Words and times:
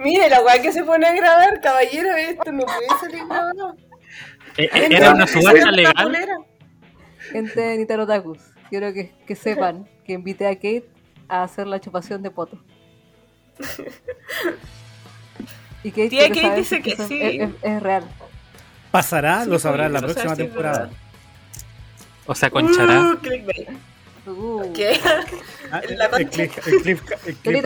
Mire, 0.00 0.30
la 0.30 0.40
weá 0.42 0.60
que 0.62 0.72
se 0.72 0.82
pone 0.82 1.06
a 1.06 1.12
grabar, 1.12 1.60
caballero, 1.60 2.16
esto 2.16 2.50
no 2.52 2.64
puede 2.64 2.88
salir 3.00 3.26
grabado. 3.26 3.76
Eh, 4.56 4.68
eh, 4.72 4.88
¿Era 4.90 5.12
una 5.12 5.26
subasta 5.26 5.70
legal? 5.70 6.16
Gente 7.30 7.60
de 7.60 7.76
Nitarotakus, 7.78 8.38
quiero 8.70 8.92
que, 8.94 9.12
que 9.26 9.36
sepan 9.36 9.86
que 10.04 10.14
invité 10.14 10.46
a 10.46 10.54
Kate 10.54 10.88
a 11.28 11.42
hacer 11.44 11.66
la 11.66 11.78
chupación 11.80 12.22
de 12.22 12.30
poto. 12.30 12.58
Y 15.82 15.90
Kate, 15.90 16.08
Tía 16.08 16.28
Kate 16.28 16.56
dice 16.56 16.80
que 16.82 16.96
sí. 16.96 17.20
Es, 17.22 17.48
es- 17.50 17.54
es 17.62 17.82
real. 17.82 18.04
Pasará, 18.90 19.44
lo 19.44 19.58
Sí, 19.58 19.62
sabrá 19.62 19.86
en 19.86 19.92
la 19.92 20.00
sea, 20.00 20.08
próxima 20.08 20.34
sí, 20.34 20.42
temporada. 20.42 20.90
O 22.26 22.34
sea, 22.34 22.50
conchará. 22.50 23.00
Uh, 23.02 23.16
clickbait. 23.18 23.68
Uh. 24.26 24.72
¿Qué? 24.72 24.98
Ah, 25.70 25.80
La 25.90 26.06
el 26.06 26.28
clip, 26.28 26.52
el 26.66 26.82
clip, 26.82 27.00
el 27.26 27.36
clip. 27.36 27.64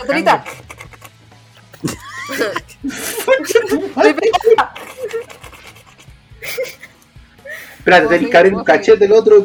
Espérate, 7.79 8.07
tenés 8.09 8.31
que 8.31 8.37
abrir 8.37 8.55
un 8.55 8.65
cachete 8.65 9.05
el 9.05 9.13
otro. 9.13 9.45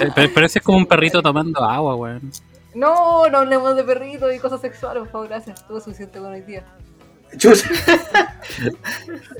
Eh, 0.00 0.10
Pero, 0.14 0.30
pero 0.34 0.46
ese 0.46 0.58
es 0.58 0.64
como 0.64 0.78
un 0.78 0.86
perrito 0.86 1.22
tomando 1.22 1.64
agua, 1.64 1.96
weón. 1.96 2.32
No, 2.74 3.28
no 3.28 3.38
hablemos 3.38 3.76
de 3.76 3.84
perritos 3.84 4.34
y 4.34 4.38
cosas 4.38 4.60
sexuales, 4.60 5.02
por 5.02 5.10
favor, 5.10 5.28
gracias. 5.28 5.60
Estuvo 5.60 5.80
suficiente 5.80 6.18
con 6.18 6.32
hoy 6.32 6.40
día. 6.42 6.64
Chucha. 7.36 7.68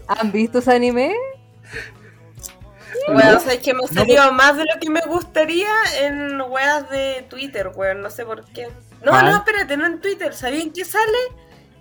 ¿Han 0.09 0.33
visto 0.33 0.59
ese 0.59 0.73
anime? 0.73 1.15
Bueno, 3.09 3.41
sabes 3.41 3.59
que 3.59 3.75
me 3.75 3.87
salió 3.89 4.33
más 4.33 4.57
de 4.57 4.65
lo 4.65 4.81
que 4.81 4.89
me 4.91 5.01
gustaría 5.03 5.69
en 6.01 6.41
weas 6.41 6.89
de 6.91 7.27
Twitter, 7.29 7.71
weón, 7.75 8.01
no 8.03 8.11
sé 8.11 8.25
por 8.25 8.45
qué. 8.53 8.69
No, 9.05 9.11
¿Cuál? 9.11 9.27
no, 9.27 9.37
espérate, 9.37 9.77
no 9.77 9.87
en 9.87 10.01
Twitter, 10.01 10.33
¿sabían 10.35 10.71
qué 10.71 10.85
sale? 10.85 11.19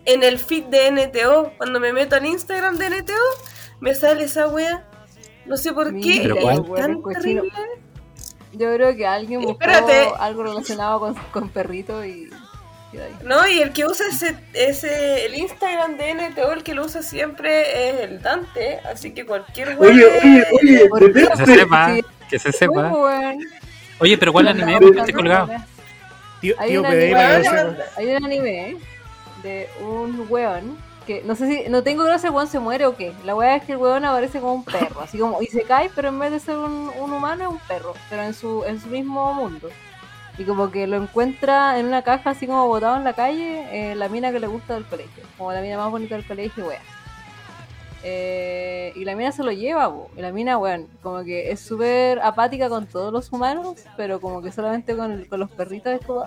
En 0.05 0.23
el 0.23 0.37
feed 0.39 0.65
de 0.65 0.91
NTO, 0.91 1.53
cuando 1.57 1.79
me 1.79 1.93
meto 1.93 2.15
al 2.15 2.25
Instagram 2.25 2.77
de 2.77 2.89
NTO, 2.89 3.13
me 3.79 3.95
sale 3.95 4.25
esa 4.25 4.47
wea. 4.47 4.83
No 5.45 5.55
sé 5.57 5.71
por 5.73 5.93
qué, 5.99 6.19
¿Pero 6.23 6.35
cuál? 6.37 6.57
es 6.57 6.73
tan 6.81 7.01
cochino. 7.01 7.41
terrible. 7.41 7.51
Yo 8.53 8.73
creo 8.75 8.95
que 8.95 9.07
alguien 9.07 9.41
buscó 9.41 9.63
Espérate. 9.63 10.09
algo 10.19 10.43
relacionado 10.43 10.99
con, 10.99 11.15
con 11.31 11.49
perrito 11.49 12.03
y. 12.05 12.29
No, 13.23 13.47
y 13.47 13.59
el 13.59 13.73
que 13.73 13.85
usa 13.85 14.05
ese, 14.07 14.35
ese, 14.53 15.25
el 15.25 15.33
Instagram 15.35 15.97
de 15.97 16.13
NTO, 16.13 16.51
el 16.53 16.63
que 16.63 16.75
lo 16.75 16.85
usa 16.85 17.01
siempre 17.01 17.89
es 17.89 18.01
el 18.01 18.21
Dante, 18.21 18.79
así 18.81 19.15
que 19.15 19.25
cualquier 19.25 19.69
wea 19.79 19.89
Oye, 19.89 20.05
oye, 20.61 20.89
oye. 20.91 21.13
Que 21.13 21.35
se 21.37 21.45
sepa, 21.45 21.95
que 22.29 22.37
se 22.39 22.51
sepa. 22.51 22.91
Oye, 23.99 24.17
pero 24.19 24.31
¿cuál 24.31 24.49
anime? 24.49 24.79
¿Por 24.79 24.91
qué 24.93 24.99
estoy 24.99 25.13
colgado? 25.13 25.49
Tío, 26.43 26.55
Hay 26.59 26.71
tío 26.71 26.81
un 26.81 26.87
anime, 26.87 27.07
gracias. 27.07 27.77
hay 27.97 28.05
un 28.13 28.25
anime 28.25 28.77
de 29.43 29.69
un 29.79 30.25
weón 30.27 30.77
que 31.07 31.23
no 31.23 31.35
sé 31.37 31.47
si, 31.47 31.69
no 31.69 31.83
tengo 31.83 32.03
claro 32.03 32.19
si 32.19 32.27
el 32.27 32.33
weón 32.33 32.49
se 32.49 32.59
muere 32.59 32.85
o 32.85 32.97
qué. 32.97 33.13
La 33.23 33.33
weá 33.33 33.55
es 33.55 33.63
que 33.63 33.71
el 33.71 33.77
weón 33.77 34.03
aparece 34.03 34.41
como 34.41 34.55
un 34.55 34.65
perro, 34.65 34.99
así 34.99 35.17
como, 35.17 35.41
y 35.41 35.47
se 35.47 35.63
cae, 35.63 35.89
pero 35.95 36.09
en 36.09 36.19
vez 36.19 36.31
de 36.31 36.41
ser 36.41 36.57
un, 36.57 36.91
un 36.99 37.13
humano 37.13 37.43
es 37.45 37.49
un 37.49 37.59
perro, 37.59 37.93
pero 38.09 38.23
en 38.23 38.33
su, 38.33 38.65
en 38.65 38.81
su 38.81 38.89
mismo 38.89 39.33
mundo. 39.33 39.69
Y 40.37 40.43
como 40.43 40.69
que 40.69 40.85
lo 40.85 40.97
encuentra 40.97 41.79
en 41.79 41.85
una 41.85 42.01
caja 42.01 42.31
así 42.31 42.45
como 42.45 42.67
botado 42.67 42.97
en 42.97 43.05
la 43.05 43.13
calle, 43.13 43.65
eh, 43.71 43.95
la 43.95 44.09
mina 44.09 44.33
que 44.33 44.41
le 44.41 44.47
gusta 44.47 44.73
del 44.73 44.83
colegio, 44.83 45.23
como 45.37 45.53
la 45.53 45.61
mina 45.61 45.77
más 45.77 45.91
bonita 45.91 46.15
del 46.15 46.27
colegio, 46.27 46.67
weá. 46.67 46.81
Eh, 48.03 48.91
y 48.95 49.05
la 49.05 49.15
mina 49.15 49.31
se 49.31 49.43
lo 49.43 49.51
lleva, 49.51 49.89
po. 49.89 50.09
y 50.17 50.21
la 50.21 50.31
mina, 50.33 50.57
weón, 50.57 50.87
como 51.01 51.23
que 51.23 51.51
es 51.51 51.59
súper 51.61 52.19
apática 52.19 52.67
con 52.69 52.85
todos 52.85 53.13
los 53.13 53.31
humanos, 53.31 53.75
pero 53.95 54.19
como 54.19 54.41
que 54.41 54.51
solamente 54.51 54.95
con, 54.95 55.11
el- 55.11 55.27
con 55.27 55.39
los 55.39 55.49
perritos 55.51 55.93
es 55.99 56.05
como, 56.05 56.25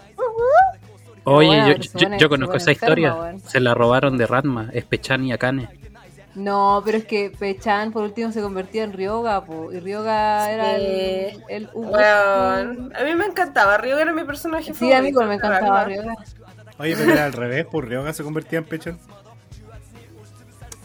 Oye, 1.28 1.48
Bueno, 1.48 1.66
yo, 1.68 1.74
yo- 1.74 1.90
pone- 1.92 2.18
yo 2.18 2.24
se 2.26 2.28
conozco 2.28 2.56
esa 2.56 2.70
historia. 2.72 3.34
Se 3.44 3.58
la 3.60 3.74
robaron 3.74 4.16
de 4.16 4.26
Ratma, 4.26 4.70
es 4.72 4.84
Pechan 4.84 5.24
y 5.24 5.32
Akane. 5.32 5.68
No, 6.36 6.82
pero 6.84 6.98
es 6.98 7.04
que 7.04 7.30
Pechan 7.36 7.90
por 7.92 8.04
último 8.04 8.30
se 8.30 8.40
convertía 8.42 8.84
en 8.84 8.92
Ryoga, 8.92 9.44
po, 9.44 9.72
y 9.72 9.80
Ryoga 9.80 10.50
era 10.52 10.76
el, 10.76 11.42
el 11.48 11.68
a 11.74 13.04
mí 13.04 13.14
me 13.16 13.24
encantaba, 13.26 13.76
Ryo 13.78 13.98
era 13.98 14.12
mi 14.12 14.22
personaje 14.24 14.72
Sí, 14.72 14.92
a 14.92 15.00
mí 15.02 15.12
favorito, 15.12 15.22
igual 15.22 15.28
me 15.28 15.34
encantaba. 15.34 15.84
Ryoga. 15.84 16.14
Oye, 16.78 16.94
pero 16.96 17.12
era 17.12 17.24
al 17.24 17.32
revés, 17.32 17.64
por 17.66 17.88
Ryoga 17.88 18.12
se 18.12 18.22
convertía 18.22 18.58
en 18.60 18.64
pechón. 18.66 18.98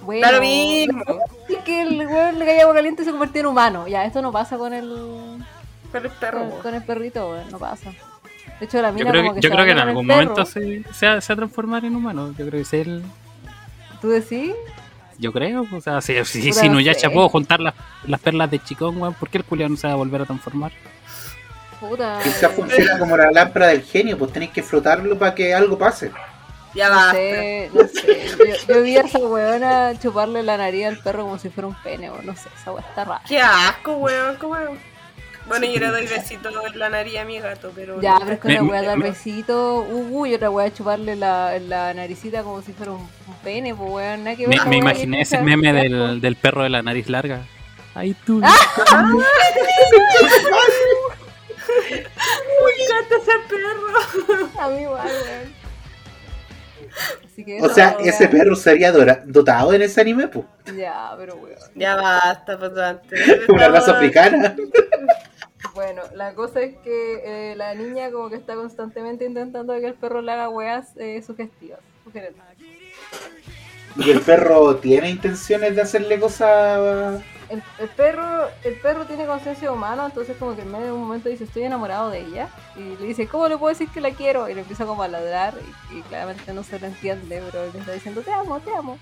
Bueno, 0.04 0.32
lo 0.32 0.42
mismo. 0.42 1.04
Es 1.48 1.58
que 1.60 1.82
el 1.82 2.08
weón 2.08 2.40
le 2.40 2.46
caía 2.46 2.64
agua 2.64 2.76
caliente 2.76 3.02
y 3.02 3.06
se 3.06 3.12
convertía 3.12 3.42
en 3.42 3.48
humano. 3.48 3.88
Ya, 3.88 4.06
esto 4.06 4.22
no 4.22 4.32
pasa 4.32 4.58
con 4.58 4.74
el 4.74 5.44
Pero 5.92 6.06
el 6.06 6.12
perro, 6.12 6.50
con, 6.50 6.62
con 6.62 6.76
el 6.76 6.84
perrito, 6.84 7.30
weón, 7.30 7.52
no 7.52 7.60
pasa. 7.60 7.92
De 8.60 8.66
hecho, 8.66 8.82
la 8.82 8.90
Yo 8.90 8.96
mina 8.96 9.12
creo 9.12 9.24
como 9.24 9.34
que, 9.36 9.42
que 9.42 9.48
yo 9.48 9.54
creo 9.54 9.66
que 9.66 9.72
en 9.72 9.78
con 9.78 9.88
algún 9.90 10.08
momento 10.08 10.46
se, 10.46 10.84
se, 10.94 11.08
va, 11.08 11.22
se 11.22 11.34
va 11.34 11.34
a 11.34 11.38
transformar 11.38 11.86
en 11.86 11.96
humano. 11.96 12.30
Yo 12.38 12.48
creo 12.48 12.52
que 12.52 12.62
es 12.62 12.74
el. 12.74 13.04
¿Tú 14.02 14.10
decís? 14.10 14.54
Yo 15.18 15.32
creo, 15.32 15.68
o 15.72 15.82
sea, 15.82 16.02
si, 16.02 16.14
si, 16.26 16.50
Puta, 16.50 16.62
si 16.62 16.70
no 16.70 16.80
ya 16.80 16.94
puedo 17.12 17.30
juntar 17.30 17.60
las, 17.60 17.76
las 18.08 18.20
perlas 18.20 18.50
de 18.50 18.58
chicón, 18.58 19.00
weón, 19.00 19.14
¿por 19.14 19.30
qué 19.30 19.38
el 19.38 19.44
culiao 19.44 19.70
no 19.70 19.78
se 19.78 19.86
va 19.86 19.94
a 19.94 19.96
volver 19.96 20.22
a 20.22 20.26
transformar? 20.26 20.72
Puta. 21.80 22.20
Quizás 22.24 22.44
eh, 22.44 22.56
funciona 22.56 22.98
como 22.98 23.18
la 23.18 23.32
lámpara 23.32 23.68
del 23.68 23.84
genio, 23.84 24.18
pues 24.18 24.34
tenéis 24.34 24.52
que 24.52 24.64
frotarlo 24.64 25.18
para 25.18 25.36
que 25.36 25.54
algo 25.54 25.78
pase. 25.78 26.12
Ya 26.74 26.90
No 26.90 26.96
basta. 26.96 27.14
sé, 27.14 27.70
no 27.74 27.88
sé. 27.88 28.28
Yo, 28.68 28.74
yo 28.76 28.82
vi 28.82 28.98
a 28.98 29.02
esa 29.02 29.20
weona 29.20 30.00
chuparle 30.00 30.42
la 30.44 30.58
nariz 30.58 30.86
al 30.86 30.98
perro 31.00 31.24
como 31.24 31.38
si 31.38 31.50
fuera 31.50 31.68
un 31.68 31.76
pene, 31.84 32.10
o 32.10 32.22
no 32.22 32.34
sé, 32.36 32.50
esa 32.60 32.72
weá 32.72 32.84
está 32.88 33.04
rara. 33.04 33.22
Qué 33.28 33.40
asco, 33.42 33.94
weón, 33.98 34.38
qué 34.40 34.46
weón. 34.46 34.80
Bueno, 35.48 35.66
yo 35.66 35.80
le 35.80 35.88
doy 35.88 36.06
besitos 36.08 36.54
en 36.72 36.80
la 36.80 36.90
nariz 36.90 37.18
a 37.18 37.26
mi 37.26 37.40
gato, 37.40 37.72
pero. 37.76 38.00
Ya, 38.00 38.16
pero 38.20 38.34
es 38.34 38.40
que 38.40 38.48
una 38.48 38.62
Me- 38.64 38.70
weá 38.70 38.82
dar 38.84 38.98
me- 38.98 39.10
besito, 39.10 39.80
uh, 39.82 40.08
uh, 40.22 40.26
y 40.28 40.36
otra 40.36 40.50
weá 40.50 40.72
chuparle 40.72 41.16
la, 41.18 41.60
la 41.60 41.94
naricita 41.94 42.44
como 42.44 42.62
si 42.62 42.72
fuera 42.74 42.94
un, 42.94 43.02
un 43.02 43.34
pene, 43.44 43.76
pues 43.76 43.90
weón, 43.92 44.24
nada 44.24 44.38
que 44.38 44.48
Me, 44.48 44.58
ver. 44.58 44.68
me 44.68 44.78
imaginé 44.78 45.18
que 45.18 45.24
ese 45.24 45.42
meme 45.42 45.74
del, 45.74 46.22
del 46.22 46.36
perro 46.38 46.64
de 46.64 46.70
la 46.70 46.82
nariz 46.84 47.10
larga. 47.10 47.42
Ay, 47.96 48.16
tú. 48.26 48.40
Me 52.64 52.84
encanta 52.84 53.16
ese 53.18 53.32
perro. 53.50 54.50
A 54.60 54.68
mí 54.70 54.82
igual, 54.84 55.08
weón. 55.08 55.61
Así 57.26 57.46
que 57.46 57.62
O 57.62 57.70
sea, 57.70 57.98
ese 58.00 58.28
perro 58.28 58.56
sería 58.56 58.92
dotado 58.92 59.74
en 59.74 59.82
ese 59.82 60.02
anime, 60.02 60.28
pues. 60.28 60.46
Ya, 60.76 61.14
pero 61.18 61.36
weón. 61.36 61.58
Ya 61.76 61.96
basta, 61.96 62.58
pues 62.58 62.74
Dante. 62.74 63.16
Una 63.50 63.68
raza 63.70 63.98
africana. 63.98 64.56
Bueno, 65.74 66.02
la 66.16 66.34
cosa 66.34 66.60
es 66.62 66.76
que 66.80 67.52
eh, 67.52 67.56
la 67.56 67.74
niña 67.76 68.12
como 68.12 68.30
que 68.30 68.36
está 68.36 68.56
constantemente 68.56 69.26
intentando 69.26 69.74
que 69.80 69.86
el 69.86 69.94
perro 69.94 70.22
le 70.22 70.32
haga 70.32 70.50
weas 70.50 70.98
eh, 70.98 71.22
sugestivas. 71.22 71.80
sugerentes. 72.04 72.42
Y 73.98 74.10
el 74.10 74.22
perro 74.22 74.76
tiene 74.78 75.10
intenciones 75.10 75.76
de 75.76 75.82
hacerle 75.82 76.20
cosas. 76.20 77.22
El, 77.50 77.90
perro 77.90 78.48
el 78.64 78.76
perro 78.76 79.06
tiene 79.06 79.26
conciencia 79.26 79.72
humana, 79.72 80.06
entonces 80.06 80.38
como 80.38 80.56
que 80.56 80.62
en 80.62 80.72
medio 80.72 80.86
de 80.86 80.92
un 80.94 81.02
momento 81.02 81.28
dice 81.28 81.44
estoy 81.44 81.64
enamorado 81.64 82.10
de 82.10 82.22
ella 82.22 82.48
y 82.78 82.96
le 82.96 83.08
dice 83.08 83.28
¿cómo 83.28 83.50
le 83.50 83.58
puedo 83.58 83.74
decir 83.74 83.90
que 83.90 84.00
la 84.00 84.12
quiero? 84.12 84.48
Y 84.48 84.54
le 84.54 84.62
empieza 84.62 84.86
como 84.86 85.04
a 85.04 85.10
ladrar 85.10 85.56
y, 85.92 85.98
y 85.98 86.02
claramente 86.04 86.54
no 86.54 86.64
se 86.64 86.80
lo 86.80 86.88
entiende, 86.88 87.44
pero 87.52 87.70
le 87.70 87.78
está 87.78 87.92
diciendo 87.92 88.22
te 88.22 88.32
amo, 88.32 88.62
te 88.62 88.74
amo. 88.74 88.98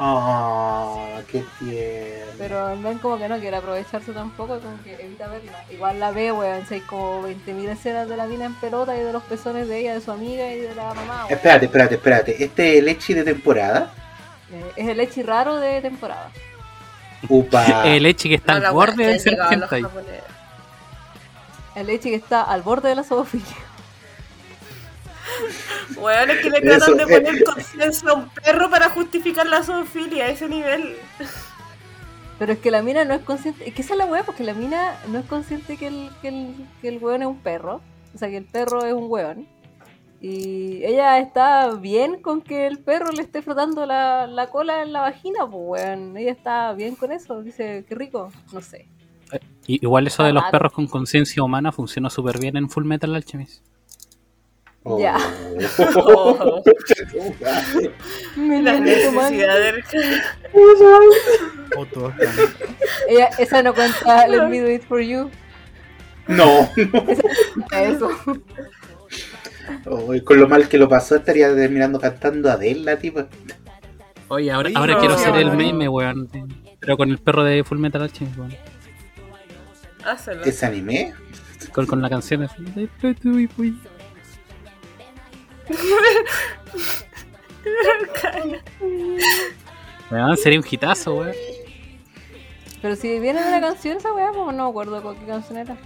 Oh, 0.00 1.08
qué 1.30 1.44
tierno. 1.58 2.32
Pero 2.38 2.70
en 2.70 2.82
vez 2.82 2.98
como 3.00 3.18
que 3.18 3.28
no 3.28 3.38
quiere 3.38 3.56
aprovecharse 3.56 4.12
tampoco, 4.12 4.60
como 4.60 4.80
que 4.84 4.94
evita 4.94 5.26
verla. 5.26 5.64
Igual 5.70 5.98
la 5.98 6.10
ve, 6.12 6.30
weón, 6.30 6.64
si 6.66 6.74
hay 6.74 6.80
como 6.82 7.22
20.000 7.26 7.68
escenas 7.70 8.08
de 8.08 8.16
la 8.16 8.26
mina 8.26 8.44
en 8.44 8.54
pelota 8.54 8.96
y 8.96 9.00
de 9.00 9.12
los 9.12 9.22
pezones 9.24 9.66
de 9.68 9.78
ella, 9.80 9.94
de 9.94 10.00
su 10.00 10.12
amiga 10.12 10.50
y 10.52 10.60
de 10.60 10.74
la 10.74 10.94
mamá. 10.94 11.24
weón. 11.24 11.32
Espérate, 11.32 11.66
espérate, 11.66 11.94
espérate. 11.96 12.44
¿Este 12.44 12.72
es 12.74 12.78
el 12.78 12.88
Echi 12.88 13.14
de 13.14 13.24
temporada? 13.24 13.92
Eh, 14.52 14.72
es 14.76 14.88
el 14.88 15.00
echi 15.00 15.22
raro 15.22 15.56
de 15.56 15.80
temporada. 15.82 16.30
Upa. 17.28 17.84
El 17.86 18.06
Echi 18.06 18.28
que 18.28 18.36
está 18.36 18.58
No, 18.60 18.68
al 18.68 18.72
borde 18.72 18.96
que 18.96 19.06
de 19.06 19.12
han 19.14 19.20
ser 19.20 19.32
llegado 19.32 19.50
los 19.56 19.62
hentai. 19.64 19.82
japoneses. 19.82 20.22
El 21.74 21.90
echi 21.90 22.10
que 22.10 22.16
está 22.16 22.42
al 22.44 22.62
borde 22.62 22.88
de 22.88 22.94
la 22.94 23.02
zoofilia. 23.04 23.46
Weón, 25.96 26.30
es 26.30 26.38
que 26.38 26.50
le 26.50 26.58
Eso, 26.58 26.86
tratan 26.92 26.96
de 26.96 27.14
eh. 27.14 27.20
poner 27.20 27.44
conciencia 27.44 28.10
a 28.10 28.14
un 28.14 28.28
perro 28.30 28.70
para 28.70 28.88
justificar 28.90 29.46
la 29.46 29.62
zoofilia 29.62 30.26
a 30.26 30.28
ese 30.28 30.48
nivel. 30.48 30.96
Pero 32.38 32.52
es 32.52 32.58
que 32.60 32.70
la 32.70 32.82
mina 32.82 33.04
no 33.04 33.14
es 33.14 33.22
consciente. 33.22 33.68
Es 33.68 33.74
que 33.74 33.82
esa 33.82 33.94
es 33.94 33.98
la 33.98 34.06
weá, 34.06 34.22
porque 34.24 34.44
la 34.44 34.54
mina 34.54 34.96
no 35.08 35.18
es 35.18 35.26
consciente 35.26 35.76
que 35.76 35.88
el, 35.88 36.10
que, 36.22 36.28
el, 36.28 36.54
que 36.80 36.88
el 36.88 36.98
weón 36.98 37.22
es 37.22 37.28
un 37.28 37.38
perro. 37.40 37.80
O 38.14 38.18
sea, 38.18 38.28
que 38.28 38.36
el 38.36 38.44
perro 38.44 38.84
es 38.84 38.92
un 38.94 39.10
weón. 39.10 39.46
Y 40.20 40.84
ella 40.84 41.18
está 41.18 41.72
bien 41.74 42.20
con 42.20 42.40
que 42.42 42.66
el 42.66 42.78
perro 42.78 43.12
le 43.12 43.22
esté 43.22 43.40
frotando 43.42 43.86
la, 43.86 44.26
la 44.26 44.48
cola 44.48 44.82
en 44.82 44.92
la 44.92 45.00
vagina, 45.00 45.46
pues 45.48 45.84
weón. 45.86 46.16
Ella 46.16 46.32
está 46.32 46.72
bien 46.74 46.94
con 46.96 47.12
eso. 47.12 47.42
Dice, 47.42 47.84
qué 47.88 47.94
rico. 47.94 48.32
No 48.52 48.60
sé. 48.60 48.86
Y- 49.66 49.82
Igual 49.84 50.06
eso 50.06 50.22
de 50.22 50.32
los 50.32 50.44
perros 50.44 50.72
con 50.72 50.86
conciencia 50.86 51.42
humana 51.42 51.72
funciona 51.72 52.08
súper 52.08 52.38
bien 52.38 52.56
en 52.56 52.70
Full 52.70 52.84
Metal 52.84 53.14
Alchemist. 53.14 53.62
Oh. 54.90 54.98
Ya. 55.00 55.16
Oh, 55.96 56.62
Me 58.36 58.62
la 58.62 58.80
necesidad 58.80 59.58
del. 59.60 59.84
O 61.76 61.84
todos 61.86 62.14
están- 62.18 62.54
Ella, 63.08 63.28
esa 63.38 63.62
no 63.62 63.74
cuenta 63.74 64.26
Let 64.28 64.48
me 64.48 64.60
do 64.60 64.70
it 64.70 64.82
for 64.84 65.00
you. 65.00 65.30
No, 66.26 66.68
Eso. 67.72 68.10
Oh, 69.86 70.14
y 70.14 70.22
con 70.22 70.40
lo 70.40 70.48
mal 70.48 70.68
que 70.68 70.78
lo 70.78 70.88
pasó, 70.88 71.16
estaría 71.16 71.54
terminando 71.54 72.00
cantando 72.00 72.50
Adele, 72.50 72.80
la 72.80 72.96
tipa. 72.98 73.28
Oye, 74.28 74.50
ahora, 74.50 74.68
Oye, 74.68 74.76
ahora 74.78 74.94
no, 74.94 75.00
quiero 75.00 75.18
ser 75.18 75.36
el 75.36 75.48
no. 75.48 75.54
meme, 75.54 75.88
weón. 75.88 76.28
Pero 76.80 76.96
con 76.96 77.10
el 77.10 77.18
perro 77.18 77.44
de 77.44 77.64
Full 77.64 77.78
Metal 77.78 78.02
Alchemist, 78.02 78.38
weón. 78.38 78.54
Hazlo. 80.04 80.42
¿Ese 80.44 80.64
anime? 80.66 81.12
Con, 81.72 81.86
con 81.86 82.00
la 82.00 82.08
canción 82.08 82.42
así. 82.44 82.62
De. 85.68 85.76
Weón, 90.10 90.36
sería 90.36 90.58
un 90.58 90.66
hitazo, 90.68 91.14
weón. 91.16 91.32
Pero 92.80 92.96
si 92.96 93.18
viene 93.18 93.42
de 93.42 93.48
una 93.48 93.60
canción 93.60 93.96
esa 93.98 94.12
weá, 94.12 94.30
pues 94.32 94.54
no 94.56 94.64
me 94.64 94.70
acuerdo 94.70 95.02
con 95.02 95.16
qué 95.16 95.26
canción 95.26 95.58
era. 95.58 95.76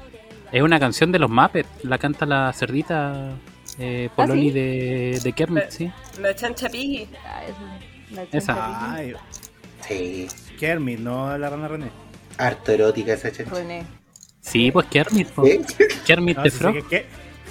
Es 0.52 0.62
una 0.62 0.79
canción 0.79 1.11
de 1.11 1.19
los 1.19 1.31
Muppets. 1.31 1.69
La 1.84 1.96
canta 1.99 2.26
la 2.26 2.52
cerdita 2.52 3.31
eh, 3.79 4.11
Pololi 4.14 4.49
¿Ah, 4.49 4.52
sí? 4.52 4.58
de, 4.58 5.20
de 5.23 5.32
Kermit, 5.32 5.70
sí. 5.70 5.90
La 6.20 6.34
chancha 6.34 6.69
piggy. 6.69 7.08
Ah, 7.26 7.43
esa. 7.44 7.58
La 8.14 8.23
Esa. 8.25 8.55
chancha 8.55 8.93
Ay, 8.94 9.14
Sí. 9.88 10.29
Kermit, 10.61 11.00
no 11.00 11.37
la 11.38 11.49
rana 11.50 11.67
René. 11.67 11.87
Harto 12.38 12.70
erótica 12.73 13.14
esa 13.14 13.32
chancha. 13.32 13.55
René. 13.55 13.84
Sí, 14.40 14.70
pues 14.70 14.87
Kermit, 14.87 15.29
po. 15.31 15.44
¿Sí? 15.46 15.61
Kermit 16.06 16.37
No, 16.37 16.44
sé 16.44 16.50
Frog. 16.50 16.75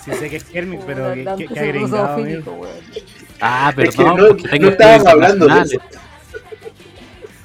Sí 0.03 0.11
sé 0.13 0.29
que 0.29 0.35
es 0.37 0.43
Kermit, 0.45 0.81
pero 0.85 1.13
que, 1.13 1.25
que, 1.47 1.53
que 1.53 1.59
amigo. 1.69 2.53
weón. 2.53 2.75
Ah, 3.39 3.73
Es 3.77 3.89
que 3.95 3.97
perdón, 3.97 4.17
no, 4.17 4.27
porque 4.27 4.47
tengo 4.49 4.65
no 4.65 4.71
estábamos 4.71 5.07
hablando 5.07 5.47
de 5.47 5.61
eso. 5.61 5.79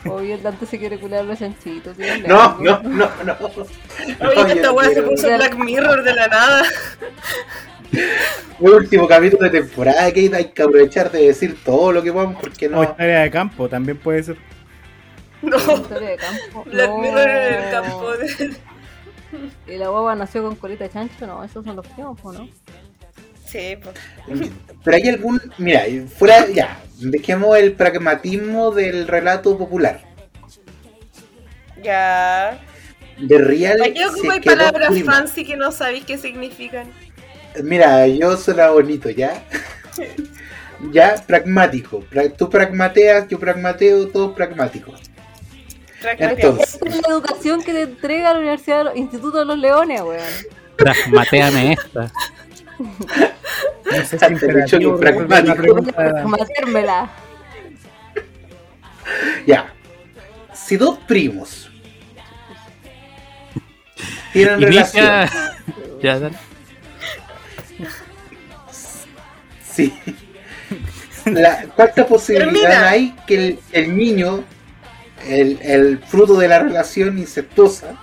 Oye, 0.08 0.34
el 0.34 0.42
Dante 0.42 0.66
se 0.66 0.78
quiere 0.78 0.98
cular 0.98 1.24
los 1.24 1.38
chanchitos. 1.38 1.96
tío, 1.96 2.06
No, 2.28 2.56
loco. 2.60 2.62
no, 2.62 2.80
no, 2.84 3.10
no. 3.24 3.34
Oye, 4.28 4.52
esta 4.52 4.72
weá 4.72 4.88
se 4.90 5.02
puso 5.02 5.26
Black 5.26 5.56
Mirror 5.56 6.02
de 6.04 6.14
la 6.14 6.28
nada. 6.28 6.62
El 8.60 8.70
último 8.70 9.06
capítulo 9.08 9.48
de 9.48 9.60
temporada 9.60 10.10
que 10.12 10.30
hay 10.32 10.44
que 10.46 10.62
aprovechar 10.62 11.10
de 11.10 11.26
decir 11.26 11.56
todo 11.64 11.92
lo 11.92 12.02
que 12.02 12.12
podamos 12.12 12.40
porque 12.40 12.66
O 12.66 12.70
no. 12.70 12.82
historia 12.84 13.20
de 13.20 13.30
campo, 13.30 13.68
también 13.68 13.96
puede 13.98 14.22
ser. 14.22 14.36
No. 15.42 15.56
Historia 15.56 16.08
de 16.10 16.16
campo. 16.16 16.64
Black 16.64 16.88
No. 16.90 16.98
Mirror 16.98 17.28
en 17.28 17.54
el 17.64 17.70
campo 17.70 18.12
de... 18.12 18.56
¿Y 19.66 19.76
la 19.76 19.88
guagua 19.88 20.14
nació 20.14 20.42
con 20.42 20.56
colita 20.56 20.84
de 20.84 20.90
chancho? 20.90 21.26
No, 21.26 21.42
esos 21.44 21.64
son 21.64 21.76
los 21.76 21.86
¿o 21.98 22.32
¿no? 22.32 22.48
Sí, 23.46 23.76
pues. 23.82 23.94
Pero 24.84 24.96
hay 24.96 25.08
algún. 25.08 25.40
Mira, 25.58 25.84
fuera. 26.16 26.46
Ya, 26.48 26.78
dejemos 26.98 27.56
el 27.56 27.72
pragmatismo 27.72 28.72
del 28.72 29.06
relato 29.06 29.56
popular. 29.56 30.02
Ya. 31.82 32.58
De 33.18 33.38
Real. 33.38 33.78
¿Para 33.78 33.92
qué 33.92 33.98
si 34.00 34.04
ocupáis 34.04 34.32
es 34.34 34.40
que 34.40 34.50
dos 34.50 34.58
palabras 34.58 34.90
primos- 34.90 35.14
fancy 35.14 35.44
que 35.44 35.56
no 35.56 35.72
sabéis 35.72 36.04
qué 36.04 36.18
significan? 36.18 36.86
Mira, 37.62 38.06
yo 38.06 38.36
suena 38.36 38.68
bonito, 38.70 39.08
¿ya? 39.08 39.42
ya, 40.92 41.14
pragmático. 41.26 42.02
Pra- 42.10 42.34
Tú 42.36 42.50
pragmateas, 42.50 43.28
yo 43.28 43.38
pragmateo, 43.38 44.08
todos 44.08 44.34
pragmáticos. 44.34 45.00
Entonces, 46.18 46.74
Esta 46.74 46.88
es 46.88 47.02
la 47.02 47.08
educación 47.08 47.62
que 47.62 47.72
te 47.72 47.82
entrega 47.82 48.32
la 48.32 48.38
Universidad 48.38 48.78
de 48.78 48.84
los 48.84 48.96
Instituto 48.96 49.38
de 49.40 49.44
los 49.44 49.58
Leones, 49.58 50.00
weón. 50.02 50.22
Pragmateame 50.76 51.72
esta. 51.72 52.10
No 52.78 54.04
sé 54.04 54.18
Te 54.18 54.28
lo 54.30 54.58
he 54.58 54.62
dicho 54.62 54.76
imperativo, 54.76 54.98
pragmático. 54.98 55.80
ya. 59.46 59.72
Si 60.52 60.76
dos 60.76 60.98
primos 61.06 61.70
tienen 64.32 64.62
Inicia. 64.62 65.26
relación. 65.26 65.50
ya, 66.02 66.18
dale. 66.18 66.36
Sí. 69.72 69.92
La, 71.26 71.64
¿Cuánta 71.74 72.06
posibilidad 72.06 72.52
Termina. 72.52 72.88
hay 72.88 73.14
que 73.26 73.34
el, 73.34 73.58
el 73.72 73.96
niño, 73.96 74.44
el, 75.26 75.58
el 75.62 75.98
fruto 75.98 76.36
de 76.38 76.48
la 76.48 76.58
relación 76.60 77.18
incestuosa, 77.18 77.94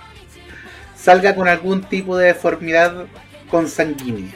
salga 0.96 1.34
con 1.34 1.48
algún 1.48 1.82
tipo 1.82 2.16
de 2.16 2.26
deformidad 2.28 3.06
consanguínea? 3.50 4.32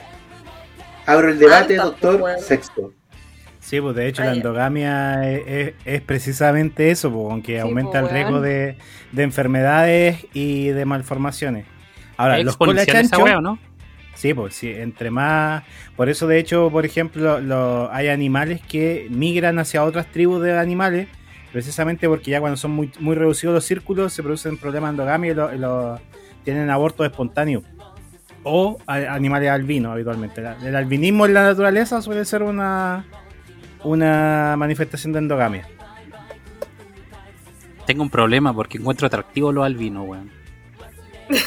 Abro 1.06 1.30
el 1.30 1.38
debate, 1.38 1.78
Alta, 1.78 1.84
doctor. 2.06 2.38
Sexto. 2.40 2.92
Sí, 3.60 3.80
pues 3.80 3.96
de 3.96 4.06
hecho 4.08 4.22
la 4.22 4.32
endogamia 4.32 5.30
es, 5.30 5.42
es- 5.46 5.75
es 5.84 6.00
precisamente 6.00 6.90
eso, 6.90 7.12
pues, 7.12 7.30
aunque 7.30 7.52
Sí, 7.54 7.58
aumenta 7.58 8.00
pues, 8.00 8.04
el 8.04 8.08
riesgo 8.10 8.40
de, 8.40 8.76
de 9.12 9.22
enfermedades 9.22 10.26
y 10.32 10.69
de 10.69 10.84
malformaciones. 10.86 11.66
Ahora, 12.16 12.38
los 12.38 12.56
colachanchos, 12.56 13.19
wea, 13.22 13.38
¿o 13.38 13.40
¿no? 13.42 13.58
sí, 14.14 14.32
pues 14.34 14.54
sí, 14.54 14.72
entre 14.75 15.10
más... 15.10 15.64
Por 15.96 16.08
eso, 16.08 16.26
de 16.26 16.38
hecho, 16.38 16.70
por 16.70 16.86
ejemplo, 16.86 17.40
lo- 17.40 17.92
hay 17.92 18.08
animales 18.08 18.60
que 18.66 19.06
migran 19.10 19.58
hacia 19.58 19.84
otras 19.84 20.06
tribus 20.06 20.42
de 20.42 20.58
animales, 20.58 21.08
precisamente 21.53 22.09
porque 22.09 22.31
ya 22.31 22.41
cuando 22.41 22.56
son 22.56 22.71
muy, 22.73 22.91
muy 23.00 23.15
reducidos 23.17 23.55
los 23.55 23.65
círculos 23.65 24.12
se 24.12 24.23
producen 24.23 24.56
problemas 24.59 24.91
de 24.91 24.93
endogamia 24.95 25.31
y, 25.33 25.35
lo- 25.35 25.55
y 25.55 25.59
lo- 25.59 26.00
tienen 26.45 26.71
abortos 26.71 27.06
espontáneos. 27.06 27.62
O 28.45 28.79
a- 28.87 28.95
animales 29.15 29.50
albinos 29.50 29.93
habitualmente. 29.93 30.41
La- 30.41 30.56
El 30.62 30.77
albinismo 30.77 31.27
en 31.27 31.35
la 31.35 31.43
naturaleza 31.43 32.00
suele 32.03 32.25
ser 32.25 32.43
una, 32.43 33.05
una 33.85 34.55
manifestación 34.56 35.12
de 35.12 35.19
endogamia. 35.21 35.69
Tengo 37.87 38.03
un 38.03 38.11
problema 38.11 38.53
porque 38.55 38.79
encuentro 38.79 39.06
atractivo 39.06 39.50
los 39.53 39.65
albinos, 39.65 40.06
weón. 40.06 40.31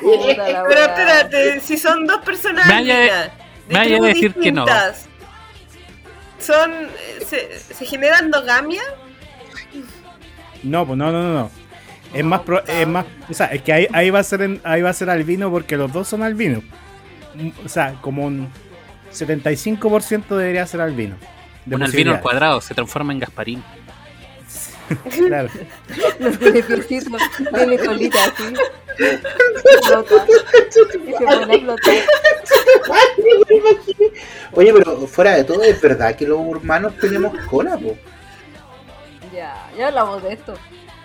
Pero 0.00 0.80
espérate, 0.80 1.60
si 1.60 1.76
son 1.76 2.06
dos 2.06 2.18
personas 2.24 2.66
Me 2.66 2.72
vaya- 2.74 3.30
me 3.68 3.74
vaya 3.74 3.96
a 3.96 4.00
decir 4.00 4.34
que 4.34 4.52
no. 4.52 4.64
Son. 6.52 6.70
Se, 7.26 7.58
se 7.58 7.84
genera 7.84 8.18
endogamia. 8.18 8.82
No, 10.62 10.86
pues 10.86 10.98
no, 10.98 11.10
no, 11.12 11.22
no, 11.22 11.32
no. 11.34 11.50
Es 12.12 12.24
más, 12.24 12.40
pro- 12.40 12.64
es 12.66 12.86
más, 12.88 13.06
o 13.28 13.34
sea, 13.34 13.46
es 13.46 13.62
que 13.62 13.72
ahí, 13.72 13.86
ahí 13.92 14.10
va 14.10 14.18
a 14.18 14.24
ser 14.24 14.42
en- 14.42 14.60
ahí 14.64 14.82
va 14.82 14.90
a 14.90 14.94
ser 14.94 15.10
albino 15.10 15.50
porque 15.50 15.76
los 15.76 15.92
dos 15.92 16.08
son 16.08 16.22
albinos. 16.22 16.62
Mm, 17.34 17.50
O 17.64 17.68
sea, 17.68 17.94
como 18.00 18.24
un 18.26 18.48
75% 19.12 20.36
debería 20.36 20.66
ser 20.66 20.80
albino. 20.80 21.16
de 21.66 21.76
Un 21.76 21.82
albino 21.82 22.12
al 22.12 22.20
cuadrado 22.20 22.60
se 22.60 22.74
transforma 22.74 23.12
en 23.12 23.20
Gasparín. 23.20 23.62
Claro. 25.28 25.48
Los 26.18 26.38
tiene 26.38 26.62
piecito, 26.62 27.16
tiene 27.54 27.78
colita 27.78 28.18
así. 28.24 28.54
Flota. 29.86 30.26
Oye, 34.52 34.72
pero 34.72 35.06
fuera 35.06 35.36
de 35.36 35.44
todo, 35.44 35.62
es 35.62 35.80
verdad 35.80 36.14
que 36.16 36.26
los 36.26 36.38
humanos 36.38 36.92
tenemos 37.00 37.32
cola, 37.46 37.76
po. 37.78 37.96
Ya, 39.34 39.54
ya 39.76 39.88
hablamos 39.88 40.22
de 40.22 40.32
esto. 40.32 40.54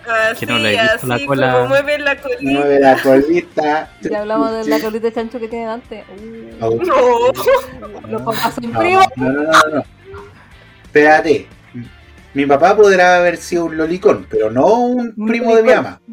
Así, 0.08 0.46
Que 0.46 0.52
no 0.52 0.58
le 0.58 0.74
he 0.78 0.82
visto 0.82 1.06
la 1.06 1.14
así 1.16 1.26
cola. 1.26 1.52
como 1.52 1.66
mueven 1.68 2.04
la 2.04 2.16
colita. 2.20 2.42
Mueve 2.42 2.80
la 2.80 3.02
colita. 3.02 3.90
Ya 4.02 4.20
hablamos 4.20 4.52
de 4.52 4.70
la 4.70 4.80
colita 4.80 5.06
de 5.08 5.12
chancho 5.12 5.38
que 5.40 5.48
tiene 5.48 5.66
Dante. 5.66 6.04
Uh, 6.60 6.84
No. 6.84 7.32
los 8.08 8.22
papás 8.22 8.54
son 8.54 8.72
no, 8.72 8.78
primos. 8.78 9.04
no, 9.16 9.30
no, 9.30 9.42
no, 9.42 9.52
no. 9.72 9.84
Espérate. 10.84 11.48
Mi 12.36 12.44
papá 12.44 12.76
podrá 12.76 13.16
haber 13.16 13.38
sido 13.38 13.64
un 13.64 13.76
lolicón, 13.78 14.26
pero 14.28 14.50
no 14.50 14.66
un 14.66 15.14
Un 15.16 15.26
primo 15.26 15.56
de 15.56 15.62
mi 15.62 15.72
ama. 15.72 16.00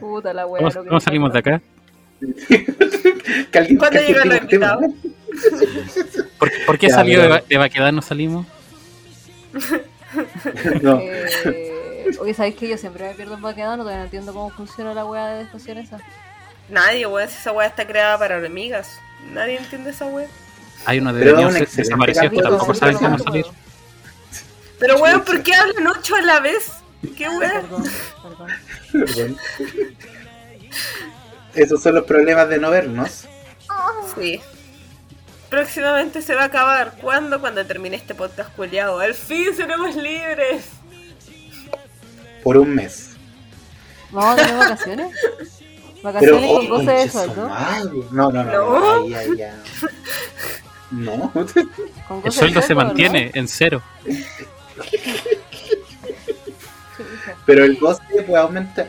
Puta 0.00 0.32
la 0.32 0.46
wea. 0.46 0.58
¿Cómo, 0.62 0.70
lo 0.74 0.82
que 0.82 0.88
cómo 0.88 1.00
salimos 1.00 1.32
de 1.32 1.38
acá? 1.40 1.60
¿Cuándo 3.78 4.00
llegan 4.00 4.28
los 4.28 4.38
invitados? 4.40 4.84
¿Por, 6.38 6.50
por 6.66 6.78
qué 6.78 6.88
Ya, 6.88 6.94
salió 6.94 7.20
pero- 7.22 7.34
de, 7.34 7.42
de 7.48 7.58
Baquedad 7.58 7.92
no 7.92 8.02
salimos? 8.02 8.46
No. 10.80 11.00
Eh, 11.00 12.06
oye, 12.20 12.34
¿sabéis 12.34 12.54
que 12.54 12.68
yo 12.68 12.78
siempre 12.78 13.08
me 13.08 13.14
pierdo 13.14 13.34
en 13.34 13.42
Baquedano? 13.42 13.78
Todavía 13.82 13.98
no 13.98 14.04
entiendo 14.04 14.32
cómo 14.32 14.48
funciona 14.50 14.94
la 14.94 15.04
wea 15.04 15.26
de 15.30 15.42
estación 15.42 15.78
esa. 15.78 15.98
Nadie, 16.68 17.04
weón. 17.06 17.28
Esa 17.28 17.50
weá 17.50 17.66
está 17.66 17.84
creada 17.84 18.16
para 18.16 18.36
hormigas. 18.36 19.00
Nadie 19.32 19.56
entiende 19.56 19.90
esa 19.90 20.06
weá. 20.06 20.28
Hay 20.86 20.98
uno 20.98 21.12
de 21.12 21.24
Pero 21.24 21.40
excelente 21.40 21.76
desapareció, 21.76 22.22
capítulo, 22.24 22.50
tampoco 22.50 22.74
sí, 22.74 22.80
saben 22.80 22.96
cómo 22.98 23.18
salir. 23.18 23.46
Pero 24.78 24.98
weón, 24.98 25.22
¿por 25.22 25.42
qué 25.42 25.54
hablan 25.54 25.86
ocho 25.86 26.16
a 26.16 26.22
la 26.22 26.40
vez? 26.40 26.72
¿Qué 27.16 27.28
weá? 27.28 27.62
Perdón, 27.62 27.84
perdón. 28.22 29.36
Esos 31.54 31.82
son 31.82 31.94
los 31.94 32.04
problemas 32.04 32.48
de 32.48 32.58
no 32.58 32.70
vernos. 32.70 33.26
Sí. 34.18 34.40
Próximamente 35.48 36.20
se 36.20 36.34
va 36.34 36.42
a 36.42 36.46
acabar. 36.46 36.96
¿Cuándo? 37.00 37.40
Cuando 37.40 37.64
termine 37.64 37.96
este 37.96 38.14
podcast 38.14 38.54
culiado. 38.56 38.98
Al 38.98 39.14
fin 39.14 39.54
seremos 39.54 39.94
libres. 39.94 40.64
Por 42.42 42.56
un 42.56 42.74
mes. 42.74 43.10
¿Vamos 44.10 44.32
a 44.32 44.36
tener 44.36 44.56
vacaciones? 44.56 45.16
Pero, 45.22 46.02
Vacaciones 46.02 46.50
oh, 46.50 46.56
con 46.56 46.68
goce 46.68 46.84
de 46.84 46.96
conche 46.96 47.08
su 47.08 47.18
sueldo. 47.18 47.48
madre. 47.48 47.90
No, 48.10 48.30
no, 48.30 48.44
no. 48.44 48.52
No. 48.52 49.06
No. 50.94 51.32
El 52.24 52.32
sueldo 52.32 52.62
se 52.62 52.74
¿no? 52.74 52.84
mantiene 52.84 53.30
en 53.34 53.48
cero. 53.48 53.82
Pero 57.46 57.64
el 57.64 57.76
goce 57.78 58.02
puede 58.26 58.36
aumentar. 58.40 58.88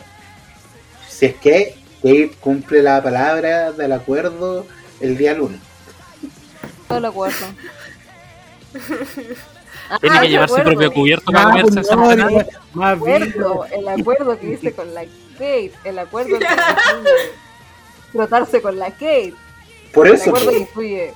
Si 1.10 1.26
es 1.28 1.36
que 1.36 1.76
Kate 2.02 2.32
cumple 2.40 2.82
la 2.84 3.02
palabra 3.02 3.72
del 3.72 3.92
acuerdo 3.92 4.66
el 5.00 5.18
día 5.18 5.34
lunes. 5.34 5.60
Todo 6.88 7.00
lo 7.00 7.08
acuerdo. 7.10 7.46
Tiene 10.02 10.18
Ah, 10.18 10.20
que 10.22 10.26
el 10.26 10.32
llevar 10.32 10.50
su 10.50 10.56
acuerdo, 10.56 10.72
propio 10.72 10.94
cubierto 10.94 11.32
para 11.32 11.40
Ah, 11.48 11.52
comerse 11.52 11.72
pues 11.74 11.86
esa 11.88 11.96
Más 12.74 13.02
bien. 13.04 13.24
acuerdo, 13.24 13.66
el 13.66 13.88
acuerdo 13.88 14.40
que 14.40 14.54
hice 14.54 14.74
con 14.74 14.92
la 14.96 15.04
Kate, 15.34 15.72
el 15.84 16.00
acuerdo 16.00 16.40
que 16.40 16.46
incluye 16.46 17.12
frotarse 18.12 18.62
con 18.64 18.80
la 18.80 18.90
Kate, 18.92 19.34
Por 19.94 20.08
el 20.08 20.14
eso. 20.16 20.30
acuerdo 20.32 20.52
que. 20.76 21.14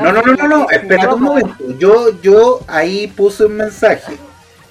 No, 0.00 0.12
no, 0.12 0.22
no, 0.22 0.32
no, 0.34 0.48
no, 0.48 0.70
espérate 0.70 1.14
un 1.14 1.22
momento. 1.22 1.56
Yo, 1.78 2.20
yo 2.22 2.60
ahí 2.66 3.06
puse 3.08 3.44
un 3.46 3.56
mensaje 3.56 4.16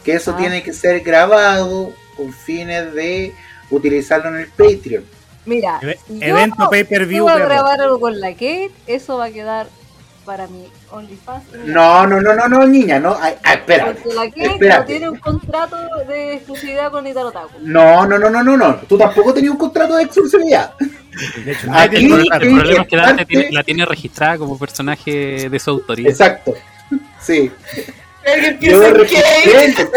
que 0.04 0.14
eso 0.14 0.32
Ah. 0.32 0.38
tiene 0.38 0.64
que 0.64 0.74
ser 0.74 1.02
grabado 1.02 1.92
con 2.18 2.32
fines 2.34 2.94
de 2.94 3.34
utilizarlo 3.70 4.30
en 4.30 4.38
el 4.38 4.48
Patreon. 4.48 5.04
Mira, 5.46 5.80
Eve- 5.82 6.00
si 6.08 6.20
yo 6.20 6.26
evento 6.26 6.70
pay 6.70 6.84
per 6.86 7.06
view. 7.06 7.26
iba 7.26 7.34
a 7.34 7.36
perro. 7.36 7.50
grabar 7.50 7.82
algo 7.82 8.00
con 8.00 8.20
la 8.20 8.32
Kate, 8.32 8.72
eso 8.88 9.18
va 9.18 9.26
a 9.26 9.30
quedar 9.32 9.68
para 10.26 10.48
mi 10.48 10.66
OnlyFans. 10.90 11.44
No, 11.66 12.08
no, 12.08 12.22
no, 12.22 12.34
no, 12.34 12.48
no, 12.48 12.66
niña, 12.66 12.98
no. 12.98 13.18
Ay, 13.20 13.34
ay, 13.44 13.58
espérate. 13.58 14.02
Porque 14.02 14.14
la 14.16 14.30
Kate 14.30 14.70
no 14.80 14.86
tiene 14.86 15.10
un 15.10 15.18
contrato 15.20 15.76
de 16.08 16.36
exclusividad 16.36 16.92
con 16.92 17.06
Italo 17.06 17.32
Taco. 17.32 17.50
No, 17.60 18.06
no, 18.06 18.18
no, 18.18 18.30
no, 18.30 18.42
no, 18.42 18.56
no. 18.56 18.76
Tú 18.88 18.98
tampoco 18.98 19.34
tenías 19.34 19.52
un 19.52 19.58
contrato 19.60 19.96
de 19.98 20.04
exclusividad. 20.04 20.74
De 21.46 21.52
hecho, 21.52 21.68
Aquí- 21.72 22.08
nadie 22.08 22.08
tiene 22.08 22.16
El 22.24 22.40
problema 22.58 22.82
es 22.82 22.88
que 22.88 22.96
Dante 22.96 23.26
tiene- 23.26 23.52
la 23.52 23.64
tiene 23.64 23.86
registrada 23.86 24.38
como 24.38 24.58
personaje 24.58 25.50
de 25.50 25.60
su 25.60 25.70
autoría. 25.70 26.10
Exacto. 26.10 26.54
Sí. 27.22 27.52
Yo 28.62 28.94
registré. 28.94 29.74
Kate. 29.76 29.90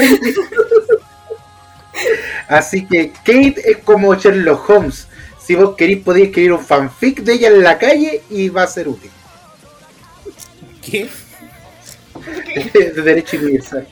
Así 2.48 2.86
que 2.86 3.10
Kate 3.24 3.54
es 3.64 3.78
como 3.78 4.14
Sherlock 4.14 4.68
Holmes. 4.68 5.08
Si 5.42 5.54
vos 5.54 5.74
queréis, 5.76 6.02
podéis 6.02 6.26
escribir 6.28 6.52
un 6.52 6.64
fanfic 6.64 7.20
de 7.20 7.34
ella 7.34 7.48
en 7.48 7.62
la 7.62 7.78
calle 7.78 8.22
y 8.30 8.48
va 8.48 8.64
a 8.64 8.66
ser 8.66 8.88
útil. 8.88 9.10
¿Qué? 10.82 11.08
de 12.74 13.02
derecho 13.02 13.36
universal. 13.38 13.86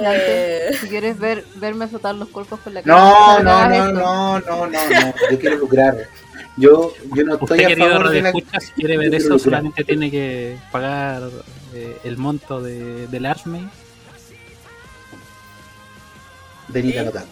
Dante, 0.00 0.68
Eh, 0.70 0.76
si 0.80 0.88
quieres 0.88 1.18
ver, 1.18 1.44
verme 1.56 1.86
frotar 1.88 2.14
los 2.14 2.28
cuerpos 2.28 2.60
con 2.60 2.74
la 2.74 2.80
Kate, 2.82 2.90
No, 2.90 3.38
no 3.38 3.44
no, 3.44 3.68
no, 3.68 3.74
esto. 3.74 3.92
no, 3.92 4.40
no, 4.40 4.66
no, 4.66 4.66
no. 4.66 5.14
Yo 5.30 5.38
quiero 5.38 5.56
lucrar. 5.56 5.96
Yo, 6.56 6.92
yo 7.14 7.24
no 7.24 7.34
estoy 7.34 7.60
Usted, 7.64 7.82
a 7.82 7.88
favor 7.88 8.10
de 8.10 8.22
la. 8.22 8.28
Escucha, 8.28 8.60
si 8.60 8.72
quiere 8.72 8.98
ver 8.98 9.14
eso, 9.14 9.26
quiero 9.28 9.38
solamente 9.38 9.84
tiene 9.84 10.10
que 10.10 10.58
pagar 10.70 11.22
eh, 11.74 11.98
el 12.04 12.16
monto 12.18 12.60
de, 12.60 13.06
del 13.08 13.26
Archmate. 13.26 13.68
de 16.68 16.82
Nita 16.82 17.02
Notato. 17.02 17.26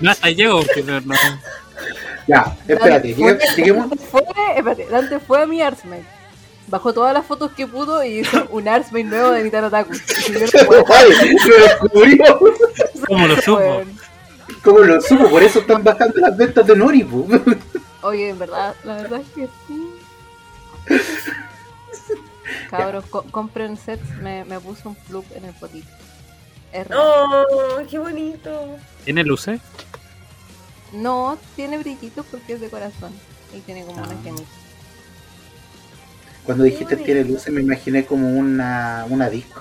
No, 0.00 0.10
hasta 0.10 0.26
ahí 0.26 0.34
llego, 0.34 0.58
porque 0.62 0.82
no, 0.82 1.00
no- 1.00 1.14
Ya, 2.26 2.56
espérate, 2.66 2.90
Dante 2.90 3.14
fue- 3.14 3.32
lleguemos- 3.38 3.56
lleguemos. 3.56 3.90
Fue, 4.10 4.22
espérate, 4.56 4.86
Dante 4.86 5.20
fue 5.20 5.42
a 5.42 5.46
mi 5.46 5.62
Artsmate. 5.62 6.04
Bajó 6.66 6.92
todas 6.94 7.12
las 7.12 7.26
fotos 7.26 7.52
que 7.52 7.66
pudo 7.66 8.02
y 8.04 8.20
hizo 8.20 8.46
un 8.50 8.66
Artsmate 8.68 9.04
nuevo 9.04 9.30
de 9.30 9.44
Nitano 9.44 9.70
Taku. 9.70 9.92
¡Lo 10.32 10.40
descubrió! 10.40 12.38
¿Cómo 13.06 13.26
lo 13.28 13.36
supo? 13.36 13.82
¿Cómo 14.62 14.78
lo 14.80 15.00
supo? 15.00 15.28
Por 15.28 15.42
eso 15.42 15.60
están 15.60 15.84
bajando 15.84 16.20
las 16.20 16.36
ventas 16.36 16.66
de 16.66 16.76
Nori. 16.76 17.04
po. 17.04 17.26
Oye, 18.02 18.30
en 18.30 18.38
verdad, 18.38 18.74
la 18.84 18.96
verdad 18.96 19.20
es 19.20 19.28
que 19.34 19.48
sí. 19.66 19.90
Cabros, 22.70 23.04
co- 23.06 23.24
compren 23.30 23.76
sets, 23.76 24.08
me, 24.20 24.44
me 24.44 24.60
puse 24.60 24.86
un 24.88 24.94
plug 24.94 25.24
en 25.34 25.44
el 25.46 25.54
potito. 25.54 25.88
Oh, 26.96 27.44
qué 27.88 27.98
bonito. 27.98 28.50
¿Tiene 29.04 29.22
luces? 29.24 29.60
No, 30.92 31.38
tiene 31.56 31.78
brillitos 31.78 32.26
porque 32.30 32.54
es 32.54 32.60
de 32.60 32.68
corazón. 32.68 33.12
Y 33.54 33.60
tiene 33.60 33.84
como 33.84 34.02
una 34.02 34.10
Ah. 34.10 34.14
gemita. 34.24 34.42
Cuando 36.44 36.64
dijiste 36.64 36.96
tiene 36.96 37.24
luces, 37.24 37.52
me 37.52 37.62
imaginé 37.62 38.04
como 38.04 38.28
una, 38.28 39.06
una 39.08 39.30
disco. 39.30 39.60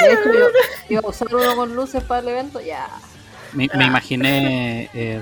De 0.00 0.12
hecho, 0.12 0.32
yo 0.32 0.46
iba 0.88 1.00
a 1.04 1.08
usar 1.08 1.34
uno 1.34 1.54
con 1.56 1.74
luces 1.76 2.02
para 2.02 2.20
el 2.20 2.28
evento, 2.28 2.60
ya. 2.60 2.88
Me, 3.52 3.68
me 3.74 3.84
imaginé 3.84 4.90
eh, 4.94 5.20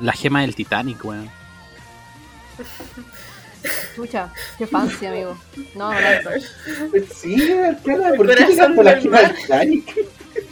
la 0.00 0.12
gema 0.12 0.42
del 0.42 0.54
Titanic, 0.54 1.04
weón. 1.04 1.30
Chucha, 3.94 4.32
qué 4.56 4.66
fancy, 4.66 5.06
amigo. 5.06 5.36
No, 5.74 5.92
no, 5.92 6.00
no. 6.00 6.30
Sí, 7.12 7.36
claro, 7.82 8.14
¿por 8.16 8.34
qué 8.34 8.56
por 8.74 8.84
la 8.84 8.92
del 8.94 9.02
gema 9.02 9.20
del 9.20 9.34
Titanic? 9.34 9.96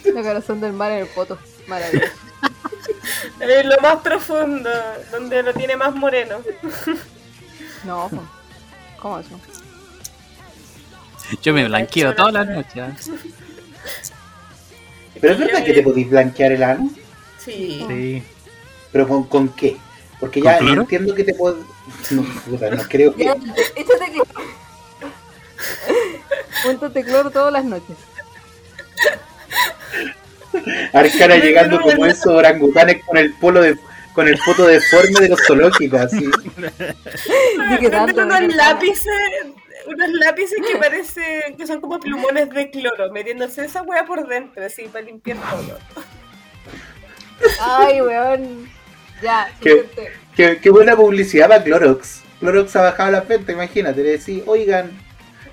El 0.03 0.13
corazón 0.13 0.59
del 0.59 0.73
mar 0.73 0.91
en 0.91 0.99
el 0.99 1.07
poto. 1.07 1.39
Maravilloso. 1.67 2.11
En 3.39 3.69
lo 3.69 3.77
más 3.81 3.97
profundo, 3.97 4.69
donde 5.11 5.41
lo 5.41 5.53
tiene 5.53 5.75
más 5.77 5.95
moreno. 5.95 6.37
No. 7.85 8.09
¿Cómo 8.99 9.19
eso? 9.19 9.39
Yo 11.41 11.53
me 11.53 11.67
blanqueo 11.67 12.15
todas 12.15 12.33
las 12.33 12.47
noches. 12.47 13.11
Pero 15.19 15.33
es 15.33 15.39
verdad 15.39 15.63
que 15.63 15.73
te 15.73 15.83
podéis 15.83 16.09
blanquear 16.09 16.51
el 16.51 16.63
ano. 16.63 16.89
Sí. 17.37 17.85
Sí. 17.87 18.23
¿Pero 18.91 19.07
con, 19.07 19.23
con 19.25 19.49
qué? 19.49 19.77
Porque 20.19 20.39
¿Con 20.41 20.51
ya 20.51 20.57
cloro? 20.59 20.81
entiendo 20.81 21.15
que 21.15 21.23
te 21.23 21.33
puedo. 21.33 21.57
No, 22.11 22.23
puta, 22.23 22.69
no 22.69 22.83
creo 22.83 23.13
que. 23.15 23.23
Échate 23.23 24.11
cloro. 24.11 24.29
Póntate 26.63 27.03
cloro 27.03 27.29
todas 27.29 27.53
las 27.53 27.65
noches. 27.65 27.95
Arcana 30.93 31.37
llegando 31.37 31.79
como 31.81 32.05
esos 32.05 32.27
orangutanes 32.27 33.03
con 33.05 33.17
el 33.17 33.33
polo 33.33 33.61
de. 33.61 33.77
Con 34.17 34.27
el 34.27 34.37
foto 34.39 34.65
deforme 34.65 35.19
de 35.19 35.29
los 35.29 35.39
zoológicos, 35.45 36.01
así. 36.01 36.25
Unos 36.25 36.45
lápices, 38.55 39.05
unos 39.85 40.09
lápices 40.13 40.57
que 40.67 40.75
parecen 40.75 41.55
que 41.55 41.67
son 41.67 41.79
como 41.79 41.99
plumones 41.99 42.49
de 42.49 42.71
cloro, 42.71 43.11
metiéndose 43.11 43.65
esa 43.65 43.83
wea 43.83 44.07
por 44.07 44.27
dentro, 44.27 44.65
así, 44.65 44.85
para 44.85 45.05
limpiar 45.05 45.37
todo. 45.37 45.77
Ay, 47.61 48.01
weón. 48.01 48.67
Ya, 49.21 49.53
¿Qué? 49.61 49.85
Qué, 50.35 50.57
qué 50.63 50.69
buena 50.71 50.95
publicidad 50.95 51.47
para 51.47 51.63
Clorox. 51.63 52.23
Clorox 52.39 52.75
ha 52.75 52.81
bajado 52.81 53.11
la 53.11 53.21
venta, 53.21 53.51
imagínate. 53.51 54.01
Le 54.01 54.17
decís, 54.17 54.41
oigan, 54.47 54.99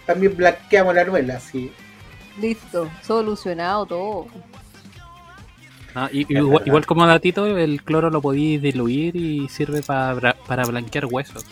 también 0.06 0.35
blanqueamos 0.35 0.94
la 0.94 1.04
nuela, 1.04 1.37
así. 1.37 1.71
Listo, 2.40 2.90
solucionado 3.02 3.85
todo. 3.85 4.26
Ah, 5.95 6.09
y- 6.13 6.27
igual, 6.37 6.63
igual 6.67 6.87
como 6.87 7.07
datito, 7.07 7.47
el 7.47 7.83
cloro 7.83 8.11
lo 8.11 8.21
podéis 8.21 8.61
diluir 8.61 9.15
y 9.17 9.49
sirve 9.49 9.83
para, 9.83 10.35
para 10.35 10.65
blanquear 10.65 11.07
huesos. 11.07 11.45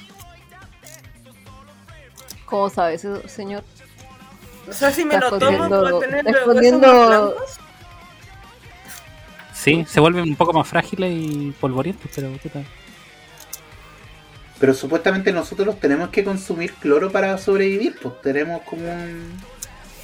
¿Cómo 2.45 2.69
sabe 2.69 2.95
ese 2.95 3.29
señor? 3.29 3.63
O 4.69 4.73
sea, 4.73 4.91
si 4.91 5.05
me 5.05 5.19
lo 5.19 5.39
tomo, 5.39 5.69
puedo 5.69 5.99
tener 6.01 6.25
los 6.25 6.47
huesos 6.47 6.81
blancos. 6.81 7.35
Sí, 9.55 9.85
se 9.89 10.01
vuelven 10.01 10.25
un 10.25 10.37
poco 10.37 10.53
más 10.53 10.67
frágiles 10.67 11.13
y 11.15 11.53
polvorientos, 11.61 12.11
pero 12.15 12.31
puta. 12.33 12.63
Pero 14.59 14.75
supuestamente 14.75 15.33
nosotros 15.33 15.79
tenemos 15.81 16.09
que 16.11 16.25
consumir 16.25 16.75
cloro 16.75 17.11
para 17.13 17.39
sobrevivir. 17.39 17.97
Pues 18.01 18.21
tenemos 18.23 18.63
como 18.63 18.93
un, 18.93 19.33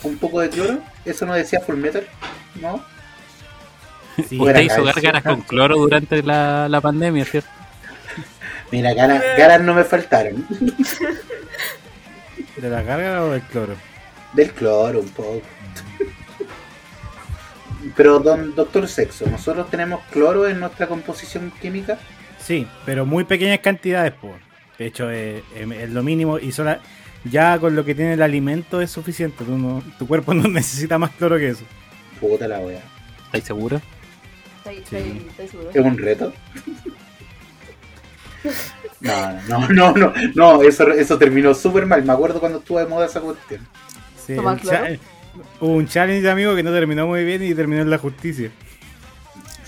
un 0.04 0.18
poco 0.18 0.40
de 0.40 0.48
cloro. 0.50 0.78
Eso 1.04 1.26
nos 1.26 1.36
decía 1.36 1.60
Fullmetal, 1.60 2.06
¿no? 2.60 2.82
Sí. 4.28 4.38
Usted 4.40 4.60
hizo 4.62 4.84
gárgaras 4.84 5.22
con 5.22 5.42
cloro 5.42 5.76
durante 5.76 6.22
la, 6.22 6.68
la 6.68 6.80
pandemia, 6.80 7.24
¿cierto? 7.24 7.48
Mira, 8.72 8.92
ganas, 8.94 9.22
ganas 9.36 9.60
no 9.62 9.74
me 9.74 9.84
faltaron. 9.84 10.46
¿De 12.56 12.68
la 12.68 12.82
carga 12.84 13.22
o 13.22 13.30
del 13.30 13.42
cloro? 13.42 13.74
Del 14.32 14.50
cloro, 14.52 15.00
un 15.00 15.08
poco. 15.08 15.40
Pero, 17.96 18.18
don, 18.18 18.54
doctor 18.54 18.88
Sexo, 18.88 19.26
¿nosotros 19.26 19.70
tenemos 19.70 20.00
cloro 20.10 20.46
en 20.48 20.60
nuestra 20.60 20.86
composición 20.86 21.52
química? 21.60 21.98
Sí, 22.38 22.66
pero 22.84 23.06
muy 23.06 23.24
pequeñas 23.24 23.60
cantidades, 23.60 24.12
pues. 24.20 24.34
De 24.78 24.86
hecho, 24.86 25.10
eh, 25.10 25.42
em, 25.56 25.72
es 25.72 25.90
lo 25.90 26.02
mínimo 26.02 26.38
y 26.38 26.52
sola, 26.52 26.80
ya 27.24 27.58
con 27.58 27.74
lo 27.74 27.84
que 27.84 27.94
tiene 27.94 28.14
el 28.14 28.22
alimento 28.22 28.80
es 28.80 28.90
suficiente. 28.90 29.44
Tú 29.44 29.56
no- 29.56 29.82
tu 29.98 30.06
cuerpo 30.06 30.34
no 30.34 30.48
necesita 30.48 30.98
más 30.98 31.10
cloro 31.10 31.36
que 31.38 31.48
eso. 31.50 31.64
Puta 32.20 32.46
la 32.48 32.58
wea. 32.60 32.82
¿Estáis 33.26 33.44
seguros? 33.44 33.82
¿Estáis 34.70 34.88
Sí. 34.88 34.96
estáis- 34.96 35.26
estáis 35.28 35.50
seguros? 35.50 35.74
¿Es 35.76 35.84
un 35.84 35.98
reto? 35.98 36.32
No, 39.00 39.32
no, 39.48 39.68
no, 39.68 39.92
no, 39.92 40.12
no, 40.34 40.62
eso, 40.62 40.90
eso 40.92 41.18
terminó 41.18 41.54
súper 41.54 41.86
mal. 41.86 42.02
Me 42.04 42.12
acuerdo 42.12 42.40
cuando 42.40 42.58
estuvo 42.58 42.78
de 42.78 42.86
moda 42.86 43.06
esa 43.06 43.20
cuestión. 43.20 43.66
Sí, 44.24 44.34
hubo 45.60 45.72
un 45.72 45.86
challenge, 45.88 46.28
amigo, 46.28 46.54
que 46.54 46.62
no 46.62 46.70
terminó 46.72 47.06
muy 47.06 47.24
bien 47.24 47.42
y 47.42 47.54
terminó 47.54 47.82
en 47.82 47.90
la 47.90 47.98
justicia. 47.98 48.50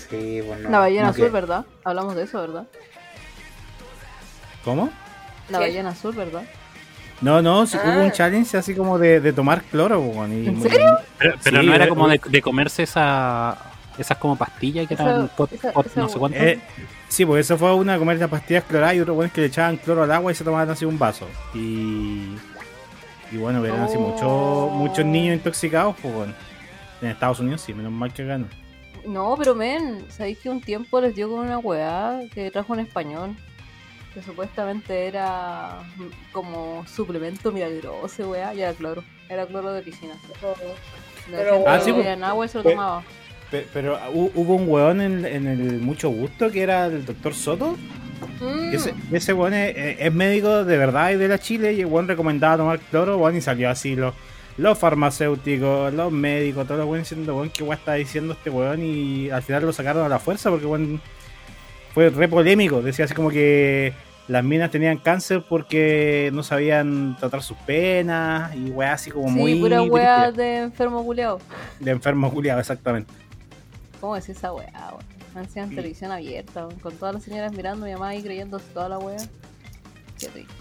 Sí, 0.09 0.41
bueno. 0.41 0.69
La 0.69 0.79
ballena 0.79 1.03
no 1.03 1.09
azul, 1.09 1.25
que- 1.25 1.31
¿verdad? 1.31 1.65
Hablamos 1.83 2.15
de 2.15 2.23
eso, 2.23 2.41
¿verdad? 2.41 2.67
¿Cómo? 4.65 4.91
La 5.49 5.59
¿Qué? 5.59 5.65
ballena 5.65 5.89
azul, 5.89 6.13
¿verdad? 6.15 6.43
No, 7.21 7.41
no, 7.41 7.65
sí, 7.65 7.77
Ah. 7.81 7.93
hubo 7.95 8.03
un 8.03 8.11
challenge 8.11 8.57
así 8.57 8.75
como 8.75 8.97
de, 8.99 9.21
de 9.21 9.31
tomar 9.33 9.63
cloro, 9.63 10.01
y- 10.27 10.47
¿En 10.47 10.61
serio? 10.61 10.97
Pero, 11.17 11.35
pero 11.43 11.61
Sí, 11.61 11.67
no 11.67 11.73
era 11.73 11.87
como 11.87 12.07
de, 12.09 12.19
de 12.29 12.41
comerse 12.41 12.83
esa 12.83 13.57
esas 13.97 14.17
como 14.17 14.35
pastillas 14.35 14.87
que 14.87 14.93
eran 14.95 15.29
pot, 15.35 15.51
esa- 15.51 15.71
pot 15.71 15.85
esa 15.85 16.01
no 16.01 16.09
sé 16.09 16.17
cuánto. 16.19 16.37
Eh, 16.37 16.59
sí, 17.09 17.25
porque 17.25 17.41
eso 17.41 17.57
fue 17.57 17.73
una 17.75 17.95
a 17.95 17.97
comer 17.97 18.17
las 18.17 18.29
pastillas 18.29 18.63
cloradas 18.63 18.95
y 18.95 18.99
otro 19.01 19.13
bueno 19.13 19.27
es 19.27 19.33
que 19.33 19.41
le 19.41 19.47
echaban 19.47 19.77
cloro 19.77 20.03
al 20.03 20.11
agua 20.11 20.31
y 20.31 20.35
se 20.35 20.43
tomaban 20.43 20.69
así 20.69 20.85
un 20.85 20.97
vaso. 20.97 21.27
Y, 21.53 22.35
y 23.31 23.37
bueno, 23.37 23.63
eran 23.65 23.81
así 23.81 23.95
Oh. 23.97 24.01
muchos 24.01 24.71
muchos 24.77 25.05
niños 25.05 25.35
intoxicados, 25.35 25.95
pues 26.01 26.13
bueno. 26.13 26.33
En 27.01 27.09
Estados 27.09 27.39
Unidos 27.39 27.61
sí, 27.61 27.73
menos 27.73 27.91
mal 27.91 28.13
que 28.13 28.23
ganó. 28.25 28.47
No, 29.07 29.35
pero 29.37 29.55
men, 29.55 30.05
¿sabéis 30.09 30.37
que 30.37 30.49
un 30.49 30.61
tiempo 30.61 31.01
les 31.01 31.15
dio 31.15 31.29
con 31.29 31.39
una 31.39 31.57
weá 31.57 32.19
que 32.33 32.51
trajo 32.51 32.73
en 32.75 32.81
español? 32.81 33.35
Que 34.13 34.21
supuestamente 34.21 35.07
era 35.07 35.79
como 36.31 36.85
suplemento 36.85 37.51
milagroso, 37.51 38.29
weá, 38.29 38.53
y 38.53 38.61
era 38.61 38.73
cloro. 38.73 39.03
Era 39.29 39.45
cloro 39.47 39.73
de 39.73 39.81
piscina. 39.81 40.13
La 41.31 41.37
Pero 41.37 41.53
gente 41.53 41.69
Ah, 41.69 41.77
lo 41.77 41.83
sí, 41.83 41.91
veía 41.91 42.03
pues. 42.03 42.17
en 42.17 42.23
agua 42.25 42.45
y 42.45 42.49
se 42.49 42.57
lo 42.59 42.63
tomaba. 42.63 43.03
Pero, 43.73 43.99
hu- 44.13 44.31
hubo 44.35 44.55
un 44.55 44.69
weón 44.69 45.01
en, 45.01 45.25
en 45.25 45.47
el 45.47 45.79
Mucho 45.79 46.09
Gusto 46.09 46.49
que 46.51 46.61
era 46.63 46.85
el 46.87 47.05
doctor 47.05 47.33
Soto. 47.33 47.77
Mm. 48.39 48.73
Ese, 48.73 48.93
ese 49.11 49.33
weón 49.33 49.53
es, 49.53 49.97
es 49.99 50.13
médico 50.13 50.63
de 50.63 50.77
verdad 50.77 51.11
y 51.11 51.15
de 51.17 51.27
la 51.27 51.37
Chile 51.39 51.73
y 51.73 51.81
el 51.81 51.87
weón 51.87 52.07
recomendaba 52.07 52.57
tomar 52.57 52.79
cloro, 52.79 53.17
weón, 53.17 53.35
y 53.35 53.41
salió 53.41 53.69
así 53.69 53.95
los, 53.95 54.13
los 54.57 54.77
farmacéuticos, 54.77 55.93
los 55.93 56.11
médicos, 56.11 56.65
todos 56.65 56.79
los 56.79 56.87
weones 56.87 57.09
diciendo, 57.09 57.35
weón, 57.35 57.49
qué 57.49 57.63
weón 57.63 57.77
está 57.77 57.93
diciendo 57.95 58.33
este 58.33 58.49
weón 58.49 58.81
y 58.83 59.29
al 59.29 59.41
final 59.43 59.63
lo 59.65 59.73
sacaron 59.73 60.05
a 60.05 60.09
la 60.09 60.19
fuerza 60.19 60.49
porque 60.49 60.65
weón 60.65 61.01
fue 61.93 62.09
re 62.09 62.27
polémico, 62.29 62.81
decía 62.81 63.05
así 63.05 63.13
como 63.13 63.29
que 63.29 63.91
las 64.27 64.43
minas 64.45 64.71
tenían 64.71 64.97
cáncer 64.97 65.43
porque 65.49 66.29
no 66.33 66.41
sabían 66.41 67.17
tratar 67.19 67.41
sus 67.43 67.57
penas 67.57 68.55
y 68.55 68.69
weá 68.69 68.93
así 68.93 69.11
como 69.11 69.27
Sí, 69.27 69.33
muy 69.33 69.55
pura 69.59 69.81
weá 69.81 70.31
de 70.31 70.57
enfermo 70.59 71.03
culeado. 71.03 71.39
de 71.79 71.91
enfermo 71.91 72.31
culiado, 72.31 72.59
exactamente. 72.61 73.11
¿Cómo 74.01 74.15
decir 74.15 74.35
esa 74.35 74.51
weá, 74.51 74.71
weón? 74.91 75.45
Hacían 75.45 75.69
televisión 75.69 76.11
abierta, 76.11 76.65
weón, 76.67 76.79
con 76.79 76.93
todas 76.97 77.13
las 77.15 77.23
señoras 77.23 77.53
mirando, 77.53 77.85
mi 77.85 77.93
mamá 77.93 78.09
ahí 78.09 78.21
creyéndose 78.21 78.65
toda 78.73 78.89
la 78.89 78.97
weá. 78.97 79.17
Qué 80.19 80.27
rico. 80.29 80.51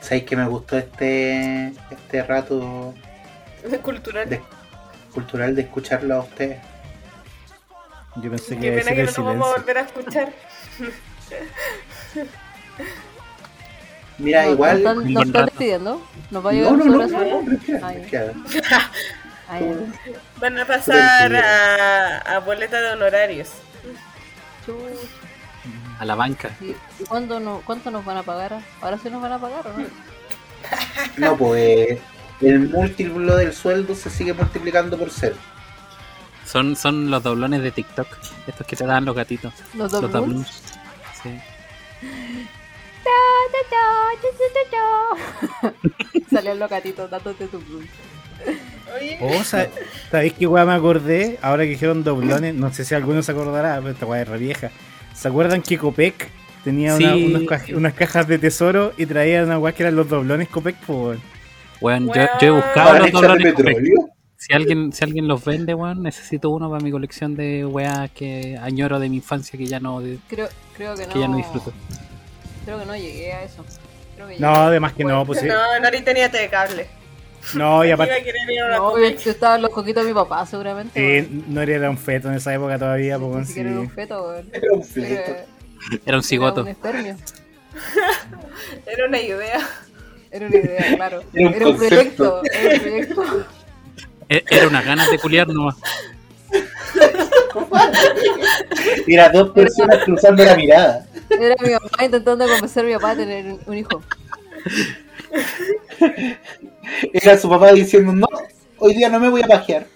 ¿Sabéis 0.00 0.24
que 0.24 0.36
me 0.36 0.46
gustó 0.48 0.78
este 0.78 1.72
este 1.90 2.22
rato 2.24 2.94
Cultural. 3.82 4.28
de- 4.28 4.40
cultural 5.14 5.54
de 5.54 5.62
escucharlo 5.62 6.14
a 6.16 6.20
ustedes? 6.20 6.58
Yo 8.16 8.30
pensé 8.30 8.56
que 8.56 8.60
Qué 8.60 8.72
pena 8.78 8.90
que 8.92 9.02
no 9.04 9.06
nos 9.06 9.16
vamos 9.24 9.48
a 9.48 9.52
volver 9.58 9.78
a 9.78 9.80
escuchar. 9.82 10.32
Mira, 14.18 14.42
¿Nos- 14.44 14.52
igual. 14.52 14.82
¿Nos, 14.82 15.04
están- 15.06 15.12
nos 15.32 15.32
despidiendo? 15.46 16.02
¿Nos 16.30 16.44
va 16.46 16.50
a 16.50 16.52
No, 16.52 16.58
llegar 16.58 16.72
no, 16.72 16.84
no, 16.84 17.06
no, 17.06 17.42
Van 20.40 20.58
a 20.58 20.66
pasar 20.66 21.34
a, 21.36 22.18
a 22.18 22.38
boleta 22.40 22.80
de 22.80 22.92
honorarios. 22.92 23.50
A 25.98 26.04
la 26.04 26.14
banca. 26.14 26.50
¿Y 26.60 26.74
cuándo 27.04 27.38
no, 27.40 27.62
cuánto 27.64 27.90
nos 27.90 28.04
van 28.04 28.16
a 28.16 28.22
pagar? 28.22 28.60
¿Ahora 28.80 28.98
sí 28.98 29.10
nos 29.10 29.22
van 29.22 29.32
a 29.32 29.40
pagar 29.40 29.66
o 29.66 29.78
no? 29.78 29.86
No, 31.16 31.36
pues 31.36 31.98
el 32.40 32.68
múltiplo 32.68 33.36
del 33.36 33.52
sueldo 33.52 33.94
se 33.94 34.10
sigue 34.10 34.32
multiplicando 34.32 34.98
por 34.98 35.10
cero. 35.10 35.36
Son, 36.44 36.76
son 36.76 37.10
los 37.10 37.22
doblones 37.22 37.62
de 37.62 37.70
TikTok. 37.70 38.08
Estos 38.46 38.66
que 38.66 38.76
te 38.76 38.84
dan 38.84 39.04
los 39.04 39.14
gatitos. 39.14 39.54
Los 39.74 39.92
Los 39.92 40.02
dos 40.02 40.12
doblones. 40.12 40.62
Sí. 41.22 41.40
Salían 46.30 46.58
los 46.58 46.70
gatitos 46.70 47.10
dándote 47.10 47.46
tu 47.46 47.60
blues. 47.60 47.86
Oye, 48.96 49.18
Oh, 49.20 49.42
sa- 49.44 49.68
¿sabéis 50.10 50.34
qué 50.34 50.46
weá 50.46 50.64
me 50.64 50.74
acordé? 50.74 51.38
Ahora 51.42 51.62
que 51.64 51.70
dijeron 51.70 52.04
doblones, 52.04 52.54
no 52.54 52.72
sé 52.72 52.84
si 52.84 52.94
alguno 52.94 53.22
se 53.22 53.32
acordará, 53.32 53.76
pero 53.78 53.90
esta 53.90 54.06
weá 54.06 54.22
es 54.22 54.28
re 54.28 54.38
vieja. 54.38 54.70
¿Se 55.14 55.28
acuerdan 55.28 55.62
que 55.62 55.78
Copec 55.78 56.28
tenía 56.64 56.94
una- 56.94 57.14
Sí. 57.14 57.24
unas, 57.34 57.42
ca- 57.48 57.74
unas 57.76 57.94
cajas 57.94 58.28
de 58.28 58.38
tesoro 58.38 58.92
y 58.98 59.06
traía 59.06 59.42
una 59.44 59.58
weá 59.58 59.72
que 59.72 59.82
eran 59.84 59.96
los 59.96 60.08
doblones 60.08 60.48
Copec? 60.48 60.76
Pues, 60.86 61.18
Weón, 61.80 62.06
yo, 62.08 62.22
yo 62.40 62.46
he 62.46 62.50
buscado 62.50 62.88
¿Para 62.90 62.98
los 63.00 63.12
doblones. 63.12 63.54
Copec. 63.54 63.76
Si 64.36 64.52
alguien, 64.52 64.92
si 64.92 65.04
alguien 65.04 65.28
los 65.28 65.44
vende, 65.44 65.72
weón, 65.72 66.02
necesito 66.02 66.50
uno 66.50 66.68
para 66.68 66.82
mi 66.82 66.90
colección 66.90 67.34
de 67.36 67.64
weas 67.64 68.10
que 68.10 68.58
añoro 68.60 68.98
de 68.98 69.08
mi 69.08 69.16
infancia 69.16 69.56
que 69.56 69.66
ya 69.66 69.78
no, 69.80 70.02
Creo, 70.28 70.48
creo 70.76 70.94
que 70.96 71.06
no. 71.06 71.12
que 71.12 71.18
ya 71.20 71.28
no 71.28 71.36
disfruto. 71.36 71.72
Creo 72.64 72.78
que 72.80 72.86
no 72.86 72.96
llegué 72.96 73.32
a 73.32 73.44
eso. 73.44 73.64
Creo 74.16 74.28
que 74.28 74.38
no, 74.38 74.48
además 74.54 74.92
que 74.94 75.04
no, 75.04 75.24
pues 75.24 75.40
sí. 75.40 75.46
no, 75.48 75.80
Nori 75.80 76.02
tenía 76.02 76.28
de 76.28 76.48
cable. 76.48 76.86
No, 77.54 77.84
y 77.84 77.90
aparte, 77.90 78.12
una 78.66 78.76
No, 78.76 78.98
yo 78.98 79.30
estaba 79.30 79.56
en 79.56 79.62
los 79.62 79.70
coquitos 79.70 80.04
de 80.04 80.10
mi 80.10 80.14
papá, 80.14 80.46
seguramente. 80.46 81.22
sí, 81.24 81.44
no 81.48 81.60
era 81.60 81.90
un 81.90 81.98
feto 81.98 82.28
en 82.28 82.34
esa 82.34 82.54
época 82.54 82.78
todavía, 82.78 83.18
pues 83.18 83.28
Ni 83.28 83.34
weón, 83.34 83.46
siquiera 83.46 83.68
sí. 83.70 83.74
era 83.74 83.80
un 83.82 83.90
feto, 83.90 84.22
weón. 84.28 84.48
Era 84.52 84.72
un 84.72 84.84
fleto. 84.84 85.12
Era, 85.12 85.30
Era 85.32 85.44
un 85.96 86.00
era 86.06 86.22
cigoto. 86.22 86.60
un 86.62 86.68
espermio. 86.68 87.16
Era 88.86 89.06
una 89.06 89.20
idea. 89.20 89.60
Era 90.30 90.46
una 90.46 90.56
idea, 90.56 90.96
claro. 90.96 91.22
Era 91.34 91.48
un 91.48 91.54
Era 91.54 91.68
un 91.68 91.76
proyecto. 91.76 92.42
Era 92.44 92.74
un 92.74 92.80
proyecto. 92.80 93.46
E- 94.28 94.44
Era 94.50 94.68
unas 94.68 94.84
ganas 94.84 95.10
de 95.10 95.18
culiar 95.18 95.48
nomás. 95.48 95.76
Era 99.06 99.28
dos 99.30 99.50
personas 99.50 99.98
cruzando 100.04 100.44
la 100.44 100.54
mirada. 100.56 101.06
Era 101.30 101.54
mi 101.60 101.70
mamá 101.72 102.04
intentando 102.04 102.46
convencer 102.46 102.84
a 102.84 102.86
mi 102.88 102.94
papá 102.94 103.10
a 103.10 103.16
tener 103.16 103.46
un- 103.46 103.60
un 103.66 103.76
hijo. 103.76 104.02
Era 107.12 107.38
su 107.38 107.48
papá 107.48 107.72
diciendo, 107.72 108.12
no, 108.12 108.26
hoy 108.78 108.94
día 108.94 109.08
no 109.08 109.20
me 109.20 109.28
voy 109.28 109.42
a 109.42 109.46
pajear. 109.46 109.86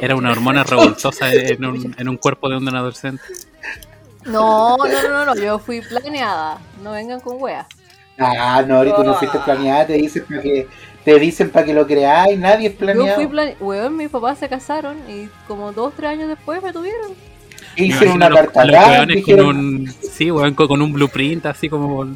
Era 0.00 0.16
una 0.16 0.30
hormona 0.30 0.64
revoltosa 0.64 1.32
en 1.32 1.64
un, 1.64 1.94
en 1.98 2.08
un 2.08 2.16
cuerpo 2.16 2.48
de 2.48 2.56
un 2.56 2.68
adolescente. 2.68 3.22
No, 4.24 4.76
no, 4.76 4.84
no, 4.84 5.08
no, 5.08 5.24
no, 5.26 5.34
yo 5.34 5.58
fui 5.58 5.80
planeada. 5.80 6.58
No 6.82 6.92
vengan 6.92 7.20
con 7.20 7.40
weas. 7.40 7.66
Ah, 8.18 8.62
no, 8.66 8.76
ahorita 8.76 9.02
no 9.02 9.14
fuiste 9.14 9.38
planeada, 9.40 9.86
te 9.86 9.94
dicen 9.94 10.24
para 10.28 10.42
que, 10.42 10.68
te 11.04 11.18
dicen 11.18 11.50
para 11.50 11.66
que 11.66 11.74
lo 11.74 11.86
creáis, 11.86 12.38
nadie 12.38 12.68
es 12.68 12.74
Yo 12.74 12.78
planeado. 12.78 13.14
fui 13.16 13.26
planeada. 13.26 13.58
Weón, 13.60 13.96
mis 13.96 14.10
papás 14.10 14.38
se 14.38 14.48
casaron 14.48 14.98
y 15.08 15.28
como 15.48 15.72
dos, 15.72 15.92
tres 15.96 16.10
años 16.10 16.28
después 16.28 16.62
me 16.62 16.72
tuvieron. 16.72 17.12
Hicieron 17.74 18.16
una 18.16 18.28
carta 18.28 18.64
los 18.64 18.74
atrás, 18.74 18.90
weones 18.98 19.16
dijeron, 19.16 19.46
con 19.46 19.56
un, 19.56 19.94
sí, 20.02 20.30
weón, 20.30 20.54
con, 20.54 20.68
con 20.68 20.82
un 20.82 20.92
blueprint, 20.92 21.46
así 21.46 21.68
como 21.68 22.06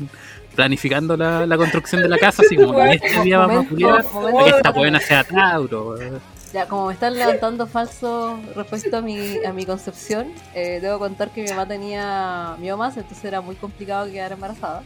planificando 0.57 1.17
la, 1.17 1.47
la 1.47 1.57
construcción 1.57 2.03
de 2.03 2.09
la 2.09 2.19
casa, 2.19 2.43
así 2.45 2.57
como 2.57 2.81
en 2.81 2.93
este 2.95 3.21
día 3.23 3.39
vamos 3.39 3.67
a 3.67 3.69
culiar, 3.69 4.05
que 4.45 4.51
esta 4.51 4.71
buena 4.73 4.99
sea 4.99 5.23
Tauro. 5.23 5.95
Ya, 6.53 6.67
como 6.67 6.87
me 6.87 6.95
están 6.95 7.15
levantando 7.15 7.67
falsos 7.67 8.39
respecto 8.57 8.97
a 8.97 9.03
mi, 9.03 9.45
a 9.45 9.53
mi 9.53 9.67
concepción, 9.67 10.33
eh, 10.55 10.79
debo 10.81 10.99
contar 10.99 11.31
que 11.31 11.43
mi 11.43 11.51
mamá 11.51 11.69
tenía 11.69 12.57
miomas, 12.59 12.97
entonces 12.97 13.25
era 13.25 13.41
muy 13.41 13.57
complicado 13.57 14.11
quedar 14.11 14.33
embarazada. 14.33 14.83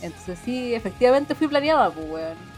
Entonces 0.00 0.38
sí, 0.44 0.74
efectivamente 0.74 1.34
fui 1.34 1.48
planeada, 1.48 1.90
pues 1.90 2.06
weón. 2.08 2.52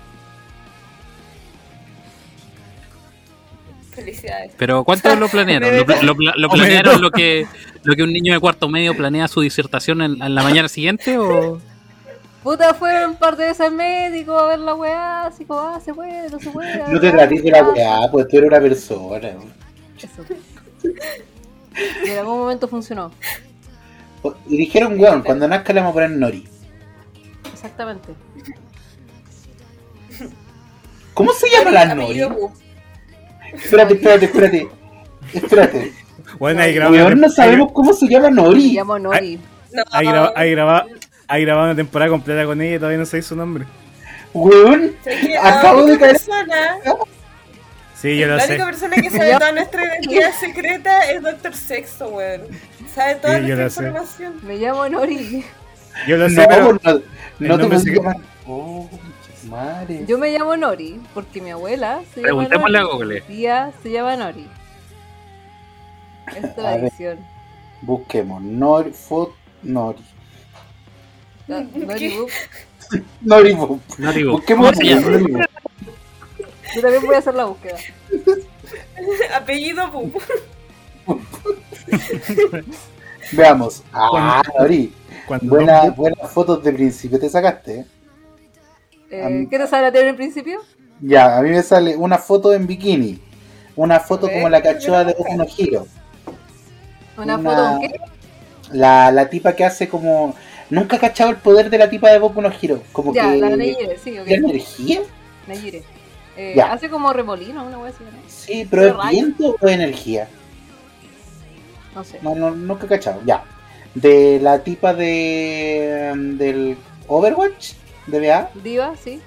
Felicidades. 3.93 4.53
Pero 4.59 4.83
¿cuántos 4.83 5.17
lo 5.19 5.29
planearon? 5.29 5.77
¿Lo, 5.77 5.87
pla- 5.87 6.03
lo 6.03 6.17
pla- 6.17 6.35
lo 6.37 6.49
planearon 6.51 7.01
lo 7.01 7.11
que, 7.13 7.47
lo 7.85 7.95
que 7.95 8.03
un 8.03 8.13
niño 8.13 8.35
de 8.35 8.41
cuarto 8.41 8.69
medio 8.69 8.97
planea 8.97 9.29
su 9.29 9.41
disertación 9.41 10.03
en, 10.03 10.21
en 10.21 10.35
la 10.35 10.43
mañana 10.43 10.69
siguiente 10.69 11.17
o...? 11.17 11.61
Puta, 12.45 12.75
fueron 12.75 13.11
un 13.13 13.17
par 13.17 13.37
de 13.37 13.45
veces 13.47 13.63
al 13.63 13.73
médico 13.73 14.39
a 14.39 14.49
ver 14.49 14.59
la 14.61 14.75
weá, 14.75 15.27
así 15.27 15.45
como, 15.47 15.61
ah, 15.61 15.81
se 15.83 15.93
puede, 15.95 16.29
no 16.31 16.39
se 16.39 16.51
puede. 16.51 16.87
no 16.93 17.01
te 17.01 17.11
trates 17.11 17.43
de 17.43 17.51
la 17.51 17.65
weá, 17.65 17.99
pues 18.13 18.29
tú 18.29 18.37
eres 18.37 18.49
una 18.51 18.61
persona. 18.61 19.29
Eso. 19.99 20.23
Y 22.05 22.11
en 22.11 22.19
algún 22.19 22.39
momento 22.39 22.69
funcionó, 22.69 23.11
Y 24.47 24.57
dijeron, 24.59 25.01
weón, 25.01 25.23
cuando 25.23 25.49
nazca 25.49 25.73
le 25.73 25.81
vamos 25.81 25.93
a 25.93 25.95
poner 25.95 26.11
Nori. 26.11 26.47
exactamente. 27.53 28.15
¿Cómo 31.15 31.33
se 31.33 31.49
llama 31.51 31.71
la 31.71 31.95
Nori? 31.95 32.21
Espérate, 33.55 33.95
espérate, 33.95 34.25
espérate. 34.27 34.69
Espérate. 35.33 35.93
Bueno, 36.39 36.61
ahí 36.63 36.75
grabado, 36.75 36.97
Weón, 37.07 37.21
no 37.21 37.29
sabemos 37.31 37.73
cómo 37.73 37.93
se 37.93 38.07
llama 38.09 38.29
Me 38.29 38.37
Nori. 38.37 38.73
llamo 38.73 38.99
Nori. 38.99 39.41
No, 39.73 39.83
ahí, 39.93 40.07
graba- 40.53 40.87
ahí 41.29 41.43
grabado 41.45 41.67
una 41.67 41.77
temporada 41.77 42.11
completa 42.11 42.45
con 42.45 42.61
ella 42.61 42.77
y 42.77 42.79
todavía 42.79 42.99
no 42.99 43.07
sé 43.07 43.23
su 43.23 43.37
nombre. 43.37 43.65
Weón, 44.33 44.95
que 45.05 45.37
acabo 45.39 45.81
la 45.81 45.87
de 45.87 45.93
única 45.93 45.99
caer. 46.07 46.13
persona, 46.17 46.77
Sí, 47.95 48.19
yo 48.19 48.27
lo 48.27 48.37
la 48.37 48.43
sé. 48.43 48.49
única 48.53 48.65
persona 48.67 48.97
que 48.97 49.11
sabe 49.11 49.33
toda 49.39 49.53
nuestra 49.53 49.85
identidad 49.85 50.33
secreta 50.39 51.11
es 51.11 51.23
Doctor 51.23 51.55
Sexto, 51.55 52.09
weón. 52.09 52.43
Sabe 52.95 53.15
toda 53.17 53.39
Sí, 53.39 53.41
nuestra 53.47 53.65
la 53.65 53.71
sé. 53.71 53.83
información. 53.85 54.41
Me 54.43 54.57
llamo 54.57 54.89
Nori. 54.89 55.45
Yo 56.09 56.17
lo 56.17 56.29
sé, 56.29 56.35
No, 56.43 56.49
pero 56.49 56.63
no, 57.39 57.57
no 57.57 57.69
te 57.69 57.79
se- 57.79 57.95
llamar. 57.95 58.17
Oh, 58.47 58.89
madre. 59.49 60.05
Yo 60.07 60.19
me 60.19 60.31
llamo 60.37 60.57
Nori 60.57 61.01
porque 61.15 61.41
mi 61.41 61.51
abuela 61.51 62.01
se 62.13 62.21
llama 62.21 62.27
Preguntémosle 62.47 62.79
a 62.79 62.81
Nori. 62.83 62.93
Google. 62.93 63.15
Mi 63.29 63.37
tía 63.37 63.73
se 63.83 63.91
llama 63.91 64.17
Nori. 64.17 64.47
Es 66.37 66.55
tradición. 66.57 67.19
Busquemos 67.83 68.43
Nori, 68.43 68.91
Fot, 68.93 69.33
Nori. 69.63 69.99
Ah, 71.49 71.63
Nori 71.75 71.99
¿Qué? 71.99 72.19
Boop. 72.19 72.31
Nori, 73.23 73.53
Boop. 73.53 73.81
No 73.99 74.13
digo, 74.13 74.33
Busquemos 74.33 74.73
¿cómo 74.73 74.77
se 74.81 74.85
llama? 74.87 75.11
Nori, 75.11 75.33
Boop. 75.33 75.43
Yo 76.75 76.81
también 76.83 77.07
voy 77.07 77.15
a 77.15 77.19
hacer 77.19 77.35
la 77.35 77.45
búsqueda. 77.45 77.77
Apellido 79.37 79.91
Pup. 79.93 80.15
Veamos. 83.33 83.83
Ah, 83.93 84.43
Nori. 84.59 84.93
Buena, 85.43 85.85
Don- 85.87 85.95
buenas 85.95 86.31
fotos 86.31 86.63
de 86.63 86.73
principio 86.73 87.19
te 87.19 87.29
sacaste. 87.31 87.79
¿eh? 87.81 87.87
Eh, 89.11 89.25
Am- 89.25 89.49
¿Qué 89.49 89.59
te 89.59 89.67
sale 89.67 89.87
a 89.87 89.93
ti 89.93 89.99
en 89.99 90.09
el 90.09 90.17
principio? 90.17 90.61
Ya, 91.01 91.39
a 91.39 91.43
mí 91.43 91.51
me 91.51 91.63
sale 91.63 91.97
una 91.97 92.19
foto 92.19 92.53
en 92.53 92.67
bikini. 92.67 93.21
Una 93.77 93.99
foto 94.01 94.31
como 94.31 94.49
la 94.49 94.63
cachoa 94.63 95.05
de 95.05 95.13
¿qué 95.15 95.19
Boku 95.19 95.37
no 95.37 95.47
Hero. 95.59 95.87
¿Una, 97.17 97.37
Una- 97.37 97.51
foto 97.51 97.69
con 97.71 97.81
qué? 97.81 98.01
La, 98.73 99.11
la 99.11 99.29
tipa 99.29 99.55
que 99.55 99.65
hace 99.65 99.89
como. 99.89 100.35
Nunca 100.70 100.96
he 100.96 100.98
cachado 100.98 101.31
el 101.31 101.37
poder 101.37 101.70
de 101.70 101.79
la 101.79 101.90
tipa 101.90 102.11
de 102.11 102.18
Boku 102.18 102.40
no 102.40 102.50
Hero. 102.50 102.83
Como 102.92 103.12
Ya, 103.14 103.33
que. 103.33 103.38
la 103.38 103.57
Neyire, 103.57 103.98
sí. 103.98 104.16
¿Qué 104.27 104.35
energía? 104.35 105.00
Neyire. 105.46 105.83
Eh, 106.37 106.61
hace 106.61 106.88
como 106.90 107.12
remolino, 107.12 107.64
una 107.64 107.79
wea 107.79 107.90
así, 107.90 108.03
¿no? 108.03 108.11
Sí, 108.27 108.66
pero 108.68 108.83
¿De 108.83 108.88
¿es 108.90 109.11
viento 109.11 109.57
o 109.61 109.68
energía? 109.68 110.27
No 111.94 112.03
sé. 112.03 112.18
No, 112.22 112.35
no, 112.35 112.50
nunca 112.50 112.87
he 112.87 112.88
cachado. 112.88 113.20
Ya. 113.24 113.44
De 113.94 114.40
la 114.42 114.59
tipa 114.64 114.94
de. 114.94 116.12
del 116.37 116.77
Overwatch. 117.07 117.74
De 118.09 118.20
BA. 118.29 118.50
Diva, 118.62 118.94
sí. 118.96 119.20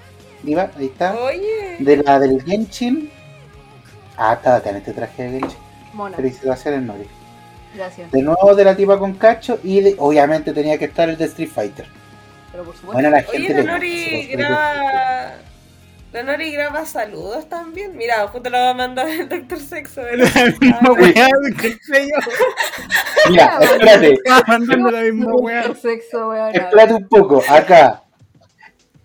Diva, 0.43 0.69
ahí 0.77 0.85
está. 0.87 1.15
Oye. 1.17 1.77
De 1.79 1.97
la 1.97 2.19
del 2.19 2.43
Genshin. 2.43 3.09
Ah, 4.17 4.33
está 4.33 4.57
acá 4.57 4.71
en 4.71 4.77
este 4.77 4.91
traje 4.91 5.23
de 5.23 5.39
Genshin. 5.39 5.59
Mona. 5.93 6.17
Felicitaciones, 6.17 6.81
Nori. 6.83 7.07
Gracias. 7.75 8.11
De 8.11 8.21
nuevo 8.21 8.55
de 8.55 8.63
la 8.63 8.75
tipa 8.75 8.97
con 8.97 9.13
cacho 9.13 9.59
y 9.63 9.81
de, 9.81 9.95
obviamente 9.99 10.53
tenía 10.53 10.77
que 10.77 10.85
estar 10.85 11.09
el 11.09 11.17
de 11.17 11.25
Street 11.25 11.49
Fighter. 11.49 11.85
Pero 12.51 12.63
por 12.63 12.75
supuesto. 12.75 12.93
Bueno, 12.93 13.09
la 13.09 13.21
gente 13.23 13.53
Oye, 13.53 13.63
Nori 13.63 14.27
los 14.27 14.37
graba. 14.37 15.33
La 16.13 16.23
Nori 16.23 16.51
graba 16.51 16.85
saludos 16.85 17.47
también. 17.49 17.95
Mira, 17.95 18.27
justo 18.27 18.49
lo 18.49 18.57
va 18.57 18.69
a 18.69 18.73
mandar 18.73 19.07
el 19.09 19.27
Doctor 19.29 19.59
Sexo. 19.59 20.01
misma 20.61 20.79
Ah, 20.81 20.91
weá 20.93 21.27
yo. 21.27 22.05
Mira, 23.29 23.59
espérate, 23.61 24.13
Estaba 24.25 24.43
mandando 24.47 24.91
la 24.91 25.01
misma 25.01 25.35
weá. 25.35 25.75
Sexo, 25.75 26.29
weón. 26.29 26.55
espérate 26.55 26.93
un 26.93 27.07
poco. 27.07 27.43
Acá. 27.49 28.03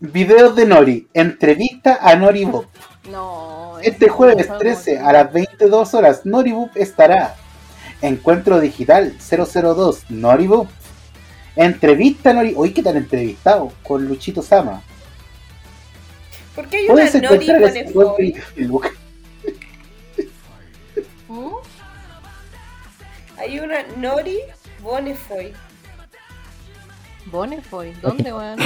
Videos 0.01 0.57
de 0.57 0.65
Nori. 0.65 1.09
Entrevista 1.13 1.99
a 2.01 2.15
Nori 2.17 2.45
Bob. 2.45 2.67
No. 3.11 3.79
Este 3.83 4.09
jueves 4.09 4.49
no 4.49 4.59
13 4.59 4.83
sabemos. 4.83 5.09
a 5.09 5.13
las 5.13 5.33
22 5.33 5.95
horas, 5.95 6.25
Noribub 6.25 6.71
estará. 6.77 7.35
Encuentro 8.03 8.61
digital 8.61 9.17
002, 9.19 10.11
Noribub. 10.11 10.69
Entrevista 11.55 12.33
Nori. 12.33 12.53
Hoy 12.57 12.73
qué 12.73 12.83
tan 12.83 12.97
entrevistado 12.97 13.73
con 13.83 14.07
Luchito 14.07 14.43
Sama. 14.43 14.83
¿Por 16.55 16.67
qué 16.69 16.79
hay 16.79 16.85
una 16.85 16.93
Puedes 16.95 17.15
Nori 17.15 17.27
encontrar 17.27 17.61
con 17.61 17.69
ese 17.71 17.81
el 17.81 17.87
en 17.87 17.93
Facebook. 18.57 18.87
¿Mm? 21.29 21.49
Hay 23.39 23.61
una 23.61 23.83
Nori 23.97 24.39
Bonefoy. 24.81 25.53
Bonefoy, 27.27 27.93
¿dónde, 28.03 28.33
weón? 28.33 28.59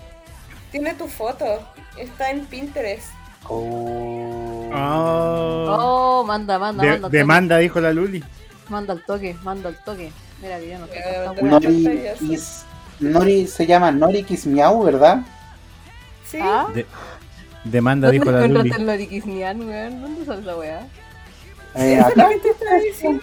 Tiene 0.70 0.94
tu 0.94 1.08
foto. 1.08 1.46
Está 1.96 2.30
en 2.30 2.44
Pinterest. 2.46 3.08
Oh. 3.48 4.70
Oh. 4.74 6.20
Oh, 6.20 6.24
manda, 6.26 6.58
manda, 6.58 6.82
De- 6.82 6.90
manda. 6.90 7.08
demanda, 7.08 7.58
dijo 7.58 7.80
la 7.80 7.92
Luli. 7.92 8.22
Manda 8.68 8.92
al 8.94 9.04
toque, 9.04 9.36
manda 9.42 9.68
al 9.68 9.76
toque. 9.84 10.10
Mira, 10.40 10.58
que 10.58 10.70
yo 10.70 10.78
no 10.78 10.86
weá. 10.86 11.42
Nori, 11.42 12.08
is- 12.30 12.64
Nori 13.00 13.46
se 13.46 13.66
llama 13.66 13.90
Nori 13.90 14.22
Kismiau, 14.24 14.82
¿verdad? 14.82 15.18
¿Sí? 16.26 16.38
¿Ah? 16.40 16.66
De- 16.74 16.86
demanda, 17.64 18.08
¿Dónde 18.08 18.18
dijo 18.20 18.30
la 18.30 18.40
Luli. 18.40 18.50
encontraste 18.50 18.80
el 18.80 18.86
Norikisnian, 18.86 19.60
weón? 19.68 20.00
¿Dónde 20.02 20.24
sale 20.24 20.40
esa 20.42 20.56
weá? 20.56 20.86
Eh, 21.76 22.00
acá. 22.00 22.28
que 22.28 22.54
te 22.54 22.80
diciendo 22.84 23.22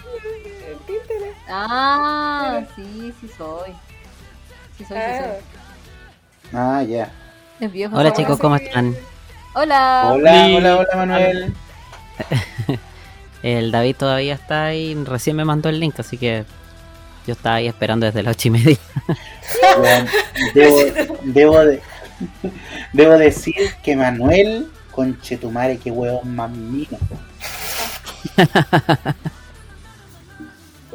Pinterest. 0.86 1.38
Ah, 1.48 2.60
sí, 2.76 3.12
sí 3.20 3.28
soy. 3.36 3.70
Sí 4.78 4.84
soy, 4.84 4.96
sí 4.96 5.02
Ah, 5.04 5.20
soy. 6.50 6.58
Ah, 6.58 6.82
ya. 6.82 7.10
Es 7.60 7.72
viejo. 7.72 7.96
Hola 7.96 8.12
chicos. 8.12 8.38
¿cómo 8.38 8.56
están? 8.56 8.94
Hola. 9.54 10.10
Hola, 10.12 10.46
hola, 10.56 10.76
hola, 10.76 10.96
Manuel. 10.96 11.54
El 13.42 13.72
David 13.72 13.96
todavía 13.96 14.34
está 14.34 14.66
ahí, 14.66 14.94
recién 15.04 15.36
me 15.36 15.44
mandó 15.44 15.68
el 15.68 15.80
link, 15.80 15.98
así 15.98 16.16
que 16.16 16.44
yo 17.26 17.32
estaba 17.32 17.56
ahí 17.56 17.66
esperando 17.68 18.06
desde 18.06 18.22
las 18.22 18.36
ocho 18.36 18.48
y 18.48 18.50
media. 18.52 18.76
Debo, 20.54 20.78
debo, 21.22 21.64
de- 21.64 21.82
debo 22.92 23.12
decir 23.18 23.54
que 23.82 23.96
Manuel, 23.96 24.70
conchetumare, 24.92 25.78
qué 25.78 25.90
huevón 25.90 26.34
más 26.36 26.50
mino. 26.50 26.98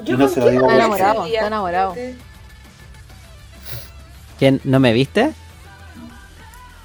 Yo 0.04 0.18
no 0.18 0.28
se 0.30 0.40
lo 0.40 0.46
quién 0.46 0.56
digo 0.56 0.66
Está 0.70 0.76
enamorado, 0.76 1.26
está 1.26 1.48
enamorado. 1.48 1.96
¿Quién? 4.40 4.62
¿No 4.64 4.80
me 4.80 4.94
viste? 4.94 5.22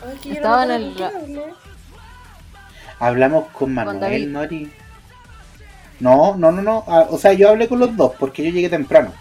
Ay, 0.05 0.17
que 0.23 0.29
yo 0.29 0.35
no 0.35 0.37
Estaba 0.37 0.65
en 0.65 0.71
el-. 0.71 1.43
Hablamos 2.99 3.49
con 3.53 3.75
Manuel. 3.75 4.33
Nori. 4.33 4.73
No, 6.03 6.35
no, 6.37 6.51
no, 6.51 6.63
no. 6.63 6.85
ah, 6.89 7.07
o 7.11 7.17
sea, 7.17 7.33
yo 7.33 7.49
hablé 7.49 7.69
con 7.69 7.79
los 7.79 7.97
dos 7.97 8.13
porque 8.19 8.43
yo 8.43 8.51
llegué 8.51 8.69
temprano. 8.69 9.13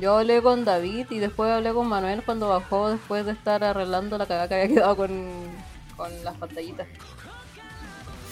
Yo 0.00 0.18
hablé 0.18 0.42
con 0.42 0.64
David 0.64 1.06
y 1.10 1.18
después 1.20 1.48
hablé 1.52 1.72
con 1.72 1.86
Manuel 1.86 2.22
cuando 2.24 2.48
bajó 2.48 2.90
después 2.90 3.24
de 3.24 3.30
estar 3.32 3.62
arreglando 3.62 4.18
la 4.18 4.26
cagada 4.26 4.48
que 4.48 4.54
había 4.54 4.68
quedado 4.74 4.96
con, 4.96 5.10
con 5.96 6.24
las 6.24 6.36
pantallitas. 6.38 6.88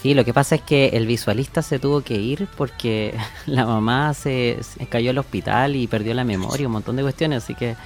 Sí, 0.02 0.14
lo 0.14 0.24
que 0.24 0.34
pasa 0.34 0.56
es 0.56 0.62
que 0.62 0.88
el 0.94 1.06
visualista 1.06 1.62
se 1.62 1.78
tuvo 1.78 2.00
que 2.00 2.14
ir 2.14 2.48
porque 2.56 3.14
la 3.46 3.66
mamá 3.66 4.14
se, 4.14 4.58
se 4.62 4.86
cayó 4.86 5.10
al 5.10 5.18
hospital 5.18 5.76
y 5.76 5.86
perdió 5.86 6.12
la 6.14 6.24
memoria, 6.24 6.66
un 6.66 6.72
montón 6.72 6.96
de 6.96 7.02
cuestiones, 7.02 7.44
así 7.44 7.54
que 7.54 7.76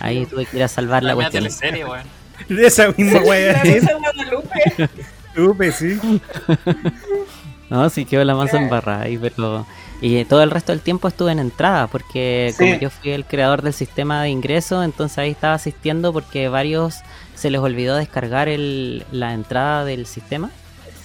ahí 0.00 0.24
tuve 0.24 0.46
que 0.46 0.56
ir 0.56 0.62
a 0.62 0.68
salvar 0.68 1.02
la 1.02 1.14
cuestión. 1.14 1.42
teleserie, 1.44 1.84
weón. 1.84 2.06
De 2.48 2.66
esa 2.66 2.88
misma 2.96 3.20
Guadalupe. 3.20 4.88
Supe, 5.34 5.72
sí. 5.72 5.98
No, 7.72 7.88
sí 7.88 8.04
quedó 8.04 8.22
la 8.22 8.34
masa 8.34 8.58
embarrada 8.58 9.04
ahí, 9.04 9.16
pero... 9.16 9.66
Y 10.02 10.24
todo 10.26 10.42
el 10.42 10.50
resto 10.50 10.72
del 10.72 10.80
tiempo 10.82 11.08
estuve 11.08 11.32
en 11.32 11.38
entrada, 11.38 11.86
porque 11.86 12.52
Sí. 12.56 12.64
como 12.64 12.80
yo 12.80 12.90
fui 12.90 13.12
el 13.12 13.24
creador 13.24 13.62
del 13.62 13.72
sistema 13.72 14.20
de 14.22 14.28
ingreso, 14.28 14.82
entonces 14.82 15.16
ahí 15.16 15.30
estaba 15.30 15.54
asistiendo 15.54 16.12
porque 16.12 16.48
varios 16.48 16.96
se 17.34 17.50
les 17.50 17.60
olvidó 17.60 17.96
descargar 17.96 18.48
el, 18.48 19.06
la 19.10 19.32
entrada 19.32 19.84
del 19.86 20.04
sistema. 20.06 20.50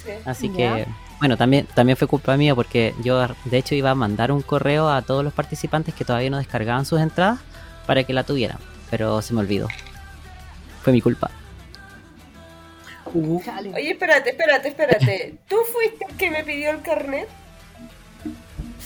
Sí. 0.03 0.12
Así 0.25 0.49
que, 0.49 0.88
bueno, 1.19 1.38
también, 1.38 1.67
también 1.73 1.95
fue 1.95 2.08
culpa 2.08 2.36
mía 2.38 2.53
porque 2.53 2.93
yo 3.03 3.25
de 3.45 3.58
hecho 3.58 3.73
iba 3.75 3.91
a 3.91 3.95
mandar 3.95 4.32
un 4.32 4.41
correo 4.41 4.89
a 4.89 5.01
todos 5.03 5.23
los 5.23 5.32
participantes 5.32 5.93
que 5.93 6.03
todavía 6.03 6.30
no 6.32 6.38
descargaban 6.38 6.86
sus 6.86 6.99
entradas 6.99 7.39
para 7.86 8.03
que 8.03 8.12
la 8.13 8.23
tuvieran, 8.23 8.58
pero 8.89 9.21
se 9.21 9.34
me 9.34 9.39
olvidó. 9.39 9.67
Fue 10.82 10.91
mi 10.91 10.99
culpa. 11.01 11.30
Chale. 13.43 13.73
Oye, 13.73 13.91
espérate, 13.91 14.32
espérate, 14.32 14.67
espérate. 14.69 15.36
¿Tú 15.47 15.58
fuiste 15.71 16.06
el 16.10 16.17
que 16.17 16.30
me 16.32 16.43
pidió 16.43 16.71
el 16.71 16.82
carnet? 16.82 17.27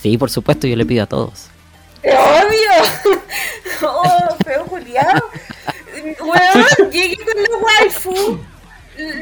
Sí, 0.01 0.17
por 0.17 0.29
supuesto, 0.29 0.67
yo 0.67 0.75
le 0.75 0.85
pido 0.85 1.03
a 1.03 1.07
todos. 1.07 1.47
¡Obvio! 2.03 3.21
¡Oh, 3.83 4.35
feo 4.43 4.65
Julián! 4.65 5.21
Weón, 6.19 6.91
llegué 6.91 7.17
con 7.17 7.43
la 7.43 7.57
waifu. 7.57 8.39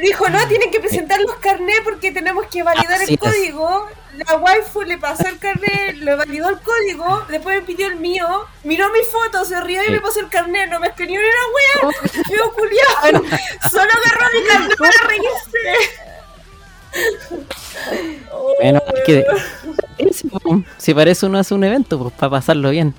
Dijo, 0.02 0.28
no, 0.30 0.48
tienen 0.48 0.72
que 0.72 0.80
presentar 0.80 1.20
los 1.22 1.36
carnets 1.36 1.82
porque 1.84 2.12
tenemos 2.12 2.48
que 2.48 2.64
validar 2.64 2.94
Así 3.02 3.14
el 3.14 3.14
es. 3.14 3.20
código. 3.20 3.88
La 4.18 4.36
waifu 4.38 4.82
le 4.82 4.98
pasó 4.98 5.28
el 5.28 5.38
carnet, 5.38 5.96
le 5.98 6.16
validó 6.16 6.50
el 6.50 6.60
código, 6.60 7.24
después 7.30 7.56
me 7.58 7.62
pidió 7.62 7.88
el 7.88 7.96
mío, 7.98 8.28
miró 8.64 8.92
mi 8.92 9.00
foto, 9.04 9.46
se 9.46 9.62
rió 9.62 9.82
y 9.84 9.86
Sí. 9.86 9.92
me 9.92 10.02
pasó 10.02 10.20
el 10.20 10.30
carnet, 10.30 10.70
no 10.70 10.80
me 10.80 10.88
escribió 10.88 11.20
ni 11.22 11.28
una 11.28 11.92
wea. 11.94 12.24
Feo 12.28 12.52
Julián, 12.52 13.24
solo 13.72 13.84
agarró 13.92 14.26
mi 14.34 14.48
carnet 14.48 14.78
para 14.78 15.08
reírse. 15.08 16.00
Oh, 18.32 18.54
Bueno, 18.62 18.82
es 18.96 19.04
que 19.06 19.26
si, 20.80 20.92
eso 21.10 21.28
uno 21.28 21.38
hace 21.40 21.54
un 21.54 21.64
evento, 21.64 22.00
pues 22.00 22.14
para 22.16 22.32
pasarlo 22.32 22.72
bien. 22.72 22.94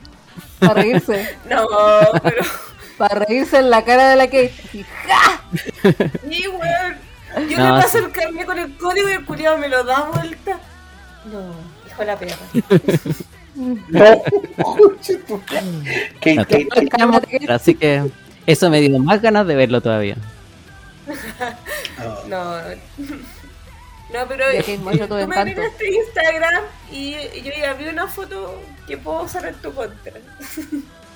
Para 0.60 0.74
reírse. 0.74 1.36
No, 1.48 1.66
pero... 2.22 2.42
Para 3.00 3.24
reírse 3.24 3.56
en 3.58 3.70
la 3.70 3.82
cara 3.82 4.10
de 4.10 4.16
la 4.16 4.26
Kate. 4.26 4.52
Así, 4.68 4.84
¡ja! 5.06 5.42
Sí, 6.28 6.46
weón. 6.48 7.48
Yo 7.48 7.56
No, 7.56 7.76
le 7.76 7.82
paso 7.82 7.96
sí. 7.98 8.04
el 8.04 8.12
carnet 8.12 8.44
con 8.44 8.58
el 8.58 8.76
código 8.76 9.08
y 9.08 9.12
el 9.12 9.24
culiado 9.24 9.56
me 9.56 9.68
lo 9.70 9.82
da 9.84 10.02
vuelta. 10.12 10.60
No, 11.24 11.54
hijo 11.86 12.00
de 12.00 12.04
la 12.06 12.18
perra. 12.18 12.36
Kate, 16.20 16.34
No, 16.34 16.44
Kate, 16.44 16.68
Kate. 17.30 17.52
Así 17.52 17.74
que 17.74 18.10
eso 18.46 18.68
me 18.68 18.82
dio 18.82 18.98
más 18.98 19.22
ganas 19.22 19.46
de 19.46 19.54
verlo 19.56 19.80
todavía. 19.80 20.16
Oh. 22.04 22.28
No, 22.28 22.58
no, 24.12 24.26
pero 24.28 24.44
que 24.64 24.78
tú 24.78 25.14
me 25.14 25.22
encanto. 25.22 25.44
miraste 25.44 25.88
Instagram 25.90 26.64
y 26.92 27.12
yo 27.42 27.50
ya 27.58 27.72
vi 27.72 27.88
una 27.88 28.06
foto 28.08 28.60
que 28.86 28.98
puedo 28.98 29.22
usar 29.22 29.46
en 29.46 29.54
tu 29.54 29.72
contra. 29.72 30.12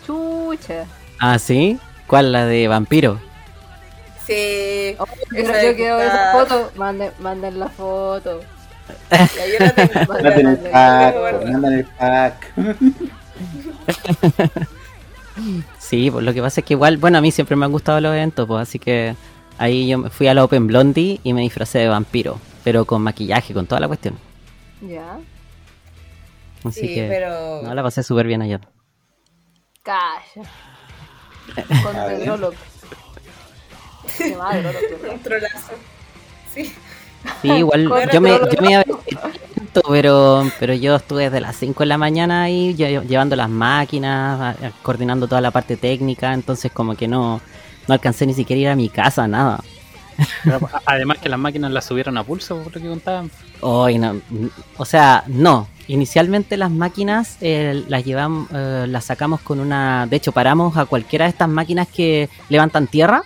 Chucha. 0.07 0.87
Ah, 1.18 1.38
¿sí? 1.38 1.79
¿Cuál? 2.07 2.33
La 2.33 2.46
de 2.46 2.68
vampiro. 2.68 3.20
Sí. 4.27 4.94
Oh, 4.98 5.05
Pero 5.31 5.48
yo 5.62 5.77
quiero 5.77 5.98
que 5.98 6.07
esa 6.07 6.33
foto. 6.33 6.70
Manden, 6.77 7.12
manden 7.18 7.59
la 7.61 7.68
foto. 7.68 8.40
Ya, 9.11 9.46
yo 9.46 9.59
la 9.61 9.70
tengo. 9.74 9.92
Mandan 10.09 10.46
el 10.46 10.62
la 10.62 10.70
pack, 10.70 11.14
tengo. 11.14 11.20
pues, 11.20 11.50
mandan 11.50 11.72
el 11.72 11.85
pack. 11.87 12.53
Sí, 15.79 16.11
pues 16.11 16.24
lo 16.24 16.33
que 16.33 16.40
pasa 16.40 16.61
es 16.61 16.66
que 16.66 16.74
igual, 16.74 16.96
bueno, 16.96 17.18
a 17.18 17.20
mí 17.20 17.31
siempre 17.33 17.57
me 17.57 17.64
han 17.64 17.72
gustado 17.72 18.00
los 18.00 18.12
eventos, 18.12 18.46
pues 18.46 18.62
así 18.62 18.79
que 18.79 19.16
ahí 19.59 19.88
yo 19.88 19.98
me 19.98 20.11
fui 20.11 20.29
a 20.29 20.35
la 20.35 20.44
Open 20.44 20.66
Blondie 20.68 21.20
y 21.24 21.33
me 21.33 21.40
disfracé 21.42 21.81
de 21.81 21.88
vampiro, 21.88 22.38
pero 22.62 22.85
con 22.85 23.03
maquillaje, 23.03 23.53
con 23.53 23.66
toda 23.66 23.81
la 23.81 23.88
cuestión. 23.88 24.16
Ya. 24.81 25.18
Así 26.64 26.81
Sí, 26.88 26.94
que 26.94 27.07
pero. 27.09 27.62
no, 27.62 27.74
la 27.74 27.83
pasé 27.83 28.03
súper 28.03 28.27
bien 28.27 28.42
ayer. 28.42 28.61
Calla. 29.83 30.48
Con 31.83 31.96
A 31.96 32.07
ver. 32.07 32.24
Drolok. 32.24 32.54
Sí. 36.54 36.72
Sí, 37.40 37.48
igual 37.50 37.88
yo 38.12 38.20
me, 38.20 38.30
yo 38.52 38.61
me 38.62 38.70
iba 38.72 38.80
a 38.80 38.85
vestir 38.85 39.18
distinto, 39.33 39.83
pero, 39.88 40.46
pero 40.61 40.74
yo 40.74 40.96
estuve 40.96 41.24
desde 41.24 41.40
las 41.40 41.57
5 41.57 41.83
de 41.83 41.87
la 41.87 41.96
mañana 41.98 42.42
ahí 42.44 42.74
lle- 42.76 43.02
llevando 43.07 43.35
las 43.35 43.48
máquinas, 43.48 44.40
a- 44.40 44.66
a- 44.66 44.70
coordinando 44.83 45.26
toda 45.26 45.40
la 45.40 45.50
parte 45.50 45.76
técnica, 45.78 46.35
entonces 46.35 46.70
como 46.70 46.94
que 46.94 47.09
no, 47.09 47.40
no 47.88 47.94
alcancé 47.94 48.26
ni 48.26 48.35
siquiera 48.35 48.59
a 48.59 48.62
ir 48.62 48.68
a 48.68 48.76
mi 48.76 48.88
casa, 48.90 49.26
nada. 49.26 49.61
Además 50.87 51.18
que 51.18 51.29
las 51.29 51.38
máquinas 51.38 51.70
las 51.72 51.85
subieron 51.85 52.16
a 52.18 52.24
pulso, 52.24 52.57
por 52.62 52.74
lo 52.77 52.83
que 52.83 52.88
contaban. 52.88 53.31
Hoy 53.61 53.98
no, 53.98 54.20
o 54.77 54.85
sea, 54.85 55.24
no. 55.27 55.68
Inicialmente 55.87 56.57
las 56.57 56.70
máquinas 56.70 57.37
eh, 57.42 57.85
las 57.88 58.05
llevamos, 58.05 58.48
eh, 58.55 58.87
las 58.88 59.05
sacamos 59.05 59.40
con 59.40 59.61
una, 59.61 60.07
de 60.07 60.16
hecho 60.16 60.33
paramos 60.33 60.77
a 60.79 60.87
cualquiera 60.87 61.27
de 61.27 61.31
estas 61.31 61.48
máquinas 61.48 61.88
que 61.88 62.31
levantan 62.48 62.87
tierra, 62.87 63.22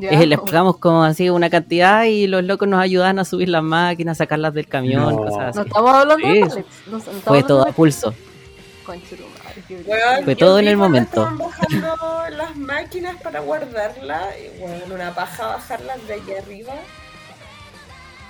eh, 0.00 0.24
les 0.26 0.38
pagamos 0.40 0.76
como 0.78 1.02
así 1.02 1.28
una 1.28 1.50
cantidad 1.50 2.04
y 2.04 2.26
los 2.28 2.44
locos 2.44 2.68
nos 2.68 2.80
ayudaban 2.80 3.18
a 3.18 3.24
subir 3.24 3.48
las 3.48 3.62
máquinas, 3.64 4.18
sacarlas 4.18 4.54
del 4.54 4.68
camión, 4.68 5.02
No. 5.14 5.16
cosas 5.16 5.54
No 5.56 5.60
así. 5.62 5.68
estamos 5.68 5.90
hablando 5.94 6.24
Sí. 6.26 6.32
de. 6.34 6.40
No, 6.40 6.46
no 6.92 6.98
estamos 6.98 7.20
Fue 7.24 7.42
todo 7.42 7.68
a 7.68 7.72
pulso. 7.72 8.10
de 8.10 8.16
Fue 10.24 10.34
yo 10.34 10.46
todo 10.46 10.58
en 10.58 10.68
el 10.68 10.76
momento. 10.76 11.22
Estaban 11.28 11.38
bajando 11.38 11.96
las 12.36 12.56
máquinas 12.56 13.16
para 13.22 13.40
guardarlas. 13.40 14.22
Y 14.38 14.60
bueno, 14.60 14.94
una 14.94 15.14
paja 15.14 15.46
bajarlas 15.46 16.06
de 16.06 16.14
allá 16.14 16.38
arriba. 16.42 16.72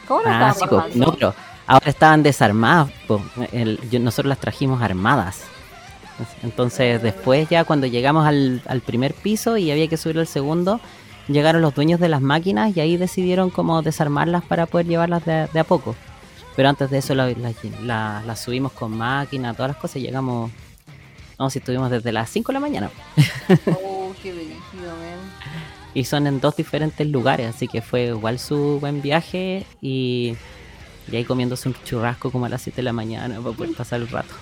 ¿Cómo 0.09 0.23
lo 0.23 0.29
Ah, 0.31 0.55
sí, 0.55 0.99
no, 0.99 1.13
pero 1.15 1.35
ahora 1.67 1.89
estaban 1.91 2.23
desarmadas, 2.23 2.91
po. 3.07 3.23
El- 3.53 3.79
yo- 3.91 4.01
nosotros 4.01 4.29
las 4.29 4.39
trajimos 4.39 4.83
armadas. 4.83 5.43
Entonces 6.43 7.03
después 7.03 7.49
ya 7.49 7.65
cuando 7.65 7.87
llegamos 7.87 8.27
al, 8.27 8.63
al 8.67 8.81
primer 8.81 9.15
piso 9.15 9.57
y 9.57 9.71
había 9.71 9.89
que 9.89 9.97
subir 9.97 10.19
al 10.19 10.27
segundo, 10.27 10.81
llegaron 11.29 11.63
los 11.63 11.75
dueños 11.75 12.01
de 12.01 12.09
las 12.09 12.21
máquinas 12.21 12.77
y 12.77 12.81
ahí 12.81 12.97
decidieron 12.97 13.51
como 13.51 13.81
desarmarlas 13.83 14.45
para 14.45 14.67
poder 14.67 14.87
llevarlas 14.87 15.25
de, 15.25 15.49
de 15.53 15.61
a 15.61 15.65
poco. 15.65 15.97
Pero 16.55 16.69
antes 16.69 16.91
de 16.91 16.99
eso 16.99 17.15
las 17.15 17.37
la, 17.39 17.53
la- 17.83 18.23
las 18.27 18.41
subimos 18.41 18.73
con 18.73 18.97
máquina, 18.97 19.55
todas 19.55 19.71
las 19.71 19.79
cosas, 19.79 19.97
y 19.97 20.01
llegamos, 20.03 20.51
no, 21.43 21.51
si 21.51 21.59
estuvimos 21.59 21.91
desde 21.91 22.13
las 22.13 22.31
5 22.31 22.53
de 22.53 22.55
la 22.55 22.61
mañana. 22.61 22.91
Oh, 23.83 24.13
qué. 24.23 24.33
Y 25.95 26.05
son 26.05 26.27
en 26.27 26.41
dos 26.41 26.57
diferentes 26.57 27.07
lugares, 27.07 27.55
así 27.55 27.69
que 27.69 27.83
fue 27.83 28.05
igual 28.05 28.39
su 28.39 28.79
buen 28.81 29.03
viaje 29.03 29.67
y, 29.83 30.35
y 31.11 31.17
ahí 31.17 31.25
comiéndose 31.25 31.69
un 31.69 31.75
churrasco 31.85 32.31
como 32.31 32.47
a 32.47 32.49
las 32.49 32.63
7 32.63 32.77
de 32.77 32.83
la 32.83 32.95
mañana 32.95 33.39
para 33.43 33.55
poder 33.55 33.75
pasar 33.77 34.01
el 34.01 34.09
rato. 34.09 34.33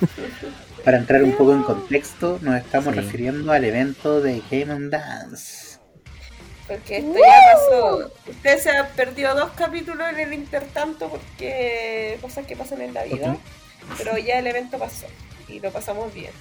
Para 0.84 0.98
entrar 0.98 1.22
un 1.22 1.32
poco 1.32 1.52
en 1.54 1.62
contexto, 1.62 2.38
nos 2.42 2.56
estamos 2.56 2.92
Sí. 2.94 3.00
refiriendo 3.00 3.52
al 3.52 3.64
evento 3.64 4.20
de 4.20 4.42
Game 4.50 4.70
on 4.74 4.90
Dance. 4.90 5.78
Porque 6.68 6.98
esto 6.98 7.14
ya 7.14 7.54
pasó. 7.54 8.12
Usted 8.28 8.58
se 8.58 8.70
ha 8.76 8.88
perdido 8.88 9.34
dos 9.34 9.52
capítulos 9.52 10.06
en 10.12 10.18
el 10.20 10.34
intertanto 10.34 11.08
porque 11.08 12.18
cosas 12.20 12.44
que 12.46 12.54
pasan 12.56 12.82
en 12.82 12.92
la 12.92 13.04
vida. 13.04 13.36
Pero 13.96 14.18
ya 14.18 14.40
el 14.40 14.46
evento 14.46 14.76
pasó. 14.78 15.06
Y 15.48 15.60
lo 15.60 15.70
pasamos 15.70 16.12
bien. 16.12 16.32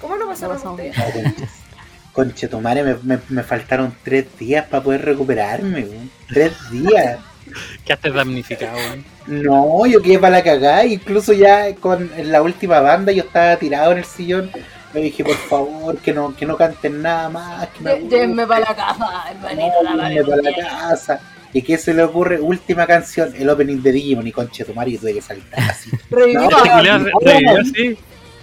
¿Cómo 0.00 0.16
lo 0.16 0.26
pasaron 0.26 0.56
pasamos 0.56 0.80
ustedes? 0.80 0.96
Conchetumare, 2.12 2.82
me, 2.82 2.94
me, 3.02 3.18
me 3.28 3.42
faltaron 3.42 3.94
tres 4.02 4.26
días 4.38 4.64
para 4.66 4.82
poder 4.82 5.04
recuperarme. 5.04 5.86
Tres 6.28 6.52
días. 6.70 7.18
Quedaste 7.84 8.10
damnificado, 8.10 8.76
weón. 8.76 9.04
No, 9.26 9.86
yo 9.86 10.02
quedé 10.02 10.18
para 10.18 10.38
la 10.38 10.42
cagada. 10.42 10.84
Incluso 10.84 11.32
ya 11.32 11.74
con 11.76 12.10
en 12.16 12.32
la 12.32 12.42
última 12.42 12.80
banda 12.80 13.12
yo 13.12 13.22
estaba 13.22 13.56
tirado 13.56 13.92
en 13.92 13.98
el 13.98 14.04
sillón. 14.04 14.50
Me 14.94 15.00
dije, 15.00 15.24
por 15.24 15.36
favor, 15.36 15.98
que 15.98 16.12
no, 16.12 16.34
que 16.34 16.46
no 16.46 16.56
canten 16.56 17.02
nada 17.02 17.28
más. 17.28 17.68
Que 17.68 17.82
me. 17.82 18.00
Llévenme 18.08 18.46
para 18.46 18.60
la 18.60 18.74
casa, 18.74 19.24
hermanito. 19.30 19.82
No, 19.82 20.08
llévenme 20.08 20.24
para 20.24 20.42
la 20.42 20.68
casa. 20.68 21.20
¿Y 21.52 21.62
qué 21.62 21.78
se 21.78 21.94
le 21.94 22.02
ocurre? 22.02 22.40
Última 22.40 22.86
canción, 22.86 23.32
el 23.36 23.48
opening 23.48 23.82
de 23.82 23.92
Digimon 23.92 24.26
y 24.26 24.32
Conchetumare 24.32 24.90
y 24.90 24.98
tuve 24.98 25.14
que 25.14 25.22
saltar 25.22 25.70
así. 25.70 25.90
Reviva. 26.10 26.42
No, 26.42 26.98
no, 26.98 27.10
revivió 27.20 27.60
así. 27.60 27.98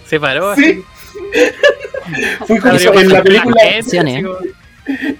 Se 0.06 0.20
paró 0.20 0.50
así. 0.50 0.74
Sí. 0.74 0.84
Fui 2.46 2.58
como 2.58 2.74
en 2.74 3.08
la 3.08 3.18
la 3.18 3.22
película, 3.22 3.60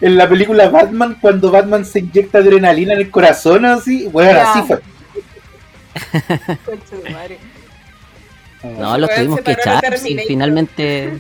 en 0.01 0.17
la 0.17 0.29
película 0.29 0.69
Batman 0.69 1.17
cuando 1.21 1.51
Batman 1.51 1.85
se 1.85 2.01
inyecta 2.01 2.39
adrenalina 2.39 2.93
en 2.93 3.01
el 3.01 3.11
corazón 3.11 3.65
así, 3.65 4.07
bueno, 4.09 4.33
Ya. 4.33 4.53
así 4.53 4.63
fue. 4.67 4.81
Conchetumare. 6.65 7.39
No, 8.79 8.99
los 8.99 9.15
tuvimos 9.15 9.41
que 9.41 9.53
echar. 9.53 9.99
sí, 9.99 10.19
finalmente. 10.27 11.19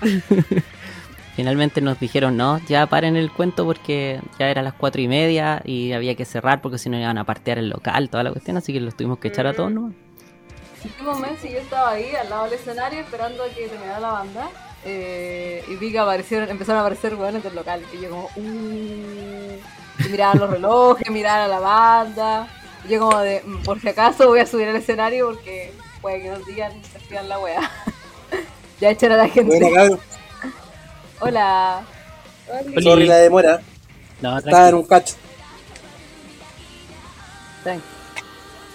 finalmente 1.36 1.80
nos 1.80 1.98
dijeron, 1.98 2.36
no, 2.36 2.60
ya 2.68 2.86
paren 2.86 3.16
el 3.16 3.30
cuento 3.30 3.64
porque 3.64 4.20
ya 4.38 4.48
era 4.48 4.62
las 4.62 4.74
cuatro 4.74 5.00
y 5.02 5.08
media 5.08 5.60
y 5.64 5.92
había 5.92 6.14
que 6.14 6.24
cerrar 6.24 6.60
porque 6.60 6.78
si 6.78 6.88
no 6.88 6.98
iban 6.98 7.18
a 7.18 7.24
partear 7.24 7.58
el 7.58 7.68
local, 7.70 8.08
toda 8.08 8.22
la 8.22 8.30
cuestión, 8.30 8.56
así 8.56 8.72
que 8.72 8.80
los 8.80 8.94
tuvimos 8.96 9.18
que 9.18 9.28
echar 9.28 9.46
a 9.46 9.52
todos, 9.52 9.72
¿no? 9.72 9.92
Último 10.84 11.14
mes 11.18 11.44
y 11.44 11.50
yo 11.52 11.58
estaba 11.58 11.90
ahí 11.92 12.14
al 12.14 12.28
lado 12.30 12.44
del 12.44 12.54
escenario 12.54 13.00
esperando 13.00 13.42
a 13.42 13.48
que 13.48 13.68
terminara 13.68 14.00
la 14.00 14.12
banda 14.12 14.48
eh, 14.84 15.64
y 15.68 15.76
vi 15.76 15.90
que 15.92 15.98
aparecieron, 15.98 16.48
empezaron 16.50 16.78
a 16.78 16.80
aparecer 16.86 17.14
hueones 17.14 17.42
del 17.42 17.54
local 17.54 17.82
y 17.92 18.00
yo 18.00 18.10
como 18.10 18.24
uh, 18.36 19.58
y 20.04 20.08
miraban 20.10 20.38
los 20.38 20.50
relojes, 20.50 21.10
miraban 21.10 21.42
a 21.42 21.48
la 21.48 21.58
banda 21.60 22.48
y 22.84 22.88
yo 22.92 23.00
como 23.00 23.18
de 23.20 23.42
"Mm, 23.44 23.62
por 23.62 23.80
si 23.80 23.88
acaso 23.88 24.28
voy 24.28 24.40
a 24.40 24.46
subir 24.46 24.68
al 24.68 24.76
escenario 24.76 25.26
porque 25.30 25.72
puede 26.02 26.22
que 26.22 26.28
nos 26.28 26.44
digan 26.46 26.72
que 26.82 26.98
hacían 26.98 27.28
la 27.28 27.38
wea 27.38 27.70
ya 28.80 28.90
echen 28.90 29.12
a 29.12 29.16
la 29.16 29.28
gente 29.28 29.58
Bueno, 29.70 29.98
hola 31.20 31.82
Oli. 32.66 32.82
sorry 32.82 33.06
la 33.06 33.16
demora. 33.16 33.60
No, 34.20 34.36
Estaba 34.38 34.68
en 34.68 34.74
un 34.74 34.84
cacho. 34.86 35.14
Tranqui. 37.62 37.84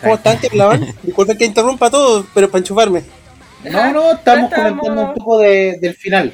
¿Cómo 0.01 0.15
están? 0.15 0.37
¿Qué 0.39 0.47
hablaban? 0.47 0.85
Disculpen 1.03 1.37
que 1.37 1.45
interrumpa 1.45 1.89
todo, 1.89 2.25
pero 2.33 2.49
para 2.49 2.59
enchufarme. 2.59 3.03
No, 3.63 3.91
no, 3.91 4.11
estamos 4.13 4.51
Estamos- 4.51 4.79
comentando 4.79 5.01
un 5.09 5.13
poco 5.15 5.39
de, 5.39 5.77
del 5.81 5.93
final. 5.95 6.33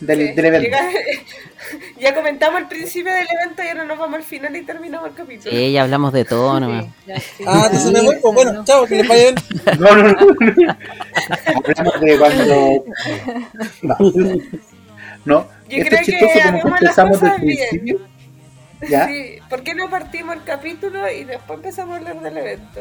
Del, 0.00 0.18
Sí, 0.30 0.32
del 0.34 0.44
evento. 0.46 0.64
llega- 0.68 0.90
ya 2.00 2.12
comentamos 2.14 2.60
al 2.60 2.66
principio 2.68 3.12
del 3.12 3.24
evento 3.40 3.62
y 3.62 3.68
ahora 3.68 3.84
nos 3.84 3.96
vamos 3.98 4.16
al 4.16 4.24
final 4.24 4.56
y 4.56 4.62
terminamos 4.62 5.08
el 5.10 5.14
capítulo. 5.14 5.50
Sí, 5.52 5.70
ya 5.70 5.82
hablamos 5.84 6.12
de 6.12 6.24
todo, 6.24 6.58
nomás. 6.58 6.86
Sí, 6.86 6.90
ya, 7.06 7.20
sí. 7.20 7.44
Ah, 7.46 7.62
entonces 7.66 7.92
me 7.92 8.00
voy. 8.00 8.16
Pues 8.20 8.34
bueno, 8.34 8.64
chao, 8.64 8.84
que 8.84 8.96
les 8.96 9.06
vaya 9.08 9.22
bien. 9.30 9.34
No, 9.78 9.94
no, 9.94 10.02
no. 10.02 10.16
Hablamos 11.68 12.00
de 12.00 12.18
cuando. 12.18 12.84
No. 13.82 13.96
No, 15.24 15.46
Yo 15.68 15.76
esto 15.78 15.88
creo 15.88 16.00
es 16.00 16.06
chistoso 16.06 16.32
que 16.34 16.60
como 16.62 16.74
que 16.76 16.84
empezamos 16.84 17.20
del 17.20 17.30
cosas 17.30 17.40
bien. 17.42 17.98
Sí, 18.82 19.38
¿por 19.48 19.62
qué 19.62 19.74
no 19.74 19.88
partimos 19.88 20.36
el 20.36 20.42
capítulo 20.44 21.10
y 21.10 21.24
después 21.24 21.58
empezamos 21.58 21.94
a 21.94 21.98
hablar 21.98 22.20
del 22.20 22.36
evento? 22.36 22.80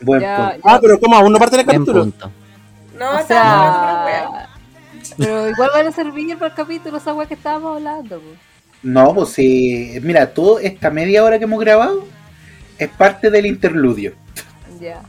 Buen 0.00 0.20
Ya, 0.20 0.52
punto. 0.52 0.68
Ah, 0.68 0.78
pero 0.80 0.98
¿cómo? 1.00 1.16
¿Aún 1.16 1.32
no 1.32 1.38
parte 1.38 1.56
del 1.56 1.66
capítulo? 1.66 2.02
punto. 2.02 2.30
No, 2.98 3.18
o 3.18 3.26
sea 3.26 4.48
pero 5.16 5.48
igual 5.48 5.70
van 5.72 5.86
a 5.86 5.92
servir 5.92 6.36
para 6.36 6.48
el 6.48 6.54
capítulo 6.54 6.96
esa 6.98 7.14
wea 7.14 7.26
que 7.26 7.34
estábamos 7.34 7.76
hablando 7.76 8.20
pues. 8.20 8.38
No, 8.82 9.14
pues 9.14 9.30
sí. 9.30 9.98
Mira, 10.02 10.32
toda 10.32 10.62
esta 10.62 10.90
media 10.90 11.24
hora 11.24 11.38
que 11.38 11.44
hemos 11.44 11.60
grabado 11.60 12.04
es 12.78 12.88
parte 12.88 13.30
del 13.30 13.46
interludio. 13.46 14.14
ya 14.80 15.02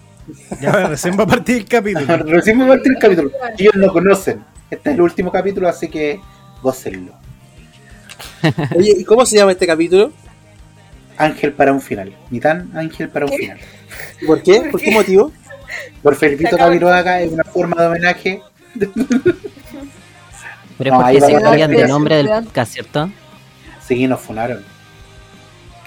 Ya 0.60 0.88
recién 0.88 1.18
va 1.20 1.24
a 1.24 1.28
partir 1.28 1.58
el 1.58 1.66
capítulo. 1.66 2.18
Recién 2.18 2.58
me 2.58 2.68
partir 2.68 2.94
el 2.94 3.00
capítulo. 3.00 3.32
Ellos 3.58 3.76
no 3.76 3.92
conocen. 3.92 4.44
Este 4.70 4.90
es 4.90 4.96
el 4.96 5.02
último 5.02 5.32
capítulo, 5.32 5.68
así 5.68 5.88
que 5.88 6.20
gócenlo. 6.62 7.14
Oye, 8.78 8.96
¿y 8.98 9.04
cómo 9.04 9.26
se 9.26 9.38
llama 9.38 9.52
este 9.52 9.68
capítulo? 9.68 10.12
Ángel 11.18 11.54
para 11.54 11.74
un 11.74 11.82
final. 11.82 12.16
Ni 12.30 12.40
tan 12.40 12.76
ángel 12.78 13.10
para 13.10 13.26
un 13.26 13.32
final. 13.32 13.60
¿Por 14.26 14.42
qué? 14.42 14.62
¿Por 14.72 14.82
qué 14.82 14.92
motivo? 14.92 15.32
Por 16.02 16.16
Felipito 16.16 16.58
Camiroaga 16.58 17.22
es 17.22 17.32
una 17.32 17.44
forma 17.44 17.82
de 17.82 17.88
homenaje. 17.88 18.42
Pero 20.78 20.92
No, 20.92 21.02
es 21.02 21.06
ahí 21.08 21.20
porque 21.20 21.36
se 21.36 21.42
cambian 21.42 21.72
de 21.72 21.88
nombre 21.88 22.16
del 22.16 22.28
podcast, 22.28 22.74
¿cierto? 22.74 23.12
Sí, 23.86 24.08
nos 24.08 24.22
funaron. 24.22 24.64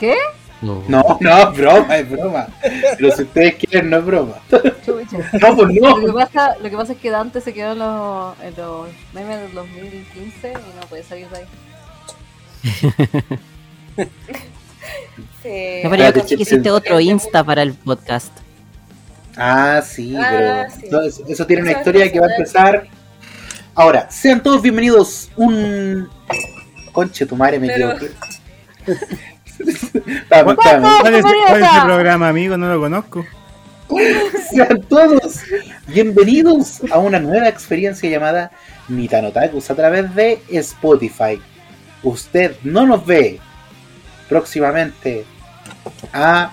¿qué? 0.03 0.17
No. 0.61 0.83
No, 0.89 1.19
no, 1.21 1.39
es 1.39 1.59
broma, 1.59 1.97
es 1.97 2.11
broma. 2.11 2.49
Pero 2.99 3.17
si 3.17 3.23
ustedes 3.23 3.55
quieren, 3.55 3.91
no 3.91 3.99
es 3.99 4.05
broma. 4.05 4.35
Chucha. 4.85 5.19
No, 5.41 5.57
pues 5.57 5.69
no. 5.81 5.99
Lo 5.99 6.07
que, 6.07 6.13
pasa, 6.13 6.57
lo 6.61 6.71
que 6.71 6.77
pasa 6.77 6.93
es 6.93 6.99
que 6.99 7.11
Dante 7.11 7.41
se 7.41 7.55
quedó 7.55 7.73
en 7.73 7.79
los, 7.79 8.41
en 8.41 8.55
los 8.57 8.89
memes 9.13 9.41
del 9.43 9.55
2015 9.55 10.51
y 10.51 10.53
no 10.53 10.87
puede 10.89 11.05
salir 11.05 11.29
de 11.29 11.39
ahí. 11.39 11.45
Sí. 15.43 15.81
No, 15.83 15.91
pero 15.91 15.97
yo 16.03 16.05
Espérate, 16.09 16.21
pensé 16.21 16.37
que 16.37 16.45
sí, 16.45 16.53
hiciste 16.55 16.71
otro 16.71 17.01
Insta 17.01 17.43
para 17.45 17.63
el 17.63 17.75
podcast. 17.75 18.33
Ah, 19.37 19.83
sí, 19.85 20.15
Ah, 20.17 20.29
pero 20.31 20.71
sí. 20.81 20.87
no, 20.91 21.01
eso, 21.03 21.23
eso 21.29 21.47
tiene 21.47 21.63
una 21.63 21.71
Eso 21.73 21.81
historia 21.81 22.13
que 22.13 22.21
va 22.21 22.27
a 22.27 22.31
empezar. 22.37 22.87
Ahora, 23.75 24.09
sean 24.11 24.43
todos 24.43 24.63
bienvenidos. 24.63 25.31
Un. 25.37 26.09
Conche, 26.93 27.27
tu 27.27 27.37
madre 27.37 27.59
me 27.59 27.67
Pero- 27.69 27.93
equivoqué. 27.93 28.15
Vamos, 30.31 30.57
vamos. 30.57 31.01
¿Cuál 31.03 31.15
es, 31.15 31.23
Mariota. 31.23 31.49
cuál 31.51 31.63
es 31.63 31.69
el 31.77 31.83
programa, 31.85 32.29
amigo? 32.29 32.57
No 32.57 32.69
lo 32.73 32.81
conozco. 32.81 33.25
Sean 34.51 34.81
todos 34.89 35.41
bienvenidos 35.87 36.81
a 36.91 36.99
una 36.99 37.21
nueva 37.21 37.49
experiencia 37.49 38.09
llamada 38.11 38.51
Nitanotakus 38.89 39.71
a 39.71 39.75
través 39.77 40.13
de 40.17 40.43
Spotify. 40.51 41.41
Usted 42.03 42.57
no 42.65 42.87
nos 42.87 43.07
ve 43.07 43.39
próximamente 44.29 45.25
a 46.13 46.53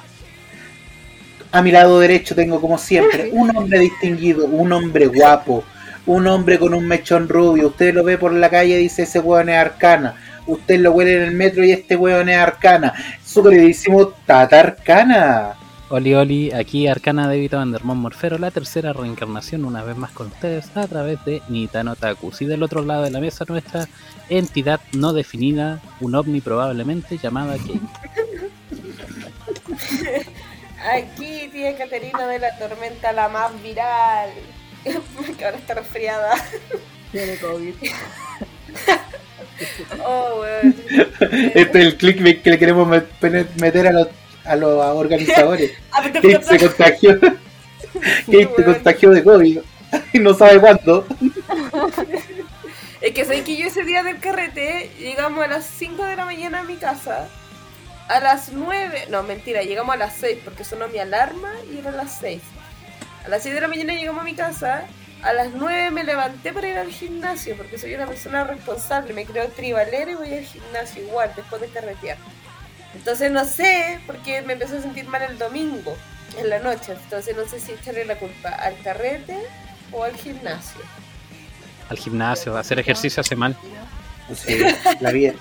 a 1.51 1.61
mi 1.61 1.71
lado 1.71 1.99
derecho 1.99 2.35
tengo 2.35 2.61
como 2.61 2.77
siempre 2.77 3.29
un 3.33 3.55
hombre 3.55 3.79
distinguido, 3.79 4.45
un 4.45 4.71
hombre 4.71 5.07
guapo, 5.07 5.63
un 6.05 6.27
hombre 6.27 6.59
con 6.59 6.73
un 6.73 6.87
mechón 6.87 7.27
rubio. 7.27 7.67
Usted 7.67 7.93
lo 7.93 8.03
ve 8.03 8.17
por 8.17 8.31
la 8.33 8.49
calle 8.49 8.79
y 8.79 8.83
dice 8.83 9.03
ese 9.03 9.19
hueón 9.19 9.49
es 9.49 9.57
arcana. 9.57 10.15
Usted 10.45 10.79
lo 10.79 10.91
huele 10.91 11.17
en 11.17 11.23
el 11.23 11.35
metro 11.35 11.63
y 11.63 11.71
este 11.71 11.95
hueón 11.95 12.29
es 12.29 12.37
arcana. 12.37 12.93
Su 13.23 13.43
queridísimo 13.43 14.07
Tata 14.25 14.59
Arcana. 14.59 15.55
Oli 15.91 16.13
Oli, 16.13 16.51
aquí 16.51 16.87
Arcana 16.87 17.27
de 17.27 17.39
Vito 17.39 17.57
Vandermont 17.57 17.99
Morfero, 17.99 18.37
la 18.37 18.51
tercera 18.51 18.93
reencarnación 18.93 19.65
una 19.65 19.83
vez 19.83 19.97
más 19.97 20.11
con 20.11 20.27
ustedes 20.27 20.69
a 20.77 20.87
través 20.87 21.23
de 21.25 21.41
Nitano 21.49 21.95
Takus. 21.95 22.41
Y 22.41 22.45
del 22.45 22.61
otro 22.61 22.83
lado 22.85 23.03
de 23.03 23.09
la 23.11 23.19
mesa 23.19 23.43
nuestra 23.47 23.87
entidad 24.29 24.79
no 24.93 25.13
definida, 25.13 25.79
un 25.99 26.13
ovni 26.13 26.41
probablemente 26.41 27.17
llamada 27.17 27.57
Kate. 27.57 27.79
Aquí 30.93 31.49
tía 31.51 31.75
Caterina 31.75 32.27
de 32.27 32.39
la 32.39 32.55
tormenta, 32.57 33.11
la 33.11 33.27
más 33.27 33.51
viral. 33.63 34.29
que 35.37 35.45
ahora 35.45 35.57
está 35.57 35.73
resfriada. 35.73 36.35
Tiene 37.11 37.35
COVID. 37.37 37.73
Oh, 40.05 40.39
weón. 40.39 40.73
Este 41.53 41.79
es 41.79 41.85
el 41.85 41.97
clickbait 41.97 42.41
que 42.41 42.51
le 42.51 42.57
queremos 42.57 42.87
met- 42.87 43.49
meter 43.59 43.87
a 43.87 43.91
los, 43.91 44.07
a 44.49 44.55
los 44.55 44.83
organizadores. 44.83 45.71
Kate 45.91 46.43
se 46.43 46.59
contagió. 46.59 47.19
Kate 47.19 48.49
se 48.55 48.63
contagió 48.63 49.11
de 49.11 49.23
COVID 49.23 49.59
y 50.13 50.19
no 50.19 50.33
sabe 50.33 50.59
cuándo. 50.59 51.05
Es 53.01 53.13
que 53.13 53.25
sé 53.25 53.43
que 53.43 53.57
yo 53.57 53.67
ese 53.67 53.83
día 53.83 54.03
del 54.03 54.19
carrete 54.19 54.91
llegamos 54.99 55.43
a 55.45 55.47
las 55.47 55.65
5 55.65 56.03
de 56.03 56.15
la 56.15 56.25
mañana 56.25 56.59
a 56.59 56.63
mi 56.63 56.75
casa. 56.75 57.29
A 58.07 58.19
las 58.19 58.51
9, 58.51 59.05
no 59.09 59.21
mentira, 59.21 59.61
llegamos 59.61 59.93
a 59.93 59.97
las 59.97 60.15
6 60.15 60.39
porque 60.43 60.63
sonó 60.63 60.87
mi 60.87 60.97
alarma 60.97 61.51
y 61.71 61.77
eran 61.77 61.95
las 61.95 62.17
6. 62.19 62.41
A 63.25 63.29
las 63.29 63.43
6 63.43 63.53
de 63.53 63.61
la 63.61 63.67
mañana 63.67 63.93
llegamos 63.93 64.21
a 64.21 64.25
mi 64.25 64.33
casa. 64.33 64.85
A 65.21 65.33
las 65.33 65.51
9 65.53 65.91
me 65.91 66.03
levanté 66.03 66.51
para 66.51 66.69
ir 66.69 66.77
al 66.77 66.91
gimnasio 66.91 67.55
porque 67.55 67.77
soy 67.77 67.93
una 67.93 68.07
persona 68.07 68.45
responsable. 68.45 69.13
Me 69.13 69.25
creo 69.25 69.47
tribalera 69.49 70.11
y 70.11 70.15
voy 70.15 70.33
al 70.33 70.43
gimnasio 70.43 71.03
igual 71.03 71.31
después 71.35 71.61
de 71.61 71.67
carretear. 71.67 72.17
Entonces 72.95 73.31
no 73.31 73.45
sé 73.45 73.99
porque 74.07 74.41
me 74.41 74.53
empezó 74.53 74.77
a 74.77 74.81
sentir 74.81 75.07
mal 75.07 75.21
el 75.21 75.37
domingo 75.37 75.95
en 76.37 76.49
la 76.49 76.59
noche. 76.59 76.93
Entonces 77.03 77.35
no 77.35 77.47
sé 77.47 77.59
si 77.59 77.73
echarle 77.73 78.05
la 78.05 78.17
culpa 78.17 78.49
al 78.49 78.77
carrete 78.81 79.37
o 79.91 80.03
al 80.03 80.15
gimnasio. 80.15 80.81
Al 81.89 81.97
gimnasio, 81.97 82.55
hacer 82.57 82.79
ejercicio 82.79 83.21
hace 83.21 83.35
mal. 83.35 83.55
Sí, 84.35 84.59
la 84.99 85.11
vida, 85.11 85.33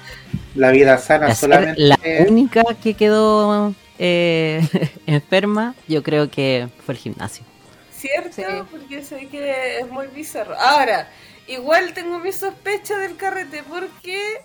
la 0.55 0.71
vida 0.71 0.97
sana 0.97 1.35
solamente. 1.35 1.79
la 1.79 1.99
única 2.27 2.63
que 2.83 2.95
quedó 2.95 3.75
eh, 3.99 4.67
enferma, 5.07 5.75
yo 5.87 6.03
creo 6.03 6.31
que 6.31 6.69
fue 6.87 6.95
el 6.95 7.01
gimnasio. 7.01 7.45
¿Cierto? 7.93 8.33
Sí. 8.37 8.43
Porque 8.71 9.05
sé 9.05 9.27
que 9.29 9.81
es 9.81 9.89
muy 9.89 10.07
bizarro. 10.07 10.59
Ahora, 10.59 11.11
igual 11.49 11.93
tengo 11.93 12.19
mi 12.19 12.33
sospecha 12.33 12.97
del 12.97 13.17
carrete 13.17 13.63
porque 13.69 14.41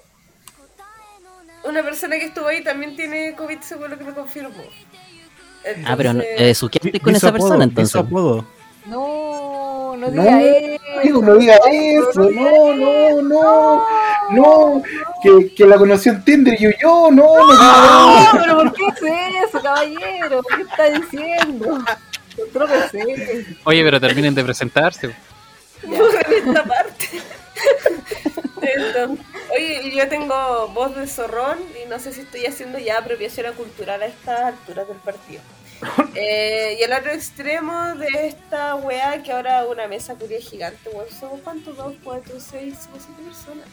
una 1.63 1.84
persona 1.84 2.17
que 2.17 2.26
estuvo 2.26 2.47
ahí 2.47 2.63
también 2.63 2.95
tiene 2.95 3.36
COVID, 3.36 3.60
según 3.62 3.89
lo 3.91 3.97
que 3.97 4.04
me 4.04 4.13
confirmó. 4.13 4.63
Ah, 5.86 5.95
pero 5.95 6.12
eh, 6.21 6.54
suqueaste 6.54 6.99
con 6.99 7.15
esa 7.15 7.30
apodo, 7.30 7.39
persona 7.47 7.63
entonces. 7.63 7.95
apodo. 7.95 8.45
No, 8.86 9.95
no 9.95 10.08
No, 10.10 10.21
diga 10.23 10.41
eso. 10.41 11.21
no 11.21 11.36
diga 11.36 11.56
eso, 11.71 12.30
no, 12.32 12.73
no, 12.76 13.21
no, 13.21 13.86
no, 14.32 14.84
que, 15.21 15.54
que 15.56 15.65
la 15.65 15.78
conoció 15.78 16.12
en 16.12 16.23
Tinder 16.26 16.56
y 16.62 16.76
yo, 16.82 17.10
no, 17.12 17.38
no, 17.38 17.54
no, 17.54 18.23
No, 18.26 18.30
pero 18.34 18.56
¿por 18.58 18.73
qué 18.73 18.88
es 18.88 19.47
eso, 19.47 19.62
caballero? 19.62 20.41
¿Qué 20.54 20.62
está 20.63 20.89
diciendo? 20.89 21.80
Oye, 23.63 23.84
pero 23.84 24.02
terminen 24.02 24.36
de 24.36 24.43
presentarse. 24.43 25.15
Borren 25.84 26.47
esta 26.47 26.63
parte. 26.65 27.08
Oye, 29.56 29.91
yo 29.95 30.08
tengo 30.08 30.67
voz 30.69 30.95
de 30.95 31.08
zorrón 31.08 31.60
y 31.84 31.88
no 31.89 31.99
sé 31.99 32.13
si 32.13 32.21
estoy 32.21 32.45
haciendo 32.45 32.80
ya 32.80 32.97
apropiación 32.99 33.54
cultural 33.54 34.02
a 34.02 34.08
estas 34.08 34.39
alturas 34.39 34.88
del 34.88 34.97
partido. 34.97 35.41
Eh, 36.15 36.78
y 36.80 36.84
el 36.84 36.93
otro 36.93 37.12
extremo 37.12 37.95
de 37.95 38.28
esta 38.28 38.76
weá, 38.76 39.21
que 39.23 39.32
ahora 39.32 39.65
una 39.65 39.88
mesa 39.88 40.13
curia 40.13 40.39
gigante, 40.39 40.89
weón, 40.89 41.10
somos 41.10 41.41
cuántos, 41.41 41.76
dos, 41.76 41.95
cuatro, 42.04 42.39
seis, 42.39 42.76
somos 42.84 43.04
siete 43.04 43.21
personas. 43.23 43.65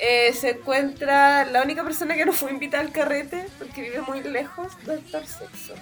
Eh, 0.00 0.32
se 0.32 0.50
encuentra 0.50 1.44
la 1.46 1.62
única 1.62 1.84
persona 1.84 2.16
que 2.16 2.26
no 2.26 2.32
fue 2.32 2.50
invitada 2.50 2.82
al 2.82 2.90
carrete 2.90 3.46
porque 3.58 3.82
vive 3.82 4.00
muy 4.02 4.22
lejos, 4.22 4.72
Doctor 4.84 5.24
Sexo. 5.24 5.74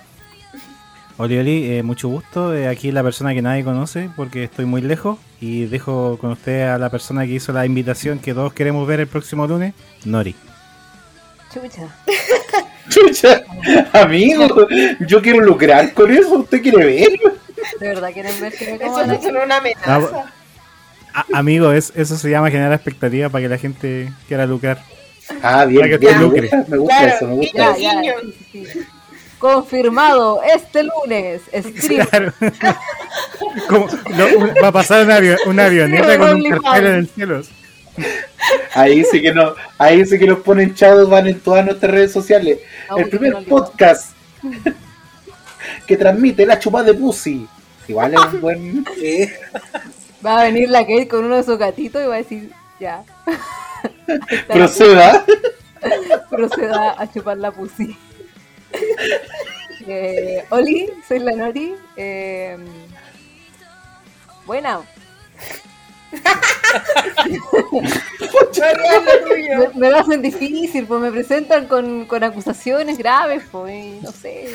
Oli, 1.20 1.38
Oli, 1.38 1.72
eh, 1.76 1.82
mucho 1.82 2.08
gusto. 2.08 2.54
Eh, 2.54 2.66
aquí 2.66 2.92
la 2.92 3.02
persona 3.02 3.34
que 3.34 3.42
nadie 3.42 3.62
conoce 3.62 4.08
porque 4.16 4.44
estoy 4.44 4.64
muy 4.64 4.80
lejos. 4.80 5.18
Y 5.38 5.66
dejo 5.66 6.16
con 6.18 6.30
usted 6.32 6.62
a 6.68 6.78
la 6.78 6.88
persona 6.90 7.26
que 7.26 7.32
hizo 7.32 7.52
la 7.52 7.66
invitación 7.66 8.18
que 8.18 8.32
todos 8.32 8.52
queremos 8.54 8.86
ver 8.86 9.00
el 9.00 9.06
próximo 9.06 9.46
lunes, 9.46 9.74
Nori. 10.04 10.34
Chucha. 11.52 11.88
chucha, 12.88 13.42
amigo, 13.92 14.46
yo 15.06 15.20
quiero 15.20 15.40
lucrar 15.40 15.92
con 15.94 16.10
eso, 16.10 16.38
¿usted 16.38 16.62
quiere 16.62 16.84
verlo? 16.86 17.34
¿De 17.78 17.88
verdad 17.88 18.12
quieren 18.12 18.40
ver 18.40 18.52
que 18.52 18.64
me 18.66 18.76
Eso 18.76 19.06
no 19.06 19.12
es 19.12 19.24
una 19.44 19.56
amenaza. 19.58 20.32
A- 21.12 21.26
amigo, 21.32 21.72
es, 21.72 21.92
eso 21.96 22.16
se 22.16 22.30
llama 22.30 22.50
generar 22.50 22.72
expectativa 22.72 23.28
para 23.28 23.42
que 23.42 23.48
la 23.48 23.58
gente 23.58 24.12
quiera 24.28 24.46
lucrar. 24.46 24.82
Ah, 25.42 25.64
bien, 25.64 25.80
Para 25.82 25.90
que 25.92 25.98
bien, 25.98 26.18
me 26.18 26.24
gusta, 26.24 26.64
me 26.68 26.76
gusta 26.78 26.96
Claro, 26.98 27.14
eso, 27.14 27.26
me 27.28 27.34
gusta 27.34 27.58
Ya, 27.58 27.70
eso. 27.70 27.80
ya, 27.80 28.00
Guiño. 28.00 28.12
sí, 28.22 28.34
sí, 28.52 28.66
sí. 28.66 28.80
Confirmado 29.40 30.40
este 30.42 30.84
lunes. 30.84 31.42
Stream. 31.52 32.06
Claro. 32.06 32.32
Como- 33.68 33.88
va 34.62 34.68
a 34.68 34.72
pasar 34.72 35.04
una, 35.04 35.16
avio- 35.18 35.38
una 35.46 35.64
avioneta 35.64 36.16
con 36.18 36.34
un 36.36 36.50
cartel 36.50 36.86
en 36.86 36.94
el 36.94 37.08
cielo. 37.08 37.42
Ahí 38.74 39.02
sí 39.04 39.20
que 39.20 39.32
no, 39.34 39.54
ahí 39.78 40.04
sí 40.06 40.18
que 40.18 40.26
nos 40.26 40.38
ponen 40.40 40.74
chavos, 40.74 41.08
van 41.10 41.26
en 41.26 41.40
todas 41.40 41.64
nuestras 41.64 41.90
redes 41.90 42.12
sociales. 42.12 42.58
Ah, 42.88 42.94
el 42.98 43.08
primer 43.08 43.32
no 43.32 43.42
podcast 43.42 44.12
que 45.86 45.96
transmite 45.96 46.46
la 46.46 46.58
chupada 46.58 46.84
de 46.84 46.94
pussy. 46.94 47.48
Igual 47.88 48.14
es 48.14 48.20
un 48.34 48.40
buen. 48.40 48.84
Eh, 49.02 49.32
Va 50.24 50.42
a 50.42 50.44
venir 50.44 50.68
la 50.70 50.80
Kate 50.80 51.08
con 51.08 51.24
uno 51.24 51.36
de 51.36 51.42
sus 51.42 51.58
gatitos 51.58 52.02
y 52.02 52.06
va 52.06 52.14
a 52.14 52.18
decir, 52.18 52.50
ya. 52.78 53.02
Proceda. 54.48 55.24
proceda 56.28 56.94
a 57.00 57.10
chupar 57.10 57.38
la 57.38 57.50
pussy. 57.50 57.96
Eh, 59.86 60.44
Oli, 60.50 60.90
soy 61.08 61.20
la 61.20 61.32
Nori. 61.32 61.74
Eh, 61.96 62.56
buena, 64.44 64.80
me, 68.66 69.68
me 69.74 69.90
lo 69.90 69.96
hacen 69.98 70.22
difícil, 70.22 70.86
pues 70.86 71.00
me 71.00 71.10
presentan 71.10 71.66
con, 71.66 72.06
con 72.06 72.22
acusaciones 72.24 72.98
graves, 72.98 73.42
pues, 73.50 74.02
no 74.02 74.12
sé. 74.12 74.54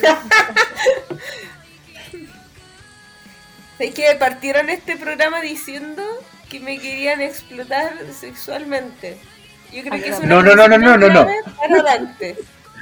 Es 3.80 3.94
que 3.94 4.16
partieron 4.18 4.70
este 4.70 4.96
programa 4.96 5.42
diciendo 5.42 6.04
que 6.50 6.60
me 6.60 6.80
querían 6.80 7.22
explotar 7.22 7.94
sexualmente. 8.18 9.18
Yo 9.74 9.82
creo 9.84 10.02
que 10.02 10.10
es 10.10 10.20
una 10.20 10.28
No, 10.28 10.42
no, 10.42 10.56
no, 10.56 10.68
no, 10.68 10.78
no, 10.78 10.98
no, 10.98 11.10
no. 11.10 11.28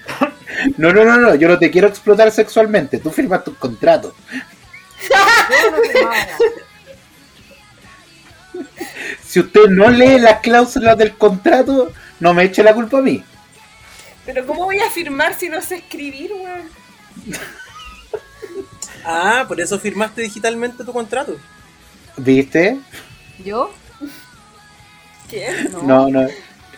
No, 0.78 0.94
no, 0.94 1.04
no, 1.04 1.18
no, 1.18 1.36
yo 1.36 1.48
no 1.48 1.58
te 1.58 1.72
quiero 1.72 1.88
explotar 1.88 2.32
sexualmente. 2.32 3.00
Tú 3.00 3.10
firmas 3.10 3.44
tu 3.44 3.56
contrato. 3.56 4.16
Si 9.26 9.40
usted 9.40 9.66
no 9.70 9.90
lee 9.90 10.20
las 10.20 10.42
cláusulas 10.42 10.96
del 10.96 11.18
contrato, 11.18 11.92
no 12.20 12.36
me 12.36 12.44
eche 12.44 12.62
la 12.62 12.76
culpa 12.76 13.00
a 13.00 13.02
mí. 13.02 13.24
Pero 14.28 14.46
¿cómo 14.46 14.66
voy 14.66 14.80
a 14.80 14.92
firmar 14.92 15.34
si 15.34 15.50
no 15.50 15.60
sé 15.60 15.78
escribir, 15.78 16.32
weón? 16.32 16.70
ah, 19.06 19.46
por 19.48 19.60
eso 19.60 19.80
firmaste 19.80 20.22
digitalmente 20.22 20.84
tu 20.84 20.94
contrato. 20.94 21.36
¿Viste? 22.16 22.80
¿Yo? 23.44 23.74
¿Quién? 25.28 25.72
No, 25.84 26.08
no. 26.10 26.22
No, 26.22 26.28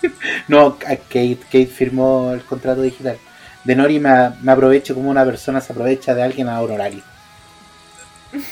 a 0.88 0.96
Kate, 0.98 1.40
Kate 1.46 1.68
firmó 1.68 2.32
el 2.34 2.44
contrato 2.46 2.82
digital. 2.82 3.20
De 3.64 3.76
Nori 3.76 4.00
me, 4.00 4.32
me 4.42 4.52
aprovecho 4.52 4.94
como 4.96 5.10
una 5.10 5.26
persona 5.26 5.62
se 5.62 5.74
aprovecha 5.74 6.14
de 6.16 6.24
alguien 6.24 6.50
a 6.50 6.62
honorario. 6.62 7.04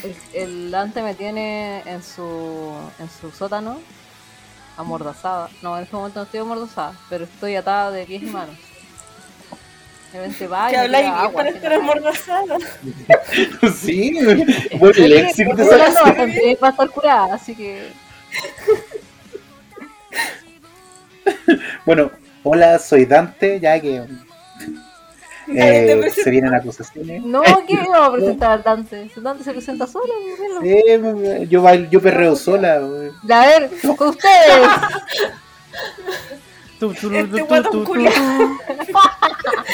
El, 0.02 0.16
el 0.32 0.70
Dante 0.70 1.02
me 1.02 1.14
tiene 1.14 1.80
en 1.86 2.02
su, 2.02 2.92
en 2.98 3.08
su 3.10 3.30
sótano 3.30 3.84
amordazada. 4.76 5.50
No, 5.62 5.76
en 5.76 5.84
este 5.84 5.96
momento 5.96 6.20
no 6.20 6.24
estoy 6.24 6.40
amordazada, 6.40 7.00
pero 7.08 7.24
estoy 7.24 7.56
atada 7.56 7.90
de 7.92 8.06
pies 8.06 8.22
y 8.24 8.30
manos. 8.30 8.58
De 10.12 10.18
repente 10.18 10.46
va 10.46 10.72
y 10.72 10.76
habláis 10.76 11.12
bien 11.14 11.32
para 11.32 11.50
estar 11.50 11.72
amordazada. 11.74 12.58
Sí, 13.74 14.18
buen 14.72 14.94
léxico 15.08 15.54
te 15.56 15.62
Estoy 15.62 15.70
hablando 15.70 16.00
sacaste. 16.00 16.02
bastante 16.02 16.40
bien 16.40 16.56
para 16.58 16.72
estar 16.72 16.90
curada, 16.90 17.34
así 17.34 17.56
que 17.56 17.96
Bueno, 21.86 22.10
hola, 22.42 22.78
soy 22.78 23.04
Dante, 23.06 23.60
ya 23.60 23.80
que 23.80 24.02
eh, 25.48 26.10
se 26.22 26.30
vienen 26.30 26.54
acusaciones. 26.54 27.22
no 27.22 27.42
que 27.66 27.76
vamos 27.90 28.08
a 28.08 28.12
presentar 28.12 28.62
Dante. 28.62 29.10
Dante 29.16 29.44
se 29.44 29.52
presenta 29.52 29.86
solo, 29.86 30.12
míralo. 30.62 31.40
Eh, 31.42 31.46
yo, 31.48 31.62
bailo, 31.62 31.88
yo 31.90 32.00
perreo 32.00 32.36
sola. 32.36 32.76
A 32.76 33.46
ver, 33.46 33.70
con 33.96 34.08
ustedes. 34.08 34.68
Tu, 36.78 36.92
tu, 36.94 37.14
Este 37.14 37.62
tu, 37.70 37.84
culiao. 37.84 38.12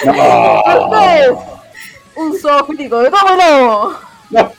Con 0.05 0.17
No, 0.17 0.63
ustedes. 0.91 1.31
Un 2.17 2.39
zoofílico 2.39 2.99
de 3.01 3.11
todo 3.11 3.37
lobo. 3.37 3.95
no. 4.31 4.53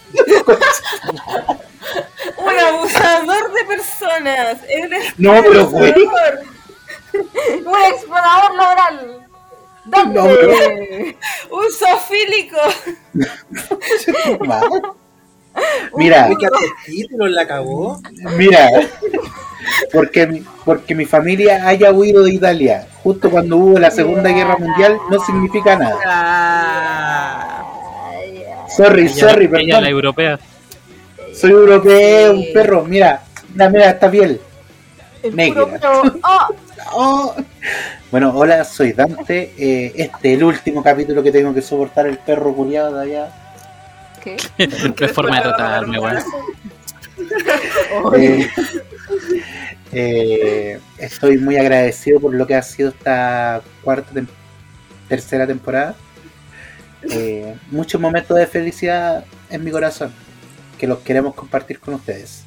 Un 2.37 2.59
abusador 2.59 3.53
de 3.53 3.65
personas. 3.65 4.57
Eres 4.67 5.13
No, 5.17 5.41
pero 5.43 5.67
güey. 5.67 5.93
Un 7.13 7.75
explorador 7.93 8.55
laboral. 8.55 9.27
Dante. 9.85 10.13
No, 10.19 10.23
pero- 10.25 10.53
Un 11.51 11.65
zoofílico. 11.71 12.57
Mira, 15.97 16.29
¿Qué 16.39 16.45
hace 16.45 16.65
el 16.65 16.71
título? 16.85 17.27
¿La 17.27 17.45
cagó? 17.45 17.99
mira, 18.37 18.69
porque, 19.91 20.25
mi- 20.27 20.43
porque 20.63 20.95
mi 20.95 21.05
familia 21.05 21.67
haya 21.67 21.91
huido 21.91 22.23
de 22.23 22.31
Italia 22.33 22.87
justo 23.03 23.29
cuando 23.29 23.57
hubo 23.57 23.77
la 23.79 23.91
Segunda 23.91 24.29
Guerra 24.29 24.55
Mundial 24.57 24.97
no 25.09 25.19
significa 25.25 25.75
nada. 25.75 25.97
Ah. 26.05 27.57
Sorry, 28.77 29.07
Ella, 29.07 29.13
sorry, 29.29 29.45
ella, 29.45 29.57
la 29.57 29.59
perdón. 29.71 29.85
europea. 29.85 30.39
Soy 31.35 31.51
europeo, 31.51 32.31
un 32.33 32.45
perro. 32.53 32.85
Mira, 32.85 33.21
mira, 33.53 33.69
mira 33.69 33.89
esta 33.89 34.09
piel. 34.09 34.39
El 35.21 35.35
Negra. 35.35 35.65
puro 35.65 36.03
¡Ah! 36.23 36.47
Oh. 36.93 37.35
Bueno, 38.11 38.31
hola, 38.35 38.65
soy 38.65 38.91
Dante. 38.91 39.53
Eh, 39.57 39.93
este 39.95 40.33
es 40.33 40.37
el 40.37 40.43
último 40.43 40.83
capítulo 40.83 41.23
que 41.23 41.31
tengo 41.31 41.53
que 41.53 41.61
soportar 41.61 42.07
el 42.07 42.17
perro 42.17 42.53
culiado 42.53 42.97
de 42.97 43.03
allá. 43.03 43.31
¿Qué? 44.21 44.35
No 44.99 45.05
es 45.05 45.11
forma 45.13 45.37
de 45.37 45.41
tratarme, 45.43 45.97
weón. 45.97 46.17
Eh, 48.17 48.49
eh, 49.93 50.79
estoy 50.97 51.37
muy 51.37 51.55
agradecido 51.55 52.19
por 52.19 52.33
lo 52.33 52.45
que 52.45 52.55
ha 52.55 52.61
sido 52.61 52.89
esta 52.89 53.61
cuarta, 53.81 54.11
tem- 54.11 54.27
tercera 55.07 55.47
temporada. 55.47 55.95
Eh, 57.09 57.55
muchos 57.71 58.01
momentos 58.01 58.37
de 58.37 58.45
felicidad 58.47 59.23
en 59.49 59.63
mi 59.63 59.71
corazón 59.71 60.11
que 60.77 60.85
los 60.85 60.99
queremos 60.99 61.33
compartir 61.33 61.79
con 61.79 61.93
ustedes. 61.93 62.43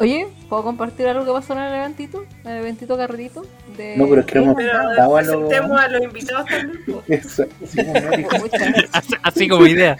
Oye, 0.00 0.26
¿puedo 0.52 0.64
compartir 0.64 1.06
algo 1.06 1.24
que 1.24 1.32
pasó 1.32 1.54
en 1.54 1.60
el 1.60 1.74
eventito? 1.76 2.26
En 2.44 2.50
el 2.50 2.58
eventito 2.58 2.94
carrerito. 2.94 3.40
De... 3.74 3.96
No, 3.96 4.06
pero 4.06 4.20
es 4.20 4.26
que 4.26 4.36
hemos 4.36 4.54
presentado 4.54 5.16
a 5.16 5.22
los... 5.22 5.36
presentemos 5.36 5.80
a 5.80 5.88
los 5.88 6.02
invitados 6.02 6.46
también. 6.46 6.84
Eso, 7.08 7.44
sí, 7.64 7.78
como 8.28 8.44
Así, 8.92 9.14
así 9.22 9.48
como 9.48 9.66
idea. 9.66 9.96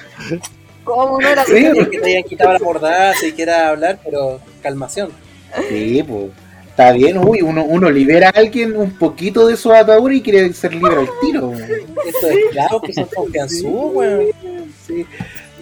¿Cómo 0.84 1.18
no 1.18 1.26
era? 1.26 1.42
Sí, 1.46 1.55
que 1.90 1.98
te 1.98 2.11
hayan 2.11 2.24
quitado 2.24 2.53
la 2.53 2.59
mordaza 2.59 3.26
y 3.26 3.32
quiera 3.32 3.70
hablar, 3.70 3.98
pero 4.05 4.40
calmación. 4.62 5.09
Sí, 5.70 6.05
pues. 6.07 6.30
Está 6.68 6.92
bien, 6.92 7.16
uy, 7.16 7.40
uno, 7.40 7.64
uno 7.64 7.90
libera 7.90 8.28
a 8.28 8.38
alguien 8.38 8.76
un 8.76 8.90
poquito 8.98 9.46
de 9.46 9.57
su 9.57 9.72
atadura 9.72 10.14
y 10.14 10.20
quiere 10.20 10.53
ser 10.53 10.74
libre 10.74 10.96
al 10.96 11.09
tiro. 11.22 11.48
weón. 11.48 11.62
Estos 12.05 12.30
esclavos 12.30 12.82
que 12.82 12.92
son 12.92 13.07
confianzudos, 13.07 13.94
weón. 13.94 14.26
Sí. 14.86 15.07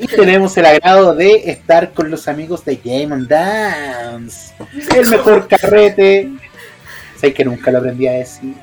Y 0.01 0.07
tenemos 0.07 0.57
el 0.57 0.65
agrado 0.65 1.15
de 1.15 1.51
estar 1.51 1.93
con 1.93 2.11
los 2.11 2.27
amigos 2.27 2.65
de 2.65 2.77
Game 2.77 3.15
and 3.15 3.29
Dance. 3.29 4.55
El 4.97 5.09
mejor 5.09 5.47
carrete. 5.47 6.31
Sé 7.21 7.35
que 7.35 7.45
nunca 7.45 7.71
lo 7.71 7.79
aprendí 7.79 8.07
a 8.07 8.13
decir. 8.13 8.55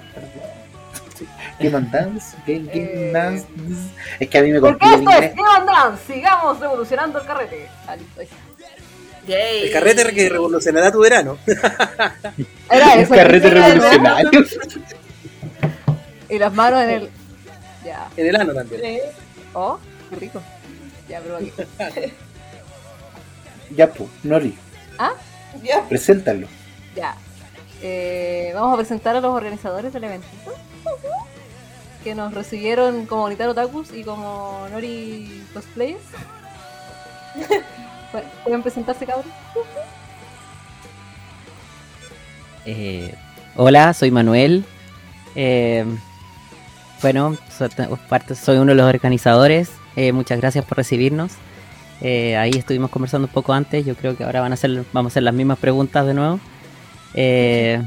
Game 1.59 1.77
and 1.77 1.91
Dance, 1.91 2.35
Game, 2.45 2.65
Game 2.73 2.91
and 2.95 3.13
Dance. 3.13 3.47
Es 4.19 4.29
que 4.29 4.38
a 4.38 4.41
mí 4.41 4.51
me 4.51 4.59
Porque 4.59 4.79
complica 4.79 5.17
el 5.17 5.23
esto 5.23 5.25
es 5.25 5.31
inglés. 5.31 5.35
Game 5.35 5.57
and 5.57 5.67
Dance. 5.67 6.13
Sigamos 6.13 6.59
revolucionando 6.59 7.19
el 7.19 7.25
carrete. 7.27 7.67
Ah. 7.88 7.95
Yay. 9.27 9.63
El 9.65 9.71
carrete 9.71 10.13
que 10.13 10.29
revolucionará 10.29 10.91
tu 10.91 10.99
verano. 10.99 11.38
Era 12.71 12.95
eso. 12.95 13.13
carrete. 13.13 13.47
Era, 13.47 13.75
¿no? 13.75 13.83
revolucionario. 13.83 14.45
Y 16.29 16.39
las 16.39 16.53
manos 16.53 16.83
en 16.83 16.89
el. 16.89 17.09
Ya. 17.85 18.07
En 18.17 18.27
el 18.27 18.35
ano 18.35 18.53
también. 18.53 19.01
Oh, 19.53 19.79
qué 20.09 20.15
rico. 20.15 20.41
Ya, 21.10 21.20
pero 21.22 21.38
aquí. 21.38 21.51
Ya, 23.76 23.91
pues, 23.91 24.10
Nori, 24.24 24.58
Ah, 24.97 25.12
Ya. 25.62 25.84
preséntalo. 25.89 26.47
ya. 26.95 27.16
Eh, 27.82 28.51
vamos 28.55 28.74
a 28.74 28.78
presentar 28.78 29.16
a 29.16 29.22
los 29.22 29.36
organizadores 29.36 29.91
del 29.93 30.05
eventito. 30.05 30.53
Que 32.03 32.16
nos 32.16 32.34
recibieron 32.34 33.05
como 33.05 33.26
Unitaro 33.26 33.51
Otakus 33.51 33.91
y 33.93 34.03
como 34.03 34.66
Nori 34.72 35.43
Cosplayers. 35.53 36.01
¿Pueden 38.43 38.62
presentarse, 38.64 39.05
cabrón? 39.05 39.26
Eh, 42.66 43.14
hola, 43.55 43.93
soy 43.93 44.12
Manuel. 44.12 44.66
Eh, 45.36 45.86
bueno, 47.01 47.38
parte- 48.10 48.36
soy 48.36 48.58
uno 48.58 48.72
de 48.72 48.76
los 48.76 48.88
organizadores. 48.88 49.70
Eh, 49.98 50.14
muchas 50.14 50.39
gracias 50.39 50.64
por 50.64 50.78
recibirnos. 50.78 51.34
Eh, 52.02 52.38
ahí 52.38 52.52
estuvimos 52.52 52.89
conversando 52.91 53.28
un 53.28 53.34
poco 53.34 53.52
antes. 53.52 53.86
Yo 53.86 53.95
creo 53.95 54.16
que 54.16 54.24
ahora 54.24 54.39
van 54.41 54.52
a 54.52 54.54
hacer, 54.54 54.86
vamos 54.93 55.10
a 55.10 55.12
hacer 55.14 55.24
las 55.24 55.34
mismas 55.34 55.58
preguntas 55.58 56.06
de 56.06 56.14
nuevo. 56.14 56.39
Eh, 57.16 57.82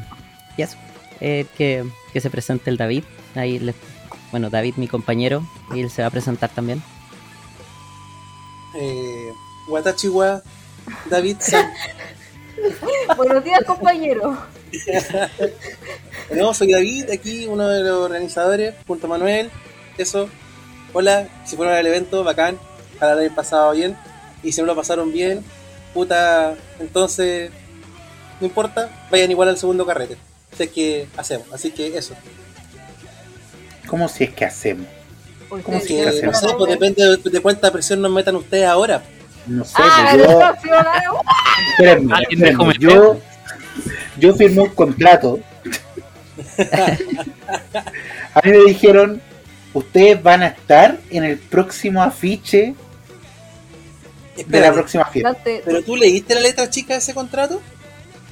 y 0.58 0.62
eso, 0.62 0.76
eh, 1.20 1.46
que, 1.56 1.84
que 2.12 2.20
se 2.20 2.28
presente 2.28 2.68
el 2.68 2.76
David. 2.76 3.04
Ahí 3.34 3.58
les- 3.58 3.76
bueno, 4.32 4.50
David, 4.50 4.74
mi 4.76 4.88
compañero, 4.88 5.42
y 5.74 5.80
él 5.80 5.90
se 5.90 6.02
va 6.02 6.08
a 6.08 6.10
presentar 6.10 6.50
también. 6.50 6.82
Eh, 8.76 9.32
Watachiwa, 9.68 10.42
David 11.08 11.36
San. 11.40 11.66
Buenos 13.16 13.42
días, 13.44 13.60
compañero. 13.66 14.36
No, 16.36 16.54
soy 16.54 16.70
David, 16.70 17.10
aquí 17.10 17.46
uno 17.48 17.66
de 17.66 17.82
los 17.82 18.04
organizadores, 18.04 18.74
junto 18.86 19.06
a 19.08 19.10
Manuel. 19.10 19.50
Eso. 19.98 20.28
Hola, 20.92 21.28
si 21.44 21.56
fueron 21.56 21.74
al 21.74 21.86
evento, 21.86 22.24
bacán. 22.24 22.58
Ojalá 22.96 23.14
lo 23.14 23.20
hayan 23.20 23.34
pasado 23.34 23.72
bien. 23.72 23.96
Y 24.42 24.52
si 24.52 24.60
no 24.60 24.66
lo 24.66 24.74
pasaron 24.76 25.12
bien, 25.12 25.44
puta, 25.94 26.54
entonces, 26.78 27.50
no 28.40 28.46
importa, 28.46 28.88
vayan 29.10 29.30
igual 29.30 29.48
al 29.48 29.58
segundo 29.58 29.86
carrete. 29.86 30.16
Si 30.56 30.62
es 30.64 30.70
que 30.70 31.08
hacemos. 31.16 31.46
Así 31.52 31.70
que 31.70 31.96
eso. 31.96 32.14
¿Cómo 33.86 34.08
si 34.08 34.24
es 34.24 34.30
que 34.30 34.44
hacemos? 34.44 34.86
¿Cómo 35.48 35.80
si 35.80 35.98
es 35.98 36.06
que 36.06 36.12
sí, 36.12 36.22
no 36.22 36.30
hacemos? 36.30 36.40
sé, 36.40 36.46
pues 36.56 36.70
depende 36.70 37.04
de, 37.16 37.30
de 37.30 37.40
cuánta 37.40 37.70
presión 37.72 38.00
nos 38.00 38.10
metan 38.10 38.36
ustedes 38.36 38.66
ahora. 38.66 39.02
No 39.46 39.64
sé, 39.64 39.74
Ah, 39.76 40.10
pues 40.14 40.26
yo... 40.26 41.20
Espérenme, 41.72 42.14
espérenme. 42.30 42.74
Yo, 42.78 43.20
yo 44.18 44.34
firmé 44.34 44.62
un 44.62 44.68
contrato. 44.70 45.40
A 48.34 48.40
mí 48.44 48.50
me 48.52 48.58
dijeron, 48.66 49.20
ustedes 49.74 50.22
van 50.22 50.42
a 50.42 50.48
estar 50.48 50.98
en 51.10 51.24
el 51.24 51.38
próximo 51.38 52.02
afiche 52.02 52.74
de 54.46 54.60
la 54.60 54.72
próxima 54.72 55.04
fiesta. 55.06 55.36
¿pero 55.42 55.82
tú 55.82 55.96
leíste 55.96 56.34
la 56.34 56.40
letra 56.40 56.70
chica 56.70 56.94
de 56.94 56.98
ese 56.98 57.14
contrato? 57.14 57.60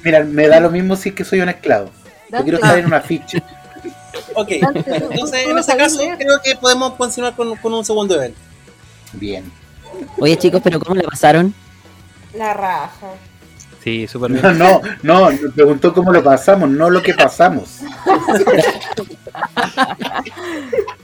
Mira, 0.03 0.23
me 0.23 0.47
da 0.47 0.59
lo 0.59 0.71
mismo 0.71 0.95
si 0.95 1.09
es 1.09 1.15
que 1.15 1.23
soy 1.23 1.41
un 1.41 1.49
esclavo. 1.49 1.89
Yo 2.31 2.43
quiero 2.43 2.57
estar 2.57 2.77
en 2.77 2.85
un 2.85 2.93
afiche. 2.93 3.41
Ok, 4.35 4.49
Dante, 4.61 4.83
entonces 4.95 5.47
en 5.47 5.57
ese 5.57 5.77
caso 5.77 5.97
leer. 5.97 6.17
creo 6.17 6.39
que 6.43 6.55
podemos 6.55 6.93
continuar 6.93 7.35
con, 7.35 7.55
con 7.57 7.73
un 7.73 7.83
segundo 7.83 8.15
evento. 8.15 8.39
Bien. 9.13 9.51
Oye 10.19 10.37
chicos, 10.37 10.61
pero 10.63 10.79
¿cómo 10.79 10.95
le 10.95 11.03
pasaron? 11.03 11.53
La 12.33 12.53
raja. 12.53 13.07
Sí, 13.83 14.07
súper 14.07 14.33
bien. 14.33 14.43
No, 14.43 14.53
no, 14.53 14.81
no, 15.03 15.31
me 15.31 15.49
preguntó 15.49 15.93
cómo 15.93 16.11
lo 16.11 16.23
pasamos, 16.23 16.69
no 16.69 16.89
lo 16.89 17.01
que 17.01 17.13
pasamos. 17.13 17.79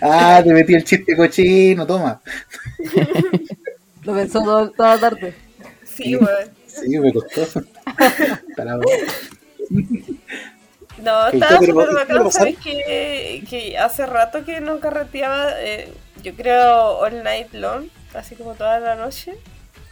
Ah, 0.00 0.40
te 0.44 0.52
metí 0.52 0.74
el 0.74 0.84
chiste 0.84 1.16
cochino, 1.16 1.86
toma. 1.86 2.20
Lo 4.02 4.14
pensó 4.14 4.42
todo- 4.42 4.70
toda 4.70 4.94
la 4.96 5.00
tarde. 5.00 5.34
Sí, 5.84 6.16
weón. 6.16 6.50
Sí, 6.66 6.98
me 6.98 7.12
costó. 7.12 7.62
Para- 8.56 8.78
No, 11.02 11.28
estaba 11.28 11.58
pero- 11.60 11.72
súper 11.72 11.88
¿qué 11.88 11.94
bacán? 11.94 12.32
¿sabes? 12.32 12.56
Que, 12.58 13.44
que 13.48 13.78
hace 13.78 14.06
rato 14.06 14.44
que 14.44 14.60
no 14.60 14.80
carreteaba, 14.80 15.52
eh, 15.60 15.92
yo 16.22 16.34
creo, 16.34 16.98
all 16.98 17.22
night 17.22 17.52
long, 17.52 17.88
así 18.14 18.34
como 18.34 18.54
toda 18.54 18.80
la 18.80 18.94
noche. 18.96 19.34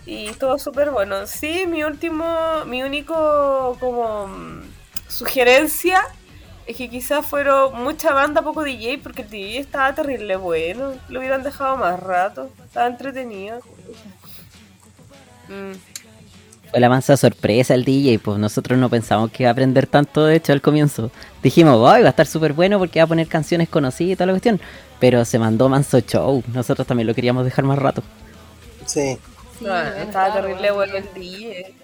Y 0.07 0.27
estuvo 0.29 0.59
súper 0.59 0.91
bueno. 0.91 1.27
Sí, 1.27 1.67
mi 1.67 1.85
último, 1.85 2.65
mi 2.67 2.83
único 2.83 3.77
como 3.81 4.27
mm, 4.29 4.63
sugerencia 5.09 6.03
es 6.67 6.77
que 6.77 6.89
quizás 6.89 7.25
fueron 7.27 7.83
mucha 7.83 8.13
banda, 8.13 8.43
poco 8.43 8.63
DJ, 8.65 8.99
porque 8.99 9.23
el 9.23 9.31
DJ 9.31 9.59
estaba 9.59 9.95
terrible 9.95 10.37
bueno. 10.37 10.95
Lo 11.09 11.19
hubieran 11.21 11.43
dejado 11.43 11.77
más 11.77 12.01
rato, 12.01 12.51
estaba 12.65 12.87
entretenido. 12.87 13.59
Mm. 15.49 15.73
Fue 16.71 16.81
la 16.81 16.89
mansa 16.89 17.17
sorpresa 17.17 17.75
el 17.75 17.85
DJ, 17.85 18.19
pues 18.19 18.39
nosotros 18.39 18.77
no 18.79 18.89
pensamos 18.89 19.31
que 19.31 19.45
iba 19.45 19.51
a 19.51 19.53
aprender 19.53 19.87
tanto, 19.87 20.25
de 20.25 20.35
hecho, 20.37 20.53
al 20.53 20.61
comienzo. 20.61 21.11
Dijimos, 21.43 21.75
"Ay, 21.89 22.03
va 22.03 22.09
a 22.09 22.11
estar 22.11 22.27
súper 22.27 22.53
bueno 22.53 22.79
porque 22.79 22.99
va 22.99 23.05
a 23.05 23.09
poner 23.09 23.29
canciones 23.29 23.69
conocidas 23.69 24.13
y 24.13 24.17
toda 24.17 24.27
la 24.27 24.33
cuestión. 24.33 24.61
Pero 24.99 25.25
se 25.25 25.39
mandó 25.39 25.69
manso 25.69 26.01
show. 26.01 26.43
Nosotros 26.53 26.87
también 26.87 27.07
lo 27.07 27.15
queríamos 27.15 27.45
dejar 27.45 27.65
más 27.65 27.79
rato. 27.79 28.03
Sí. 28.87 29.19
Sí, 29.59 29.65
No, 29.65 29.71
bueno, 29.71 29.91
estaba 29.99 30.33
terrible 30.35 30.71
bueno, 30.73 30.97
el 30.97 31.15
DJ. 31.15 31.75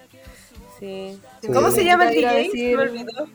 Sí. 0.80 1.18
Sí. 1.42 1.48
¿Cómo 1.52 1.70
se 1.70 1.84
llama 1.84 2.08
el 2.08 2.14
DJ? 2.16 2.34
decir- 2.48 2.76
Me 2.76 2.82
olvidó. 2.82 3.28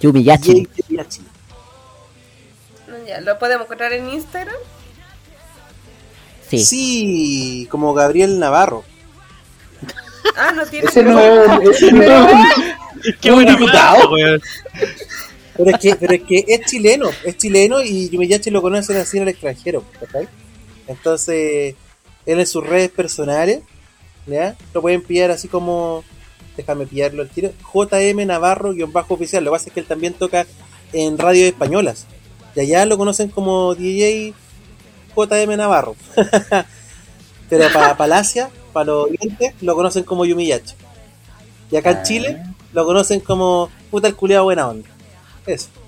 Yumiyachi. 0.00 0.66
No, 2.88 3.06
Ya, 3.06 3.20
¿Lo 3.20 3.38
podemos 3.38 3.66
encontrar 3.66 3.92
en 3.92 4.08
Instagram? 4.10 4.56
Sí. 6.48 6.58
Sí, 6.64 7.68
como 7.70 7.94
Gabriel 7.94 8.38
Navarro. 8.38 8.84
Ah, 10.36 10.52
no 10.52 10.66
tiene. 10.66 10.88
Ese 10.88 11.02
no 11.02 11.18
es 11.20 11.76
ese 11.76 11.92
no 11.92 12.26
Qué 13.20 13.30
un 13.30 13.36
buena 13.36 13.52
diputado. 13.52 14.10
weón. 14.10 14.40
Pero 15.56 15.70
es 15.70 15.78
que, 15.78 15.96
pero 15.96 16.14
es 16.14 16.22
que 16.22 16.44
es 16.46 16.60
chileno, 16.66 17.10
es 17.24 17.36
chileno 17.36 17.82
y 17.82 18.08
Yumiyachi 18.08 18.50
lo 18.50 18.62
conocen 18.62 18.96
así 18.96 19.18
en 19.18 19.24
el 19.24 19.28
extranjero, 19.30 19.84
¿cachai? 20.00 20.26
Entonces, 20.86 21.74
él 22.26 22.40
en 22.40 22.46
sus 22.46 22.66
redes 22.66 22.90
personales, 22.90 23.60
¿ya? 24.26 24.56
Lo 24.72 24.80
pueden 24.80 25.02
pillar 25.02 25.30
así 25.30 25.48
como, 25.48 26.02
déjame 26.56 26.86
pillarlo 26.86 27.22
al 27.22 27.28
tiro, 27.28 27.50
JM 27.72 28.26
Navarro-oficial. 28.26 29.44
Lo 29.44 29.50
que 29.50 29.54
pasa 29.54 29.68
es 29.68 29.74
que 29.74 29.80
él 29.80 29.86
también 29.86 30.14
toca 30.14 30.46
en 30.92 31.18
radios 31.18 31.48
españolas. 31.48 32.06
Y 32.54 32.60
allá 32.60 32.84
lo 32.86 32.98
conocen 32.98 33.28
como 33.28 33.74
DJ 33.74 34.34
JM 35.16 35.56
Navarro. 35.56 35.96
Pero 37.50 37.72
para 37.72 37.96
Palacia, 37.98 38.50
para 38.72 38.86
los 38.86 39.04
oyentes, 39.10 39.54
lo 39.60 39.74
conocen 39.74 40.04
como 40.04 40.24
Yumiyachi. 40.24 40.74
Y 41.70 41.76
acá 41.76 41.90
en 41.90 42.02
Chile 42.02 42.42
lo 42.72 42.84
conocen 42.84 43.20
como 43.20 43.70
puta 43.90 44.08
el 44.08 44.16
culiao 44.16 44.44
buena 44.44 44.68
onda. 44.68 44.88
Eso. 45.46 45.68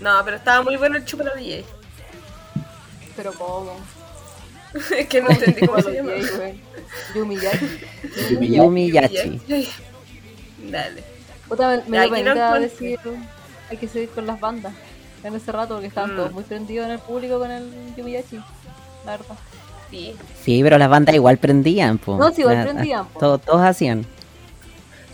No, 0.00 0.24
pero 0.24 0.36
estaba 0.36 0.62
muy 0.62 0.76
bueno 0.76 0.96
el 0.96 1.04
chupalo 1.04 1.34
DJ. 1.34 1.64
Pero 3.16 3.32
cómo. 3.32 3.72
es 4.98 5.06
que 5.08 5.22
no 5.22 5.30
entendí 5.30 5.66
cómo 5.66 5.80
se 5.82 5.92
llama. 5.94 6.12
Yumiyachi. 7.14 7.68
Yumiyachi. 8.56 9.40
Dale. 10.70 11.02
Puta, 11.48 11.82
me, 11.86 11.98
penita 12.08 12.30
encuentro. 12.32 12.60
decir 12.60 12.98
hay 13.70 13.76
que 13.76 13.88
seguir 13.88 14.08
con 14.10 14.26
las 14.26 14.38
bandas 14.40 14.72
en 15.24 15.34
ese 15.34 15.50
rato 15.52 15.74
porque 15.74 15.86
estaban 15.88 16.12
Mm. 16.12 16.16
todos 16.16 16.32
muy 16.32 16.42
prendidos 16.44 16.86
en 16.86 16.92
el 16.92 16.98
público 16.98 17.38
con 17.38 17.50
el 17.50 17.70
Yumiyachi. 17.96 18.36
La 19.04 19.12
verdad. 19.12 19.36
Sí. 19.90 20.14
Sí, 20.44 20.60
pero 20.62 20.76
las 20.76 20.90
bandas 20.90 21.14
igual 21.14 21.38
prendían, 21.38 21.96
po. 21.98 22.18
No, 22.18 22.30
sí, 22.32 22.42
igual 22.42 22.56
La- 22.56 22.64
prendían, 22.64 23.06
po. 23.08 23.20
Todos, 23.20 23.40
todos 23.42 23.62
hacían. 23.62 24.04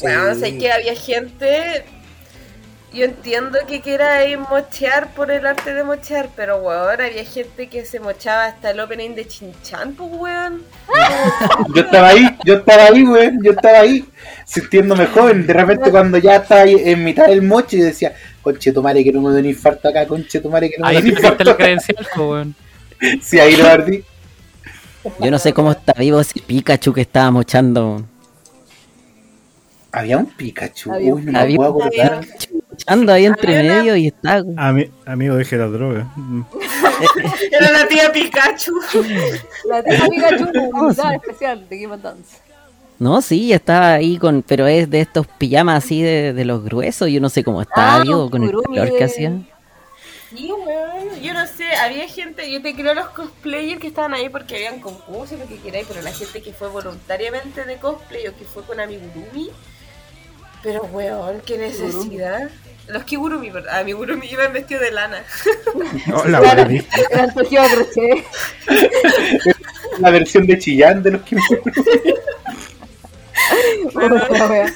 Bueno, 0.01 0.35
Sí. 0.35 0.41
sé 0.41 0.59
que 0.59 0.73
había 0.73 0.95
gente. 0.97 1.85
Yo 2.95 3.05
entiendo 3.07 3.59
que 3.67 3.81
quiera 3.81 4.25
ir 4.25 4.39
mochear 4.39 5.13
por 5.15 5.33
el 5.33 5.45
arte 5.45 5.75
de 5.75 5.83
mochear, 5.83 6.29
pero 6.37 6.59
weón, 6.59 7.01
había 7.01 7.25
gente 7.25 7.69
que 7.69 7.85
se 7.85 7.99
mochaba 7.99 8.45
hasta 8.45 8.71
el 8.71 8.79
opening 8.79 9.17
de 9.17 9.27
Chinchan, 9.27 9.95
pues 9.95 10.11
weón. 10.13 10.63
Yo 11.75 11.83
estaba 11.83 12.09
ahí, 12.11 12.25
yo 12.45 12.55
estaba 12.55 12.85
ahí, 12.85 13.03
güey, 13.05 13.31
yo 13.43 13.51
estaba 13.51 13.81
ahí, 13.81 14.05
sintiéndome 14.47 15.07
joven. 15.07 15.45
De 15.45 15.53
repente, 15.53 15.91
cuando 15.91 16.19
ya 16.19 16.37
estaba 16.37 16.61
ahí 16.61 16.77
en 16.85 17.03
mitad 17.03 17.27
del 17.27 17.43
moche, 17.43 17.79
yo 17.79 17.85
decía, 17.85 18.15
conche 18.41 18.71
tu 18.71 18.81
madre, 18.81 19.03
que 19.03 19.11
no 19.13 19.23
me 19.23 19.33
dé 19.33 19.41
un 19.41 19.47
infarto 19.47 19.89
acá, 19.89 20.07
conche 20.07 20.41
tu 20.41 20.49
madre, 20.49 20.71
que 20.71 20.79
no 20.79 20.87
me 20.87 20.91
Ahí 20.97 21.03
dé 21.03 21.11
un 21.11 21.17
infarto. 21.17 21.43
la 21.43 21.51
acá". 21.51 21.65
credencial, 21.65 22.07
po, 22.15 22.31
weón. 22.31 22.55
Sí, 23.21 23.41
ahí 23.41 23.57
lo 23.57 23.65
perdí. 23.65 24.05
Yo 25.19 25.31
no 25.33 25.39
sé 25.41 25.53
cómo 25.53 25.73
está 25.73 25.95
vivo 25.99 26.21
ese 26.21 26.39
Pikachu 26.41 26.93
que 26.93 27.01
estaba 27.01 27.33
mochando. 27.33 28.05
Había 29.91 30.19
un 30.19 30.27
Pikachu, 30.27 30.93
Había 30.93 31.13
uy, 31.15 31.23
no 31.23 31.33
me 31.33 31.39
había 31.39 31.57
puedo 31.57 31.75
un 31.75 31.83
acordar. 31.83 32.21
Mochando 32.75 33.13
ahí 33.13 33.27
entre 33.27 33.59
Había 33.59 33.71
una- 33.73 33.81
medio 33.83 33.97
y 33.97 34.07
está. 34.09 34.39
Ami- 34.41 34.91
amigo, 35.07 35.37
deje 35.37 35.57
la 35.57 35.67
droga. 35.67 36.07
Era 37.53 37.71
la 37.71 37.87
tía 37.89 38.13
Pikachu. 38.13 38.73
La 39.69 39.83
tía 39.83 40.07
Pikachu, 40.11 40.45
invitada 40.55 41.11
sí. 41.11 41.17
especial 41.23 41.69
de 41.69 41.79
Game 41.79 41.95
of 41.95 42.03
Dance. 42.03 42.37
No, 42.99 43.21
sí, 43.23 43.53
estaba 43.53 43.95
ahí 43.95 44.19
con. 44.19 44.43
Pero 44.43 44.67
es 44.67 44.89
de 44.91 45.01
estos 45.01 45.27
pijamas 45.27 45.85
así 45.85 46.03
de, 46.03 46.33
de 46.33 46.45
los 46.45 46.65
gruesos. 46.65 47.09
Yo 47.09 47.21
no 47.21 47.29
sé 47.29 47.43
cómo 47.45 47.63
estaba 47.63 47.97
Ah, 47.97 48.03
vivo 48.03 48.31
con 48.31 48.43
el 48.45 48.51
calor 48.51 48.91
de- 48.93 48.97
que 48.97 49.05
hacía. 49.05 49.31
Sí. 50.31 50.49
Yo 51.23 51.33
no 51.33 51.47
sé, 51.47 51.65
había 51.77 52.09
gente, 52.09 52.51
yo 52.51 52.61
te 52.61 52.75
creo 52.75 52.93
los 52.93 53.07
cosplayers 53.11 53.81
que 53.81 53.87
estaban 53.87 54.15
ahí 54.15 54.29
porque 54.29 54.57
habían 54.57 54.81
concursos 54.81 55.37
y 55.37 55.41
lo 55.41 55.47
que 55.47 55.59
queráis, 55.59 55.87
pero 55.89 56.03
la 56.03 56.11
gente 56.13 56.43
que 56.43 56.53
fue 56.53 56.69
voluntariamente 56.69 57.65
de 57.65 57.77
cosplay 57.77 58.27
o 58.27 58.37
que 58.37 58.45
fue 58.45 58.65
con 58.65 58.81
amigurumi. 58.81 59.51
Pero 60.63 60.83
weón, 60.93 61.41
qué 61.47 61.57
necesidad. 61.59 62.51
Los 62.89 63.05
kigurumi, 63.05 63.51
¿verdad? 63.51 63.81
amigurumi 63.81 64.27
iban 64.27 64.53
vestidos 64.53 64.83
de 64.83 64.91
lana. 64.91 65.25
Hola, 66.15 66.41
Claro, 66.41 66.69
a. 66.71 68.25
La 69.99 70.11
versión 70.11 70.47
de 70.47 70.59
Chillán 70.59 71.03
de 71.03 71.13
los 71.13 71.23
que 71.23 71.37
Otra 73.95 74.49
wea. 74.49 74.75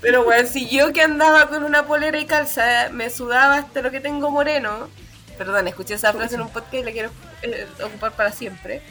Pero 0.00 0.22
weón, 0.22 0.46
si 0.46 0.68
yo 0.68 0.92
que 0.92 1.02
andaba 1.02 1.48
con 1.48 1.62
una 1.62 1.86
polera 1.86 2.18
y 2.18 2.26
calza 2.26 2.88
me 2.92 3.10
sudaba 3.10 3.58
hasta 3.58 3.80
lo 3.80 3.90
que 3.90 4.00
tengo 4.00 4.30
moreno, 4.30 4.88
perdón, 5.36 5.68
escuché 5.68 5.94
esa 5.94 6.12
frase 6.12 6.34
en 6.34 6.42
un 6.42 6.50
podcast 6.50 6.74
y 6.74 6.82
la 6.82 6.92
quiero 6.92 7.10
eh, 7.42 7.66
ocupar 7.84 8.12
para 8.12 8.32
siempre. 8.32 8.82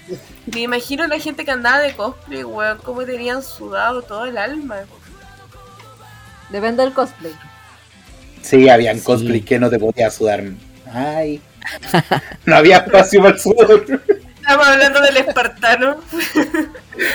Me 0.54 0.62
imagino 0.62 1.06
la 1.08 1.20
gente 1.20 1.44
que 1.44 1.52
andaba 1.52 1.80
de 1.80 1.94
cosplay, 1.94 2.44
weón, 2.44 2.78
cómo 2.80 3.04
tenían 3.04 3.44
sudado 3.44 4.02
todo 4.02 4.26
el 4.26 4.38
alma. 4.38 4.78
Depende 6.50 6.84
del 6.84 6.94
cosplay. 6.94 7.34
Sí, 8.42 8.70
habían 8.70 8.98
Sí. 8.98 9.04
cosplay 9.04 9.42
que 9.42 9.60
no 9.60 9.70
te 9.70 9.78
podía 9.80 10.10
sudar. 10.12 10.44
Ay. 10.94 11.42
No 12.46 12.56
había 12.56 12.78
espacio 12.78 13.22
para 13.22 13.34
el 13.36 13.40
sudor. 13.40 13.86
Estamos 14.40 14.68
hablando 14.68 15.02
del 15.02 15.18
espartano. 15.18 15.98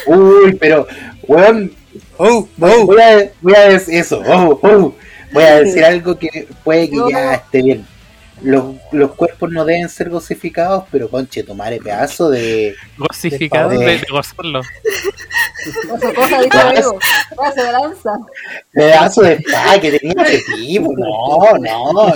Uy, 0.07 0.53
pero, 0.61 0.87
weón, 1.27 1.73
Oh, 2.19 2.49
voy, 2.57 2.73
oh. 2.75 2.87
voy 2.87 3.01
a, 3.01 3.31
voy 3.41 3.55
a 3.55 3.69
decir 3.71 3.95
eso. 3.97 4.23
oh, 4.27 4.59
oh. 4.63 4.95
Voy 5.33 5.43
a 5.45 5.61
decir 5.61 5.85
algo 5.85 6.19
que 6.19 6.47
puede 6.63 6.91
que 6.91 6.97
No. 6.97 7.09
ya 7.11 7.35
esté 7.35 7.63
bien. 7.63 7.87
Los, 8.43 8.75
los 8.91 9.13
cuerpos 9.15 9.51
no 9.53 9.65
deben 9.65 9.89
ser 9.89 10.11
gosificados, 10.11 10.85
pero 10.91 11.09
conche, 11.09 11.43
tomar 11.45 11.73
el 11.73 11.81
pedazo 11.81 12.29
de. 12.31 12.75
Gosificado 12.99 13.71
De 13.71 13.79
de, 13.79 13.85
de 13.99 14.07
gozarlo. 14.11 14.63
Pedazo 18.73 19.23
de 19.23 19.35
spa 19.35 19.81
que 19.81 19.99
tenía 19.99 20.25
ese 20.27 20.43
tipo. 20.57 20.93
No, 20.97 21.59
no. 21.59 22.15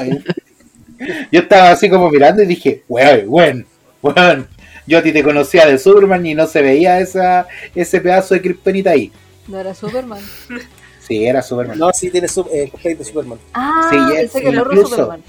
Yo 1.31 1.41
estaba 1.41 1.71
así 1.71 1.89
como 1.91 2.11
mirando 2.11 2.43
y 2.43 2.47
dije, 2.47 2.83
weón, 2.89 3.25
weón, 3.27 3.67
weón. 4.03 4.49
Yo 4.87 4.99
a 4.99 5.03
ti 5.03 5.13
te 5.13 5.23
conocía 5.23 5.67
de 5.67 5.79
Superman 5.79 6.25
y 6.27 6.35
no 6.35 6.47
se 6.47 6.63
veía 6.63 7.01
esa, 7.01 7.47
ese 7.75 8.01
pedazo 8.01 8.35
de 8.35 8.41
kriptonita 8.43 8.91
ahí. 8.91 9.11
No 9.49 9.59
era 9.59 9.75
Superman. 9.75 10.21
Sí, 11.07 11.25
era 11.27 11.43
Superman. 11.43 11.79
No, 11.79 11.93
sí 11.93 12.11
tiene 12.11 12.29
su, 12.29 12.49
eh, 12.53 12.71
de 12.97 13.05
Superman. 13.05 13.39
Ah, 13.53 13.89
Sí, 13.91 13.97
pensé 14.15 14.43
que 14.43 14.49
el 14.49 14.59
otro 14.59 14.73
incluso- 14.73 14.97
Superman. 14.97 15.23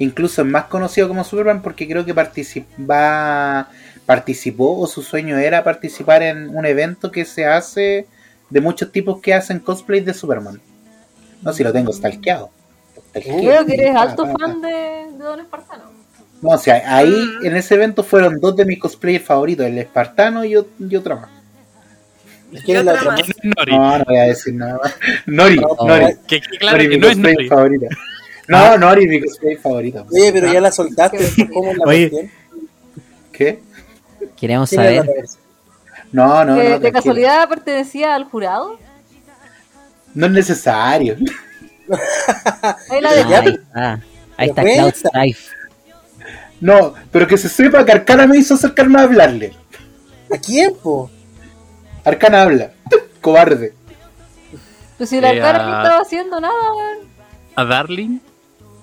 Incluso 0.00 0.42
es 0.42 0.48
más 0.48 0.64
conocido 0.64 1.06
como 1.06 1.22
Superman 1.22 1.62
porque 1.62 1.86
creo 1.86 2.04
que 2.04 2.12
participa, 2.14 3.68
participó 4.06 4.78
o 4.80 4.86
su 4.88 5.02
sueño 5.02 5.38
era 5.38 5.62
participar 5.62 6.22
en 6.22 6.48
un 6.56 6.66
evento 6.66 7.12
que 7.12 7.24
se 7.24 7.46
hace 7.46 8.06
de 8.48 8.60
muchos 8.60 8.90
tipos 8.90 9.20
que 9.20 9.32
hacen 9.34 9.60
cosplay 9.60 10.00
de 10.00 10.12
Superman. 10.14 10.60
No, 11.42 11.52
si 11.52 11.62
lo 11.62 11.72
tengo 11.72 11.92
stalkeado. 11.92 12.50
Stalkeado. 13.10 13.38
Creo 13.40 13.66
que 13.66 13.74
eres 13.74 13.92
Pa, 13.94 14.02
alto 14.02 14.24
pa. 14.24 14.34
fan 14.38 14.60
de, 14.62 14.68
de 14.68 15.18
Don 15.18 15.38
Espartano. 15.40 15.84
No, 16.42 16.48
o 16.50 16.58
sea, 16.58 16.82
ahí 16.96 17.10
Mm. 17.42 17.46
en 17.46 17.56
ese 17.56 17.74
evento 17.74 18.02
fueron 18.02 18.40
dos 18.40 18.56
de 18.56 18.64
mis 18.64 18.78
cosplayers 18.80 19.24
favoritos, 19.24 19.66
el 19.66 19.76
espartano 19.78 20.44
y, 20.44 20.54
ot- 20.54 20.66
y 20.78 20.96
otra 20.96 21.16
más. 21.16 21.30
¿Quién 22.64 22.78
es 22.78 22.84
la 22.84 22.94
otra 22.94 23.12
Nori? 23.16 23.72
No, 23.72 23.98
no 23.98 24.04
voy 24.06 24.16
a 24.16 24.22
decir 24.22 24.54
nada 24.54 24.78
más. 24.82 24.94
Nori, 25.26 25.56
No, 25.56 25.68
Nori. 25.86 26.16
Que 26.26 26.40
claro 26.40 26.78
Nori, 26.78 26.88
que 26.88 26.96
mi 26.96 27.00
no 27.00 27.08
es 27.08 27.16
Nori. 27.18 27.48
favorita. 27.48 27.86
No, 28.50 28.76
Nori, 28.78 29.06
mi 29.06 29.20
cosplayer 29.22 29.58
favorita. 29.60 30.04
Oye, 30.12 30.32
pero 30.32 30.52
ya 30.52 30.60
la 30.60 30.72
soltaste. 30.72 31.18
¿Cómo 31.52 31.72
la 31.72 31.84
Oye. 31.86 32.10
cuestión? 32.10 32.32
¿Qué? 33.32 33.62
Queremos 34.36 34.68
¿Quién 34.70 34.80
era 34.82 34.90
la 34.92 35.04
saber. 35.04 35.24
No, 36.12 36.44
no, 36.44 36.56
¿Que 36.56 36.62
no. 36.62 36.64
¿De 36.64 36.68
tranquilo. 36.70 36.92
casualidad 36.92 37.48
pertenecía 37.48 38.14
al 38.14 38.24
jurado? 38.24 38.78
No 40.14 40.26
es 40.26 40.32
necesario. 40.32 41.16
Ahí 42.90 43.00
la 43.00 43.12
de 43.14 43.60
Ah, 43.74 43.98
ahí 44.36 44.48
está. 44.48 44.62
Ahí 44.62 44.68
está 44.68 44.90
Cloud. 44.90 44.94
Strife. 44.94 45.54
No, 46.60 46.94
pero 47.10 47.26
que 47.26 47.38
se 47.38 47.48
sepa 47.48 47.84
que 47.84 47.92
Arcana 47.92 48.26
me 48.26 48.36
hizo 48.36 48.54
acercarme 48.54 48.98
a 48.98 49.04
hablarle. 49.04 49.54
¿A 50.34 50.38
quién, 50.38 50.74
po? 50.82 51.10
Arcana 52.04 52.42
habla. 52.42 52.72
Cobarde. 53.20 53.74
Pues 54.98 55.08
si 55.10 55.20
la 55.20 55.32
Eh, 55.32 55.38
cara 55.40 55.60
ah. 55.62 55.66
no 55.70 55.76
estaba 55.82 56.00
haciendo 56.02 56.40
nada, 56.40 56.72
weón. 56.74 56.98
A 57.56 57.64
Darling. 57.64 58.18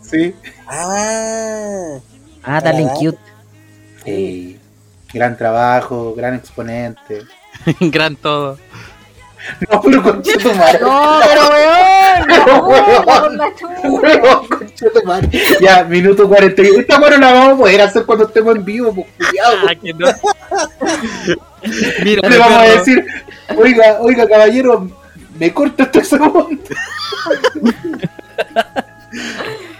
Sí. 0.09 0.33
Ah, 0.67 1.97
Ah, 2.43 2.61
Darling. 2.61 2.87
Cute. 2.99 3.17
Sí. 4.05 4.57
Gran 5.13 5.37
trabajo, 5.37 6.13
gran 6.15 6.35
exponente. 6.35 7.23
Gran 7.79 8.15
todo. 8.15 8.57
No, 9.71 9.81
pero 9.81 10.03
concha 10.03 10.37
tu 10.37 10.53
madre. 10.53 10.79
No, 10.81 11.19
pero 11.25 11.41
weón, 11.49 12.27
no, 12.45 12.67
Weón. 12.67 13.39
Weón, 14.03 14.47
concha 14.47 14.85
tu 14.93 15.03
madre. 15.05 15.29
Ya, 15.61 15.83
minuto 15.85 16.27
41. 16.27 16.79
Esta 16.81 16.99
mano 16.99 17.17
la 17.17 17.33
vamos 17.33 17.53
a 17.53 17.57
poder 17.57 17.81
hacer 17.81 18.05
cuando 18.05 18.25
estemos 18.25 18.55
en 18.55 18.65
vivo, 18.65 18.93
pues 18.93 19.07
cuidado. 19.29 19.57
Ah, 19.69 19.75
que 19.75 19.93
no. 19.93 20.07
Mira, 22.03 22.29
Le 22.29 22.37
vamos 22.37 22.57
a 22.57 22.63
decir, 22.63 23.05
oiga, 23.57 23.97
oiga, 24.01 24.27
caballero, 24.27 24.89
me 25.39 25.53
corta 25.53 25.83
este 25.83 26.03
segundo. 26.03 26.57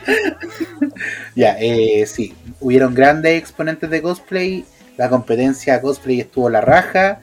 ya, 1.36 1.58
eh, 1.60 2.05
sí, 2.08 2.34
hubieron 2.60 2.93
grandes 2.93 3.38
exponentes 3.38 3.89
de 3.89 4.01
cosplay. 4.01 4.66
La 4.97 5.10
competencia 5.10 5.80
cosplay 5.82 6.20
estuvo 6.22 6.49
la 6.49 6.62
raja. 6.62 7.20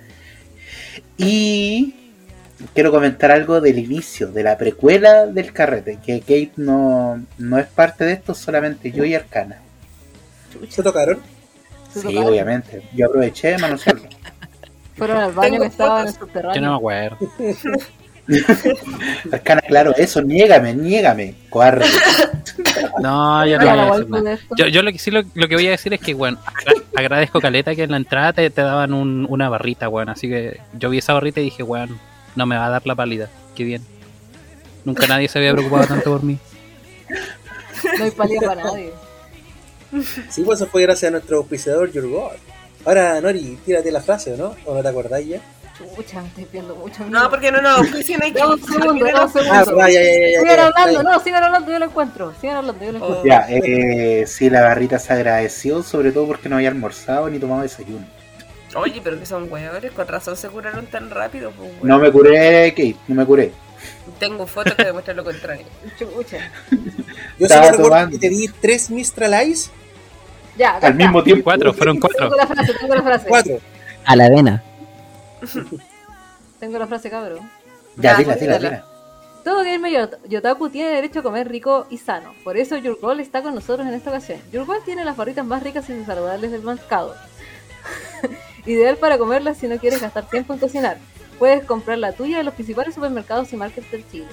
Y 1.17 1.95
quiero 2.75 2.91
comentar 2.91 3.31
algo 3.33 3.61
del 3.61 3.79
inicio, 3.79 4.31
de 4.31 4.43
la 4.43 4.57
precuela 4.59 5.27
del 5.27 5.53
carrete. 5.53 5.99
Que 6.05 6.21
Kate 6.21 6.53
no, 6.57 7.25
no 7.39 7.59
es 7.59 7.67
parte 7.67 8.05
de 8.05 8.13
esto, 8.13 8.35
solamente 8.35 8.91
yo 8.93 9.05
y 9.05 9.15
Arcana. 9.15 9.59
¿se 10.69 10.83
tocaron? 10.83 11.19
Se 11.93 12.01
Sí, 12.01 12.07
tocaron. 12.09 12.29
obviamente. 12.29 12.83
Yo 12.95 13.07
aproveché 13.07 13.49
de 13.49 13.59
manosearlo. 13.59 14.09
Fueron 14.97 15.17
al 15.19 15.33
baño 15.33 15.61
que 15.61 15.67
estaba 15.67 16.03
en 16.03 16.09
el 16.09 16.15
fotos. 16.15 16.33
Yo 16.55 16.61
no 16.61 16.73
me 16.73 16.75
subterráneo. 16.75 16.75
acuerdo. 16.77 17.19
Arcana, 19.33 19.61
claro, 19.63 19.95
eso, 19.97 20.23
niégame, 20.23 20.75
niégame, 20.75 21.35
cobarde. 21.51 21.85
No, 23.01 23.45
yo 23.47 23.59
no 23.59 23.65
voy 23.71 23.79
a 23.79 23.91
decir 23.93 24.11
nada. 24.11 24.39
Yo, 24.57 24.67
yo 24.69 24.83
lo 24.83 24.93
que 24.93 24.99
sí 24.99 25.11
lo, 25.11 25.23
lo 25.35 25.49
que 25.49 25.55
voy 25.57 25.67
a 25.67 25.71
decir 25.73 25.93
es 25.93 26.01
que, 26.01 26.15
bueno, 26.15 26.39
agra- 26.47 26.83
agradezco 26.97 27.41
Caleta 27.41 27.75
que 27.75 27.83
en 27.83 27.91
la 27.91 27.97
entrada 27.99 28.33
te, 28.33 28.49
te 28.51 28.63
daban 28.63 28.93
un- 28.95 29.27
una 29.29 29.49
barrita, 29.49 29.89
weón. 29.89 30.09
Así 30.09 30.29
que 30.29 30.61
yo 30.79 30.91
vi 30.91 30.99
esa 30.99 31.13
barrita 31.13 31.41
y 31.41 31.45
dije, 31.45 31.63
weón, 31.63 31.99
no 32.37 32.47
me 32.47 32.57
va 32.57 32.67
a 32.67 32.71
dar 32.71 32.87
la 32.87 32.95
pálida. 32.95 33.29
Qué 33.55 33.65
bien. 33.65 33.83
Nunca 34.85 35.07
nadie 35.07 35.29
se 35.29 35.39
había 35.39 35.53
preocupado 35.53 35.87
tanto 35.87 36.11
por 36.11 36.23
mí. 36.23 36.39
No 37.99 38.05
hay 38.05 38.11
palía 38.11 38.41
para 38.41 38.65
nadie. 38.65 38.93
Sí, 40.31 40.43
pues 40.43 40.61
eso 40.61 40.69
fue 40.71 40.83
gracias 40.83 41.09
a 41.09 41.13
nuestro 41.13 41.39
auspiciador 41.39 41.91
Your 41.93 42.09
God. 42.09 42.33
Ahora, 42.85 43.21
Nori, 43.21 43.59
tírate 43.65 43.91
la 43.93 44.01
frase, 44.01 44.33
¿o 44.35 44.37
no? 44.37 44.55
¿O 44.67 44.75
no 44.75 44.83
te 44.83 44.89
acordáis 44.89 45.29
ya? 45.29 45.41
Chucha, 45.77 46.23
me 46.23 46.29
estoy 46.29 46.47
viendo 46.53 46.77
mucho. 46.77 47.05
No, 47.07 47.29
porque 47.29 47.51
no 47.51 47.61
nos 47.61 47.79
auspician 47.79 48.23
aquí. 48.23 48.33
Dame 48.33 48.55
un 48.55 48.63
segundo, 48.63 49.05
dame 49.05 49.13
un 49.13 49.17
Ah, 49.21 49.29
segundo. 49.65 49.89
ya, 49.89 49.89
ya, 49.89 50.01
ya, 50.03 50.41
Sigan 50.41 50.61
hablando, 50.61 51.03
ya. 51.03 51.03
no, 51.03 51.21
sigan 51.21 51.43
hablando, 51.45 51.73
yo 51.73 51.79
lo 51.81 51.85
encuentro. 51.87 52.35
Sigan 52.41 52.57
hablando, 52.57 52.85
yo 52.85 52.93
lo 52.93 52.99
encuentro. 52.99 53.25
Ya, 53.25 53.47
eh, 53.49 54.25
sí, 54.29 54.51
la 54.51 54.63
barrita 54.63 54.99
se 55.01 55.13
agradeció, 55.13 55.83
sobre 55.83 56.13
todo 56.13 56.27
porque 56.29 56.49
no 56.49 56.57
había 56.57 56.69
almorzado 56.69 57.29
ni 57.29 57.39
tomado 57.41 57.63
desayuno. 57.63 58.07
Oye, 58.77 59.01
pero 59.03 59.19
que 59.19 59.27
son 59.27 59.51
hueones, 59.53 59.91
con 59.93 60.07
razón 60.07 60.37
se 60.37 60.49
curaron 60.49 60.87
tan 60.87 61.11
rápido. 61.11 61.51
Pues. 61.53 61.71
No 61.83 61.99
me 61.99 62.11
curé, 62.13 62.71
Kate, 62.71 62.97
no 63.09 63.15
me 63.17 63.25
curé. 63.27 63.53
Tengo 64.19 64.47
fotos 64.47 64.75
que 64.75 64.85
demuestran 64.85 65.17
lo 65.17 65.25
contrario. 65.25 65.67
Chucha. 65.99 66.39
Yo 66.71 67.47
Estaba 67.47 67.65
solo 67.67 67.77
recuerdo 67.77 67.83
tomando. 67.83 68.11
que 68.13 68.19
te 68.19 68.29
di 68.29 68.49
tres 68.61 68.91
Mistral 68.91 69.49
Ice, 69.49 69.71
Ya, 70.57 70.77
Al 70.77 70.95
mismo 70.95 71.23
tiempo. 71.23 71.45
Cuatro, 71.45 71.73
fueron 71.73 71.99
cuatro. 71.99 72.29
Tengo 72.29 72.37
la 72.37 72.47
frase, 72.47 72.73
tengo 72.81 72.95
la 72.95 73.03
frase. 73.03 73.27
cuatro. 73.29 73.59
A 74.05 74.17
la 74.17 74.27
avena. 74.27 74.63
Tengo 76.61 76.79
la 76.79 76.87
frase, 76.87 77.11
cabrón. 77.11 77.51
Ya, 77.97 78.13
Ya, 78.13 78.19
dila, 78.19 78.35
dila, 78.37 78.59
dila. 78.59 78.85
Todo 79.45 79.63
gamer 79.63 79.93
yot- 79.93 80.19
yotaku 80.27 80.71
tiene 80.71 80.91
derecho 80.91 81.21
a 81.21 81.23
comer 81.23 81.49
rico 81.49 81.87
y 81.91 81.99
sano. 81.99 82.33
Por 82.45 82.57
eso 82.57 82.79
Yurgol 82.79 83.21
está 83.21 83.43
con 83.43 83.55
nosotros 83.55 83.87
en 83.87 83.93
esta 83.95 84.09
ocasión. 84.11 84.41
Yurgol 84.51 84.79
tiene 84.85 85.05
las 85.05 85.17
barritas 85.17 85.45
más 85.45 85.63
ricas 85.63 85.89
y 85.91 86.05
saludables 86.05 86.51
del 86.51 86.63
mercado. 86.63 87.15
Ideal 88.67 88.97
para 88.97 89.19
comerlas 89.19 89.59
si 89.59 89.69
no 89.69 89.77
quieres 89.79 90.01
gastar 90.01 90.27
tiempo 90.29 90.55
en 90.55 90.59
cocinar. 90.61 90.97
Puedes 91.39 91.65
comprar 91.65 91.99
la 91.99 92.13
tuya 92.13 92.39
en 92.39 92.47
los 92.47 92.55
principales 92.55 92.95
supermercados 92.95 93.53
y 93.53 93.57
markets 93.57 93.91
del 93.91 94.09
Chile. 94.09 94.29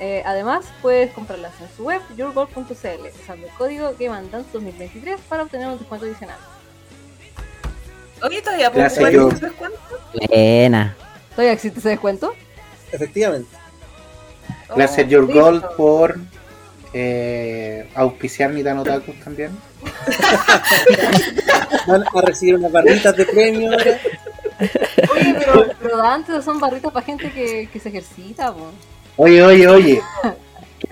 Eh, 0.00 0.22
además, 0.26 0.66
puedes 0.82 1.12
comprarlas 1.12 1.52
en 1.60 1.68
su 1.76 1.84
web, 1.84 2.02
yourgol.cl, 2.16 2.64
usando 3.22 3.46
el 3.46 3.52
código 3.56 3.92
GameandDance2023 3.98 5.16
para 5.28 5.44
obtener 5.44 5.68
un 5.68 5.78
descuento 5.78 6.04
adicional. 6.06 6.36
Oye, 8.22 8.42
todavía 8.42 8.70
puedo 8.70 8.82
Gracias, 8.84 9.14
jugar 9.14 9.40
descuento? 9.40 9.78
Buena. 10.28 10.96
¿Todavía 11.30 11.52
existe 11.52 11.78
ese 11.80 11.88
descuento? 11.90 12.34
Efectivamente. 12.92 13.48
Gracias, 14.74 15.06
Oh, 15.06 15.10
Your 15.10 15.24
listo. 15.26 15.40
Gold, 15.40 15.64
por 15.76 16.18
eh, 16.94 17.88
auspiciar 17.94 18.50
mi 18.50 18.62
Tanotakus 18.62 19.18
también. 19.20 19.50
Van 21.86 22.02
a 22.02 22.20
recibir 22.22 22.56
unas 22.56 22.72
barritas 22.72 23.16
de 23.16 23.24
premio 23.26 23.72
ahora. 23.72 23.98
Oye, 25.12 25.34
pero, 25.38 25.66
pero 25.80 26.02
antes 26.02 26.44
son 26.44 26.60
barritas 26.60 26.92
para 26.92 27.04
gente 27.04 27.30
que, 27.32 27.68
que 27.72 27.80
se 27.80 27.88
ejercita, 27.88 28.52
po. 28.52 28.70
Oye, 29.16 29.42
oye, 29.42 29.68
oye. 29.68 30.02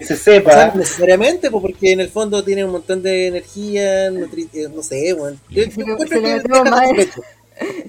Que 0.01 0.07
se 0.07 0.14
O 0.14 0.16
sea, 0.16 0.34
sepa. 0.34 0.72
necesariamente, 0.74 1.51
pues, 1.51 1.61
porque 1.62 1.92
en 1.92 2.01
el 2.01 2.09
fondo 2.09 2.42
tiene 2.42 2.64
un 2.64 2.72
montón 2.72 3.03
de 3.03 3.26
energía, 3.28 4.11
nutri- 4.11 4.48
eh, 4.55 4.68
no 4.74 4.82
sé, 4.82 5.12
weón. 5.12 5.38
Yo, 5.51 5.64
Si 5.64 5.70
yo 5.84 5.96
le- 5.96 6.38
deja 6.40 6.64
más-. 6.64 6.88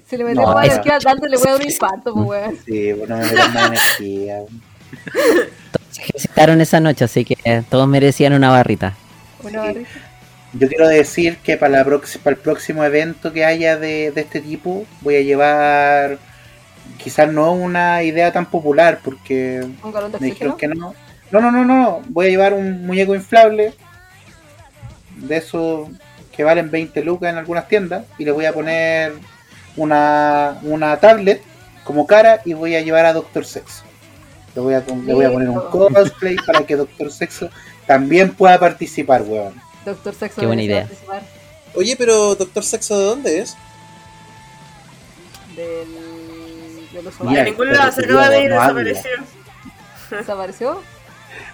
Si 0.09 0.17
le 0.17 0.23
metemos 0.25 0.49
No, 0.49 0.53
más 0.55 0.65
energía, 0.67 0.99
Dante 1.03 1.29
le 1.29 1.37
voy 1.37 1.47
a 1.47 1.51
dar 1.51 1.61
un 1.61 1.65
infarto, 1.67 2.13
pues, 2.13 2.27
weón. 2.27 2.59
Sí, 2.65 2.91
bueno, 2.93 3.17
me 3.17 3.23
metan 3.23 3.53
más 3.53 3.67
energía. 3.69 4.39
Se 5.91 6.01
ejercitaron 6.01 6.61
esa 6.61 6.79
noche, 6.79 7.05
así 7.05 7.23
que 7.25 7.63
todos 7.69 7.87
merecían 7.87 8.33
una 8.33 8.49
barrita. 8.49 8.95
Una 9.43 9.59
barrita. 9.61 9.89
Yo 10.53 10.67
quiero 10.67 10.87
decir 10.89 11.37
que 11.37 11.55
para, 11.55 11.77
la 11.77 11.85
para 11.85 12.35
el 12.35 12.41
próximo 12.41 12.83
evento 12.83 13.31
que 13.31 13.45
haya 13.45 13.77
de, 13.77 14.11
de 14.11 14.21
este 14.21 14.41
tipo, 14.41 14.85
voy 14.99 15.15
a 15.15 15.21
llevar 15.21 16.19
quizás 17.01 17.31
no 17.31 17.53
una 17.53 18.03
idea 18.03 18.33
tan 18.33 18.45
popular, 18.49 18.99
porque 19.03 19.65
Un 19.81 19.91
galón 19.93 20.11
de 20.11 20.19
me 20.19 20.27
dijeron 20.27 20.57
que 20.57 20.67
no. 20.67 20.93
No, 21.31 21.39
no, 21.41 21.51
no, 21.51 21.63
no. 21.65 22.01
Voy 22.09 22.27
a 22.27 22.29
llevar 22.29 22.53
un 22.53 22.85
muñeco 22.85 23.15
inflable 23.15 23.73
de 25.15 25.37
esos 25.37 25.87
que 26.31 26.43
valen 26.43 26.71
20 26.71 27.03
lucas 27.03 27.29
en 27.31 27.37
algunas 27.37 27.67
tiendas 27.67 28.05
y 28.17 28.25
le 28.25 28.31
voy 28.31 28.45
a 28.45 28.53
poner 28.53 29.13
una, 29.75 30.59
una 30.63 30.97
tablet 30.97 31.41
como 31.83 32.05
cara 32.07 32.41
y 32.45 32.53
voy 32.53 32.75
a 32.75 32.81
llevar 32.81 33.05
a 33.05 33.13
Doctor 33.13 33.45
Sexo. 33.45 33.83
Le 34.55 34.61
voy 34.61 34.73
a, 34.73 34.79
le 35.05 35.13
voy 35.13 35.25
a 35.25 35.31
poner 35.31 35.49
un 35.49 35.59
cosplay 35.69 36.35
para 36.45 36.65
que 36.65 36.75
Doctor 36.75 37.11
Sexo 37.11 37.49
también 37.87 38.33
pueda 38.33 38.59
participar, 38.59 39.21
weón. 39.21 39.53
Doctor 39.85 40.13
Sexo. 40.13 40.41
Qué 40.41 40.47
buena 40.47 40.63
idea. 40.63 40.81
participar 40.81 41.21
Oye, 41.73 41.95
pero 41.95 42.35
Doctor 42.35 42.63
Sexo, 42.65 42.99
¿de 42.99 43.05
dónde 43.05 43.39
es? 43.39 43.55
Del, 45.55 46.89
de 46.93 47.03
los 47.03 47.19
Mira, 47.21 47.31
ovarios. 47.31 47.45
ningún 47.45 47.73
lado 47.73 47.91
se 47.91 48.05
acaba 48.05 48.29
de 48.29 48.43
ir, 48.43 48.49
No 48.49 48.61
habla. 48.61 48.83
desapareció. 48.83 49.25
¿Desapareció? 50.17 50.81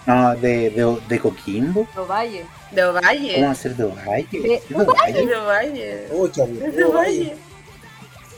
No, 0.05 0.35
de, 0.35 0.69
de, 0.69 0.97
de 1.07 1.19
Coquimbo. 1.19 1.81
De 1.81 1.87
¿Cómo 1.93 2.07
va 2.07 2.21
Ovalle. 2.99 3.45
a 3.45 3.55
ser 3.55 3.75
de 3.75 3.83
Ovalle? 3.83 4.27
De 4.31 4.55
¿Es 4.55 4.69
de 4.69 4.75
Ovalle? 4.75 5.25
De 5.25 5.35
Ovalle. 5.35 6.07
Oh. 6.13 6.27
De 6.27 6.83
Ovalle. 6.85 7.35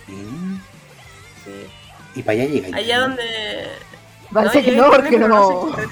Sí. 0.05 0.13
Sí. 1.45 1.51
Y 2.15 2.23
para 2.23 2.41
allá 2.41 2.45
llega. 2.51 2.77
Allá 2.77 2.99
donde. 3.01 3.23
Parece 4.33 4.63
que 4.63 4.75
yo- 4.75 4.81
no, 4.83 4.91
porque 4.91 5.17
no. 5.19 5.75
sé 5.75 5.83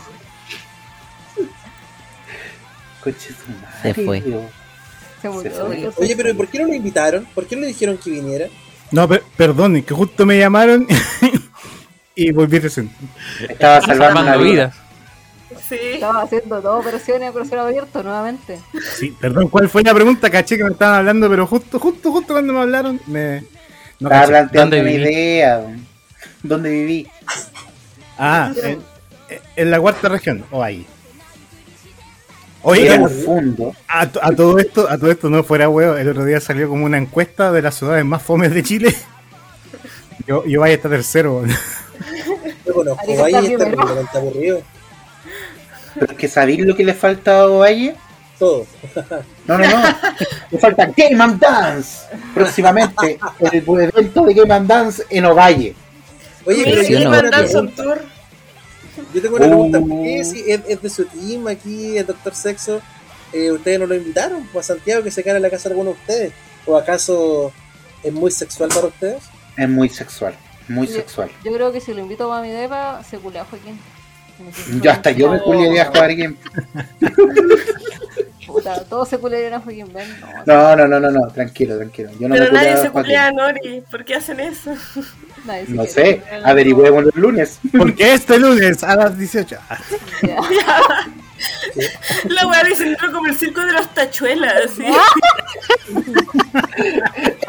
Coche 3.04 3.30
su 3.30 3.52
madre, 3.52 3.68
Se 3.82 3.94
fue. 3.94 4.22
Se 5.22 5.30
murió. 5.30 5.92
Se 5.94 6.02
Oye, 6.02 6.16
pero 6.16 6.36
¿por 6.36 6.48
qué 6.48 6.60
no 6.60 6.68
lo 6.68 6.74
invitaron? 6.74 7.26
¿Por 7.34 7.46
qué 7.46 7.56
no 7.56 7.62
le 7.62 7.68
dijeron 7.68 7.98
que 7.98 8.10
viniera? 8.10 8.48
No, 8.92 9.08
per- 9.08 9.24
perdonen, 9.36 9.84
que 9.84 9.94
justo 9.94 10.26
me 10.26 10.38
llamaron 10.38 10.88
y 12.16 12.32
volví 12.32 12.60
recién. 12.60 12.92
Estaba 13.48 13.82
salvando 13.82 14.22
la 14.22 14.32
Salvando 14.32 14.40
vida. 14.44 14.66
vidas. 14.68 14.87
Sí. 15.68 15.76
Estaba 15.94 16.22
haciendo 16.22 16.62
dos 16.62 16.82
operaciones 16.82 17.30
a 17.30 17.34
corazón 17.34 17.60
abierto 17.60 18.04
nuevamente. 18.04 18.60
Sí, 18.96 19.16
perdón, 19.20 19.50
¿cuál 19.50 19.70
fue 19.70 19.84
la 19.84 19.94
pregunta? 19.94 20.30
Caché 20.30 20.58
que 20.58 20.64
me 20.64 20.72
estaban 20.72 21.00
hablando, 21.00 21.30
pero 21.30 21.46
justo, 21.46 21.80
justo, 21.80 22.12
justo 22.12 22.34
cuando 22.34 22.54
me 22.54 22.62
hablaron, 22.62 23.02
me. 23.08 23.44
No 24.00 24.10
Estaba 24.10 24.28
planteando 24.28 24.76
¿Dónde 24.76 24.98
una 24.98 25.10
idea. 25.10 25.76
¿Dónde 26.44 26.70
viví? 26.70 27.08
Ah, 28.18 28.52
en, 28.64 28.80
en 29.56 29.72
la 29.72 29.80
cuarta 29.80 30.10
región, 30.10 30.46
o 30.52 30.64
ahí. 30.64 30.86
Oye, 32.70 32.86
Era 32.86 33.06
a, 33.88 34.08
todo 34.36 34.60
esto, 34.60 34.90
a 34.90 34.98
todo 34.98 35.10
esto 35.10 35.30
no 35.30 35.44
fuera 35.44 35.70
huevo, 35.70 35.96
el 35.96 36.10
otro 36.10 36.26
día 36.26 36.42
salió 36.42 36.68
como 36.68 36.86
una 36.86 36.98
encuesta 36.98 37.52
de 37.52 37.62
las 37.62 37.76
ciudades 37.76 38.04
más 38.04 38.22
fomes 38.22 38.54
de 38.54 38.64
Chile. 38.64 38.96
Yo, 40.28 40.44
yo 40.46 40.60
vaya 40.60 40.74
a 40.74 40.76
estar 40.76 40.92
tercero. 40.92 41.38
weón. 41.38 41.50
Yo 42.66 42.74
conozco 42.74 43.02
Arica 43.02 43.22
Valle 43.22 43.54
está 43.54 44.02
está 44.02 44.18
aburrido. 44.18 44.62
Pero 46.00 46.12
es 46.14 46.18
que 46.18 46.28
¿sabéis 46.28 46.66
lo 46.66 46.76
que 46.76 46.84
le 46.84 46.94
falta 46.94 47.40
a 47.42 47.48
Ovalle? 47.48 47.96
Todo. 48.40 48.68
No, 49.48 49.58
no, 49.58 49.66
no. 49.68 49.84
Le 50.52 50.60
falta 50.60 50.86
Game 50.96 51.24
and 51.24 51.40
Dance. 51.40 52.06
Próximamente, 52.36 53.18
el 53.40 53.54
evento 53.56 54.26
de 54.26 54.34
Game 54.36 54.54
and 54.54 54.68
Dance 54.68 55.04
en 55.10 55.26
Ovalle. 55.26 55.76
Oye, 56.46 56.64
pero 56.66 56.84
sí, 56.84 56.96
una 56.96 57.10
mandan 57.10 57.48
su 57.48 57.52
pregunta. 57.54 57.84
tour. 57.84 58.02
Yo 59.14 59.22
tengo 59.22 59.36
una 59.38 59.46
Uh. 59.46 59.50
pregunta. 59.50 59.80
¿Por 59.80 59.90
qué 60.04 60.24
si 60.24 60.52
es, 60.52 60.62
es 60.68 60.82
de 60.82 60.90
su 60.90 61.06
team 61.06 61.48
aquí, 61.48 61.98
el 61.98 62.06
Doctor 62.06 62.36
Sexo? 62.36 62.82
eh, 63.34 63.52
¿Ustedes 63.52 63.80
no 63.80 63.88
lo 63.88 63.96
invitaron? 63.96 64.48
Pues 64.54 64.70
a 64.70 64.74
Santiago 64.76 65.04
que 65.04 65.12
se 65.12 65.24
quede 65.24 65.38
en 65.38 65.42
la 65.42 65.50
casa 65.50 65.70
de 65.70 65.74
alguno 65.74 65.92
de 65.92 65.98
ustedes. 66.00 66.34
¿O 66.68 66.78
acaso 66.78 67.52
es 68.04 68.14
muy 68.14 68.30
sexual 68.32 68.70
para 68.70 68.88
ustedes? 68.88 69.24
Es 69.58 69.68
muy 69.68 69.90
sexual. 69.90 70.36
Muy 70.68 70.86
Yo- 70.88 70.94
sexual. 70.94 71.32
Yo 71.44 71.52
creo 71.54 71.72
que 71.72 71.82
si 71.82 71.94
lo 71.94 72.02
invito 72.02 72.32
a 72.32 72.42
mi 72.42 72.50
depa, 72.52 73.02
se 73.10 73.18
culea 73.18 73.42
a 73.42 73.46
Joaquín. 73.46 73.80
Ya 74.82 74.94
hasta 74.94 75.12
yo 75.12 75.32
me 75.32 75.40
culiaría 75.42 75.84
a 75.84 75.86
jugar 75.86 76.16
game. 76.16 76.36
Puta, 78.46 78.84
todos 78.86 79.10
se 79.10 79.18
culearían 79.18 79.56
a 79.56 79.60
Joaquín 79.60 79.92
Ben. 79.94 80.08
No, 80.46 80.76
No, 80.76 80.76
no, 80.76 80.88
no, 80.88 81.00
no, 81.00 81.12
no, 81.12 81.28
tranquilo, 81.28 81.78
tranquilo. 81.78 82.10
Yo 82.20 82.28
no 82.30 82.36
Pero 82.36 82.46
me 82.52 82.52
nadie 82.58 82.78
se 82.78 82.90
culea 82.90 83.28
a 83.28 83.32
Nori. 83.32 83.84
¿Por 83.92 84.06
qué 84.06 84.16
hacen 84.16 84.40
eso? 84.40 84.74
No 85.68 85.86
sé, 85.86 86.22
averigüemos 86.44 87.04
los 87.06 87.16
lunes. 87.16 87.60
Porque 87.78 88.14
este 88.14 88.40
lunes 88.40 88.84
a 88.84 88.96
las 88.96 89.18
18. 89.18 89.58
Ah, 89.70 89.78
Ya. 90.24 90.38
La 92.30 92.48
weá 92.48 92.64
diciendo 92.64 92.98
como 93.14 93.28
el 93.28 93.36
circo 93.36 93.62
de 93.62 93.74
los 93.74 93.94
tachuelas. 93.94 94.72
¿sí? 94.76 94.84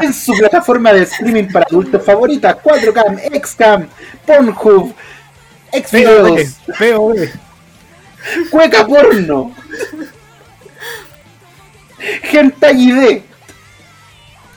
En 0.01 0.13
su 0.15 0.33
plataforma 0.35 0.93
de 0.93 1.03
streaming 1.03 1.49
para 1.53 1.65
adultos 1.67 2.05
favorita, 2.05 2.61
4cam, 2.63 3.19
Xcam, 3.45 3.89
Pornhub, 4.27 4.95
Feo, 5.87 7.15
eh. 7.15 7.33
Cueca 8.51 8.87
Porno, 8.87 9.55
Hentai 12.23 12.75
ID. 12.77 13.23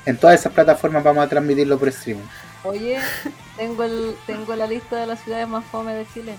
En 0.06 0.18
todas 0.18 0.40
esas 0.40 0.52
plataformas 0.52 1.04
vamos 1.04 1.24
a 1.24 1.30
transmitirlo 1.30 1.78
por 1.78 1.90
streaming. 1.90 2.24
Oye, 2.64 3.00
tengo, 3.58 3.84
el, 3.84 4.16
tengo 4.26 4.56
la 4.56 4.68
lista 4.68 4.98
de 4.98 5.08
las 5.08 5.24
ciudades 5.24 5.48
más 5.48 5.64
fome 5.66 5.94
de 5.94 6.06
Chile. 6.14 6.36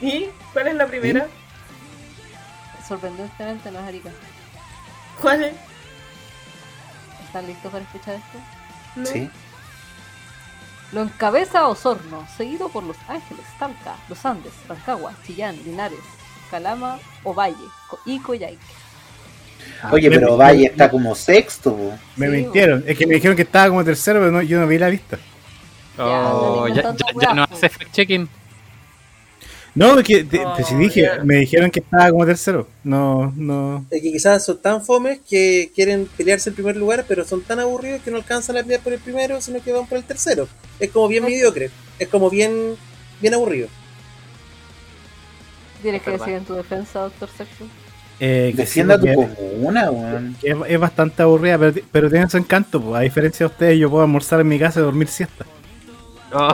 ¿Y 0.00 0.28
cuál 0.52 0.68
es 0.68 0.74
la 0.74 0.86
primera? 0.86 1.26
Sorprendentemente 2.86 3.70
no 3.70 3.80
es 3.80 3.86
Arica. 3.86 4.10
¿Cuál 5.20 5.44
es? 5.44 5.54
¿Están 7.26 7.46
listos 7.46 7.70
para 7.70 7.84
escuchar 7.84 8.14
esto? 8.14 8.38
No. 8.96 9.06
Sí. 9.06 9.30
Lo 10.92 11.02
encabeza 11.02 11.68
Osorno, 11.68 12.26
seguido 12.36 12.68
por 12.70 12.82
Los 12.82 12.96
Ángeles, 13.08 13.44
Talca, 13.58 13.96
Los 14.08 14.24
Andes, 14.24 14.52
Rancagua, 14.68 15.12
Chillán, 15.26 15.56
Linares, 15.64 15.98
Calama, 16.50 16.98
Ovalle 17.24 17.56
y 18.06 18.18
Coyhaique. 18.20 18.58
Oye, 19.90 20.08
Me- 20.08 20.16
pero 20.18 20.32
me- 20.32 20.36
Valle 20.38 20.64
está 20.66 20.90
como 20.90 21.14
sexto. 21.14 21.76
Me 22.16 22.26
Sí, 22.26 22.32
mintieron. 22.32 22.84
Es 22.86 22.96
que 22.96 23.06
me 23.06 23.14
dijeron 23.16 23.36
que 23.36 23.42
estaba 23.42 23.68
como 23.68 23.84
tercero, 23.84 24.18
pero 24.20 24.32
no, 24.32 24.40
yo 24.40 24.58
no 24.58 24.66
vi 24.66 24.78
la 24.78 24.88
lista. 24.88 25.18
Oh, 25.98 26.66
ya, 26.68 26.82
ya- 26.82 26.94
ya 27.20 27.34
no 27.34 27.42
hace 27.44 27.68
fact-checking. 27.68 28.28
No, 29.78 29.98
es 29.98 30.04
que 30.06 30.24
te, 30.24 30.44
Oh, 30.44 30.54
te- 30.54 30.64
si 30.64 30.74
dije, 30.74 31.08
me 31.24 31.36
dijeron 31.36 31.70
que 31.70 31.80
estaba 31.80 32.10
como 32.10 32.26
tercero. 32.26 32.66
No, 32.82 33.32
no. 33.36 33.84
Es 33.90 34.02
que 34.02 34.12
quizás 34.12 34.44
son 34.44 34.60
tan 34.60 34.82
fomes 34.84 35.20
que 35.28 35.70
quieren 35.74 36.08
pelearse 36.16 36.50
en 36.50 36.54
primer 36.56 36.76
lugar, 36.76 37.04
pero 37.06 37.24
son 37.24 37.42
tan 37.42 37.60
aburridos 37.60 38.02
que 38.02 38.10
no 38.10 38.16
alcanzan 38.16 38.56
a 38.56 38.62
pelear 38.62 38.80
por 38.80 38.92
el 38.92 38.98
primero, 38.98 39.40
sino 39.40 39.62
que 39.62 39.72
van 39.72 39.86
por 39.86 39.98
el 39.98 40.04
tercero. 40.04 40.48
Es 40.80 40.90
como 40.90 41.06
bien 41.08 41.24
mediocre. 41.24 41.70
Es 41.98 42.08
como 42.08 42.28
bien, 42.30 42.74
bien 43.20 43.34
aburrido. 43.34 43.68
Tienes 45.82 46.02
que 46.02 46.10
decir 46.12 46.34
en 46.34 46.44
tu 46.44 46.54
defensa, 46.54 47.00
doctor 47.00 47.28
Sexo. 47.36 47.64
Eh, 48.20 48.52
que 48.56 48.62
Defienda 48.62 48.98
sí, 48.98 49.06
tu 49.06 49.14
porque 49.14 49.34
comuna, 49.36 49.90
weón. 49.92 50.36
es, 50.42 50.56
es 50.66 50.80
bastante 50.80 51.22
aburrida, 51.22 51.56
pero, 51.56 51.80
pero 51.92 52.10
tiene 52.10 52.28
su 52.28 52.36
encanto. 52.36 52.80
Pues. 52.82 52.96
A 52.96 53.00
diferencia 53.00 53.46
de 53.46 53.52
ustedes, 53.52 53.78
yo 53.78 53.88
puedo 53.88 54.02
almorzar 54.02 54.40
en 54.40 54.48
mi 54.48 54.58
casa 54.58 54.80
y 54.80 54.82
dormir 54.82 55.06
siesta. 55.06 55.46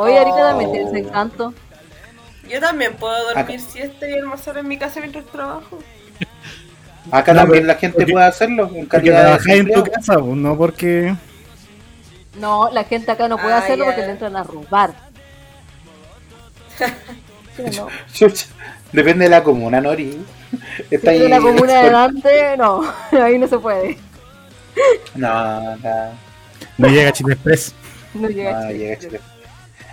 Oye, 0.01 0.19
Arica 0.19 0.37
también 0.37 0.73
tiene 0.73 0.89
ese 0.91 0.99
encanto. 0.99 1.55
Yo 2.49 2.61
también 2.61 2.95
puedo 2.95 3.15
dormir 3.33 3.57
Acá. 3.59 3.71
siesta 3.71 4.09
y 4.09 4.15
almorzar 4.15 4.59
en 4.59 4.69
mi 4.69 4.77
casa 4.79 5.01
mientras 5.01 5.25
trabajo. 5.27 5.79
Acá 7.11 7.33
No, 7.35 7.41
también 7.43 7.67
la 7.67 7.75
gente 7.75 7.97
porque- 7.99 8.13
puede 8.13 8.27
hacerlo 8.27 8.65
en 8.65 8.69
Porque 8.87 8.89
calidad 8.89 9.41
de 9.41 9.53
en 9.57 9.73
tu 9.73 9.83
casa, 9.85 10.19
pues, 10.19 10.37
no 10.37 10.57
porque. 10.57 11.15
No, 12.39 12.71
la 12.71 12.85
gente 12.85 13.11
acá 13.11 13.29
no 13.29 13.37
puede 13.37 13.53
Ah, 13.55 13.59
hacerlo 13.59 13.85
porque 13.87 14.01
le 14.03 14.11
entran 14.11 14.37
a 14.37 14.43
robar. 14.43 14.95
Depende 18.93 19.25
de 19.25 19.31
la 19.31 19.43
comuna, 19.43 19.81
Nori. 19.81 20.25
Si 20.89 20.95
Está 20.95 21.13
es 21.13 21.19
ahí. 21.19 21.21
de 21.21 21.29
la 21.29 21.41
comuna 21.41 21.73
de 21.79 21.83
delante, 21.85 22.57
no, 22.57 22.83
ahí 23.13 23.39
no 23.39 23.49
se 23.49 23.59
puede. 23.59 23.99
No, 25.15 25.77
no, 25.77 26.13
No 26.79 26.89
llega 26.89 27.13
Chile 27.13 27.35
Express. 27.35 27.75
No 28.15 28.29
llega 28.29 28.53
no, 28.53 28.69
Chile. 28.69 28.79
llega 28.79 28.99
Chile. 28.99 29.21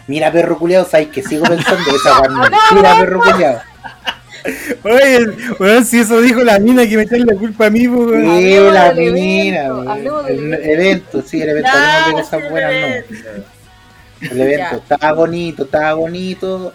Mira, 0.08 0.32
perro 0.32 0.58
culiado, 0.58 0.86
sabes 0.86 1.10
que 1.10 1.22
sigo 1.22 1.45
pensando 1.45 1.95
esa 1.95 2.22
weón. 2.22 2.52
Mira, 2.76 2.99
perro 2.99 3.22
culiado. 3.22 3.62
Oye, 4.84 5.28
weón, 5.60 5.86
si 5.86 5.99
eso 5.99 6.20
dijo 6.22 6.41
la 6.41 6.60
mina 6.60 6.88
que 6.88 6.97
me 6.97 7.04
echan 7.04 7.26
la 7.26 7.36
culpa 7.36 7.68
a 7.68 7.70
mí, 7.70 7.88
pues, 7.88 8.08
weón. 8.08 8.38
Sí, 8.38 8.60
la 8.72 8.93
mina, 8.93 9.66
evento, 9.66 10.24
del 10.24 10.54
El 10.54 10.70
evento. 10.70 11.22
sí, 11.22 11.41
el 11.41 11.49
evento. 11.49 11.70
Hablemos 11.70 12.06
de 12.08 12.12
cosas 12.14 12.41
sí, 12.41 12.49
buenas, 12.49 12.72
el 12.72 13.06
no. 13.38 13.62
El 14.32 14.41
evento 14.41 14.76
estaba 14.78 15.14
bonito, 15.14 15.64
estaba 15.64 15.93
bonito. 15.93 16.74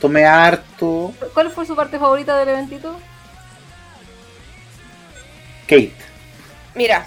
Tomé 0.00 0.24
harto. 0.24 1.12
¿Cuál 1.34 1.50
fue 1.50 1.66
su 1.66 1.76
parte 1.76 1.98
favorita 1.98 2.38
del 2.38 2.48
eventito? 2.48 2.98
Kate. 5.66 5.92
Mira, 6.74 7.06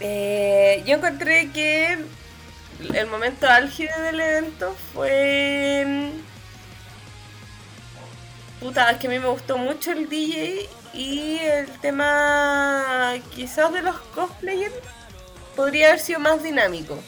eh, 0.00 0.82
yo 0.86 0.96
encontré 0.96 1.50
que 1.50 1.98
el 2.94 3.06
momento 3.06 3.48
álgido 3.48 4.00
del 4.02 4.20
evento 4.20 4.76
fue. 4.92 6.10
Puta, 8.60 8.90
es 8.90 8.98
que 8.98 9.06
a 9.06 9.10
mí 9.10 9.18
me 9.18 9.28
gustó 9.28 9.56
mucho 9.56 9.92
el 9.92 10.08
DJ 10.08 10.68
y 10.92 11.38
el 11.38 11.68
tema 11.80 13.14
quizás 13.34 13.72
de 13.72 13.82
los 13.82 13.96
cosplayers 14.14 14.74
podría 15.54 15.88
haber 15.88 16.00
sido 16.00 16.20
más 16.20 16.42
dinámico. 16.42 16.98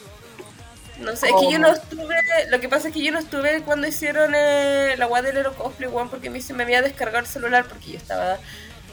No 0.99 1.15
sé, 1.15 1.27
es 1.27 1.33
que 1.39 1.51
yo 1.51 1.57
no 1.57 1.69
estuve, 1.69 2.15
lo 2.49 2.59
que 2.59 2.69
pasa 2.69 2.89
es 2.89 2.93
que 2.93 3.01
yo 3.01 3.11
no 3.11 3.19
estuve 3.19 3.63
cuando 3.63 3.87
hicieron 3.87 4.33
eh, 4.35 4.95
la 4.97 5.05
guay 5.07 5.23
del 5.23 5.43
Cosplay 5.53 5.89
One 5.91 6.09
porque 6.09 6.27
a 6.27 6.31
mí 6.31 6.41
se 6.41 6.53
me 6.53 6.63
había 6.63 6.81
descargado 6.81 7.19
el 7.19 7.25
celular 7.25 7.65
porque 7.65 7.93
yo 7.93 7.97
estaba 7.97 8.37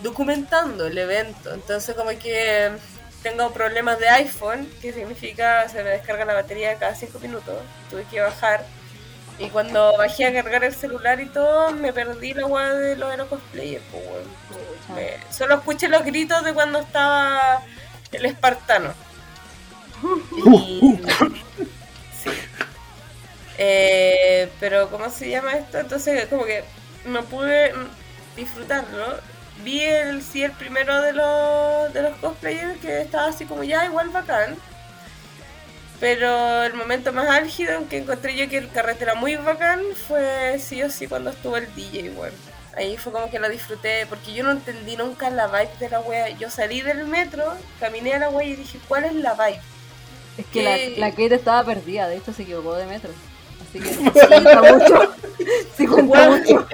documentando 0.02 0.86
el 0.86 0.96
evento. 0.96 1.52
Entonces 1.52 1.94
como 1.94 2.10
que 2.18 2.70
tengo 3.22 3.50
problemas 3.52 3.98
de 3.98 4.08
iPhone, 4.08 4.68
que 4.80 4.92
significa 4.92 5.68
se 5.68 5.82
me 5.82 5.90
descarga 5.90 6.24
la 6.24 6.34
batería 6.34 6.76
cada 6.78 6.94
5 6.94 7.18
minutos. 7.20 7.56
Tuve 7.90 8.04
que 8.04 8.20
bajar. 8.20 8.64
Y 9.38 9.50
cuando 9.50 9.96
bajé 9.96 10.26
a 10.26 10.32
cargar 10.32 10.64
el 10.64 10.74
celular 10.74 11.20
y 11.20 11.26
todo, 11.26 11.70
me 11.70 11.92
perdí 11.92 12.34
la 12.34 12.42
guay 12.44 12.76
de 12.78 12.96
los 12.96 13.12
Hero 13.14 13.28
Cosplayers. 13.28 13.84
pues. 13.92 14.96
Me- 14.96 15.16
solo 15.32 15.56
escuché 15.56 15.86
los 15.88 16.04
gritos 16.04 16.42
de 16.44 16.52
cuando 16.54 16.80
estaba 16.80 17.62
el 18.12 18.24
espartano. 18.26 18.92
Y- 20.36 21.00
sí. 22.22 22.30
Eh, 23.58 24.50
pero, 24.60 24.88
¿cómo 24.90 25.10
se 25.10 25.28
llama 25.30 25.52
esto? 25.54 25.78
Entonces, 25.78 26.26
como 26.26 26.44
que 26.44 26.64
no 27.04 27.24
pude 27.24 27.72
disfrutarlo. 28.36 29.18
Vi 29.64 29.80
el, 29.80 30.22
sí, 30.22 30.42
el 30.42 30.52
primero 30.52 31.00
de 31.02 31.12
los, 31.12 31.92
de 31.92 32.02
los 32.02 32.16
cosplayers 32.18 32.78
que 32.80 33.02
estaba 33.02 33.28
así 33.28 33.44
como 33.44 33.64
ya 33.64 33.84
igual 33.86 34.10
bacán. 34.10 34.56
Pero 36.00 36.62
el 36.62 36.74
momento 36.74 37.12
más 37.12 37.28
álgido 37.28 37.72
en 37.72 37.86
que 37.86 37.98
encontré 37.98 38.36
yo 38.36 38.48
que 38.48 38.58
el 38.58 38.70
carrete 38.70 39.04
era 39.04 39.14
muy 39.16 39.34
bacán 39.36 39.80
fue 40.06 40.58
sí 40.60 40.80
o 40.82 40.90
sí 40.90 41.08
cuando 41.08 41.30
estuvo 41.30 41.56
el 41.56 41.74
DJ 41.74 42.02
igual. 42.02 42.32
Ahí 42.76 42.96
fue 42.96 43.12
como 43.12 43.28
que 43.28 43.40
la 43.40 43.48
disfruté 43.48 44.06
porque 44.06 44.32
yo 44.32 44.44
no 44.44 44.52
entendí 44.52 44.96
nunca 44.96 45.30
la 45.30 45.48
vibe 45.48 45.70
de 45.80 45.90
la 45.90 46.00
wea. 46.00 46.28
Yo 46.38 46.48
salí 46.50 46.80
del 46.80 47.06
metro, 47.06 47.44
caminé 47.80 48.14
a 48.14 48.18
la 48.20 48.28
wea 48.30 48.46
y 48.46 48.54
dije, 48.54 48.78
¿cuál 48.86 49.06
es 49.06 49.14
la 49.14 49.34
vibe? 49.34 49.60
Es 50.36 50.46
que 50.46 50.62
la, 50.96 51.08
la 51.08 51.10
Kate 51.10 51.34
estaba 51.34 51.64
perdida, 51.64 52.06
de 52.06 52.18
hecho 52.18 52.32
se 52.32 52.42
equivocó 52.42 52.76
de 52.76 52.86
metro. 52.86 53.10
Así 53.68 53.80
que 53.80 53.88
sí 53.94 54.10
cuenta 54.28 54.62
mucho. 54.62 55.14
Sí 55.76 55.86
cuenta 55.88 56.30
mucho. 56.30 56.68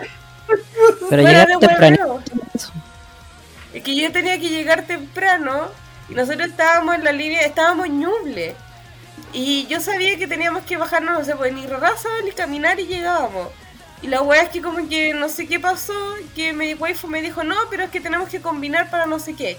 Pero 1.11 1.23
de 1.25 1.57
temprano. 1.61 2.23
Es 3.73 3.83
que 3.83 3.97
yo 3.97 4.13
tenía 4.13 4.39
que 4.39 4.49
llegar 4.49 4.87
temprano 4.87 5.69
y 6.09 6.15
nosotros 6.15 6.49
estábamos 6.49 6.95
en 6.95 7.05
la 7.05 7.13
línea, 7.13 7.43
estábamos 7.43 7.87
en 7.87 8.01
Ñuble. 8.01 8.57
Y 9.33 9.67
yo 9.67 9.81
sabía 9.81 10.17
que 10.17 10.29
teníamos 10.29 10.63
que 10.65 10.77
bajarnos, 10.77 11.19
no 11.19 11.25
sé, 11.25 11.35
pues 11.35 11.53
ni 11.53 11.67
raza 11.67 12.09
ni 12.25 12.31
caminar 12.31 12.79
y 12.79 12.87
llegábamos. 12.87 13.49
Y 14.01 14.07
la 14.07 14.21
weá 14.21 14.43
es 14.43 14.51
que 14.51 14.61
como 14.61 14.89
que 14.89 15.15
no 15.15 15.29
sé 15.29 15.47
qué 15.47 15.59
pasó, 15.59 15.95
que 16.35 16.53
mi 16.53 16.75
waifu 16.75 17.09
me 17.09 17.23
dijo, 17.23 17.43
no, 17.43 17.57
pero 17.71 17.85
es 17.85 17.91
que 17.91 18.01
tenemos 18.01 18.29
que 18.29 18.41
combinar 18.41 18.91
para 18.91 19.07
no 19.07 19.19
sé 19.19 19.35
qué. 19.35 19.59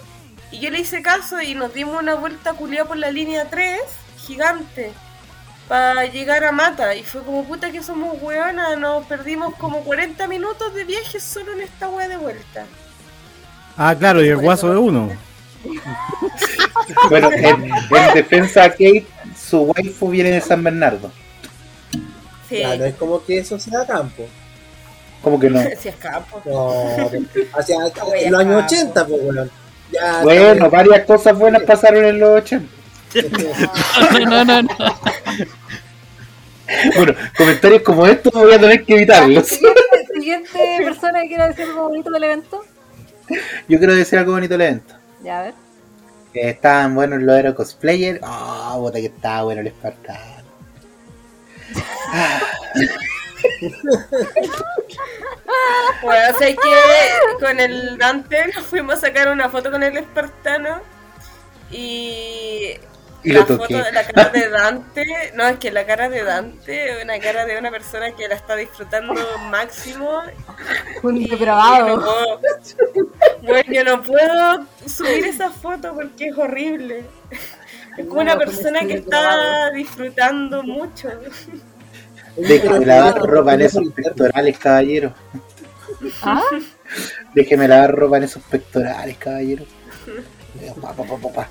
Y 0.52 0.60
yo 0.60 0.70
le 0.70 0.80
hice 0.80 1.02
caso 1.02 1.42
y 1.42 1.56
nos 1.56 1.74
dimos 1.74 2.02
una 2.02 2.16
vuelta 2.16 2.54
culiada 2.54 2.88
por 2.88 2.98
la 2.98 3.12
línea 3.12 3.50
3, 3.50 3.82
gigante, 4.20 4.94
para 5.68 6.06
llegar 6.06 6.44
a 6.44 6.52
Mata. 6.52 6.96
Y 6.96 7.04
fue 7.04 7.24
como 7.24 7.44
puta 7.44 7.72
que 7.72 7.84
somos 7.84 8.22
weonas, 8.22 8.78
nos 8.78 9.06
perdimos 9.06 9.56
como 9.56 9.84
40 9.84 10.28
minutos 10.28 10.74
de 10.74 10.84
viaje 10.84 11.20
solo 11.20 11.54
en 11.54 11.62
esta 11.62 11.90
weá 11.90 12.08
de 12.08 12.18
vuelta. 12.18 12.66
Ah, 13.78 13.96
claro, 13.98 14.24
y 14.24 14.30
el 14.30 14.38
guaso 14.38 14.72
de 14.72 14.78
uno. 14.78 15.12
Bueno, 17.10 17.32
en, 17.32 17.64
en 17.66 18.14
defensa 18.14 18.64
a 18.64 18.70
Kate, 18.70 19.08
su 19.36 19.62
waifu 19.62 20.10
viene 20.10 20.32
de 20.32 20.42
San 20.42 20.64
Bernardo. 20.64 21.12
Sí, 22.50 22.62
no 22.64 22.86
es 22.86 22.96
como 22.96 23.24
que 23.24 23.40
eso 23.40 23.60
sea 23.60 23.86
campo. 23.86 24.28
¿Cómo 25.22 25.40
que 25.40 25.50
no? 25.50 25.60
si 25.80 25.90
escapo. 25.90 26.42
No, 26.46 26.72
hacia 27.58 27.76
en 27.76 28.32
los 28.32 28.42
años 28.42 28.62
campo. 28.62 28.76
80, 28.76 29.08
pues, 29.08 29.22
weón. 29.24 29.52
Ya, 29.92 30.22
Bueno, 30.24 30.70
varias 30.70 31.06
cosas 31.06 31.38
buenas 31.38 31.64
pasaron 31.64 32.06
en 32.06 32.20
los 32.20 32.42
80. 32.42 32.75
No, 34.28 34.44
no, 34.46 34.62
no. 34.62 34.70
Bueno, 36.96 37.14
comentarios 37.38 37.82
como 37.84 38.08
estos 38.08 38.34
voy 38.34 38.54
a 38.54 38.60
tener 38.60 38.84
que 38.84 38.96
evitarlos. 38.96 39.48
Siguiente, 39.48 39.82
siguiente 40.14 40.78
persona 40.84 41.22
que 41.22 41.28
quiera 41.28 41.48
decir 41.48 41.66
algo 41.66 41.90
bonito 41.90 42.10
del 42.10 42.24
evento. 42.24 42.64
Yo 43.68 43.78
quiero 43.78 43.96
decir 43.96 44.20
algo 44.20 44.34
bonito 44.34 44.58
del 44.58 44.62
evento. 44.62 44.96
Ya, 45.24 45.40
a 45.40 45.44
ver. 45.44 45.54
Que 46.34 46.50
estaban 46.50 46.96
buenos 46.96 47.22
los 47.22 47.36
Aero 47.36 47.56
Cosplayer. 47.56 48.20
Ah, 48.24 48.76
puta 48.78 49.00
que 49.00 49.06
estaba 49.06 49.44
bueno 49.44 49.62
el 49.62 49.68
Espartano. 49.68 50.36
Bueno, 56.02 56.38
sea 56.38 56.48
que 56.48 57.36
con 57.40 57.60
el 57.60 57.98
Dante 57.98 58.48
nos 58.54 58.66
fuimos 58.66 58.96
a 58.96 59.02
sacar 59.02 59.30
una 59.30 59.50
foto 59.50 59.72
con 59.72 59.82
el 59.84 59.98
espartano 59.98 60.82
y, 61.72 62.74
Y 63.26 63.32
la 63.34 63.42
lo 63.42 63.48
foto 63.48 63.58
toqué. 63.58 63.84
de 63.84 63.92
la 63.92 64.06
cara 64.08 64.30
de 64.30 64.50
Dante, 64.50 65.06
no 65.36 65.48
es 65.48 65.60
que 65.60 65.72
la 65.72 65.86
cara 65.86 66.10
de 66.10 66.24
Dante 66.24 66.92
es 67.00 67.04
una 67.04 67.20
cara 67.20 67.46
de 67.46 67.58
una 67.58 67.72
persona 67.72 68.16
que 68.16 68.28
la 68.28 68.36
está 68.36 68.56
disfrutando 68.56 69.14
máximo 69.50 70.22
Un 71.04 71.24
no 71.24 71.28
depravado. 71.28 72.02
puedo, 72.02 72.40
bueno, 73.42 73.74
yo 73.74 73.84
no 73.84 74.04
puedo 74.04 74.68
subir 74.86 75.26
esa 75.26 75.52
foto 75.52 75.94
porque 75.96 76.28
es 76.30 76.38
horrible. 76.38 77.06
Es 77.98 78.06
como 78.08 78.22
una 78.22 78.36
No, 78.36 78.40
persona 78.40 78.86
que 78.88 78.96
está 78.96 79.72
disfrutando 79.72 80.64
mucho. 80.64 81.10
Déjeme 82.38 82.86
lavar 82.86 83.18
ropa 83.22 83.54
en 83.56 83.62
esos 83.62 83.84
pectorales, 83.94 84.58
caballero. 84.60 85.14
¿Ah? 86.22 86.42
Déjeme 87.34 87.68
lavar 87.68 87.92
ropa 87.96 88.18
en 88.18 88.24
esos 88.24 88.44
pectorales, 88.44 89.18
caballero. 89.18 89.66
Pa, 90.82 90.94
pa, 90.94 91.04
pa, 91.04 91.18
pa, 91.18 91.30
pa. 91.34 91.50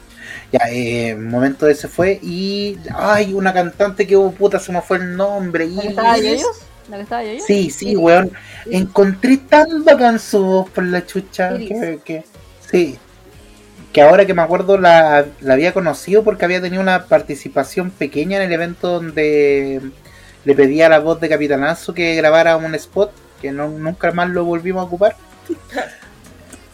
Ya, 0.55 0.70
eh, 0.70 1.16
momento 1.16 1.66
ese 1.66 1.88
fue. 1.88 2.20
Y. 2.22 2.78
Ay, 2.94 3.34
una 3.34 3.52
cantante 3.52 4.07
que 4.07 4.16
hubo 4.16 4.30
puta, 4.30 4.61
se 4.61 4.70
me 4.70 4.80
fue 4.82 4.98
el 4.98 5.16
nombre. 5.16 5.66
¿La 5.66 5.82
que 5.82 5.86
Iris. 5.88 5.90
estaba 5.98 6.16
yoyos? 6.18 6.46
¿La 6.88 6.96
que 6.98 7.02
estaba 7.02 7.24
yoyos? 7.24 7.44
Sí, 7.44 7.70
sí, 7.70 7.96
weón. 7.96 8.30
Encontré 8.70 9.38
tan 9.38 9.84
bacán 9.84 10.20
su 10.20 10.44
voz 10.44 10.70
por 10.70 10.84
la 10.84 11.05
chucha. 11.05 11.55
Iris. 11.57 11.68
Que, 11.80 11.98
que- 12.05 12.24
sí. 12.70 12.98
Que 13.92 14.02
ahora 14.02 14.26
que 14.26 14.34
me 14.34 14.42
acuerdo 14.42 14.78
la, 14.78 15.24
la 15.40 15.55
había 15.55 15.72
conocido 15.72 16.22
porque 16.22 16.44
había 16.44 16.61
tenido 16.61 16.82
una 16.82 17.07
participación 17.07 17.90
pequeña 17.90 18.36
en 18.36 18.42
el 18.44 18.52
evento 18.52 18.88
donde 18.88 19.80
le 20.44 20.55
pedía 20.55 20.86
a 20.86 20.88
la 20.90 20.98
voz 21.00 21.20
de 21.20 21.28
Capitanazo 21.28 21.94
que 21.94 22.14
grabara 22.16 22.57
un 22.57 22.74
spot, 22.76 23.12
que 23.40 23.50
no, 23.50 23.68
nunca 23.68 24.12
más 24.12 24.28
lo 24.30 24.44
volvimos 24.44 24.82
a 24.82 24.84
ocupar. 24.86 25.16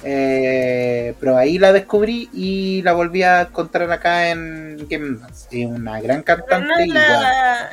Eh, 0.03 1.15
pero 1.21 1.37
ahí 1.37 1.59
la 1.59 1.73
descubrí 1.73 2.31
y 2.33 2.81
la 2.83 2.93
volví 2.95 3.23
a 3.23 3.43
encontrar 3.43 3.91
acá 3.93 4.31
en 4.31 4.87
Game. 4.89 5.19
Es 5.51 5.67
una 5.67 6.01
gran 6.01 6.23
Pero 6.23 6.39
no 6.39 6.47
cantante 6.47 6.83
es 6.85 6.89
la. 6.89 7.71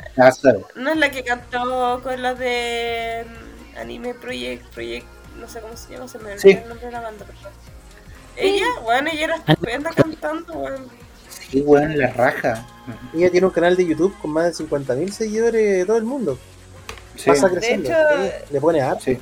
No 0.76 0.90
es 0.90 0.96
la 0.98 1.10
que 1.10 1.24
cantó 1.24 2.00
con 2.02 2.20
los 2.22 2.38
de 2.38 3.24
mm, 3.74 3.78
Anime 3.78 4.14
Project, 4.14 4.66
Project, 4.74 5.06
no 5.40 5.48
sé 5.48 5.60
cómo 5.60 5.76
se 5.76 5.92
llama, 5.94 6.08
se 6.08 6.18
me 6.18 6.24
olvidó 6.32 6.40
Sí. 6.40 6.50
el 6.50 6.68
nombre 6.68 6.86
de 6.86 6.92
la 6.92 7.00
banda. 7.00 7.24
pero- 7.26 7.50
Ella, 8.36 8.66
bueno, 8.82 9.10
ella 9.12 9.24
era 9.24 9.36
estupenda 9.36 9.90
cantando, 9.90 10.52
bueno. 10.54 10.84
Sí, 11.28 11.60
weón, 11.62 11.98
la 11.98 12.08
raja. 12.08 12.66
Ella 13.14 13.30
tiene 13.30 13.46
un 13.46 13.52
canal 13.52 13.74
de 13.76 13.86
YouTube 13.86 14.14
con 14.20 14.32
más 14.32 14.44
de 14.44 14.52
50.000 14.52 15.10
seguidores 15.12 15.78
de 15.78 15.84
todo 15.86 15.96
el 15.96 16.04
mundo. 16.04 16.38
Sí. 17.16 17.30
Pasa 17.30 17.48
De 17.48 17.54
creciendo. 17.56 17.88
hecho, 17.90 17.98
le 18.50 18.60
pone 18.60 18.80
arte. 18.82 19.14
Sí. 19.16 19.20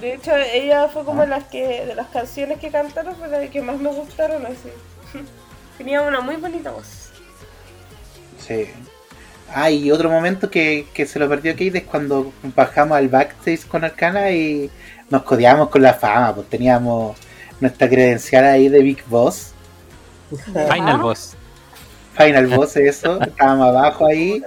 De 0.00 0.14
hecho, 0.14 0.32
ella 0.34 0.88
fue 0.88 1.04
como 1.04 1.24
las 1.26 1.44
que, 1.44 1.84
de 1.84 1.94
las 1.94 2.08
canciones 2.08 2.58
que 2.58 2.70
cantaron, 2.70 3.14
fue 3.16 3.28
la 3.28 3.46
que 3.48 3.60
más 3.60 3.78
me 3.78 3.90
gustaron 3.90 4.46
así. 4.46 4.70
Tenía 5.78 6.02
una 6.02 6.20
muy 6.20 6.36
bonita 6.36 6.70
voz. 6.70 7.10
Sí. 8.38 8.70
Ah, 9.52 9.70
y 9.70 9.90
otro 9.90 10.08
momento 10.08 10.50
que, 10.50 10.86
que 10.94 11.06
se 11.06 11.18
lo 11.18 11.28
perdió 11.28 11.52
Kate 11.52 11.78
es 11.78 11.84
cuando 11.84 12.32
bajamos 12.54 12.96
al 12.96 13.08
backstage 13.08 13.66
con 13.66 13.84
Arcana 13.84 14.30
y 14.30 14.70
nos 15.10 15.22
codeamos 15.24 15.68
con 15.68 15.82
la 15.82 15.92
fama, 15.94 16.34
pues 16.34 16.48
teníamos 16.48 17.16
nuestra 17.60 17.88
credencial 17.88 18.44
ahí 18.44 18.68
de 18.68 18.80
Big 18.80 19.04
Boss, 19.06 19.52
Final 20.44 20.98
Boss. 20.98 21.36
Final 22.16 22.46
Boss, 22.46 22.76
eso, 22.76 23.20
estábamos 23.20 23.68
abajo 23.68 24.06
ahí, 24.06 24.42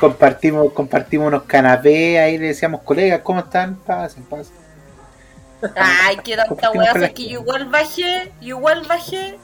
compartimos, 0.00 0.72
compartimos 0.72 1.28
unos 1.28 1.42
canapés, 1.44 2.18
ahí 2.18 2.38
le 2.38 2.48
decíamos, 2.48 2.82
colegas, 2.82 3.20
¿cómo 3.22 3.40
están? 3.40 3.76
Pasen, 3.76 4.24
pasen. 4.24 4.61
Ay, 5.76 6.16
qué 6.24 6.36
tanta 6.36 6.70
weá, 6.70 6.92
es 6.92 7.12
que 7.12 7.28
yo 7.28 7.40
igual 7.40 7.66
bajé, 7.66 8.32
yo 8.40 8.56
igual 8.58 8.82
bajé. 8.88 9.38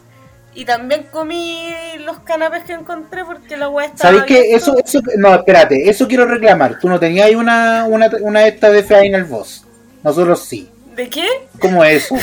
Y 0.54 0.64
también 0.64 1.06
comí 1.12 1.68
los 2.04 2.18
canapés 2.20 2.64
que 2.64 2.72
encontré 2.72 3.24
porque 3.24 3.56
la 3.56 3.68
weá 3.68 3.86
estaba. 3.86 4.10
¿Sabéis 4.10 4.24
que 4.24 4.38
abierto. 4.38 4.56
eso, 4.56 4.98
eso, 4.98 5.00
no, 5.16 5.34
espérate, 5.34 5.88
eso 5.88 6.08
quiero 6.08 6.26
reclamar, 6.26 6.78
tú 6.80 6.88
no 6.88 6.98
tenías 6.98 7.26
ahí 7.26 7.34
una, 7.36 7.84
una, 7.84 8.10
una 8.22 8.46
esta 8.46 8.70
de 8.70 8.82
Final 8.82 9.24
Boss, 9.24 9.64
nosotros 10.02 10.42
sí. 10.42 10.68
¿De 10.96 11.08
qué? 11.08 11.26
¿Cómo 11.60 11.84
es 11.84 12.04
eso? 12.04 12.16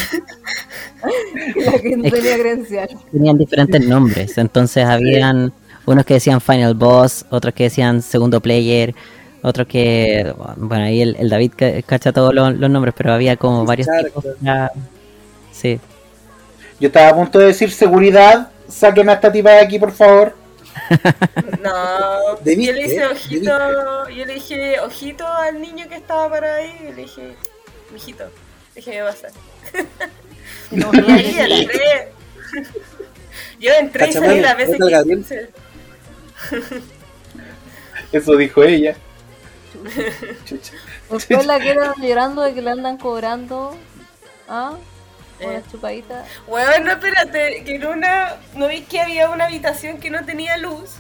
La 1.56 1.80
que 1.80 1.96
no 1.96 2.12
tenía 2.12 2.38
credencial. 2.38 2.90
Tenían 3.10 3.38
diferentes 3.38 3.88
nombres, 3.88 4.38
entonces 4.38 4.84
habían 4.84 5.54
unos 5.86 6.06
que 6.06 6.16
decían 6.16 6.42
Final 6.42 6.74
Boss, 6.74 7.26
otros 7.30 7.54
que 7.54 7.66
decían 7.66 8.02
Segundo 8.02 8.42
Player, 8.42 8.94
otros 9.46 9.68
que, 9.68 10.34
bueno, 10.58 10.86
ahí 10.86 11.02
el, 11.02 11.16
el 11.18 11.30
David 11.30 11.52
ca- 11.56 11.82
cacha 11.84 12.12
todos 12.12 12.34
los, 12.34 12.56
los 12.58 12.70
nombres, 12.70 12.94
pero 12.98 13.14
había 13.14 13.36
como 13.38 13.66
varios 13.66 13.88
Claro, 13.88 14.06
tipos. 14.06 14.24
claro. 14.24 14.36
ya- 14.42 14.72
Sí, 15.52 15.80
Yo 16.80 16.88
estaba 16.88 17.10
a 17.10 17.16
punto 17.16 17.40
de 17.40 17.46
decir 17.48 17.72
seguridad, 17.72 18.50
sáqueme 18.68 19.12
a 19.12 19.16
esta 19.16 19.32
tipa 19.32 19.52
de 19.52 19.60
aquí, 19.60 19.80
por 19.80 19.92
favor. 19.92 20.36
No, 21.64 22.36
¿De 22.44 22.64
yo 22.64 22.74
le 22.74 22.82
hice 22.86 23.00
¿De 23.00 23.06
ojito, 23.08 24.10
yo 24.10 24.26
le 24.26 24.34
dije 24.34 24.80
ojito 24.82 25.26
al 25.26 25.60
niño 25.62 25.88
que 25.90 25.96
estaba 25.96 26.30
para 26.30 26.56
ahí 26.56 26.74
y 26.90 26.94
le 26.94 27.02
dije, 27.04 27.36
mijito, 27.94 28.26
déjeme 28.76 29.04
pasar. 29.04 29.32
No, 30.72 30.92
Y 31.08 31.12
ahí 31.12 31.62
entré. 31.62 32.12
Yo 33.60 33.72
entré 33.80 34.10
y 34.10 34.14
salí 34.14 34.40
las 34.42 34.58
veces 34.58 34.78
¿dónde 34.78 35.24
que. 35.24 35.50
Eso 38.12 38.36
dijo 38.36 38.64
ella. 38.64 38.96
Chucha. 40.46 40.74
Después 41.10 41.46
la 41.46 41.60
quedan 41.60 41.94
llorando 42.02 42.42
de 42.42 42.54
que 42.54 42.62
le 42.62 42.72
andan 42.72 42.98
cobrando. 42.98 43.76
¿Ah? 44.48 44.74
Una 45.40 45.58
Eh. 45.58 45.64
chupadita. 45.72 46.26
Bueno, 46.48 46.92
espérate, 46.92 47.64
que 47.64 47.76
en 47.76 47.86
una, 47.86 48.36
¿no 48.54 48.68
vi 48.68 48.82
que 48.82 49.02
había 49.02 49.30
una 49.30 49.46
habitación 49.46 49.98
que 50.00 50.10
no 50.10 50.24
tenía 50.26 50.58
luz? 50.58 50.92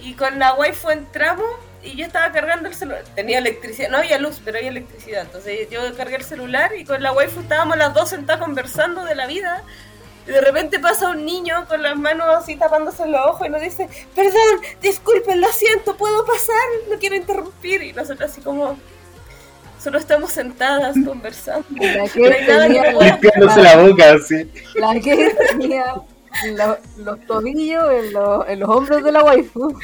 Y 0.00 0.14
con 0.14 0.38
la 0.38 0.54
wifi 0.54 0.86
entramos 0.92 1.46
y 1.82 1.96
yo 1.96 2.04
estaba 2.06 2.30
cargando 2.32 2.68
el 2.68 2.74
celular. 2.74 3.02
Tenía 3.14 3.38
electricidad, 3.38 3.88
no 3.88 3.98
había 3.98 4.18
luz, 4.18 4.40
pero 4.44 4.58
había 4.58 4.70
electricidad. 4.70 5.22
Entonces 5.22 5.68
yo 5.70 5.80
cargué 5.96 6.16
el 6.16 6.24
celular 6.24 6.72
y 6.76 6.84
con 6.84 7.02
la 7.02 7.12
wifi 7.12 7.38
estábamos 7.40 7.76
las 7.78 7.94
dos 7.94 8.10
sentadas 8.10 8.42
conversando 8.42 9.04
de 9.04 9.14
la 9.14 9.26
vida. 9.26 9.62
Y 10.28 10.30
de 10.30 10.40
repente 10.42 10.78
pasa 10.78 11.08
un 11.08 11.24
niño 11.24 11.64
con 11.68 11.82
las 11.82 11.96
manos 11.96 12.26
así 12.36 12.54
tapándose 12.56 13.06
los 13.06 13.26
ojos 13.26 13.46
y 13.46 13.50
nos 13.50 13.62
dice, 13.62 13.88
perdón, 14.14 14.60
disculpen, 14.82 15.40
lo 15.40 15.48
siento, 15.48 15.96
¿puedo 15.96 16.24
pasar? 16.26 16.54
No 16.90 16.98
quiero 16.98 17.16
interrumpir. 17.16 17.82
Y 17.82 17.92
nosotros 17.94 18.30
así 18.30 18.42
como, 18.42 18.76
solo 19.82 19.98
estamos 19.98 20.30
sentadas 20.32 20.94
conversando. 21.06 21.66
La 21.80 22.06
que 22.08 22.20
No 22.20 22.26
hay 22.36 22.46
nada 22.46 22.62
tenía, 22.66 22.82
que 22.82 22.92
la, 22.92 23.04
Limpiándose 23.06 23.62
la 23.62 23.76
boca, 23.78 24.12
así. 24.12 24.52
la 24.74 25.00
que 25.00 25.34
tenía 25.48 25.94
lo- 26.52 26.78
los 26.98 27.26
tobillos 27.26 27.90
en, 27.90 28.12
los- 28.12 28.48
en 28.48 28.60
los 28.60 28.68
hombros 28.68 29.02
de 29.02 29.12
la 29.12 29.24
waifu. 29.24 29.78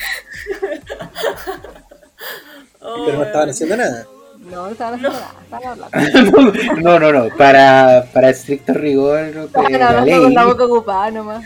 Oh, 2.80 3.06
Pero 3.06 3.16
no 3.18 3.24
estaban 3.24 3.48
haciendo 3.48 3.76
nada. 3.78 4.06
No, 4.50 4.66
no 4.66 4.72
estaban 4.72 5.00
hablando. 5.04 5.88
No, 6.82 6.98
no, 6.98 7.12
no. 7.12 7.28
Para, 7.36 8.04
para 8.12 8.30
estricto 8.30 8.74
rigor 8.74 9.32
de 9.32 9.44
Estaban 9.46 9.72
la 9.72 9.88
hablando 9.88 10.04
ley. 10.10 10.20
con 10.22 10.34
la 10.34 10.44
boca 10.44 10.64
ocupada 10.64 11.10
nomás. 11.10 11.44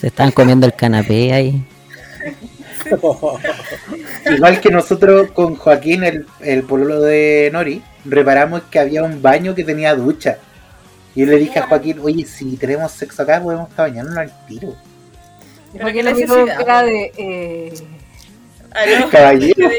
se 0.00 0.06
estaban 0.06 0.32
comiendo 0.32 0.66
el 0.66 0.74
canapé 0.74 1.32
ahí. 1.32 1.64
Igual 4.30 4.60
que 4.60 4.70
nosotros 4.70 5.30
con 5.32 5.56
Joaquín, 5.56 6.04
el, 6.04 6.26
el 6.40 6.62
pololo 6.64 7.00
de 7.00 7.50
Nori, 7.52 7.82
reparamos 8.04 8.62
que 8.70 8.78
había 8.78 9.02
un 9.02 9.20
baño 9.22 9.54
que 9.54 9.64
tenía 9.64 9.94
ducha. 9.94 10.38
Y 11.14 11.20
yo 11.20 11.26
le 11.26 11.36
dije 11.38 11.58
a 11.58 11.66
Joaquín, 11.66 11.98
oye, 12.02 12.24
si 12.24 12.56
tenemos 12.56 12.92
sexo 12.92 13.22
acá, 13.22 13.40
podemos 13.42 13.68
estar 13.70 13.88
bañándonos 13.88 14.18
al 14.18 14.46
tiro. 14.46 14.74
Porque 15.80 16.02
necesidad. 16.02 16.60
era 16.60 16.82
de. 16.82 17.12
Eh, 17.16 17.72
Aló. 18.72 19.08
Caballero. 19.10 19.54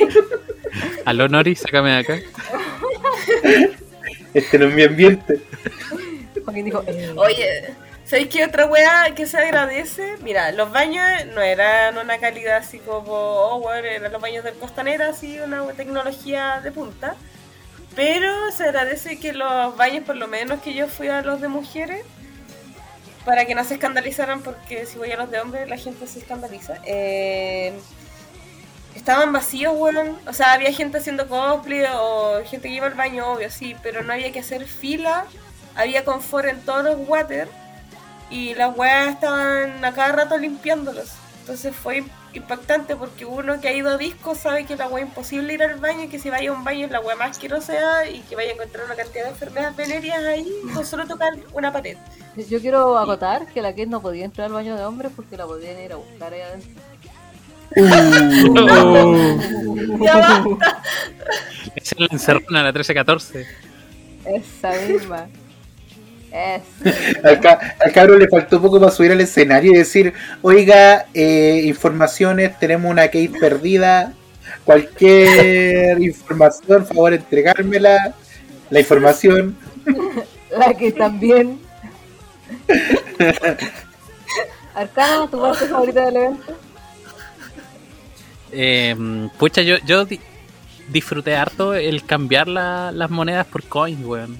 Aló 1.06 1.28
Nori, 1.28 1.56
sácame 1.56 1.92
de 1.92 1.98
acá. 1.98 2.20
Este 4.34 4.58
no 4.58 4.68
es 4.68 4.74
mi 4.74 4.84
ambiente. 4.84 5.40
Joaquín 6.44 6.66
dijo. 6.66 6.84
eh, 6.88 7.14
Oye, 7.16 7.76
¿sabéis 8.04 8.30
qué 8.30 8.44
otra 8.46 8.66
weá 8.66 9.14
que 9.16 9.28
se 9.28 9.38
agradece? 9.38 10.16
Mira, 10.24 10.52
los 10.52 10.72
baños 10.72 11.04
no 11.36 11.42
eran 11.42 11.98
una 12.00 12.18
calidad 12.18 12.58
así 12.58 12.80
como, 12.80 13.12
oh, 13.14 13.60
bueno, 13.60 13.88
eran 13.88 14.12
los 14.12 14.20
baños 14.22 14.44
del 14.44 14.56
Costanera, 14.56 15.10
así, 15.10 15.40
una 15.40 15.64
tecnología 15.74 16.62
de 16.64 16.72
punta. 16.72 17.16
Pero 17.96 18.52
se 18.52 18.64
agradece 18.64 19.20
que 19.20 19.34
los 19.34 19.78
baños, 19.78 20.04
por 20.04 20.16
lo 20.16 20.28
menos 20.28 20.62
que 20.64 20.74
yo 20.74 20.88
fui 20.88 21.10
a 21.10 21.22
los 21.22 21.40
de 21.40 21.48
mujeres, 21.48 22.04
para 23.26 23.46
que 23.46 23.54
no 23.54 23.64
se 23.64 23.76
escandalizaran, 23.76 24.42
porque 24.42 24.88
si 24.88 24.98
voy 24.98 25.12
a 25.12 25.18
los 25.18 25.30
de 25.30 25.40
hombres 25.40 25.70
la 25.70 25.78
gente 25.78 26.08
se 26.08 26.20
escandaliza. 26.20 26.80
eh, 26.86 27.74
estaban 28.96 29.32
vacíos, 29.32 29.74
weón. 29.78 30.18
O 30.28 30.34
sea, 30.34 30.54
había 30.54 30.72
gente 30.72 30.98
haciendo 30.98 31.28
cosplay 31.28 31.86
o 31.94 32.42
gente 32.46 32.70
que 32.70 32.76
iba 32.76 32.88
al 32.88 32.94
baño, 32.94 33.34
obvio, 33.34 33.50
sí, 33.50 33.76
pero 33.84 34.04
no 34.04 34.14
había 34.14 34.32
que 34.32 34.40
hacer 34.40 34.66
fila. 34.66 35.26
Había 35.76 36.06
confort 36.06 36.48
en 36.48 36.62
todos 36.62 36.84
los 36.84 37.08
water 37.08 37.48
y 38.30 38.54
las 38.56 38.76
weas 38.78 39.10
estaban 39.10 39.84
a 39.84 39.94
cada 39.94 40.12
rato 40.12 40.38
limpiándolos. 40.38 41.12
Entonces 41.42 41.76
fue 41.76 42.04
impactante 42.34 42.96
porque 42.96 43.26
uno 43.26 43.60
que 43.60 43.68
ha 43.68 43.74
ido 43.74 43.90
a 43.90 43.98
disco 43.98 44.34
sabe 44.34 44.66
que 44.66 44.76
la 44.76 44.88
wea 44.88 45.04
es 45.04 45.10
imposible 45.10 45.54
ir 45.54 45.64
al 45.64 45.76
baño 45.76 46.04
y 46.04 46.08
que 46.08 46.20
si 46.20 46.30
vaya 46.30 46.50
a 46.50 46.54
un 46.54 46.64
baño 46.64 46.86
es 46.86 46.92
la 46.92 47.00
wea 47.00 47.16
más 47.16 47.32
asquerosa 47.32 48.08
y 48.08 48.22
que 48.22 48.36
vaya 48.36 48.52
a 48.52 48.54
encontrar 48.54 48.86
una 48.86 48.96
cantidad 48.96 49.26
de 49.26 49.30
enfermedades 49.30 49.76
venéreas 49.76 50.24
ahí 50.24 50.52
con 50.74 50.86
solo 50.86 51.06
tocar 51.06 51.34
una 51.54 51.72
pared. 51.72 51.98
Yo 52.50 52.60
quiero 52.60 52.98
acotar 52.98 53.46
que 53.48 53.62
la 53.62 53.72
Kate 53.72 53.88
no 53.88 54.02
podía 54.02 54.26
entrar 54.26 54.48
al 54.48 54.54
baño 54.54 54.76
de 54.76 54.86
hombres 54.86 55.12
porque 55.16 55.38
la 55.38 55.46
podían 55.46 55.80
ir 55.80 55.94
a 55.94 55.98
buscar 55.98 56.34
ahí 56.34 56.42
adentro. 56.42 56.93
Ya 60.02 60.18
basta. 60.18 60.82
Esa 61.76 61.96
es 61.96 62.00
la 62.00 62.08
encerrona, 62.12 62.64
la 62.64 62.72
1314. 62.72 63.46
Esa 64.26 64.72
misma. 64.88 65.28
Al, 67.24 67.40
ca- 67.40 67.76
al 67.80 67.92
cabro 67.92 68.18
le 68.18 68.28
faltó 68.28 68.60
poco 68.62 68.80
para 68.80 68.92
subir 68.92 69.12
al 69.12 69.22
escenario 69.22 69.72
y 69.72 69.78
decir, 69.78 70.14
oiga, 70.42 71.06
eh, 71.14 71.62
informaciones, 71.66 72.58
tenemos 72.58 72.90
una 72.90 73.08
case 73.08 73.30
perdida, 73.40 74.14
cualquier 74.64 76.02
información, 76.02 76.88
favor 76.88 77.14
entregármela, 77.14 78.16
la 78.72 78.80
información. 78.80 79.56
La 80.58 80.74
que 80.74 80.92
también. 80.92 81.60
Arcana, 84.74 85.28
tu 85.30 85.40
parte 85.40 85.66
favorita 85.68 86.06
del 86.06 86.16
evento. 86.18 86.58
Eh, 88.54 89.30
pucha, 89.38 89.62
yo, 89.62 89.78
yo 89.86 90.06
di- 90.06 90.20
disfruté 90.90 91.36
harto 91.36 91.74
el 91.74 92.04
cambiar 92.06 92.48
la- 92.48 92.92
las 92.92 93.10
monedas 93.10 93.46
por 93.48 93.64
coins, 93.64 94.06
weón. 94.06 94.38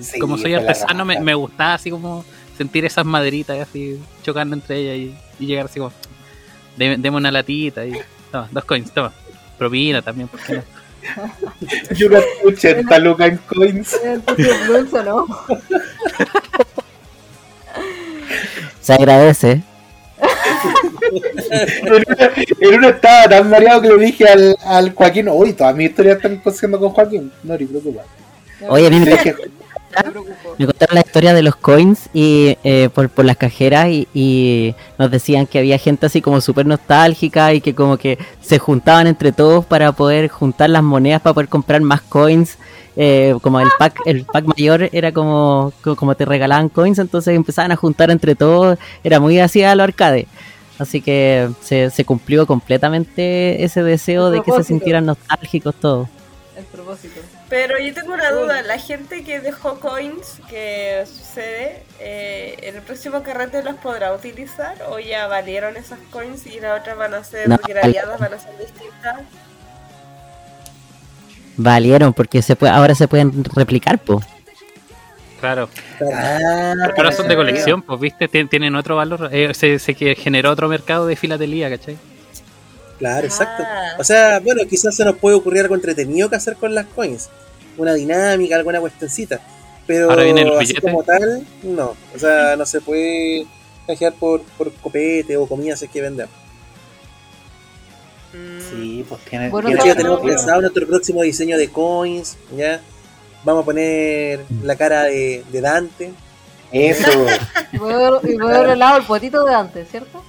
Sí, 0.00 0.18
como 0.18 0.36
soy 0.38 0.54
artesano, 0.54 1.04
me, 1.04 1.18
me 1.20 1.34
gustaba 1.34 1.74
así 1.74 1.90
como 1.90 2.24
sentir 2.56 2.84
esas 2.84 3.04
maderitas 3.06 3.58
así 3.60 3.98
chocando 4.22 4.54
entre 4.54 4.76
ellas 4.78 5.14
y, 5.38 5.42
y 5.42 5.46
llegar 5.46 5.66
así 5.66 5.78
como, 5.80 5.92
"Deme- 6.78 6.96
deme 6.98 7.16
una 7.16 7.30
latita 7.30 7.84
y 7.86 7.92
toma, 8.30 8.48
dos 8.50 8.64
coins, 8.64 8.92
toma. 8.92 9.12
Propina 9.58 10.02
también, 10.02 10.28
¿por 10.28 10.40
qué 10.40 10.54
no? 10.56 10.62
Yo 11.96 12.08
gasté 12.10 12.28
80 12.44 12.98
lucas 12.98 13.28
en 13.30 13.36
coins. 13.38 13.96
¿o 14.92 15.02
no? 15.02 15.26
Se 18.80 18.92
agradece. 18.92 19.62
En 21.10 21.92
una, 21.92 22.30
en 22.60 22.74
una 22.78 22.88
estaba 22.88 23.28
tan 23.28 23.50
mareado 23.50 23.82
que 23.82 23.88
le 23.88 23.98
dije 24.06 24.26
al, 24.28 24.56
al 24.64 24.92
Joaquín, 24.94 25.28
uy, 25.28 25.52
todas 25.52 25.74
mis 25.76 25.90
historias 25.90 26.16
están 26.16 26.36
cosiendo 26.38 26.78
con 26.78 26.90
Joaquín. 26.90 27.32
No 27.42 27.56
te 27.56 27.66
preocupes. 27.66 28.02
Oye, 28.68 28.86
a 28.86 28.90
mí 28.90 29.00
me, 29.00 29.10
dije, 29.10 29.34
contaron 29.94 30.94
la 30.94 31.00
historia 31.00 31.34
de 31.34 31.42
los 31.42 31.56
coins 31.56 32.08
y 32.12 32.56
eh, 32.64 32.88
por, 32.94 33.08
por 33.10 33.24
las 33.24 33.36
cajeras 33.36 33.88
y, 33.88 34.08
y 34.14 34.74
nos 34.98 35.10
decían 35.10 35.46
que 35.46 35.58
había 35.58 35.78
gente 35.78 36.06
así 36.06 36.20
como 36.22 36.40
súper 36.40 36.66
nostálgica 36.66 37.52
y 37.54 37.60
que 37.60 37.74
como 37.74 37.96
que 37.96 38.18
se 38.40 38.58
juntaban 38.58 39.06
entre 39.06 39.32
todos 39.32 39.64
para 39.64 39.92
poder 39.92 40.28
juntar 40.28 40.70
las 40.70 40.82
monedas 40.82 41.20
para 41.22 41.34
poder 41.34 41.48
comprar 41.48 41.80
más 41.82 42.00
coins. 42.02 42.56
Eh, 42.98 43.34
como 43.42 43.60
el 43.60 43.68
pack 43.78 44.00
el 44.06 44.24
pack 44.24 44.46
mayor 44.46 44.88
era 44.90 45.12
como, 45.12 45.70
co- 45.82 45.96
como 45.96 46.14
te 46.14 46.24
regalaban 46.24 46.70
coins, 46.70 46.98
entonces 46.98 47.36
empezaban 47.36 47.70
a 47.72 47.76
juntar 47.76 48.10
entre 48.10 48.34
todos. 48.34 48.78
Era 49.04 49.20
muy 49.20 49.38
así 49.38 49.62
a 49.62 49.74
lo 49.74 49.82
arcade. 49.82 50.26
Así 50.78 51.00
que 51.00 51.50
se, 51.62 51.90
se 51.90 52.04
cumplió 52.04 52.46
completamente 52.46 53.64
ese 53.64 53.82
deseo 53.82 54.30
de 54.30 54.42
que 54.42 54.52
se 54.52 54.64
sintieran 54.64 55.06
nostálgicos 55.06 55.74
todos. 55.74 56.08
El 56.56 56.64
propósito. 56.64 57.20
Pero 57.48 57.78
yo 57.78 57.94
tengo 57.94 58.14
una 58.14 58.30
duda, 58.30 58.62
la 58.62 58.78
gente 58.78 59.22
que 59.22 59.40
dejó 59.40 59.78
coins, 59.78 60.40
que 60.48 61.04
sucede, 61.06 61.82
eh, 62.00 62.56
¿en 62.62 62.76
el 62.76 62.82
próximo 62.82 63.22
carrete 63.22 63.62
los 63.62 63.76
podrá 63.76 64.14
utilizar 64.14 64.76
o 64.88 64.98
ya 64.98 65.26
valieron 65.26 65.76
esas 65.76 65.98
coins 66.10 66.46
y 66.46 66.58
las 66.60 66.80
otras 66.80 66.96
van 66.96 67.14
a 67.14 67.22
ser 67.24 67.48
No, 67.48 67.58
gradeadas, 67.66 68.18
van 68.18 68.34
a 68.34 68.38
ser 68.38 68.58
distintas? 68.58 69.20
Valieron 71.58 72.12
porque 72.12 72.42
se 72.42 72.56
puede, 72.56 72.72
ahora 72.72 72.94
se 72.94 73.06
pueden 73.06 73.44
replicar, 73.44 73.98
po. 73.98 74.22
Claro, 75.40 75.68
ah, 76.14 76.72
ahora 76.96 77.12
son 77.12 77.28
de 77.28 77.36
colección, 77.36 77.82
pues 77.82 78.00
viste, 78.00 78.26
Tien- 78.28 78.48
tienen 78.48 78.74
otro 78.74 78.96
valor, 78.96 79.28
eh, 79.32 79.52
se, 79.52 79.78
se 79.78 79.94
que 79.94 80.14
generó 80.14 80.50
otro 80.50 80.66
mercado 80.68 81.06
de 81.06 81.14
filatelía, 81.14 81.68
¿cachai? 81.68 81.96
Claro, 82.98 83.26
exacto. 83.26 83.62
Ah. 83.66 83.96
O 83.98 84.04
sea, 84.04 84.40
bueno, 84.40 84.62
quizás 84.68 84.96
se 84.96 85.04
nos 85.04 85.16
puede 85.16 85.36
ocurrir 85.36 85.60
algo 85.62 85.74
entretenido 85.74 86.30
que 86.30 86.36
hacer 86.36 86.56
con 86.56 86.74
las 86.74 86.86
coins. 86.86 87.28
Una 87.76 87.92
dinámica, 87.92 88.56
alguna 88.56 88.80
cuestioncita. 88.80 89.38
Pero 89.86 90.08
Ahora 90.10 90.22
viene 90.24 90.40
el 90.42 90.58
así 90.58 90.74
como 90.76 91.02
tal, 91.02 91.46
no. 91.62 91.94
O 92.14 92.18
sea, 92.18 92.56
no 92.56 92.64
se 92.64 92.80
puede 92.80 93.46
canjear 93.86 94.14
por, 94.14 94.42
por 94.56 94.72
copete 94.72 95.36
o 95.36 95.46
comida 95.46 95.76
si 95.76 95.84
es 95.84 95.90
que 95.90 96.00
vender. 96.00 96.28
Mm, 98.32 98.60
Sí, 98.70 99.04
pues 99.08 99.20
tiene. 99.26 99.48
Bueno, 99.50 99.70
ya 99.84 99.94
tenemos 99.94 100.20
pensado 100.20 100.60
nuestro 100.62 100.86
próximo 100.86 101.22
diseño 101.22 101.56
de 101.58 101.68
coins, 101.68 102.36
¿ya? 102.56 102.80
Vamos 103.46 103.62
a 103.62 103.64
poner 103.64 104.40
la 104.64 104.74
cara 104.74 105.04
de, 105.04 105.44
de 105.52 105.60
Dante. 105.60 106.12
Eso. 106.72 107.10
Y 107.72 107.78
poder, 107.78 108.12
y 108.24 108.36
poder 108.36 108.70
al 108.70 108.78
lado 108.78 108.98
el 108.98 109.04
potito 109.04 109.44
de 109.44 109.54
antes, 109.54 109.88
¿cierto? 109.88 110.22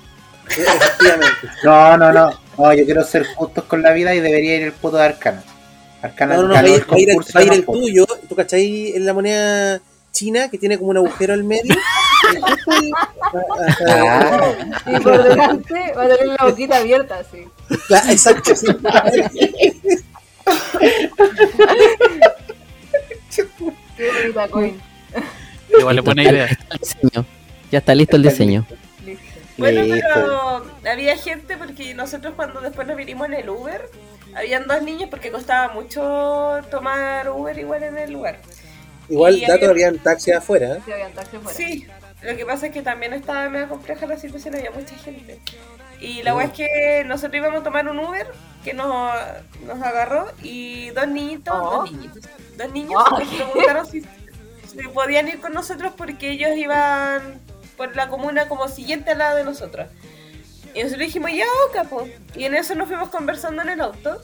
Efectivamente. 0.50 1.48
No, 1.64 1.98
no, 1.98 2.12
no. 2.12 2.30
No, 2.58 2.74
yo 2.74 2.86
quiero 2.86 3.04
ser 3.04 3.26
justos 3.36 3.64
con 3.66 3.82
la 3.82 3.92
vida 3.92 4.14
y 4.14 4.20
debería 4.20 4.58
ir 4.58 4.64
el 4.64 4.72
puto 4.74 4.98
de 4.98 5.06
Arcana. 5.06 5.44
Arcana 6.02 6.36
No, 6.36 6.44
no, 6.44 6.48
no, 6.50 6.54
va 6.54 6.68
ir, 6.68 6.86
va 6.92 6.96
a 6.96 7.00
ir 7.00 7.10
va 7.10 7.40
a 7.40 7.44
ir 7.44 7.54
el 7.54 7.66
tuyo. 7.66 8.06
¿Tú 8.30 8.36
cachai 8.36 8.94
en 8.96 9.06
la 9.06 9.14
moneda 9.14 9.82
china 10.12 10.50
que 10.50 10.58
tiene 10.60 10.78
como 10.78 10.92
un 10.92 10.98
agujero 10.98 11.34
al 11.34 11.44
medio? 11.44 11.76
Ah, 13.88 14.54
Y 14.86 15.00
por 15.00 15.24
delante 15.24 15.94
va 15.96 16.04
a 16.04 16.08
tener 16.08 16.28
la 16.28 16.46
boquita 16.46 16.78
abierta, 16.78 17.20
así. 17.20 17.46
Ah, 17.92 18.12
Exacto, 18.12 18.56
sí. 18.56 18.68
Igual 25.80 25.96
le 25.96 26.04
pone 26.04 26.24
idea. 26.24 26.48
Ya 27.72 27.80
está 27.80 27.94
listo 27.96 28.16
el 28.16 28.24
diseño. 28.24 28.66
Bueno, 29.58 29.82
pero 30.14 30.66
había 30.90 31.18
gente 31.18 31.58
porque 31.58 31.94
nosotros 31.94 32.34
cuando 32.36 32.62
después 32.62 32.88
nos 32.88 32.96
vinimos 32.96 33.28
en 33.28 33.34
el 33.34 33.50
Uber, 33.50 33.90
habían 34.36 34.68
dos 34.68 34.82
niños 34.84 35.10
porque 35.10 35.32
costaba 35.32 35.74
mucho 35.74 36.60
tomar 36.70 37.30
Uber 37.32 37.58
igual 37.58 37.84
en 37.84 37.98
el 37.98 38.12
lugar. 38.14 38.40
Igual 39.10 39.38
Y 39.38 39.46
da 39.46 39.56
había- 39.56 39.88
en 39.88 40.00
taxi 40.00 40.32
afuera. 40.32 40.78
Sí, 40.86 40.92
habían 40.92 41.12
taxi 41.14 41.38
fuera. 41.38 41.58
Sí, 41.58 41.88
lo 42.22 42.38
que 42.38 42.46
pasa 42.46 42.68
es 42.68 42.74
que 42.74 42.82
también 42.82 43.14
estaba 43.14 43.50
medio 43.50 43.70
compleja 43.70 44.06
la 44.06 44.18
situación, 44.18 44.56
había 44.56 44.72
mucha 44.72 44.96
gente. 44.96 45.40
Y 46.00 46.22
la 46.24 46.36
weá 46.36 46.46
es 46.48 46.54
que 46.54 47.04
nosotros 47.06 47.36
íbamos 47.36 47.62
a 47.62 47.64
tomar 47.64 47.88
un 47.88 48.00
Uber 48.00 48.28
que 48.64 48.74
nos, 48.74 49.14
nos 49.66 49.82
agarró 49.82 50.32
y 50.44 50.90
dos 50.92 51.08
niñitos, 51.08 51.54
Oh. 51.58 51.82
dos 51.82 51.92
niñitos, 51.92 52.24
dos 52.58 52.72
niños 52.72 53.04
Oh. 53.06 53.20
nos 53.20 53.28
preguntaron 53.30 53.86
si, 53.88 54.02
si 54.02 54.88
podían 54.94 55.28
ir 55.28 55.40
con 55.40 55.54
nosotros 55.54 55.94
porque 55.98 56.32
ellos 56.32 56.52
iban 56.56 57.40
por 57.78 57.96
la 57.96 58.10
comuna 58.10 58.48
como 58.48 58.68
siguiente 58.68 59.12
al 59.12 59.20
lado 59.20 59.38
de 59.38 59.44
nosotros. 59.44 59.88
Y 60.74 60.84
nosotros 60.84 61.08
dijimos, 61.08 61.32
ya, 61.32 61.46
ok, 61.70 61.88
po. 61.88 62.08
Y 62.36 62.44
en 62.46 62.54
eso 62.56 62.76
nos 62.76 62.88
fuimos 62.88 63.10
conversando 63.10 63.62
en 63.64 63.70
el 63.70 63.82
auto. 63.82 64.22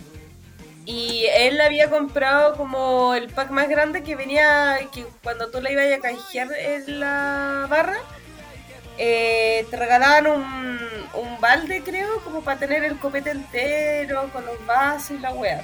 Y 0.86 1.26
él 1.34 1.60
había 1.62 1.90
comprado 1.90 2.56
como 2.58 3.14
el 3.16 3.30
pack 3.30 3.50
más 3.52 3.70
grande 3.70 4.04
que 4.04 4.16
venía, 4.16 4.78
que 4.94 5.06
cuando 5.24 5.50
tú 5.50 5.62
le 5.62 5.72
ibas 5.72 5.86
a 5.94 6.00
canjear 6.00 6.52
en 6.54 7.00
la 7.00 7.66
barra, 7.70 7.98
eh, 8.98 9.66
te 9.70 9.78
regalaban 9.78 10.28
un, 10.28 10.80
un 11.14 11.42
balde, 11.42 11.82
creo, 11.84 12.20
como 12.24 12.42
para 12.42 12.60
tener 12.60 12.84
el 12.84 12.98
copete 13.00 13.32
entero, 13.32 14.30
con 14.34 14.46
los 14.46 14.64
vasos 14.66 15.12
y 15.12 15.20
la 15.20 15.32
wea. 15.34 15.64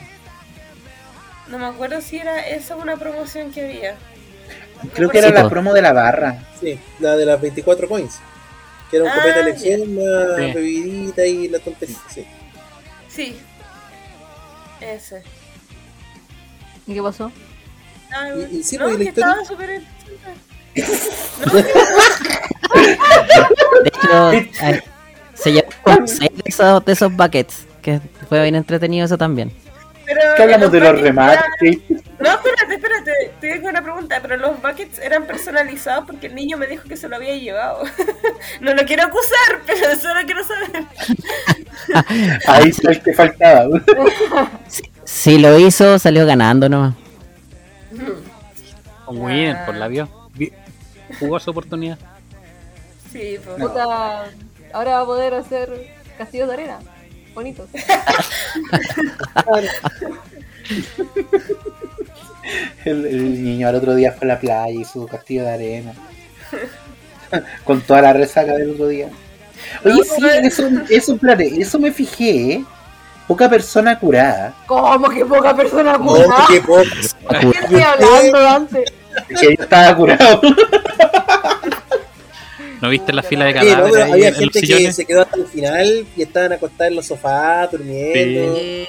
No 1.47 1.57
me 1.57 1.65
acuerdo 1.65 1.99
si 2.01 2.17
era 2.17 2.47
esa 2.47 2.75
una 2.75 2.95
promoción 2.97 3.51
que 3.51 3.63
había. 3.65 3.95
Creo 4.93 5.09
que 5.09 5.17
era 5.19 5.27
Sí, 5.29 5.33
la 5.33 5.49
promo 5.49 5.73
de 5.73 5.81
la 5.81 5.93
barra. 5.93 6.43
Sí, 6.59 6.79
la 6.99 7.15
de 7.15 7.25
las 7.25 7.41
24 7.41 7.87
coins. 7.89 8.19
Que 8.89 8.97
era 8.97 9.05
un 9.05 9.11
Ah, 9.11 9.15
copete 9.15 9.33
de 9.35 9.41
elección, 9.41 9.81
Sí. 9.81 10.53
bebidita 10.53 11.25
y 11.25 11.47
la 11.47 11.59
tontería. 11.59 11.97
Sí. 12.13 12.25
Sí. 13.07 13.39
Ese. 14.81 15.23
¿Y 16.87 16.93
qué 16.93 17.01
pasó? 17.03 17.31
Ay, 18.11 18.47
Y- 18.51 18.57
y 18.59 18.63
sí, 18.63 18.77
no, 18.77 18.85
pues, 18.85 18.95
y 18.95 18.97
la 18.97 19.03
que 19.03 19.09
historia- 19.09 19.41
estaba 19.41 19.45
súper 19.45 19.81
De 23.83 23.89
hecho, 23.89 24.31
ay, 24.61 24.79
se 25.33 25.51
llevó 25.53 25.69
seis 26.05 26.29
de 26.33 26.43
esos, 26.45 26.83
de 26.85 26.91
esos 26.93 27.15
buckets, 27.15 27.65
que 27.81 27.99
fue 28.27 28.41
bien 28.41 28.55
entretenido 28.55 29.05
eso 29.05 29.17
también. 29.17 29.51
Pero 30.05 30.21
¿Qué 30.35 30.43
hablamos 30.43 30.71
de 30.71 30.79
los 30.79 30.89
buckets 30.89 31.03
remates? 31.03 31.79
No, 32.19 32.29
espérate, 32.31 32.73
espérate. 32.75 33.11
Te 33.39 33.51
tengo 33.53 33.69
una 33.69 33.81
pregunta. 33.83 34.19
Pero 34.21 34.37
los 34.37 34.59
buckets 34.61 34.97
eran 34.99 35.25
personalizados 35.25 36.05
porque 36.05 36.27
el 36.27 36.35
niño 36.35 36.57
me 36.57 36.65
dijo 36.65 36.83
que 36.89 36.97
se 36.97 37.07
lo 37.07 37.15
había 37.15 37.35
llevado. 37.37 37.83
no 38.61 38.73
lo 38.73 38.83
quiero 38.85 39.03
acusar, 39.03 39.61
pero 39.67 39.95
solo 39.99 40.19
quiero 40.25 40.41
saber. 40.43 40.83
Ahí 42.47 42.69
está 42.69 42.89
el 42.91 43.01
que 43.03 43.13
faltaba. 43.13 43.69
Si 45.05 45.37
lo 45.37 45.59
hizo, 45.59 45.99
salió 45.99 46.25
ganando 46.25 46.67
nomás. 46.67 46.95
Con 49.05 49.21
Winner, 49.21 49.65
por 49.65 49.75
la 49.75 49.87
vio. 49.87 50.09
Vi- 50.33 50.51
Jugó 51.19 51.39
su 51.39 51.51
oportunidad. 51.51 51.97
Sí, 53.11 53.37
pues. 53.43 53.57
Puta, 53.59 54.25
ahora 54.73 54.91
va 54.97 55.01
a 55.01 55.05
poder 55.05 55.33
hacer 55.33 55.91
castillos 56.17 56.47
de 56.47 56.53
arena. 56.53 56.79
Bonitos. 57.33 57.69
El, 62.85 63.05
el 63.05 63.43
niño 63.43 63.67
al 63.67 63.75
otro 63.75 63.93
día 63.95 64.11
fue 64.13 64.25
a 64.27 64.33
la 64.33 64.39
playa 64.39 64.69
y 64.69 64.83
su 64.85 65.05
castillo 65.07 65.43
de 65.43 65.51
arena. 65.51 65.93
Con 67.63 67.81
toda 67.81 68.01
la 68.01 68.13
resaca 68.13 68.53
del 68.55 68.71
otro 68.71 68.87
día. 68.87 69.09
Oye, 69.85 69.95
No, 69.95 70.03
sí, 70.03 70.09
pues- 70.19 70.45
eso, 70.45 70.67
eso, 70.89 71.13
espérate, 71.15 71.61
eso 71.61 71.77
me 71.79 71.91
fijé, 71.91 72.53
¿eh? 72.53 72.65
Poca 73.27 73.47
persona 73.47 73.99
curada. 73.99 74.55
¿Cómo 74.65 75.07
que 75.09 75.23
poca 75.23 75.55
persona 75.55 75.99
curada? 75.99 76.45
qué 76.47 76.61
poco. 76.61 76.81
¿Qué 77.39 77.49
estoy 77.59 77.81
hablando 77.81 78.47
antes? 78.47 78.91
Que 79.27 79.55
yo 79.55 79.63
estaba 79.63 79.95
curado. 79.95 80.41
¿No 82.81 82.89
viste 82.89 83.11
la 83.13 83.23
fila 83.23 83.45
de 83.45 83.53
Sí, 83.53 83.57
no, 83.59 83.63
cadáveres 83.73 84.11
había 84.11 84.33
gente 84.33 84.59
que 84.61 84.65
sillones? 84.67 84.95
se 84.95 85.05
quedó 85.05 85.21
hasta 85.21 85.37
el 85.37 85.47
final 85.47 86.07
y 86.15 86.21
estaban 86.21 86.53
acostados 86.53 86.89
en 86.91 86.95
los 86.95 87.05
sofás, 87.07 87.71
durmiendo. 87.71 88.55
Sí. 88.55 88.85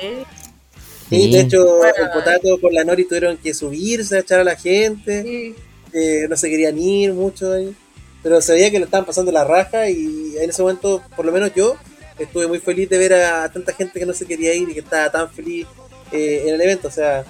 Sí, 1.11 1.23
Sí. 1.23 1.33
de 1.33 1.41
hecho, 1.41 1.65
Bueno. 1.79 1.95
el 1.99 2.11
potato 2.11 2.61
con 2.61 2.73
la 2.73 2.85
Nori 2.85 3.05
tuvieron 3.05 3.37
que 3.37 3.53
subirse 3.53 4.17
a 4.17 4.21
echar 4.21 4.41
a 4.41 4.45
la 4.45 4.57
gente. 4.57 5.23
Sí. 5.23 5.55
eh, 5.93 6.27
no 6.31 6.37
se 6.37 6.49
querían 6.49 6.79
ir 6.79 7.13
mucho 7.13 7.53
ahí. 7.53 7.75
Pero 8.23 8.41
se 8.41 8.53
veía 8.53 8.71
que 8.71 8.79
le 8.79 8.85
estaban 8.85 9.05
pasando 9.07 9.33
la 9.33 9.43
raja 9.45 9.89
y 9.91 10.35
en 10.41 10.49
ese 10.51 10.63
momento, 10.63 11.03
por 11.17 11.25
lo 11.25 11.33
menos 11.33 11.53
yo, 11.53 11.75
estuve 12.17 12.47
muy 12.47 12.61
feliz 12.61 12.89
de 12.89 12.97
ver 12.99 13.15
a 13.15 13.51
tanta 13.51 13.73
gente 13.73 13.99
que 13.99 14.07
no 14.07 14.13
se 14.13 14.25
quería 14.25 14.55
ir 14.55 14.69
y 14.69 14.75
que 14.75 14.81
estaba 14.81 15.11
tan 15.11 15.29
feliz 15.31 15.67
eh, 16.13 16.45
en 16.47 16.55
el 16.55 16.61
evento. 16.61 16.87
O 16.87 16.91
sea, 16.93 17.25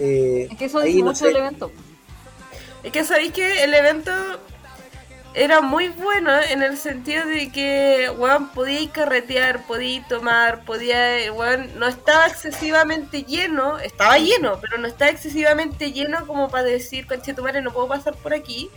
eh, 0.00 0.48
Es 0.50 0.58
que 0.58 0.64
eso 0.64 0.78
ahí 0.80 0.88
dice 0.94 0.98
no 1.00 1.04
mucho 1.06 1.18
sé. 1.20 1.26
del 1.26 1.36
evento. 1.36 1.70
Es 2.82 2.90
que 2.90 3.04
sabéis 3.04 3.30
que 3.32 3.62
el 3.62 3.72
evento 3.72 4.10
era 5.34 5.60
muy 5.60 5.88
bueno 5.88 6.30
en 6.40 6.62
el 6.62 6.76
sentido 6.76 7.24
de 7.26 7.50
que, 7.50 8.10
weón, 8.16 8.48
podíais 8.50 8.90
carretear, 8.90 9.64
podíais 9.66 10.06
tomar, 10.08 10.64
podía, 10.64 11.32
weón, 11.32 11.70
no 11.78 11.86
estaba 11.86 12.26
excesivamente 12.26 13.22
lleno, 13.22 13.78
estaba 13.78 14.18
lleno, 14.18 14.58
pero 14.60 14.78
no 14.78 14.86
estaba 14.86 15.10
excesivamente 15.10 15.92
lleno 15.92 16.26
como 16.26 16.50
para 16.50 16.64
decir, 16.64 17.06
conche 17.06 17.34
tu 17.34 17.42
madre, 17.42 17.62
no 17.62 17.72
puedo 17.72 17.88
pasar 17.88 18.14
por 18.14 18.34
aquí. 18.34 18.70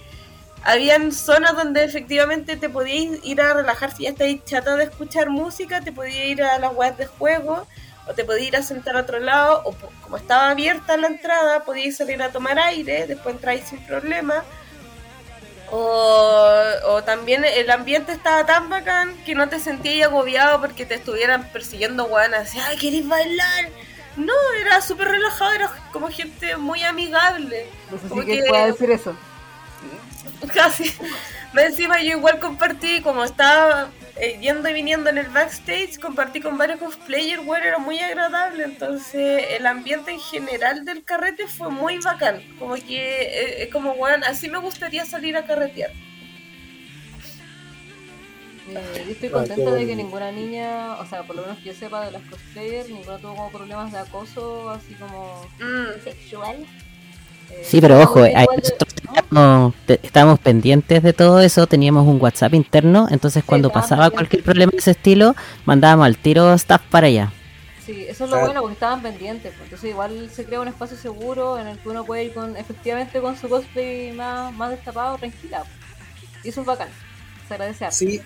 Habían 0.64 1.12
zonas 1.12 1.56
donde 1.56 1.84
efectivamente 1.84 2.56
te 2.56 2.70
podías 2.70 3.24
ir 3.24 3.42
a 3.42 3.54
relajar 3.54 3.96
si 3.96 4.04
ya 4.04 4.10
estáis 4.10 4.44
chata 4.46 4.76
de 4.78 4.86
escuchar 4.86 5.30
música, 5.30 5.82
te 5.82 5.92
podías 5.92 6.26
ir 6.26 6.42
a 6.42 6.58
las 6.58 6.74
webs 6.74 6.98
de 6.98 7.06
juego, 7.06 7.68
o 8.08 8.14
te 8.14 8.24
podías 8.24 8.48
ir 8.48 8.56
a 8.56 8.64
sentar 8.64 8.96
a 8.96 9.02
otro 9.02 9.20
lado, 9.20 9.62
o 9.66 9.76
como 10.02 10.18
estaba 10.18 10.50
abierta 10.50 10.96
la 10.96 11.08
entrada, 11.08 11.66
podías 11.66 11.98
salir 11.98 12.22
a 12.24 12.30
tomar 12.30 12.58
aire, 12.60 13.08
después 13.08 13.36
entráis 13.36 13.66
sin 13.66 13.86
problema. 13.86 14.44
O, 15.72 16.64
o 16.88 17.04
también 17.04 17.44
el 17.44 17.70
ambiente 17.72 18.12
estaba 18.12 18.46
tan 18.46 18.70
bacán 18.70 19.16
que 19.26 19.34
no 19.36 19.50
te 19.50 19.60
sentías 19.60 20.08
agobiado 20.10 20.62
porque 20.62 20.86
te 20.86 20.96
estuvieran 20.96 21.50
persiguiendo 21.52 22.06
guanas, 22.06 22.50
así, 22.50 22.60
ay, 22.60 22.78
¿querés 22.78 23.08
bailar? 23.08 23.70
No, 24.16 24.34
era 24.60 24.80
súper 24.82 25.08
relajado, 25.10 25.52
era 25.54 25.72
como 25.92 26.10
gente 26.10 26.56
muy 26.56 26.84
amigable. 26.84 27.68
No 27.92 27.98
sé 27.98 28.08
Como 28.08 28.22
si 28.22 28.28
que 28.28 28.38
que- 28.44 28.44
pueda 28.50 28.66
decir 28.68 28.92
eso. 28.92 29.16
Casi. 30.54 30.94
Encima 31.58 32.02
yo 32.02 32.12
igual 32.18 32.40
compartí, 32.40 33.02
como 33.02 33.24
estaba 33.24 33.90
eh, 34.18 34.38
yendo 34.42 34.70
y 34.70 34.74
viniendo 34.74 35.10
en 35.10 35.18
el 35.18 35.28
backstage, 35.28 36.00
compartí 36.00 36.40
con 36.40 36.58
varios 36.58 36.80
cosplayers, 36.80 37.44
bueno, 37.46 37.66
era 37.66 37.78
muy 37.80 38.00
agradable. 38.00 38.64
Entonces 38.64 39.46
el 39.52 39.66
ambiente 39.66 40.12
en 40.12 40.20
general 40.20 40.86
del 40.86 41.04
carrete 41.04 41.48
fue 41.48 41.70
muy 41.70 41.98
bacán. 42.00 42.42
Como 42.58 42.76
que, 42.76 43.22
eh, 43.22 43.64
eh, 43.64 43.70
como, 43.70 43.96
bueno, 43.96 44.26
así 44.28 44.50
me 44.50 44.58
gustaría 44.60 45.06
salir 45.06 45.36
a 45.36 45.46
carretear. 45.46 45.92
Eh, 48.68 49.04
yo 49.06 49.12
estoy 49.12 49.30
Ah, 49.30 49.32
contenta 49.34 49.72
qué 49.72 49.78
de 49.78 49.86
que 49.86 49.96
ninguna 49.96 50.32
niña, 50.32 50.96
o 50.96 51.06
sea, 51.06 51.22
por 51.24 51.36
lo 51.36 51.44
menos 51.44 51.58
que 51.60 51.66
yo 51.66 51.74
sepa 51.74 52.04
de 52.06 52.12
las 52.12 52.24
cosplayers, 52.24 52.90
ninguna 52.90 53.20
tuvo 53.20 53.36
como 53.36 53.52
problemas 53.52 53.92
de 53.92 54.00
acoso, 54.00 54.70
así 54.72 54.96
como 54.96 55.46
Mm. 55.60 56.04
sexual. 56.04 56.66
Eh, 57.50 57.62
Sí, 57.64 57.82
pero 57.82 58.00
ojo, 58.00 58.22
ahí 58.22 58.32
de- 58.34 58.58
nosotros 58.58 58.94
estábamos, 58.96 59.74
te- 59.86 60.00
estábamos 60.04 60.40
pendientes 60.40 61.02
de 61.04 61.14
todo 61.14 61.40
eso, 61.42 61.66
teníamos 61.68 62.08
un 62.08 62.22
WhatsApp 62.22 62.54
interno, 62.54 63.08
entonces 63.10 63.44
cuando 63.44 63.72
pasaba 63.72 64.10
cualquier 64.12 64.44
problema 64.44 64.72
de 64.72 64.78
ese 64.78 64.92
estilo, 64.92 65.36
mandábamos 65.66 66.06
al 66.06 66.18
tiro 66.18 66.54
staff 66.54 66.82
para 66.90 67.08
allá. 67.08 67.32
Sí, 67.86 68.04
eso 68.10 68.24
es 68.26 68.30
lo 68.32 68.38
Claro. 68.38 68.46
bueno 68.48 68.62
porque 68.62 68.74
estaban 68.74 69.02
pendientes. 69.04 69.52
pues, 69.54 69.64
Entonces 69.66 69.90
igual 69.92 70.30
se 70.34 70.44
crea 70.46 70.60
un 70.60 70.68
espacio 70.68 70.98
seguro 70.98 71.60
en 71.60 71.68
el 71.68 71.78
que 71.78 71.90
uno 71.90 72.04
puede 72.04 72.24
ir 72.26 72.34
con, 72.34 72.58
efectivamente 72.58 73.20
con 73.22 73.38
su 73.38 73.48
cosplay 73.48 74.12
más, 74.12 74.52
más 74.54 74.72
destapado, 74.72 75.18
tranquila. 75.20 75.64
Y 76.44 76.50
eso 76.50 76.62
es 76.62 76.68
bacán. 76.68 76.88
Se 77.48 77.54
agradece 77.54 77.86
harto. 77.86 77.96
Sí, 77.98 78.22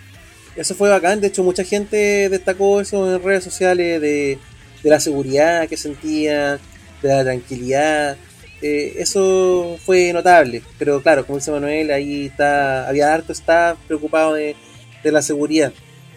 eso 0.55 0.75
fue 0.75 0.89
bacán. 0.89 1.19
De 1.19 1.27
hecho, 1.27 1.43
mucha 1.43 1.65
gente 1.65 2.29
destacó 2.29 2.79
eso 2.79 3.13
en 3.15 3.21
redes 3.21 3.43
sociales 3.43 3.99
de, 4.01 4.39
de 4.81 4.89
la 4.89 4.99
seguridad 5.01 5.67
que 5.67 5.75
sentía, 5.75 6.57
de 7.01 7.09
la 7.09 7.23
tranquilidad. 7.25 8.15
Eh, 8.61 8.95
eso 8.97 9.77
fue 9.85 10.11
notable. 10.13 10.61
Pero 10.77 11.01
claro, 11.01 11.25
como 11.25 11.37
dice 11.39 11.51
Manuel, 11.51 11.91
ahí 11.91 12.25
está, 12.27 12.87
había 12.87 13.13
harto 13.13 13.31
staff 13.31 13.77
preocupado 13.87 14.33
de, 14.33 14.55
de 15.03 15.11
la 15.11 15.21
seguridad. 15.21 15.71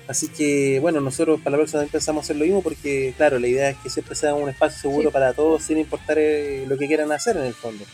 Así 0.08 0.28
que, 0.28 0.78
bueno, 0.80 1.00
nosotros 1.00 1.40
para 1.40 1.52
la 1.52 1.58
próxima 1.58 1.82
empezamos 1.84 2.22
a 2.22 2.24
hacer 2.26 2.36
lo 2.36 2.44
mismo 2.44 2.60
porque, 2.62 3.14
claro, 3.16 3.38
la 3.38 3.46
idea 3.46 3.70
es 3.70 3.76
que 3.78 3.88
siempre 3.88 4.14
sea 4.16 4.34
un 4.34 4.48
espacio 4.48 4.80
seguro 4.80 5.08
Sí. 5.08 5.12
para 5.12 5.32
todos 5.32 5.62
sin 5.62 5.78
importar 5.78 6.18
eh, 6.18 6.64
lo 6.66 6.76
que 6.76 6.86
quieran 6.88 7.10
hacer 7.12 7.36
en 7.36 7.44
el 7.44 7.54
fondo. 7.54 7.84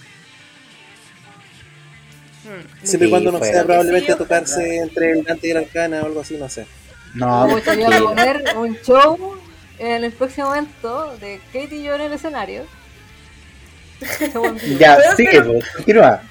Mm. 2.45 2.87
Siempre 2.87 3.09
y 3.09 3.11
Sí, 3.11 3.11
cuando 3.11 3.33
no 3.33 3.45
sea 3.45 3.65
probablemente 3.65 4.13
Sí, 4.13 4.19
tocarse 4.19 4.77
entre 4.79 5.13
el 5.13 5.25
Dante 5.25 5.49
y 5.49 5.51
el 5.51 5.57
Arcana 5.59 6.03
o 6.03 6.07
algo 6.07 6.21
así, 6.21 6.37
no 6.37 6.49
sé. 6.49 6.67
No, 7.15 7.47
Me 7.47 7.55
gustaría 7.55 7.87
porque- 7.87 8.03
poner 8.03 8.45
un 8.57 8.77
show 8.83 9.19
en 9.79 10.05
el 10.05 10.13
próximo 10.13 10.49
momento 10.49 11.17
de 11.19 11.41
Katie 11.53 11.79
y 11.79 11.83
yo 11.85 11.95
en 11.95 12.01
el 12.03 12.13
escenario. 12.13 12.65
Ya, 14.79 14.97
Pero- 14.97 15.17
sigue, 15.17 15.31
pero- 15.33 15.53
pues, 15.53 15.65
continúa. 15.77 16.23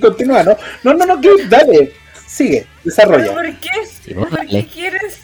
Continúa, 0.00 0.42
¿no? 0.42 0.56
No, 0.84 0.94
no, 0.94 1.06
no, 1.06 1.20
que 1.20 1.30
dale. 1.48 1.92
Sigue, 2.26 2.60
¿Pero 2.66 2.84
desarrolla. 2.84 3.32
por 3.32 3.56
qué? 3.56 3.70
Sí, 4.04 4.14
¿Por 4.14 4.46
qué 4.46 4.66
quieres? 4.66 5.18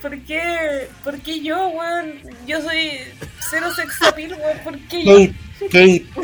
¿Por 0.00 0.18
qué? 0.22 0.88
¿Por 1.04 1.18
qué 1.20 1.40
yo, 1.42 1.68
weón? 1.68 2.14
Yo 2.46 2.62
soy 2.62 2.92
cero 3.50 3.66
sex 3.74 4.00
appeal, 4.02 4.32
weón. 4.34 4.58
¿Por 4.64 4.78
qué 4.88 5.04
yo? 5.04 5.12
Kate, 5.14 5.34
Kate. 5.70 6.04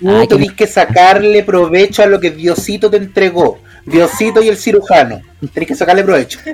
Tú 0.00 0.06
qué 0.20 0.26
tenés 0.28 0.52
que 0.52 0.66
sacarle 0.66 1.42
provecho 1.44 2.02
a 2.02 2.06
lo 2.06 2.18
que 2.20 2.30
Diosito 2.30 2.90
te 2.90 2.96
entregó. 2.98 3.62
Diosito 3.84 4.42
y 4.42 4.48
el 4.48 4.56
cirujano. 4.56 5.20
Tenés 5.52 5.68
que 5.68 5.74
sacarle 5.74 6.04
provecho. 6.04 6.38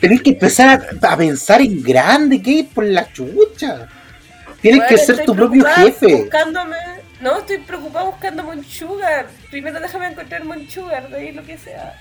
tenés 0.00 0.22
que 0.22 0.30
empezar 0.30 0.68
a, 1.02 1.12
a 1.12 1.16
pensar 1.16 1.60
en 1.60 1.82
grande, 1.82 2.38
Kate, 2.38 2.68
por 2.74 2.84
la 2.84 3.10
chucha. 3.12 3.88
Tienes 4.62 4.88
que 4.88 4.98
ser 4.98 5.24
tu 5.24 5.34
propio 5.34 5.64
jefe. 5.64 6.16
Buscándome. 6.16 6.76
No, 7.20 7.38
estoy 7.38 7.58
preocupada 7.58 8.06
buscándome 8.06 8.50
un 8.50 8.64
sugar. 8.64 9.26
Primero 9.50 9.78
déjame 9.78 10.08
encontrarme 10.08 10.56
un 10.56 10.70
sugar, 10.70 11.08
de 11.08 11.16
ahí 11.16 11.32
lo 11.32 11.42
que 11.44 11.58
sea. 11.58 11.94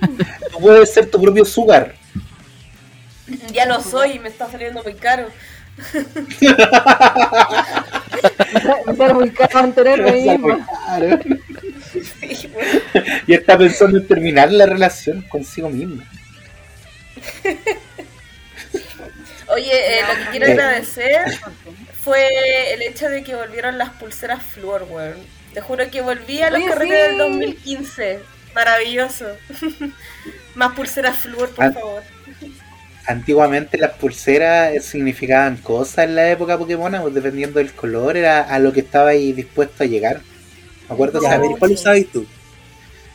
Tú 0.52 0.58
puedes 0.60 0.92
ser 0.92 1.10
tu 1.10 1.20
propio 1.20 1.44
sugar. 1.44 1.94
Ya 3.52 3.64
lo 3.64 3.80
soy, 3.80 4.18
me 4.18 4.28
está 4.28 4.50
saliendo 4.50 4.82
muy 4.82 4.94
caro. 4.94 5.28
Me 8.86 8.96
sale 8.96 9.14
muy 9.14 9.30
caro 9.30 9.50
mantenerme 9.54 10.12
misma. 10.12 10.66
Sí, 11.92 12.50
Y 13.26 13.34
está 13.34 13.56
pensando 13.56 13.98
en 13.98 14.06
terminar 14.06 14.50
la 14.52 14.66
relación 14.66 15.22
consigo 15.22 15.70
mismo. 15.70 16.02
Oye, 19.52 19.98
eh, 19.98 20.02
lo 20.08 20.14
que 20.24 20.30
quiero 20.30 20.46
Eh. 20.46 20.52
agradecer 20.52 21.22
fue 22.02 22.74
el 22.74 22.82
hecho 22.82 23.08
de 23.08 23.22
que 23.22 23.34
volvieron 23.34 23.78
las 23.78 23.90
pulseras 23.90 24.42
Fluor, 24.42 24.86
weón. 24.88 25.16
Te 25.54 25.60
juro 25.60 25.90
que 25.90 26.00
volví 26.00 26.42
a 26.42 26.50
los 26.50 26.60
Oye, 26.60 26.68
carretes 26.68 26.96
sí. 26.96 27.08
del 27.08 27.18
2015. 27.18 28.20
Maravilloso. 28.54 29.26
Más 30.54 30.72
pulseras 30.74 31.18
Fluor, 31.18 31.50
por 31.50 31.72
favor. 31.72 32.02
Antiguamente 33.06 33.78
las 33.78 33.92
pulseras 33.92 34.74
eh, 34.74 34.80
significaban 34.80 35.56
cosas 35.56 36.04
en 36.04 36.14
la 36.14 36.30
época 36.30 36.58
Pokémon, 36.58 36.94
pues 37.02 37.14
dependiendo 37.14 37.58
del 37.58 37.72
color, 37.72 38.16
era 38.16 38.42
a 38.42 38.58
lo 38.58 38.72
que 38.72 38.80
estaba 38.80 39.10
ahí 39.10 39.32
dispuesto 39.32 39.82
a 39.82 39.86
llegar. 39.86 40.20
Me 40.88 40.94
acuerdo, 40.94 41.20
¿cuál 41.58 41.72
usabas 41.72 42.04
tú? 42.12 42.26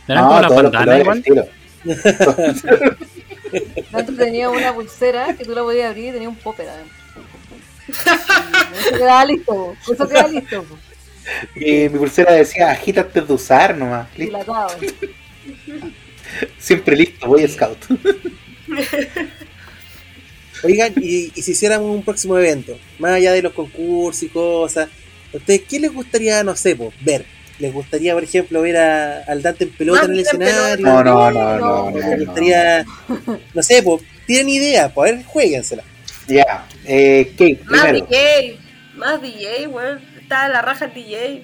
¿Eran 0.08 0.24
no, 0.26 0.48
todos 0.48 0.64
los 0.64 0.72
colores 0.72 1.02
igual? 1.26 1.50
Dentro 3.52 4.16
tenía 4.16 4.50
una 4.50 4.74
pulsera 4.74 5.36
que 5.36 5.46
tú 5.46 5.54
la 5.54 5.62
podías 5.62 5.90
abrir 5.90 6.10
y 6.10 6.12
tenía 6.12 6.30
un 6.30 6.36
popper 6.36 6.70
adentro. 6.70 6.96
Eso 7.88 8.98
quedaba 8.98 9.26
listo, 9.26 9.54
po. 9.54 9.76
eso 9.94 10.08
quedaba 10.08 10.28
listo. 10.28 10.64
po. 10.64 10.78
Y 11.56 11.90
mi 11.90 12.00
pulsera 12.00 12.34
decía, 12.34 12.72
agita 12.72 13.02
antes 13.02 13.28
de 13.28 13.34
usar 13.34 13.78
nomás. 13.78 14.08
Listo. 14.18 14.38
Dilatado. 14.38 14.78
Siempre 16.58 16.96
listo, 16.96 17.28
voy 17.28 17.48
scout. 17.48 17.78
Oigan, 20.64 20.94
y, 20.98 21.32
y 21.36 21.42
si 21.42 21.52
hiciéramos 21.52 21.96
un 21.96 22.04
próximo 22.04 22.38
evento, 22.38 22.78
más 22.98 23.12
allá 23.12 23.34
de 23.34 23.42
los 23.42 23.54
concursos 23.54 24.24
y 24.24 24.30
cosas, 24.30 24.90
¿a 25.34 25.38
ustedes 25.38 25.62
qué 25.70 25.80
les 25.80 25.94
gustaría, 25.94 26.44
no 26.44 26.56
sé, 26.56 26.76
po, 26.76 26.92
ver? 27.02 27.26
¿Les 27.60 27.74
gustaría, 27.74 28.14
por 28.14 28.24
ejemplo, 28.24 28.62
ver 28.62 28.78
a, 28.78 29.20
al 29.24 29.42
Dante 29.42 29.64
en 29.64 29.72
pelota 29.72 30.06
en 30.06 30.12
el 30.12 30.20
escenario? 30.20 30.86
No, 30.86 31.04
no, 31.04 31.32
no, 31.32 31.58
no, 31.58 31.60
No, 31.60 31.92
no. 31.92 31.98
¿Les 31.98 32.26
gustaría, 32.26 32.86
no 33.54 33.64
sé, 33.64 33.82
pues, 33.82 34.02
tienen 34.26 34.50
idea, 34.50 34.94
pues, 34.94 35.12
a 35.12 35.16
ver, 35.16 35.26
jueguensela. 35.26 35.84
Ya, 36.28 36.66
eh, 36.86 37.32
Kate, 37.32 37.60
Más 37.66 37.82
primero. 37.82 38.08
DJ. 38.08 38.60
Más 38.96 39.22
DJ, 39.22 39.68
weón. 39.68 40.02
Está 40.22 40.50
la 40.50 40.62
raja 40.62 40.88
DJ. 40.88 41.44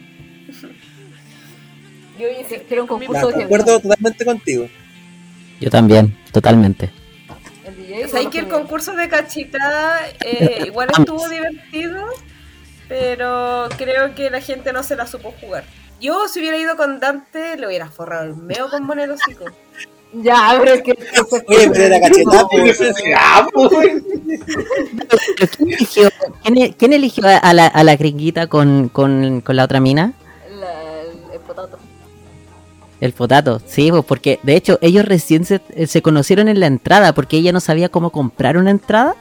Yo 2.19 2.27
Quiero 2.67 2.83
un 2.83 2.87
concurso 2.87 3.27
de 3.27 3.33
concuerdo 3.33 3.79
totalmente 3.79 4.25
contigo. 4.25 4.67
Yo 5.59 5.69
también, 5.69 6.17
totalmente. 6.31 6.89
El 7.65 7.77
DJ. 7.77 8.05
O 8.05 8.07
sea, 8.07 8.19
hay 8.19 8.27
que 8.27 8.39
el 8.39 8.47
concurso 8.47 8.93
de 8.93 9.07
cachitada 9.07 10.01
eh, 10.25 10.63
igual 10.65 10.89
estuvo 10.97 11.29
divertido, 11.29 12.05
pero 12.87 13.69
creo 13.77 14.13
que 14.15 14.29
la 14.29 14.41
gente 14.41 14.73
no 14.73 14.83
se 14.83 14.95
la 14.95 15.07
supo 15.07 15.33
jugar. 15.39 15.63
Yo, 16.01 16.27
si 16.27 16.39
hubiera 16.39 16.57
ido 16.57 16.75
con 16.75 16.99
Dante, 16.99 17.55
le 17.57 17.67
hubiera 17.67 17.87
forrado 17.89 18.25
el 18.25 18.35
meo 18.35 18.69
con 18.69 18.83
Monelosico. 18.83 19.45
Ya, 20.13 20.57
pero 20.59 20.73
es 20.73 20.81
que. 20.83 20.91
Oye, 21.47 21.69
pero 21.71 21.83
era 21.85 22.01
cachetada, 22.01 22.45
¿Qué 22.51 22.57
pues. 22.57 22.81
necesidad, 22.81 23.45
pues? 23.53 24.03
¿Pero 24.97 25.21
¿Quién 25.55 25.69
eligió, 25.71 26.09
quién 26.43 26.73
quién 26.73 26.91
eligió 26.91 27.23
a- 27.27 27.53
la, 27.53 27.67
a 27.67 27.83
la 27.85 27.95
gringuita 27.95 28.47
con, 28.47 28.89
con, 28.89 29.39
con 29.39 29.55
la 29.55 29.63
otra 29.63 29.79
mina? 29.79 30.11
La- 30.59 31.01
el, 31.03 31.33
el 31.33 31.39
potato. 31.39 31.77
El 32.99 33.13
potato, 33.13 33.61
sí, 33.65 33.89
pues 33.89 34.03
porque 34.03 34.41
de 34.43 34.57
hecho 34.57 34.77
ellos 34.81 35.05
recién 35.05 35.45
se, 35.45 35.61
eh, 35.69 35.87
se 35.87 36.01
conocieron 36.01 36.49
en 36.49 36.59
la 36.59 36.67
entrada 36.67 37.13
porque 37.13 37.37
ella 37.37 37.53
no 37.53 37.61
sabía 37.61 37.87
cómo 37.87 38.09
comprar 38.09 38.57
una 38.57 38.71
entrada. 38.71 39.15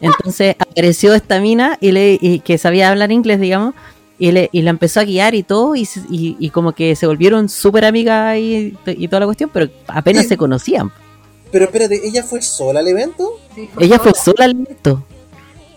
Entonces 0.00 0.56
apareció 0.58 1.12
esta 1.12 1.38
mina 1.38 1.76
y 1.82 1.92
le 1.92 2.18
y 2.18 2.40
que 2.40 2.56
sabía 2.56 2.88
hablar 2.88 3.12
inglés, 3.12 3.40
digamos, 3.40 3.74
y, 4.28 4.32
le, 4.32 4.48
y 4.52 4.62
la 4.62 4.70
empezó 4.70 5.00
a 5.00 5.04
guiar 5.04 5.34
y 5.34 5.42
todo, 5.42 5.74
y, 5.76 5.84
se- 5.84 6.00
y, 6.10 6.36
y 6.38 6.50
como 6.50 6.72
que 6.72 6.94
se 6.96 7.06
volvieron 7.06 7.48
súper 7.48 7.84
amigas 7.84 8.36
y, 8.38 8.76
y 8.86 9.08
toda 9.08 9.20
la 9.20 9.26
cuestión, 9.26 9.50
pero 9.52 9.70
apenas 9.86 10.26
se 10.26 10.36
conocían. 10.36 10.90
Pero 11.50 11.66
espérate, 11.66 12.00
¿ella 12.06 12.22
fue 12.22 12.42
sola 12.42 12.80
al 12.80 12.88
evento? 12.88 13.38
Ella 13.78 13.98
fue 13.98 14.12
sola. 14.14 14.44
al 14.46 14.50
evento. 14.52 15.04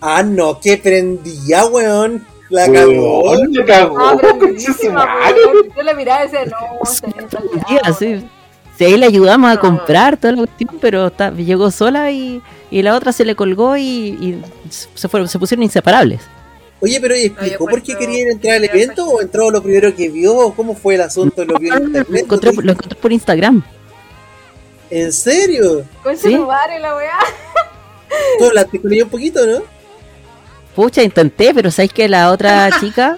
Ah, 0.02 0.24
no, 0.24 0.60
que 0.60 0.78
prendía, 0.78 1.66
weón. 1.66 2.26
La 2.50 2.66
Weón, 2.68 2.94
cagó. 2.96 3.36
la 3.36 3.66
cagó, 3.66 4.00
Ah, 4.00 4.16
weón. 4.24 4.58
Yo 5.76 5.84
la 5.84 5.94
miraba 5.94 6.22
y 6.26 6.30
decía, 6.30 6.46
no, 6.46 6.90
está 6.90 7.08
está. 7.20 7.94
Sí. 7.94 8.26
Sí, 8.78 8.86
ahí 8.86 8.96
le 8.98 9.08
ayudamos 9.08 9.52
a 9.52 9.60
comprar 9.60 10.18
toda 10.18 10.34
la 10.34 10.38
cuestión, 10.46 10.78
pero 10.80 11.08
está- 11.08 11.32
llegó 11.32 11.72
sola 11.72 12.12
y, 12.12 12.42
y 12.72 12.82
la 12.84 12.96
otra 12.96 13.12
se 13.12 13.26
le 13.26 13.36
colgó 13.36 13.76
y, 13.76 13.82
y 13.84 14.42
se, 14.70 15.08
fueron, 15.10 15.28
se 15.28 15.40
pusieron 15.40 15.64
inseparables. 15.64 16.22
Oye, 16.80 17.00
pero 17.02 17.16
¿y 17.16 17.20
Ay, 17.22 17.26
explicó 17.28 17.66
por 17.66 17.82
qué 17.82 17.94
encuentro- 17.94 18.00
quería 18.14 18.32
entrar 18.32 18.56
al 18.58 18.64
evento 18.66 19.06
o 19.08 19.22
entró 19.22 19.50
lo 19.50 19.64
primero 19.64 19.96
que 19.96 20.10
vio? 20.10 20.54
¿Cómo 20.56 20.76
fue 20.76 20.96
el 20.96 21.02
asunto? 21.02 21.44
¿Lo 21.44 21.58
vio 21.58 21.74
en 21.74 21.80
Lo 21.80 21.86
internet? 21.88 22.24
encontré, 22.24 22.54
lo 22.54 22.72
encontré 22.72 23.00
por 23.00 23.12
Instagram. 23.12 23.64
¿En 24.90 25.12
serio? 25.12 25.84
Concha 26.04 26.22
Sí. 26.22 26.36
tu 26.36 26.46
madre, 26.46 26.80
la 26.80 26.96
weá. 26.96 27.18
Tú 28.40 28.46
hablaste 28.46 28.80
con 28.80 28.94
ella 28.94 29.04
un 29.04 29.10
poquito, 29.10 29.46
¿no? 29.46 29.62
Pucha, 30.76 31.02
intenté, 31.04 31.54
pero 31.54 31.72
sabéis 31.72 31.92
que 31.94 32.08
la 32.08 32.32
otra 32.32 32.70
chica 32.80 33.18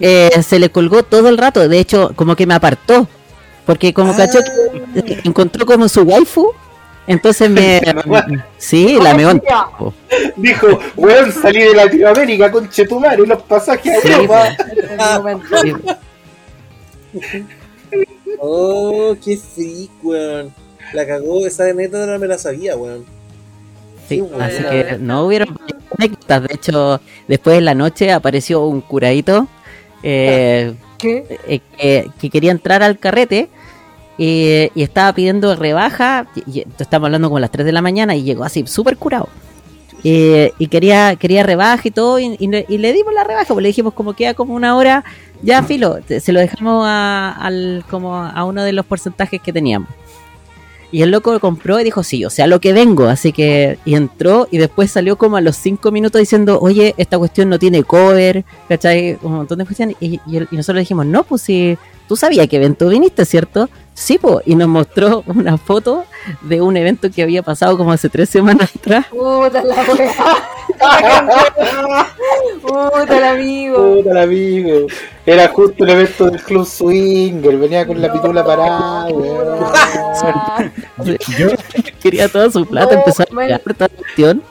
eh, 0.00 0.30
se 0.46 0.58
le 0.58 0.70
colgó 0.70 1.02
todo 1.02 1.28
el 1.28 1.36
rato. 1.36 1.68
De 1.68 1.78
hecho, 1.78 2.12
como 2.14 2.36
que 2.36 2.46
me 2.46 2.54
apartó. 2.54 3.08
Porque 3.66 3.92
como 3.92 4.12
Ah. 4.12 4.16
cachó 4.16 4.38
que 4.94 5.20
encontró 5.24 5.66
como 5.66 5.88
su 5.88 6.02
waifu. 6.02 6.52
Entonces 7.08 7.50
me. 7.50 7.80
sí, 8.58 8.98
la 9.02 9.14
meó. 9.14 9.30
en- 9.30 9.42
po. 9.78 9.92
Dijo, 10.36 10.78
weón, 10.96 11.32
salí 11.32 11.60
de 11.62 11.74
Latinoamérica, 11.74 12.50
conche 12.52 12.86
tu 12.86 13.00
madre, 13.00 13.26
los 13.26 13.42
pasajes 13.42 13.96
a 13.98 14.00
Sí, 14.00 14.08
Europa. 14.12 14.48
En 14.70 15.00
el 15.00 15.18
momento. 15.18 15.46
Sí, 15.62 15.72
Oh, 18.40 19.16
qué 19.24 19.36
freak, 19.36 19.90
weón. 20.02 20.52
La 20.92 21.06
cagó, 21.06 21.46
esa 21.46 21.64
anécdota 21.64 22.06
no 22.06 22.18
me 22.18 22.26
la 22.26 22.38
sabía, 22.38 22.76
weón. 22.76 23.04
sí, 24.08 24.20
buena. 24.20 24.46
así 24.46 24.62
que 24.62 24.96
no 25.00 25.26
hubieron 25.26 25.58
anécdotas. 25.98 26.42
De 26.44 26.54
hecho, 26.54 27.00
después 27.26 27.58
en 27.58 27.64
la 27.64 27.74
noche 27.74 28.12
apareció 28.12 28.64
un 28.64 28.80
curadito. 28.80 29.48
eh, 30.02 30.74
¿Qué? 30.98 31.24
eh, 31.48 31.60
que, 31.78 32.10
que 32.20 32.30
quería 32.30 32.50
entrar 32.52 32.82
al 32.82 32.98
carrete 32.98 33.48
y, 34.18 34.70
y 34.74 34.82
estaba 34.82 35.12
pidiendo 35.14 35.54
rebaja. 35.56 36.26
Y, 36.34 36.58
y 36.60 36.66
estamos 36.78 37.06
hablando 37.06 37.28
como 37.28 37.38
a 37.38 37.40
las 37.40 37.50
3 37.50 37.64
de 37.64 37.72
la 37.72 37.80
mañana 37.82 38.14
y 38.16 38.22
llegó 38.24 38.44
así 38.44 38.66
súper 38.66 38.96
curado. 38.98 39.28
Eh, 40.04 40.52
y 40.58 40.68
quería 40.68 41.16
quería 41.16 41.42
rebaja 41.42 41.82
y 41.88 41.90
todo 41.90 42.20
y, 42.20 42.36
y 42.38 42.78
le- 42.78 42.92
dimos 42.92 43.12
la 43.14 43.24
rebaja, 43.24 43.52
pues 43.52 43.62
le 43.62 43.68
dijimos 43.70 43.94
como 43.94 44.12
queda 44.12 44.32
como 44.32 44.54
una 44.54 44.76
hora, 44.76 45.02
ya 45.42 45.64
filo, 45.64 45.98
se 46.06 46.32
lo 46.32 46.38
dejamos 46.38 46.84
a, 46.86 47.50
como 47.90 48.14
a 48.16 48.44
uno 48.44 48.62
de 48.62 48.72
los 48.72 48.86
porcentajes 48.86 49.40
que 49.42 49.52
teníamos. 49.52 49.88
Y 50.90 51.02
el 51.02 51.10
loco 51.10 51.32
lo 51.32 51.40
compró 51.40 51.78
y 51.80 51.84
dijo, 51.84 52.02
sí, 52.02 52.24
o 52.24 52.30
sea, 52.30 52.46
lo 52.46 52.60
que 52.60 52.72
vengo. 52.72 53.08
Así 53.08 53.30
que 53.32 53.78
y 53.84 53.94
entró 53.94 54.48
y 54.50 54.56
después 54.58 54.90
salió 54.90 55.18
como 55.18 55.36
a 55.36 55.40
los 55.42 55.56
cinco 55.56 55.90
minutos 55.90 56.18
diciendo, 56.20 56.58
oye, 56.62 56.94
esta 56.96 57.18
cuestión 57.18 57.50
no 57.50 57.58
tiene 57.58 57.82
cover, 57.82 58.44
¿cachai? 58.68 59.18
Un 59.22 59.32
montón 59.34 59.58
de 59.58 59.64
cuestiones. 59.66 59.96
Y, 60.00 60.18
y 60.26 60.38
nosotros 60.52 60.76
le 60.76 60.80
dijimos, 60.80 61.04
no, 61.04 61.24
pues 61.24 61.42
si 61.42 61.76
tú 62.06 62.16
sabías 62.16 62.46
qué 62.48 62.56
evento 62.56 62.88
viniste, 62.88 63.26
¿cierto? 63.26 63.68
Sí, 63.98 64.16
pues. 64.16 64.36
Y 64.46 64.54
nos 64.54 64.68
mostró 64.68 65.24
una 65.26 65.58
foto 65.58 66.04
de 66.42 66.60
un 66.60 66.76
evento 66.76 67.10
que 67.10 67.20
había 67.20 67.42
pasado 67.42 67.76
como 67.76 67.90
hace 67.90 68.08
tres 68.08 68.28
semanas 68.30 68.70
atrás. 68.76 69.06
Puta 69.10 69.64
la 69.64 69.74
weá. 69.74 70.14
Puta 72.62 73.18
el 73.18 73.24
amigo. 73.24 73.94
Puta 73.96 74.10
el 74.12 74.16
amigo. 74.18 74.86
Era 75.26 75.48
justo 75.48 75.84
el 75.84 75.90
evento 75.90 76.30
del 76.30 76.40
Club 76.40 76.64
Swinger, 76.64 77.56
venía 77.58 77.86
con 77.88 78.00
la 78.00 78.12
pitula 78.12 78.44
parada, 78.44 79.06
weón. 79.06 79.66
Yo 81.36 81.48
quería 82.00 82.28
toda 82.28 82.50
su 82.52 82.64
plata, 82.66 82.94
No, 82.94 82.98
empezó 83.00 83.24
a 83.24 83.26
man. 83.32 83.46
pagar 83.46 83.60
toda 83.60 83.88
la 83.90 83.96
cuestión. 83.96 84.42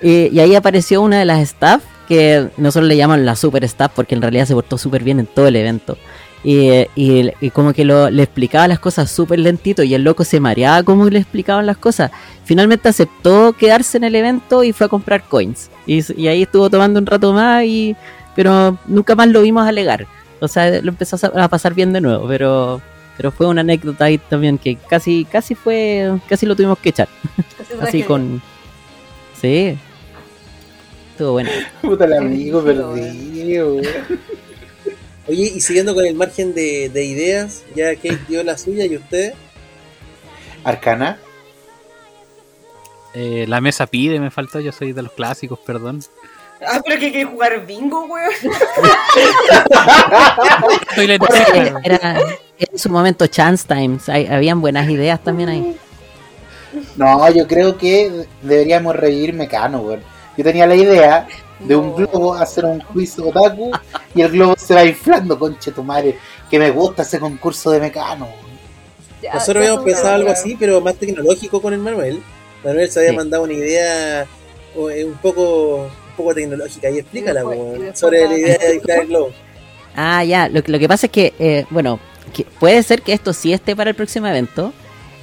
Y, 0.00 0.28
y 0.34 0.40
ahí 0.40 0.54
apareció 0.54 1.02
una 1.02 1.18
de 1.18 1.24
las 1.26 1.40
staff, 1.40 1.82
que 2.08 2.48
nosotros 2.56 2.88
le 2.88 2.96
llaman 2.96 3.26
la 3.26 3.36
super 3.36 3.62
staff, 3.64 3.92
porque 3.94 4.14
en 4.14 4.22
realidad 4.22 4.46
se 4.46 4.54
portó 4.54 4.78
súper 4.78 5.04
bien 5.04 5.20
en 5.20 5.26
todo 5.26 5.46
el 5.46 5.56
evento. 5.56 5.98
Y, 6.44 6.68
y- 6.94 7.32
y 7.40 7.50
como 7.50 7.72
que 7.72 7.84
lo, 7.84 8.10
le 8.10 8.22
explicaba 8.22 8.68
las 8.68 8.78
cosas 8.78 9.10
súper 9.10 9.40
lentito 9.40 9.82
y 9.82 9.94
el 9.94 10.02
loco 10.04 10.22
se 10.24 10.38
mareaba 10.38 10.82
como 10.84 11.08
le 11.10 11.18
explicaban 11.18 11.66
las 11.66 11.76
cosas. 11.78 12.10
Finalmente 12.44 12.88
aceptó 12.88 13.52
quedarse 13.54 13.96
en 13.98 14.04
el 14.04 14.14
evento 14.14 14.62
y 14.62 14.72
fue 14.72 14.86
a 14.86 14.88
comprar 14.88 15.24
coins. 15.24 15.68
Y, 15.86 16.00
ahí 16.28 16.42
estuvo 16.42 16.70
tomando 16.70 17.00
un 17.00 17.06
rato 17.06 17.32
más, 17.32 17.64
y 17.64 17.96
pero 18.36 18.78
nunca 18.86 19.14
más 19.16 19.26
lo 19.28 19.42
vimos 19.42 19.66
alegar. 19.66 20.06
O 20.40 20.46
sea, 20.46 20.70
lo 20.80 20.90
empezó 20.90 21.16
a 21.16 21.18
sa- 21.18 21.32
a 21.34 21.48
pasar 21.48 21.74
bien 21.74 21.92
de 21.92 22.00
nuevo, 22.00 22.28
pero 22.28 22.80
pero 23.16 23.32
fue 23.32 23.48
una 23.48 23.62
anécdota 23.62 24.04
ahí 24.04 24.16
también 24.18 24.58
que 24.58 24.76
casi 24.76 25.24
casi 25.24 25.56
fue 25.56 26.08
casi 26.28 26.46
lo 26.46 26.54
tuvimos 26.54 26.78
que 26.78 26.90
echar 26.90 27.08
así 27.82 28.04
con 28.04 28.40
sí 29.40 29.76
estuvo 31.10 31.32
bueno 31.32 31.50
Puta 31.82 32.04
el 32.04 32.12
amigo 32.12 32.62
perdido. 32.62 33.78
Oye, 35.28 35.52
y 35.54 35.60
siguiendo 35.60 35.94
con 35.94 36.04
el 36.06 36.14
margen 36.14 36.54
de, 36.54 36.88
de 36.88 37.04
ideas, 37.04 37.62
ya 37.74 37.94
Kate 37.94 38.18
dio 38.28 38.42
la 38.42 38.56
suya 38.56 38.86
y 38.86 38.96
usted. 38.96 39.34
Arcana. 40.64 41.18
Eh, 43.14 43.44
la 43.48 43.60
mesa 43.60 43.86
pide, 43.86 44.18
me 44.20 44.30
faltó, 44.30 44.60
yo 44.60 44.72
soy 44.72 44.92
de 44.92 45.02
los 45.02 45.12
clásicos, 45.12 45.58
perdón. 45.60 46.02
Ah, 46.66 46.80
pero 46.84 46.98
que 47.00 47.10
quiere 47.12 47.30
jugar 47.30 47.64
bingo, 47.66 48.04
weón. 48.06 48.30
Soy 50.94 51.06
la 51.06 51.14
era, 51.14 51.80
era- 51.84 52.18
en 52.58 52.78
su 52.78 52.90
momento 52.90 53.26
Chance 53.28 53.64
Times, 53.68 54.08
hay- 54.08 54.26
habían 54.26 54.60
buenas 54.60 54.88
ideas 54.90 55.22
también 55.22 55.48
ahí. 55.48 55.76
No, 56.96 57.30
yo 57.30 57.46
creo 57.46 57.78
que 57.78 58.26
deberíamos 58.42 58.96
revivir 58.96 59.32
Mecano, 59.34 59.78
weón. 59.80 60.02
Yo 60.36 60.42
tenía 60.44 60.66
la 60.66 60.74
idea 60.74 61.26
de 61.60 61.74
un 61.76 61.94
globo 61.96 62.34
hacer 62.34 62.64
un 62.64 62.80
quiz 62.80 63.18
otaku 63.18 63.70
y 64.14 64.22
el 64.22 64.30
globo 64.32 64.54
se 64.56 64.74
va 64.74 64.84
inflando, 64.84 65.38
conche 65.38 65.72
tu 65.72 65.82
madre. 65.82 66.16
Que 66.50 66.58
me 66.58 66.70
gusta 66.70 67.02
ese 67.02 67.18
concurso 67.18 67.70
de 67.70 67.80
Mecano. 67.80 68.28
Ya, 69.22 69.34
Nosotros 69.34 69.56
habíamos 69.64 69.84
pensado 69.84 70.14
algo 70.14 70.30
así, 70.30 70.56
pero 70.58 70.80
más 70.80 70.94
tecnológico 70.94 71.60
con 71.60 71.72
el 71.74 71.80
Manuel. 71.80 72.22
Manuel 72.64 72.90
se 72.90 73.00
había 73.00 73.10
Sí. 73.10 73.16
mandado 73.16 73.42
una 73.42 73.52
idea 73.52 74.22
eh, 74.22 75.04
un 75.04 75.14
poco 75.14 75.84
un 75.84 76.16
poco 76.16 76.34
tecnológica 76.34 76.90
y 76.90 76.98
explícala, 76.98 77.42
después 77.42 77.98
sobre 77.98 78.26
la- 78.28 78.38
idea 78.38 78.58
de 78.58 78.74
inflar 78.76 78.98
el 79.00 79.06
globo. 79.08 79.30
Ah, 79.96 80.22
ya, 80.24 80.48
lo, 80.48 80.62
que- 80.62 80.70
lo 80.72 80.78
que 80.78 80.88
pasa 80.88 81.06
es 81.06 81.12
que, 81.12 81.32
eh, 81.38 81.64
bueno, 81.70 81.98
que 82.32 82.44
puede 82.60 82.82
ser 82.82 83.02
que 83.02 83.12
esto 83.12 83.32
sí 83.32 83.52
esté 83.52 83.74
para 83.74 83.90
el 83.90 83.96
próximo 83.96 84.26
evento. 84.28 84.72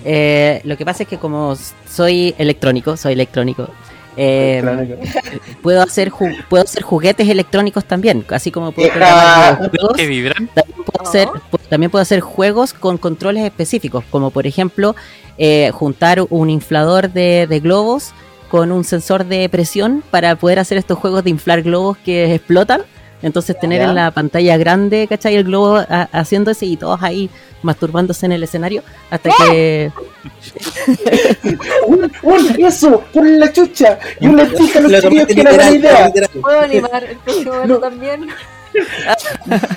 Eh, 0.03 0.62
lo 0.66 0.76
que 0.78 0.86
pasa 0.86 1.03
es 1.03 1.10
que 1.10 1.18
como 1.18 1.56
soy 1.90 2.36
electrónico, 2.38 2.95
soy 2.98 3.14
electrónico, 3.14 3.70
eh, 4.18 4.98
puedo 5.62 5.82
hacer 5.82 6.12
puedo 6.50 6.64
hacer 6.64 6.84
juguetes 6.84 7.28
electrónicos 7.28 7.86
también, 7.86 8.26
así 8.30 8.52
como 8.52 8.72
puedo 8.72 8.90
programar. 8.90 9.72
¿Que 9.96 10.08
vibran? 10.08 10.48
También 10.48 10.84
puedo, 10.84 11.08
hacer, 11.08 11.28
también 11.70 11.92
puedo 11.92 12.02
hacer 12.02 12.20
juegos 12.22 12.74
con 12.74 12.98
controles 12.98 13.44
específicos, 13.44 14.04
como 14.10 14.32
por 14.32 14.48
ejemplo 14.48 14.96
eh, 15.38 15.72
juntar 15.74 16.26
un 16.30 16.50
inflador 16.50 17.12
de, 17.12 17.48
de 17.48 17.60
globos 17.60 18.14
con 18.50 18.72
un 18.72 18.84
sensor 18.84 19.26
de 19.26 19.50
presión 19.50 20.04
para 20.12 20.36
poder 20.36 20.60
hacer 20.60 20.78
estos 20.78 20.98
juegos 20.98 21.24
de 21.24 21.30
inflar 21.30 21.62
globos 21.62 21.98
que 21.98 22.36
explotan. 22.36 22.84
Entonces 23.26 23.60
tener 23.60 23.80
Ya. 23.81 23.89
en 23.89 23.95
la 23.95 24.11
pantalla 24.11 24.56
grande, 24.56 25.07
¿cachai? 25.10 25.35
El 25.35 25.43
globo 25.45 25.77
a- 25.77 26.07
haciéndose 26.14 26.65
y 26.68 26.77
todos 26.77 27.02
ahí 27.02 27.30
masturbándose 27.64 28.27
en 28.27 28.31
el 28.34 28.43
escenario 28.43 28.84
hasta 29.10 29.31
que... 29.31 29.91
¡Un, 31.88 32.11
un, 32.22 32.65
eso! 32.65 33.03
¡Por 33.11 33.26
la 33.27 33.52
chucha! 33.52 33.97
Yo 34.22 34.31
les 34.34 34.52
dije 34.57 34.77
a 34.77 34.81
los 34.81 35.02
tomaste 35.02 35.34
que 35.35 35.41
era 35.41 35.49
buena 35.52 35.72
idea. 35.72 36.06
literal. 36.07 36.30
¿Puedo 36.41 36.60
animar 36.61 37.03
el 37.03 37.18
próximo 37.26 37.53
evento 37.56 37.80
también? 37.80 38.27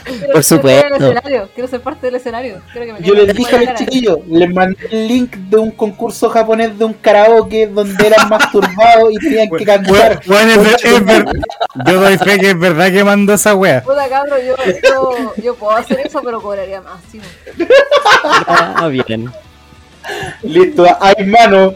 Quiero- 0.05 0.33
Por 0.33 0.45
supuesto. 0.45 1.15
Quiero, 1.55 1.69
ser 1.69 1.81
parte 1.81 2.07
del 2.07 2.17
escenario. 2.17 2.61
Quiero 2.73 2.87
que 2.87 2.93
me 3.01 3.07
Yo 3.07 3.15
les 3.15 3.35
dije 3.35 3.57
a 3.57 3.61
los 3.61 3.75
chiquillos, 3.75 4.19
les 4.29 4.53
mandé 4.53 4.77
el 4.91 5.09
link 5.09 5.37
de 5.37 5.57
un 5.57 5.71
concurso 5.71 6.29
japonés 6.31 6.79
de 6.79 6.85
un 6.85 6.95
karaoke 6.95 7.67
donde 7.67 8.07
eran 8.07 8.29
masturbados 8.29 9.13
y 9.13 9.17
tenían 9.19 9.49
que 9.57 9.65
cantar. 9.65 10.21
Bueno, 10.27 10.51
es 10.53 10.59
ver- 10.65 10.77
es 10.83 11.05
ver- 11.05 11.25
yo 11.87 12.01
doy 12.01 12.19
fe 12.19 12.39
que 12.39 12.51
es 12.51 12.59
verdad 12.59 12.91
que 12.91 13.05
mandó 13.05 13.35
esa 13.35 13.55
wea. 13.55 13.83
Puta 13.83 14.09
cabrón, 14.09 14.39
yo, 14.47 14.55
yo, 14.83 15.35
yo 15.43 15.55
puedo 15.55 15.77
hacer 15.77 16.01
eso, 16.05 16.21
pero 16.25 16.41
cobraría 16.41 16.81
más. 16.81 17.01
sí. 17.11 17.21
Ah, 18.47 18.89
bien. 18.91 19.31
Listo, 20.43 20.87
hay 21.01 21.25
mano. 21.27 21.75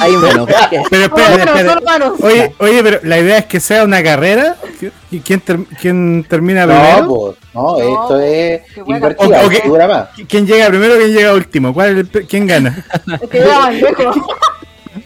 Ahí 0.00 0.16
bueno, 0.16 0.46
porque- 0.46 0.82
Pero 0.90 1.58
solo 1.68 1.80
manos. 1.82 2.12
Oye, 2.22 2.54
oye, 2.58 2.82
pero 2.82 3.00
la 3.02 3.18
idea 3.18 3.38
es 3.38 3.46
que 3.46 3.60
sea 3.60 3.84
una 3.84 4.02
carrera. 4.02 4.56
¿Y 5.10 5.20
quién, 5.20 5.40
ter- 5.40 5.64
quién 5.80 6.24
termina 6.28 6.66
No, 6.66 6.74
primero? 6.74 7.08
pues, 7.08 7.36
no, 7.54 7.62
No, 7.62 7.78
esto 7.78 8.20
es 8.20 8.62
qué 8.74 8.82
buena. 8.82 8.96
invertida, 8.98 9.42
O- 9.42 9.46
ok. 9.46 9.64
dura 9.64 9.88
más. 9.88 10.08
¿Quién 10.28 10.46
llega 10.46 10.68
primero 10.68 10.96
quién 10.96 11.12
llega 11.12 11.34
último? 11.34 11.72
¿Cuál 11.74 11.90
es 11.90 11.96
el 11.98 12.06
pe- 12.06 12.26
¿Quién 12.26 12.46
gana? 12.46 12.84
Es 13.20 13.28
que 13.30 13.38
ya 13.40 13.58
más 13.60 13.74
lejos. 13.74 14.16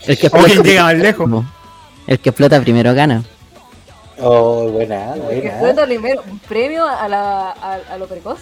el 0.06 0.18
que 0.18 0.26
¿O 0.26 0.30
quién 0.30 0.42
explota 0.44 0.62
llega 0.68 0.82
más 0.84 0.94
lejos? 0.94 1.44
El 2.06 2.20
que 2.20 2.28
explota 2.30 2.60
primero 2.60 2.94
gana. 2.94 3.24
Oh, 4.20 4.68
buena, 4.70 5.12
Que 5.14 5.20
buena. 5.40 5.58
cuenta 5.58 5.84
primero 5.84 6.22
un 6.30 6.38
premio 6.38 6.86
a, 6.86 7.08
la, 7.08 7.50
a, 7.50 7.78
a 7.92 7.98
lo 7.98 8.06
precoz. 8.06 8.38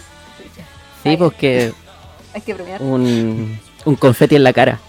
Sí, 1.03 1.09
Ay, 1.09 1.17
porque 1.17 1.73
Hay 2.33 2.41
que 2.41 2.53
premiar. 2.55 2.81
un, 2.81 3.59
un 3.85 3.95
confeti 3.95 4.35
en 4.35 4.43
la 4.43 4.53
cara. 4.53 4.79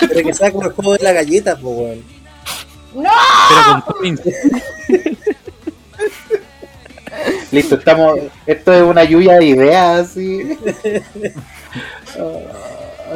Pero 0.00 0.26
que 0.26 0.34
saca 0.34 0.58
el 0.66 0.72
juego 0.72 0.92
de 0.94 1.04
la 1.04 1.12
galleta, 1.12 1.56
pues, 1.56 1.76
weón. 1.76 2.04
Pero 2.94 3.62
con 3.66 3.84
toppings. 3.84 4.20
Listo, 7.50 7.76
estamos. 7.76 8.18
Esto 8.46 8.72
es 8.72 8.82
una 8.82 9.04
lluvia 9.04 9.38
de 9.38 9.44
ideas, 9.46 10.10
así. 10.10 10.58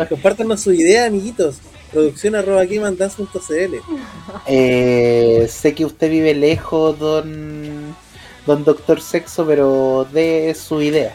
Compártanos 0.09 0.61
su 0.61 0.73
idea, 0.73 1.07
amiguitos. 1.07 1.57
Producción 1.93 2.35
arroba 2.35 2.65
gamandance.cl. 2.65 3.75
Eh, 4.47 5.49
sé 5.51 5.75
que 5.75 5.85
usted 5.85 6.11
vive 6.11 6.35
lejos, 6.35 6.99
don. 6.99 7.97
Don 8.47 8.65
Doctor 8.65 9.03
Sexo, 9.03 9.47
pero 9.47 10.07
de 10.11 10.57
su 10.59 10.81
idea. 10.81 11.15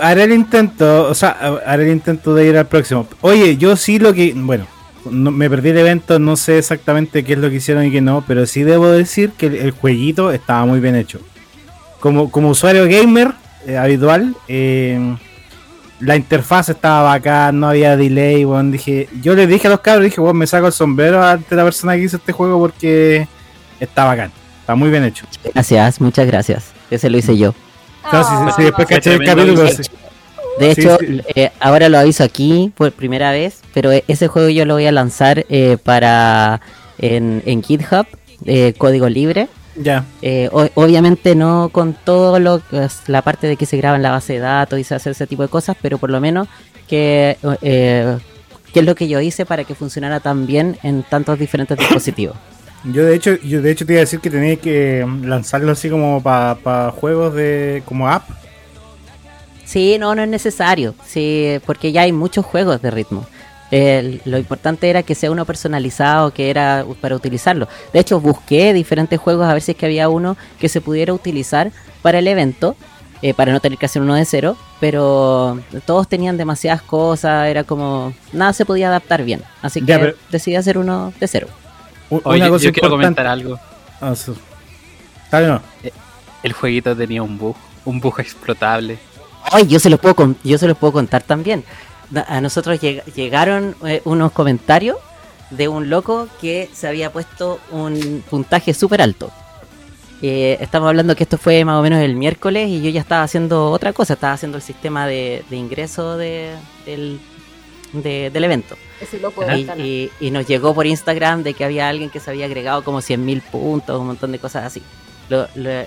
Haré 0.00 0.24
el 0.24 0.32
intento, 0.32 1.04
o 1.08 1.14
sea, 1.14 1.30
haré 1.66 1.84
el 1.84 1.92
intento 1.92 2.34
de 2.34 2.46
ir 2.46 2.56
al 2.56 2.66
próximo. 2.66 3.06
Oye, 3.22 3.56
yo 3.56 3.74
sí 3.76 3.98
lo 3.98 4.12
que, 4.12 4.32
bueno, 4.36 4.66
no- 5.10 5.30
me 5.30 5.48
perdí 5.48 5.70
el 5.70 5.78
evento, 5.78 6.18
no 6.18 6.36
sé 6.36 6.58
exactamente 6.58 7.24
qué 7.24 7.32
es 7.34 7.38
lo 7.38 7.48
que 7.48 7.56
hicieron 7.56 7.84
y 7.86 7.90
qué 7.90 8.00
no, 8.00 8.22
pero 8.26 8.44
sí 8.46 8.62
debo 8.64 8.88
decir 8.88 9.30
que 9.30 9.46
el, 9.46 9.54
el 9.56 9.70
jueguito 9.70 10.30
estaba 10.32 10.66
muy 10.66 10.80
bien 10.80 10.94
hecho. 10.96 11.20
Como, 12.00 12.30
como 12.30 12.50
usuario 12.50 12.84
gamer 12.84 13.32
eh, 13.66 13.78
habitual, 13.78 14.34
eh, 14.46 15.16
la 16.00 16.16
interfaz 16.16 16.68
estaba 16.68 17.02
bacán, 17.04 17.58
no 17.58 17.68
había 17.70 17.96
delay, 17.96 18.44
bueno, 18.44 18.70
dije, 18.70 19.08
yo 19.22 19.34
le 19.34 19.46
dije 19.46 19.68
a 19.68 19.70
los 19.70 19.80
cabros, 19.80 20.04
dije, 20.04 20.20
bueno, 20.20 20.34
me 20.34 20.46
saco 20.46 20.66
el 20.66 20.72
sombrero 20.74 21.22
ante 21.24 21.56
la 21.56 21.64
persona 21.64 21.94
que 21.96 22.02
hizo 22.02 22.18
este 22.18 22.32
juego 22.32 22.58
porque 22.58 23.26
está 23.80 24.04
bacán, 24.04 24.30
está 24.60 24.74
muy 24.74 24.90
bien 24.90 25.04
hecho. 25.04 25.24
Gracias, 25.54 25.98
muchas 26.00 26.26
gracias. 26.26 26.64
Ese 26.90 27.08
lo 27.08 27.16
hice 27.16 27.36
yo. 27.38 27.54
Después 28.64 28.88
caché 28.88 29.14
el 29.14 29.24
capítulo. 29.24 29.62
De 30.58 30.70
hecho, 30.70 30.96
sí. 31.00 31.20
eh, 31.34 31.50
ahora 31.60 31.88
lo 31.90 31.98
aviso 31.98 32.24
aquí 32.24 32.72
por 32.76 32.90
primera 32.92 33.30
vez, 33.30 33.60
pero 33.74 33.92
e- 33.92 34.04
ese 34.08 34.26
juego 34.28 34.48
yo 34.48 34.64
lo 34.64 34.74
voy 34.74 34.86
a 34.86 34.92
lanzar 34.92 35.44
eh, 35.50 35.76
para 35.82 36.62
en, 36.98 37.42
en 37.44 37.62
GitHub, 37.62 38.06
eh, 38.46 38.72
código 38.78 39.08
libre. 39.10 39.48
ya. 39.76 40.04
Eh, 40.22 40.48
o- 40.52 40.68
obviamente 40.74 41.34
no 41.34 41.68
con 41.70 41.92
todo 41.92 42.38
lo 42.38 42.62
que 42.70 42.84
es 42.84 43.00
la 43.06 43.20
parte 43.20 43.46
de 43.48 43.56
que 43.58 43.66
se 43.66 43.76
graba 43.76 43.96
en 43.96 44.02
la 44.02 44.12
base 44.12 44.32
de 44.34 44.38
datos 44.38 44.78
y 44.78 44.84
se 44.84 44.94
hace 44.94 45.10
ese 45.10 45.26
tipo 45.26 45.42
de 45.42 45.48
cosas, 45.48 45.76
pero 45.82 45.98
por 45.98 46.08
lo 46.08 46.20
menos 46.22 46.48
que 46.88 47.36
eh, 47.60 48.16
qué 48.72 48.80
es 48.80 48.86
lo 48.86 48.94
que 48.94 49.08
yo 49.08 49.20
hice 49.20 49.44
para 49.44 49.64
que 49.64 49.74
funcionara 49.74 50.20
tan 50.20 50.46
bien 50.46 50.78
en 50.82 51.02
tantos 51.02 51.38
diferentes 51.38 51.76
dispositivos. 51.76 52.36
Yo 52.92 53.04
de 53.04 53.14
hecho, 53.14 53.34
yo 53.42 53.62
de 53.62 53.70
hecho 53.70 53.84
te 53.86 53.92
iba 53.94 54.00
a 54.00 54.04
decir 54.04 54.20
que 54.20 54.30
tenía 54.30 54.56
que 54.56 55.04
mm, 55.06 55.24
lanzarlo 55.24 55.72
así 55.72 55.90
como 55.90 56.22
para 56.22 56.90
juegos 56.92 57.34
de 57.34 57.82
como 57.86 58.08
app. 58.08 58.28
Sí, 59.64 59.96
no, 59.98 60.14
no 60.14 60.22
es 60.22 60.28
necesario, 60.28 60.94
sí, 61.04 61.58
porque 61.66 61.90
ya 61.90 62.02
hay 62.02 62.12
muchos 62.12 62.44
juegos 62.46 62.80
de 62.82 62.90
ritmo. 62.90 63.26
Lo 64.24 64.38
importante 64.38 64.88
era 64.88 65.02
que 65.02 65.16
sea 65.16 65.32
uno 65.32 65.44
personalizado, 65.44 66.32
que 66.32 66.50
era 66.50 66.84
para 67.00 67.16
utilizarlo. 67.16 67.66
De 67.92 67.98
hecho, 67.98 68.20
busqué 68.20 68.72
diferentes 68.72 69.18
juegos 69.18 69.48
a 69.48 69.52
ver 69.52 69.60
si 69.62 69.72
es 69.72 69.76
que 69.76 69.86
había 69.86 70.08
uno 70.08 70.36
que 70.60 70.68
se 70.68 70.80
pudiera 70.80 71.12
utilizar 71.12 71.72
para 72.00 72.20
el 72.20 72.28
evento, 72.28 72.76
eh, 73.22 73.34
para 73.34 73.52
no 73.52 73.58
tener 73.58 73.76
que 73.76 73.86
hacer 73.86 74.02
uno 74.02 74.14
de 74.14 74.24
cero, 74.24 74.56
pero 74.78 75.58
todos 75.84 76.06
tenían 76.06 76.36
demasiadas 76.36 76.82
cosas, 76.82 77.48
era 77.48 77.64
como 77.64 78.14
nada 78.32 78.52
se 78.52 78.64
podía 78.64 78.86
adaptar 78.86 79.24
bien, 79.24 79.42
así 79.62 79.80
que 79.80 79.86
Ya, 79.86 79.98
pero- 79.98 80.14
decidí 80.30 80.54
hacer 80.54 80.78
uno 80.78 81.12
de 81.18 81.26
cero. 81.26 81.48
Oye, 82.10 82.40
Una 82.40 82.48
cosa 82.50 82.64
yo 82.64 82.72
quiero 82.72 82.88
importante. 82.88 82.90
comentar 82.90 83.26
algo. 83.26 83.58
Ah, 84.00 84.14
sí. 84.14 84.32
Dale, 85.30 85.46
no. 85.48 85.60
El 86.42 86.52
jueguito 86.52 86.94
tenía 86.96 87.22
un 87.22 87.36
bug, 87.38 87.56
un 87.84 88.00
bug 88.00 88.20
explotable. 88.20 88.98
Ay, 89.50 89.66
yo 89.66 89.78
se 89.80 89.90
los 89.90 89.98
puedo 90.00 90.14
con- 90.14 90.36
yo 90.44 90.58
se 90.58 90.68
los 90.68 90.76
puedo 90.76 90.92
contar 90.92 91.22
también. 91.22 91.64
A 92.28 92.40
nosotros 92.40 92.80
lleg- 92.80 93.04
llegaron 93.14 93.74
eh, 93.84 94.00
unos 94.04 94.30
comentarios 94.32 94.96
de 95.50 95.66
un 95.68 95.90
loco 95.90 96.28
que 96.40 96.68
se 96.72 96.86
había 96.88 97.12
puesto 97.12 97.58
un 97.72 98.22
puntaje 98.30 98.74
súper 98.74 99.02
alto. 99.02 99.30
Eh, 100.22 100.56
estamos 100.60 100.88
hablando 100.88 101.14
que 101.16 101.24
esto 101.24 101.36
fue 101.38 101.64
más 101.64 101.76
o 101.78 101.82
menos 101.82 102.00
el 102.00 102.14
miércoles 102.14 102.68
y 102.68 102.80
yo 102.82 102.90
ya 102.90 103.00
estaba 103.00 103.22
haciendo 103.24 103.70
otra 103.70 103.92
cosa, 103.92 104.14
estaba 104.14 104.32
haciendo 104.32 104.56
el 104.58 104.62
sistema 104.62 105.06
de, 105.06 105.44
de 105.50 105.56
ingreso 105.56 106.16
de- 106.16 106.54
del, 106.86 107.20
de- 107.92 108.30
del 108.30 108.44
evento. 108.44 108.76
Ese 109.00 109.18
loco 109.20 109.42
de 109.44 109.46
Y, 109.58 109.64
y- 109.82 110.10
y 110.20 110.30
nos 110.30 110.46
llegó 110.46 110.74
por 110.74 110.86
Instagram 110.86 111.42
de 111.42 111.54
que 111.54 111.64
había 111.64 111.88
alguien 111.88 112.10
que 112.10 112.20
se 112.20 112.30
había 112.30 112.46
agregado 112.46 112.82
como 112.84 113.00
100.000 113.00 113.42
puntos, 113.42 114.00
un 114.00 114.06
montón 114.06 114.32
de 114.32 114.38
cosas 114.38 114.64
así. 114.64 114.82
Lo- 115.28 115.48
lo- 115.54 115.84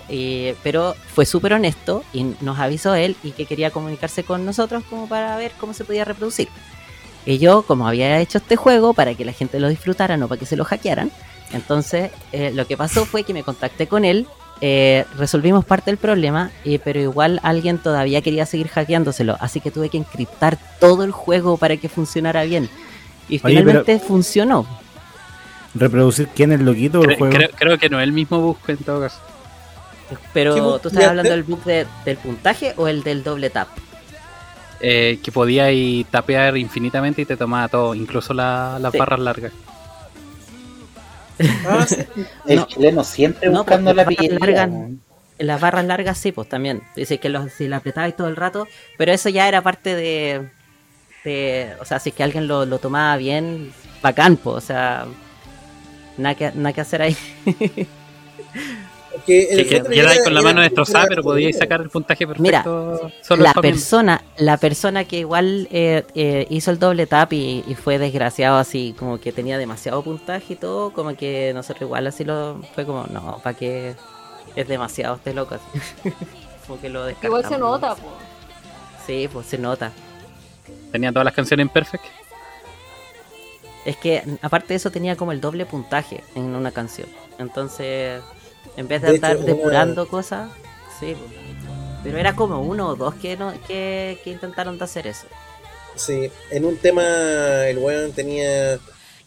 pero 0.64 0.96
fue 1.14 1.26
súper 1.26 1.54
honesto 1.54 2.04
y 2.14 2.24
nos 2.42 2.60
avisó 2.60 2.94
él 2.96 3.16
y 3.24 3.32
que 3.32 3.46
quería 3.46 3.72
comunicarse 3.72 4.24
con 4.24 4.46
nosotros 4.46 4.84
como 4.90 5.08
para 5.08 5.36
ver 5.38 5.54
cómo 5.60 5.74
se 5.74 5.86
podía 5.86 6.04
reproducir. 6.06 6.50
Y 7.26 7.38
yo, 7.38 7.62
como 7.64 7.88
había 7.88 8.20
hecho 8.20 8.38
este 8.40 8.56
juego 8.56 8.94
para 8.94 9.14
que 9.16 9.26
la 9.26 9.34
gente 9.34 9.60
lo 9.60 9.70
disfrutara, 9.70 10.18
no 10.18 10.28
para 10.28 10.40
que 10.40 10.46
se 10.46 10.56
lo 10.56 10.66
hackearan, 10.66 11.12
entonces 11.54 12.12
eh, 12.32 12.52
lo 12.54 12.68
que 12.68 12.78
pasó 12.78 13.06
fue 13.06 13.24
que 13.24 13.34
me 13.34 13.44
contacté 13.44 13.88
con 13.88 14.04
él, 14.06 14.28
eh, 14.62 15.06
resolvimos 15.18 15.64
parte 15.64 15.90
del 15.90 15.98
problema, 15.98 16.52
pero 16.84 17.00
igual 17.00 17.40
alguien 17.44 17.78
todavía 17.78 18.22
quería 18.22 18.46
seguir 18.46 18.68
hackeándoselo, 18.68 19.38
así 19.40 19.62
que 19.62 19.72
tuve 19.72 19.90
que 19.90 19.98
encriptar 19.98 20.58
todo 20.82 21.04
el 21.06 21.12
juego 21.12 21.56
para 21.58 21.78
que 21.78 21.88
funcionara 21.88 22.44
bien. 22.44 22.70
Y 23.30 23.36
Oye, 23.44 23.56
pero- 23.64 23.84
finalmente 23.84 24.00
funcionó. 24.00 24.66
Reproducir 25.76 26.28
quién 26.36 26.52
es 26.52 26.60
loquito 26.62 27.04
el 27.04 27.16
juego. 27.16 27.34
creo, 27.36 27.50
creo 27.56 27.78
que 27.78 27.90
no 27.90 28.00
es 28.00 28.04
el 28.04 28.12
mismo 28.12 28.40
bug 28.42 28.58
en 28.68 28.78
todo 28.78 29.02
caso. 29.02 29.20
Pero 30.34 30.56
¿Qué 30.56 30.62
bug 30.62 30.82
tú 30.82 30.88
estás 30.88 31.06
hablando 31.06 31.32
del 31.32 31.44
bug 31.44 31.64
de- 31.64 31.86
del 32.06 32.18
puntaje 32.18 32.74
o 32.78 32.88
el 32.88 33.04
del 33.04 33.24
doble 33.24 33.50
tap. 33.52 33.68
Eh, 34.82 35.20
que 35.22 35.32
podía 35.32 35.72
ir 35.72 36.06
tapear 36.08 36.58
infinitamente 36.58 37.22
y 37.22 37.26
te 37.26 37.38
tomaba 37.38 37.68
todo, 37.68 37.94
incluso 37.94 38.34
la- 38.34 38.80
las 38.80 38.92
Sí. 38.94 38.98
barras 38.98 39.20
largas. 39.20 39.52
Ah, 41.68 41.86
sí. 41.88 41.96
El 42.48 42.56
No. 42.58 42.66
chileno 42.68 43.04
siempre 43.04 43.50
No, 43.50 43.60
buscando 43.60 43.92
porque 43.92 43.96
la 43.96 44.04
las 44.04 44.06
barras 44.06 44.18
pillería. 44.18 44.68
largas-. 44.68 44.92
Las 45.38 45.62
barras 45.62 45.86
largas 45.86 46.18
sí, 46.18 46.32
pues 46.34 46.50
también. 46.50 46.82
Dice 46.96 47.18
que 47.20 47.30
los, 47.30 47.52
si 47.54 47.68
la 47.68 47.78
apretabais 47.78 48.16
todo 48.16 48.28
el 48.28 48.36
rato, 48.36 48.68
pero 48.98 49.14
eso 49.14 49.30
ya 49.30 49.48
era 49.48 49.62
parte 49.62 49.96
de... 49.96 50.50
de 51.24 51.74
o 51.82 51.86
sea, 51.86 52.00
si 52.00 52.10
es 52.10 52.16
que 52.16 52.24
alguien 52.24 52.48
lo, 52.48 52.66
lo 52.66 52.80
tomaba 52.80 53.16
bien, 53.18 53.72
bacán, 54.02 54.38
pues, 54.38 54.56
o 54.58 54.62
sea... 54.62 55.06
Nada 56.18 56.36
que, 56.36 56.52
nada 56.54 56.74
que 56.74 56.82
hacer 56.82 57.02
ahí. 57.02 57.16
Que, 59.26 59.50
el 59.52 59.68
que 59.68 59.78
era- 60.00 60.14
con 60.24 60.34
la 60.34 60.40
era- 60.42 60.50
mano 60.50 60.62
destrozada, 60.62 61.06
pero 61.08 61.24
podíais 61.24 61.58
sacar 61.58 61.82
el 61.82 61.90
puntaje 61.90 62.26
perfecto. 62.28 62.42
Mira, 62.44 62.64
solo 63.24 63.44
la 63.44 63.54
persona, 63.54 64.22
la 64.38 64.58
persona 64.58 65.04
que 65.06 65.20
igual 65.20 65.68
eh, 65.72 66.06
eh, 66.16 66.46
hizo 66.50 66.72
el 66.72 66.80
doble 66.80 67.08
tap 67.08 67.34
y, 67.34 67.64
y 67.68 67.76
fue 67.76 67.98
desgraciado 68.00 68.58
así, 68.58 68.94
como 68.98 69.20
que 69.20 69.32
tenía 69.32 69.58
demasiado 69.58 70.02
puntaje 70.04 70.54
y 70.54 70.56
todo, 70.56 70.92
como 70.92 71.16
que 71.16 71.52
nosotros 71.54 71.82
igual 71.84 72.08
así 72.08 72.24
lo 72.24 72.62
fue 72.76 72.86
como, 72.86 73.06
no, 73.08 73.40
para 73.44 73.58
que 73.58 73.96
es 74.56 74.68
demasiado 74.68 75.16
este 75.16 75.34
loco 75.34 75.56
así. 75.56 76.14
como 76.68 76.80
que 76.82 76.90
lo 76.90 77.10
Igual 77.10 77.46
se 77.46 77.58
nota. 77.58 77.96
Sí, 79.08 79.30
pues 79.32 79.48
se 79.48 79.58
nota. 79.58 79.92
Tenía 80.92 81.12
todas 81.12 81.26
las 81.26 81.34
canciones 81.34 81.66
en 81.66 81.70
perfect. 81.70 82.04
Es 83.86 83.98
que 83.98 84.24
aparte 84.42 84.70
de 84.70 84.76
eso 84.76 84.92
tenía 84.92 85.16
como 85.16 85.32
el 85.32 85.42
doble 85.42 85.66
puntaje 85.66 86.24
en 86.36 86.56
una 86.56 86.72
canción. 86.72 87.08
Entonces, 87.38 88.22
en 88.78 88.88
vez 88.88 89.02
de, 89.02 89.10
De 89.10 89.16
andar 89.16 89.36
hecho, 89.38 89.46
depurando 89.46 90.08
cosas, 90.08 90.52
sí. 91.00 91.16
Pero 92.04 92.18
era 92.18 92.36
como 92.36 92.62
uno 92.62 92.90
o 92.90 92.96
dos 92.96 93.16
que 93.16 93.36
no 93.38 93.54
que, 93.68 94.20
que 94.24 94.32
intentaron 94.32 94.78
de 94.78 94.84
hacer 94.84 95.08
eso. 95.08 95.28
Sí, 95.96 96.32
en 96.50 96.66
un 96.66 96.78
tema 96.78 97.68
el 97.68 97.78
weón 97.78 98.14
tenía 98.14 98.80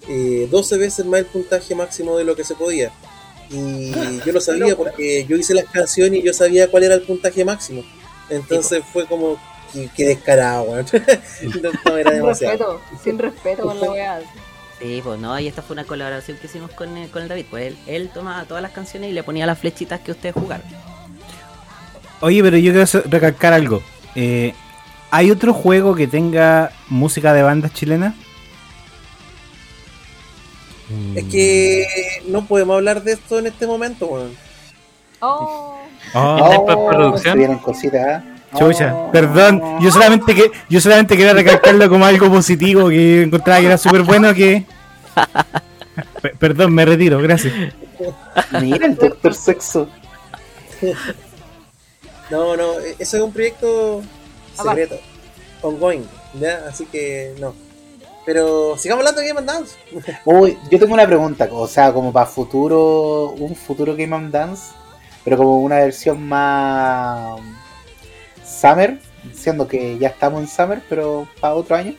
eh, 0.08 0.48
12 0.50 0.78
veces 0.78 1.06
más 1.06 1.20
el 1.20 1.26
puntaje 1.26 1.74
máximo 1.74 2.16
de 2.16 2.24
lo 2.24 2.34
que 2.34 2.44
se 2.44 2.54
podía. 2.54 2.90
Y 3.50 3.92
yo 4.24 4.32
lo 4.32 4.40
sabía 4.40 4.74
porque 4.76 5.26
yo 5.26 5.36
hice 5.36 5.52
las 5.54 5.66
canciones 5.66 6.20
y 6.20 6.22
yo 6.22 6.32
sabía 6.32 6.70
cuál 6.70 6.84
era 6.84 6.94
el 6.94 7.02
puntaje 7.02 7.44
máximo. 7.44 7.84
Entonces 8.30 8.82
fue 8.92 9.06
como 9.06 9.38
que, 9.72 9.88
que 9.88 10.04
descarado, 10.06 10.62
weón. 10.64 10.86
no, 11.62 11.70
no, 11.84 11.96
era 11.96 12.10
Sin 12.10 12.20
demasiado. 12.20 12.78
respeto, 12.78 12.80
sin 13.02 13.18
respeto 13.18 13.62
con 13.62 13.80
la 13.80 13.90
weá. 13.90 14.20
Sí, 14.80 15.00
pues 15.04 15.20
no, 15.20 15.38
y 15.38 15.46
esta 15.46 15.62
fue 15.62 15.74
una 15.74 15.84
colaboración 15.84 16.36
que 16.38 16.46
hicimos 16.46 16.70
con, 16.72 16.96
el- 16.96 17.08
con 17.10 17.22
el 17.22 17.28
David. 17.28 17.46
Pues 17.50 17.68
él, 17.68 17.78
él 17.86 18.10
tomaba 18.12 18.44
todas 18.44 18.62
las 18.62 18.72
canciones 18.72 19.10
y 19.10 19.12
le 19.12 19.22
ponía 19.22 19.46
las 19.46 19.58
flechitas 19.58 20.00
que 20.00 20.10
ustedes 20.12 20.34
jugaron. 20.34 20.66
Oye, 22.20 22.42
pero 22.42 22.56
yo 22.56 22.72
quiero 22.72 23.08
recalcar 23.10 23.52
algo. 23.52 23.82
Eh, 24.14 24.54
¿Hay 25.10 25.30
otro 25.30 25.52
juego 25.52 25.94
que 25.94 26.06
tenga 26.06 26.72
música 26.88 27.32
de 27.32 27.42
bandas 27.42 27.72
chilenas? 27.74 28.14
Es 31.14 31.24
que 31.24 31.86
no 32.26 32.44
podemos 32.44 32.74
hablar 32.76 33.02
de 33.02 33.12
esto 33.12 33.38
en 33.38 33.46
este 33.46 33.66
momento, 33.66 34.06
weón. 34.06 34.34
Oh, 35.20 35.78
Oh, 36.14 36.36
¿Está 36.36 36.54
en 36.56 36.64
postproducción? 36.66 37.32
se 37.32 37.38
vienen 37.38 37.58
cositas. 37.58 38.22
Chucha, 38.58 38.94
Oh. 38.94 39.10
perdón. 39.12 39.62
Yo 39.80 39.90
solamente 39.90 40.34
que 40.34 40.50
yo 40.68 40.80
solamente 40.80 41.16
quería 41.16 41.32
recalcarlo 41.32 41.88
como 41.88 42.04
algo 42.04 42.30
positivo 42.30 42.88
que 42.88 43.22
encontraba 43.22 43.60
que 43.60 43.66
era 43.66 43.78
súper 43.78 44.02
bueno 44.02 44.32
que. 44.34 44.64
Pe- 46.22 46.34
perdón, 46.38 46.72
me 46.74 46.84
retiro, 46.84 47.18
gracias. 47.20 47.52
Mira 48.60 48.86
el 48.86 48.94
doctor 48.96 49.34
sexo. 49.34 49.88
No, 52.30 52.56
no, 52.56 52.80
e- 52.80 52.96
eso 52.98 53.16
es 53.18 53.22
un 53.22 53.32
proyecto 53.32 54.02
secreto, 54.54 54.98
ongoing, 55.60 56.04
¿ya? 56.40 56.64
Así 56.68 56.86
que 56.86 57.34
no. 57.40 57.54
Pero 58.24 58.76
sigamos 58.78 59.02
hablando 59.02 59.20
de 59.20 59.28
Game 59.28 59.40
and 59.40 59.48
Dance. 59.48 59.74
Uy, 60.24 60.56
yo 60.70 60.78
tengo 60.78 60.94
una 60.94 61.06
pregunta, 61.06 61.48
o 61.50 61.66
sea, 61.66 61.92
como 61.92 62.12
para 62.12 62.26
futuro, 62.26 63.30
un 63.30 63.54
futuro 63.54 63.94
Game 63.96 64.14
of 64.14 64.30
Dance, 64.30 64.72
pero 65.24 65.36
como 65.36 65.58
una 65.60 65.76
versión 65.76 66.26
más 66.26 67.40
Summer, 68.62 68.98
siendo 69.34 69.66
que 69.66 69.98
ya 69.98 70.08
estamos 70.08 70.40
en 70.40 70.48
Summer, 70.48 70.80
pero 70.88 71.26
para 71.40 71.54
otro 71.54 71.74
año. 71.74 71.94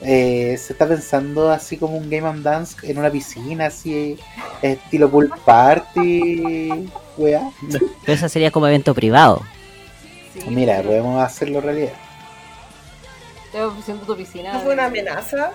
Eh, 0.00 0.56
se 0.58 0.72
está 0.72 0.88
pensando 0.88 1.48
así 1.48 1.76
como 1.76 1.96
un 1.96 2.10
Game 2.10 2.28
of 2.28 2.42
Dance 2.42 2.76
en 2.90 2.98
una 2.98 3.08
piscina, 3.08 3.66
así 3.66 4.18
estilo 4.60 5.08
pool 5.08 5.32
party, 5.44 6.90
weá. 7.16 7.48
Pero 7.70 8.12
eso 8.12 8.28
sería 8.28 8.50
como 8.50 8.66
evento 8.66 8.94
privado. 8.94 9.42
sí. 10.34 10.42
Mira, 10.50 10.78
pero 10.78 10.88
podemos 10.88 11.22
hacerlo 11.22 11.60
realidad. 11.60 11.92
Estoy 13.44 13.60
ofreciendo 13.60 14.04
tu 14.04 14.16
piscina. 14.16 14.54
¿No 14.54 14.60
fue 14.60 14.72
una 14.72 14.86
amenaza? 14.86 15.52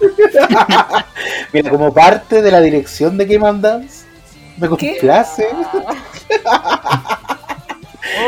Mira, 1.52 1.70
como 1.70 1.94
parte 1.94 2.42
de 2.42 2.50
la 2.50 2.60
dirección 2.60 3.16
de 3.16 3.24
Game 3.24 3.48
of 3.48 3.60
Dance, 3.60 4.04
me 4.58 4.68
complace. 4.68 5.48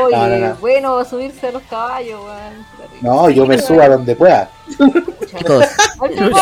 Oye, 0.05 0.17
No, 0.17 0.29
no, 0.29 0.37
no. 0.39 0.57
bueno, 0.57 1.05
subirse 1.05 1.49
a 1.49 1.53
los 1.53 1.63
caballos, 1.63 2.21
weón. 2.21 2.77
No, 3.01 3.31
yo 3.31 3.47
me 3.47 3.59
subo 3.59 3.83
a 3.83 3.89
donde 3.89 4.17
pueda. 4.17 4.51
Chicos, 4.69 5.65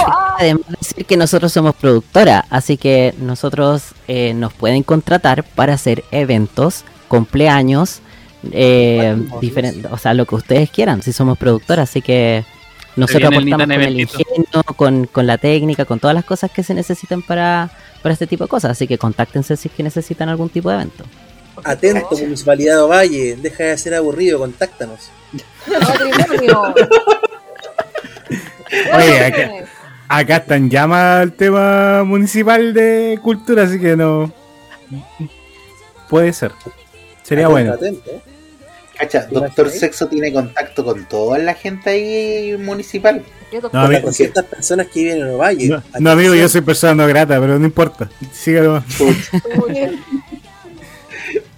ah, 0.06 0.36
además 0.38 0.66
de 0.68 0.76
decir 0.78 1.04
que 1.06 1.16
nosotros 1.16 1.52
somos 1.52 1.74
productora, 1.74 2.44
así 2.50 2.76
que 2.76 3.14
nosotros 3.18 3.94
eh, 4.08 4.34
nos 4.34 4.52
pueden 4.52 4.82
contratar 4.82 5.44
para 5.44 5.74
hacer 5.74 6.04
eventos, 6.10 6.84
cumpleaños, 7.08 8.00
eh, 8.52 9.16
diferentes, 9.40 9.90
o 9.90 9.98
sea, 9.98 10.14
lo 10.14 10.26
que 10.26 10.34
ustedes 10.34 10.70
quieran, 10.70 11.02
si 11.02 11.12
somos 11.12 11.38
productora, 11.38 11.84
así 11.84 12.02
que 12.02 12.44
nosotros 12.96 13.32
aportamos 13.32 13.66
con 13.66 13.72
el 13.72 14.00
ingenio, 14.00 14.62
con, 14.76 15.06
con 15.06 15.26
la 15.26 15.38
técnica, 15.38 15.84
con 15.84 15.98
todas 15.98 16.14
las 16.14 16.24
cosas 16.24 16.50
que 16.50 16.62
se 16.62 16.74
necesitan 16.74 17.22
para, 17.22 17.70
para 18.02 18.12
este 18.12 18.26
tipo 18.26 18.44
de 18.44 18.48
cosas, 18.48 18.72
así 18.72 18.86
que 18.86 18.98
contáctense 18.98 19.56
si 19.56 19.68
es 19.68 19.74
que 19.74 19.82
necesitan 19.82 20.28
algún 20.28 20.48
tipo 20.48 20.68
de 20.68 20.76
evento. 20.76 21.04
Atento, 21.62 22.09
Municipalidad 22.18 22.76
de 22.76 22.81
Ovalle, 22.82 23.36
deja 23.36 23.64
de 23.64 23.78
ser 23.78 23.94
aburrido, 23.94 24.39
contáctanos. 24.39 25.10
Oye, 28.97 29.24
acá, 29.24 29.51
acá 30.09 30.36
está 30.39 30.56
en 30.56 30.70
llama 30.70 31.22
el 31.22 31.32
tema 31.32 32.02
municipal 32.05 32.74
de 32.74 33.18
cultura, 33.22 33.64
así 33.64 33.78
que 33.78 33.97
no. 33.97 34.32
Puede 36.09 36.32
ser. 36.32 36.52
Sería 37.22 37.47
Atento, 37.47 37.51
bueno. 37.52 37.72
atento, 37.74 38.10
¿eh? 38.10 38.20
Cacha, 38.98 39.26
¿Te 39.26 39.35
Doctor? 39.35 39.70
Sexo 39.70 40.06
tiene 40.06 40.32
contacto 40.32 40.85
con 40.85 41.05
toda 41.09 41.39
la 41.39 41.55
gente 41.55 41.90
ahí 41.90 42.56
municipal. 42.59 43.24
¿Qué 43.51 43.60
No, 43.60 43.70
Con 43.70 43.81
a 43.81 43.82
las 43.89 44.01
mí- 44.02 44.06
200 44.06 44.44
personas 44.44 44.86
que 44.89 45.01
viven 45.01 45.18
en 45.22 45.31
Ovalle. 45.31 45.68
No, 45.68 45.82
no, 45.98 46.10
amigo, 46.10 46.35
yo 46.35 46.48
soy 46.48 46.60
persona 46.60 46.94
no 46.94 47.06
grata, 47.09 47.40
pero 47.40 47.59
no 47.59 47.64
importa. 47.64 48.09
Sígalo. 48.32 48.85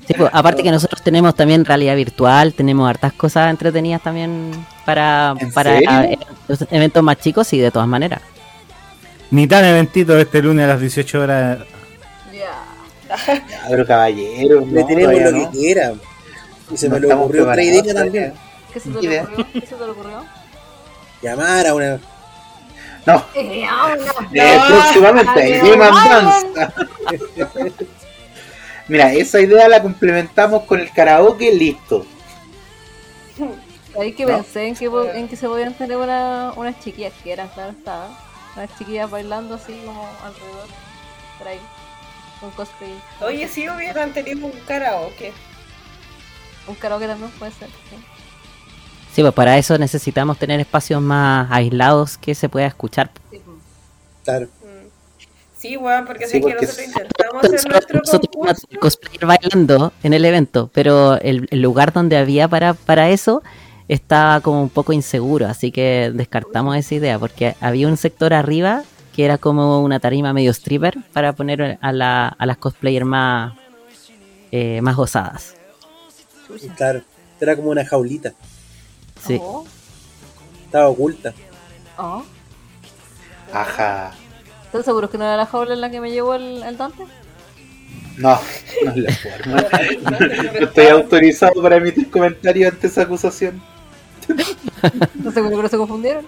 Sí, 0.06 0.14
pues, 0.16 0.30
aparte 0.32 0.62
que 0.62 0.70
nosotros 0.70 1.02
tenemos 1.02 1.34
también 1.34 1.64
realidad 1.64 1.96
virtual, 1.96 2.54
tenemos 2.54 2.88
hartas 2.88 3.12
cosas 3.12 3.50
entretenidas 3.50 4.02
también 4.02 4.52
para, 4.84 5.34
¿En 5.38 5.52
para 5.52 5.78
eh, 5.80 6.18
los 6.46 6.64
eventos 6.70 7.02
más 7.02 7.18
chicos 7.18 7.52
y 7.52 7.58
de 7.58 7.70
todas 7.72 7.88
maneras. 7.88 8.20
Ni 9.30 9.48
tan 9.48 9.64
eventito 9.64 10.16
este 10.16 10.40
lunes 10.42 10.64
a 10.64 10.68
las 10.68 10.80
18 10.80 11.20
horas. 11.20 11.58
Ya. 12.32 13.42
Cabro 13.64 13.84
caballero, 13.86 14.60
Le 14.60 14.80
no, 14.82 14.86
tenemos 14.86 15.20
lo 15.20 15.30
no. 15.32 15.50
que 15.50 15.58
quieran. 15.58 16.00
Y 16.70 16.76
se 16.76 16.88
No 16.88 16.94
me 16.96 17.00
estamos 17.02 17.24
ocurrió 17.24 17.48
otra 17.48 17.62
idea 17.62 17.94
también. 17.94 18.32
¿Qué 18.72 18.80
se 18.80 18.90
te 18.90 18.96
ocurrió? 18.98 19.28
¿Qué 19.52 19.60
se 19.60 19.74
te 19.74 19.84
ocurrió? 19.84 20.24
Llamar 21.22 21.66
a 21.66 21.74
una. 21.74 21.98
No, 23.06 23.24
Eh, 23.34 23.64
no. 23.66 24.42
eh, 24.42 24.60
próximamente, 24.68 25.62
Dance. 25.78 26.46
Mira, 28.88 29.12
esa 29.12 29.40
idea 29.40 29.68
la 29.68 29.82
complementamos 29.82 30.62
con 30.64 30.80
el 30.80 30.90
karaoke, 30.92 31.52
listo. 31.52 32.06
Ahí 33.98 34.12
que 34.12 34.26
No. 34.26 34.36
pensé 34.36 34.66
en 34.68 34.76
que, 34.76 34.84
en 35.14 35.28
que 35.28 35.36
se 35.36 35.46
podían 35.48 35.74
tener 35.74 35.96
una, 35.96 36.52
unas 36.56 36.78
chiquillas 36.80 37.12
que 37.24 37.32
eran, 37.32 37.48
claro 37.48 37.70
estaba. 37.72 38.08
Unas 38.56 38.70
chiquillas 38.78 39.10
bailando 39.10 39.54
así 39.54 39.72
como 39.84 40.08
alrededor. 40.22 40.68
Por 41.38 41.48
ahí. 41.48 41.60
Un 42.42 42.50
cosplay. 42.50 42.94
Oye, 43.22 43.48
si 43.48 43.68
hubieran 43.68 44.12
tenido 44.12 44.46
un 44.46 44.52
karaoke. 44.66 45.32
Un 46.68 46.74
karaoke 46.74 47.06
también 47.06 47.30
puede 47.32 47.52
ser. 47.52 47.68
sí. 47.90 47.96
Sí, 49.14 49.22
pues 49.22 49.32
para 49.32 49.56
eso 49.56 49.78
necesitamos 49.78 50.38
tener 50.38 50.60
espacios 50.60 51.00
más 51.00 51.50
aislados 51.50 52.18
que 52.18 52.34
se 52.34 52.50
pueda 52.50 52.66
escuchar. 52.66 53.10
Sí, 53.30 53.40
pues. 53.42 53.56
Claro. 54.24 54.48
Sí, 55.66 55.76
weón, 55.76 56.05
porque 56.06 56.26
Sí, 56.26 56.32
sé 56.32 56.40
que 56.40 56.47
nosotros 56.55 56.78
es- 56.78 56.86
intentamos 56.88 57.44
hacer 57.44 57.70
nuestro 57.70 57.98
Nosotros 57.98 58.30
tuvimos 58.30 58.30
concurso. 58.32 58.66
el 58.70 58.78
cosplayer 58.78 59.26
bailando 59.26 59.93
en 60.02 60.12
el 60.14 60.24
evento, 60.24 60.70
pero 60.72 61.20
el, 61.20 61.48
el 61.51 61.60
lugar 61.62 61.93
donde 61.93 62.16
había 62.16 62.47
para, 62.48 62.74
para 62.74 63.09
eso 63.10 63.43
estaba 63.88 64.40
como 64.40 64.62
un 64.62 64.68
poco 64.70 64.93
inseguro, 64.93 65.47
así 65.47 65.70
que 65.72 66.10
descartamos 66.14 66.76
esa 66.76 66.94
idea, 66.97 67.18
porque 67.18 67.55
había 67.60 67.88
un 67.88 67.97
sector 67.97 68.34
arriba 68.34 68.82
que 69.14 69.24
era 69.24 69.38
como 69.38 69.80
una 69.82 69.98
tarima 70.01 70.32
medio 70.32 70.51
stripper 70.51 70.98
para 71.12 71.32
poner 71.32 71.78
a, 71.80 71.93
la, 71.93 72.28
a 72.28 72.47
las 72.47 72.59
cosplayers 72.59 73.06
más, 73.06 73.55
eh, 74.52 74.80
más 74.82 74.98
osadas. 74.98 75.55
Chucha. 76.47 76.74
Claro, 76.74 77.02
era 77.40 77.56
como 77.56 77.70
una 77.70 77.84
jaulita, 77.84 78.32
Sí. 79.24 79.38
Oh, 79.43 79.64
estaba 80.64 80.88
oculta. 80.88 81.32
oh. 81.98 82.22
Ajá. 83.52 84.12
¿Estás 84.77 84.86
seguro 84.86 85.09
que 85.09 85.16
no 85.16 85.24
era 85.24 85.39
la 85.39 85.47
jaula 85.47 85.73
en 85.73 85.81
la 85.81 85.90
que 85.90 86.03
me 86.03 86.11
llevó 86.11 86.35
el, 86.35 86.62
el 86.62 86.77
Dante? 86.77 87.05
No, 88.19 88.39
no 88.85 88.90
es 88.90 88.97
la 88.98 89.12
forma. 89.12 89.65
No 90.11 90.59
estoy 90.66 90.86
autorizado 90.89 91.62
para 91.62 91.77
emitir 91.77 92.11
comentarios 92.11 92.73
ante 92.73 92.86
esa 92.86 93.03
acusación. 93.03 93.62
¿Estás 94.28 95.32
seguro 95.32 95.57
que 95.57 95.62
no 95.62 95.69
se 95.69 95.77
confundieron? 95.78 96.27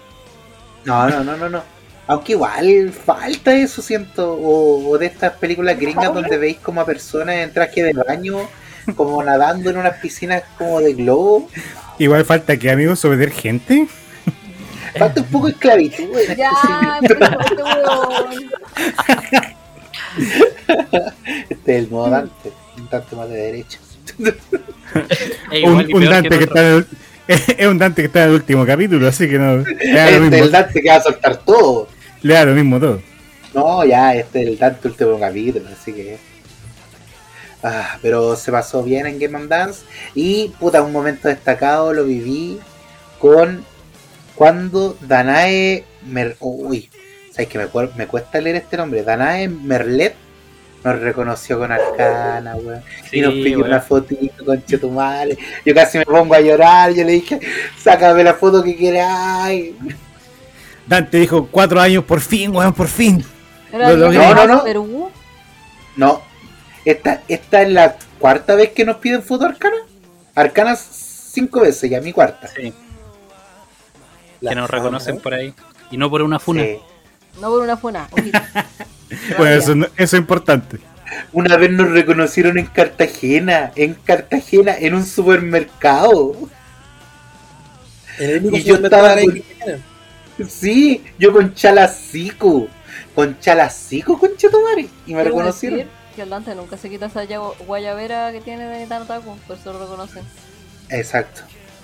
No, 0.83 1.09
no, 1.09 1.23
no, 1.23 1.37
no, 1.37 1.47
no. 1.47 1.63
Aunque 2.07 2.31
igual 2.31 2.91
falta 2.91 3.55
eso, 3.55 3.83
siento. 3.83 4.33
O, 4.33 4.89
o 4.89 4.97
de 4.97 5.05
estas 5.05 5.33
películas 5.33 5.79
gringas 5.79 6.11
donde 6.11 6.37
veis 6.39 6.57
como 6.57 6.81
a 6.81 6.85
personas 6.87 7.35
en 7.35 7.53
traje 7.53 7.83
de 7.83 7.93
baño, 7.93 8.49
como 8.95 9.21
nadando 9.23 9.69
en 9.69 9.77
unas 9.77 9.97
piscinas 9.97 10.41
como 10.57 10.81
de 10.81 10.95
globo. 10.95 11.49
Igual 11.99 12.25
falta 12.25 12.57
que, 12.57 12.71
amigos, 12.71 12.99
someter 12.99 13.29
gente. 13.29 13.87
Falta 14.99 15.21
un 15.21 15.27
poco 15.27 15.45
de 15.47 15.53
esclavitud. 15.53 16.17
en 16.17 16.37
Ya, 16.37 16.99
este 17.01 17.15
pero 17.15 17.29
este. 17.29 18.59
Este 21.49 21.77
es 21.77 21.83
el 21.83 21.89
modo 21.89 22.09
Dante, 22.09 22.51
un 22.77 22.87
tanto 22.87 23.15
más 23.15 23.29
de 23.29 23.35
derecha. 23.35 23.79
Es 25.51 25.63
Un, 25.65 25.89
igual 25.89 26.09
Dante 26.09 26.37
que 26.37 26.43
está 26.43 26.59
en 26.59 26.75
el, 26.75 26.87
es 27.57 27.67
un 27.67 27.77
Dante 27.77 28.01
que 28.01 28.07
está 28.07 28.23
en 28.23 28.29
el 28.29 28.35
último 28.35 28.65
capítulo, 28.65 29.07
así 29.07 29.29
que 29.29 29.37
no. 29.37 29.57
Le 29.57 29.93
da 29.93 30.11
lo 30.11 30.25
Este 30.25 30.37
es 30.37 30.41
el 30.43 30.51
Dante 30.51 30.81
que 30.81 30.89
va 30.89 30.95
a 30.95 31.01
soltar 31.01 31.37
todo. 31.37 31.87
le 32.21 32.33
da 32.33 32.45
lo 32.45 32.53
mismo 32.53 32.79
todo. 32.79 33.01
No, 33.53 33.85
ya, 33.85 34.13
este 34.15 34.41
es 34.41 34.47
el 34.47 34.57
Dante 34.57 34.87
último 34.87 35.19
capítulo, 35.19 35.65
así 35.69 35.93
que. 35.93 36.17
Ah, 37.61 37.97
pero 38.01 38.35
se 38.35 38.51
pasó 38.51 38.83
bien 38.83 39.05
en 39.05 39.19
Game 39.19 39.37
of 39.37 39.47
Dance. 39.47 39.81
Y, 40.15 40.49
puta, 40.59 40.81
un 40.81 40.91
momento 40.91 41.27
destacado 41.27 41.93
lo 41.93 42.05
viví 42.05 42.59
con 43.19 43.65
cuando 44.39 44.95
Danae. 45.01 45.83
Mer 46.07 46.37
Uy, 46.39 46.89
¿sabes 47.29 47.49
que 47.49 47.59
me, 47.59 48.07
cuesta 48.07 48.39
leer 48.39 48.55
este 48.55 48.77
nombre? 48.77 49.03
Danae 49.03 49.49
Merlet 49.49 50.15
nos 50.81 50.97
reconoció 50.97 51.59
con 51.59 51.73
Arcana, 51.73 52.55
weón. 52.55 52.81
y 53.11 53.19
nos 53.19 53.33
pidió 53.33 53.65
una 53.65 53.81
fotito 53.81 54.45
con 54.45 54.63
Chetumare. 54.63 55.37
Yo 55.65 55.75
casi 55.75 55.97
me 55.97 56.05
pongo 56.05 56.33
a 56.35 56.39
llorar. 56.39 56.93
Yo 56.93 57.03
le 57.03 57.11
dije, 57.11 57.37
sácame 57.77 58.23
la 58.23 58.33
foto 58.33 58.63
que 58.63 58.77
queráis. 58.77 59.73
Dante 60.87 61.17
dijo, 61.17 61.49
cuatro 61.51 61.81
años, 61.81 62.05
por 62.05 62.21
fin, 62.21 62.55
weón, 62.55 62.73
por 62.73 62.87
fin. 62.87 63.21
No, 63.73 63.97
no, 63.97 64.47
no. 64.47 64.63
Perú. 64.63 65.11
No, 65.97 66.21
esta, 66.85 67.23
esta 67.27 67.61
es 67.61 67.69
la 67.71 67.97
cuarta 68.17 68.55
vez 68.55 68.69
que 68.69 68.85
nos 68.85 68.95
piden 68.99 69.21
foto 69.21 69.47
Arcana. 69.47 69.75
Arcana 70.33 70.77
cinco 70.77 71.59
veces, 71.59 71.89
ya 71.89 71.99
mi 71.99 72.13
cuarta. 72.13 72.47
Sí, 72.47 72.73
La 74.41 74.51
que 74.51 74.55
nos 74.55 74.69
fama, 74.69 74.79
reconocen 74.83 75.15
¿no? 75.15 75.21
por 75.21 75.33
ahí. 75.33 75.53
Y 75.91 75.97
no 75.97 76.09
por 76.09 76.21
una 76.21 76.39
funa. 76.39 76.63
Sí. 76.63 76.77
No 77.41 77.49
por 77.49 77.61
una 77.61 77.77
funa. 77.77 78.07
ojito. 78.11 78.39
Bueno, 79.39 79.55
eso, 79.55 79.73
no- 79.73 79.87
eso 79.97 80.15
es 80.17 80.21
importante. 80.21 80.79
Una 81.33 81.57
vez 81.57 81.71
nos 81.71 81.89
reconocieron 81.89 82.59
en 82.59 82.67
Cartagena, 82.67 83.71
en 83.75 83.95
Cartagena, 83.95 84.75
en 84.77 84.93
un 84.93 85.03
supermercado. 85.03 86.33
El 88.19 88.39
único 88.45 88.57
Y 88.57 88.63
yo 88.63 88.75
estaba 88.75 89.15
con-. 89.19 89.41
Sí, 90.47 91.03
yo 91.17 91.33
con 91.33 91.53
Chalacico. 91.55 92.67
Con 93.15 93.39
Chalacico, 93.39 94.19
con 94.19 94.35
Chetumare. 94.37 94.87
Y 95.07 95.15
me 95.15 95.23
reconocieron. 95.23 95.79
decir 95.79 95.91
Que 96.15 96.25
Dante 96.25 96.53
nunca 96.53 96.77
se 96.77 96.89
quita 96.89 97.07
esa 97.07 97.23
guayabera 97.65 98.31
que 98.31 98.41
tiene 98.41 98.65
de 98.65 98.85
Tartaku, 98.85 99.37
por 99.47 99.57
eso 99.57 99.73
lo 99.73 99.79
reconocen. 99.79 100.23
Exacto. 100.89 101.41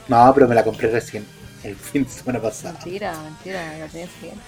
No, 0.08 0.32
pero 0.36 0.48
me 0.48 0.54
la 0.56 0.64
compré 0.64 0.90
recién. 0.92 1.26
El 1.66 1.76
fin 1.92 2.04
de 2.04 2.10
semana 2.10 2.40
pasado. 2.40 2.78
Mentira, 2.84 3.20
mentira, 3.24 3.78
la 3.80 3.88
tenía 3.88 4.08
siguiente. 4.08 4.42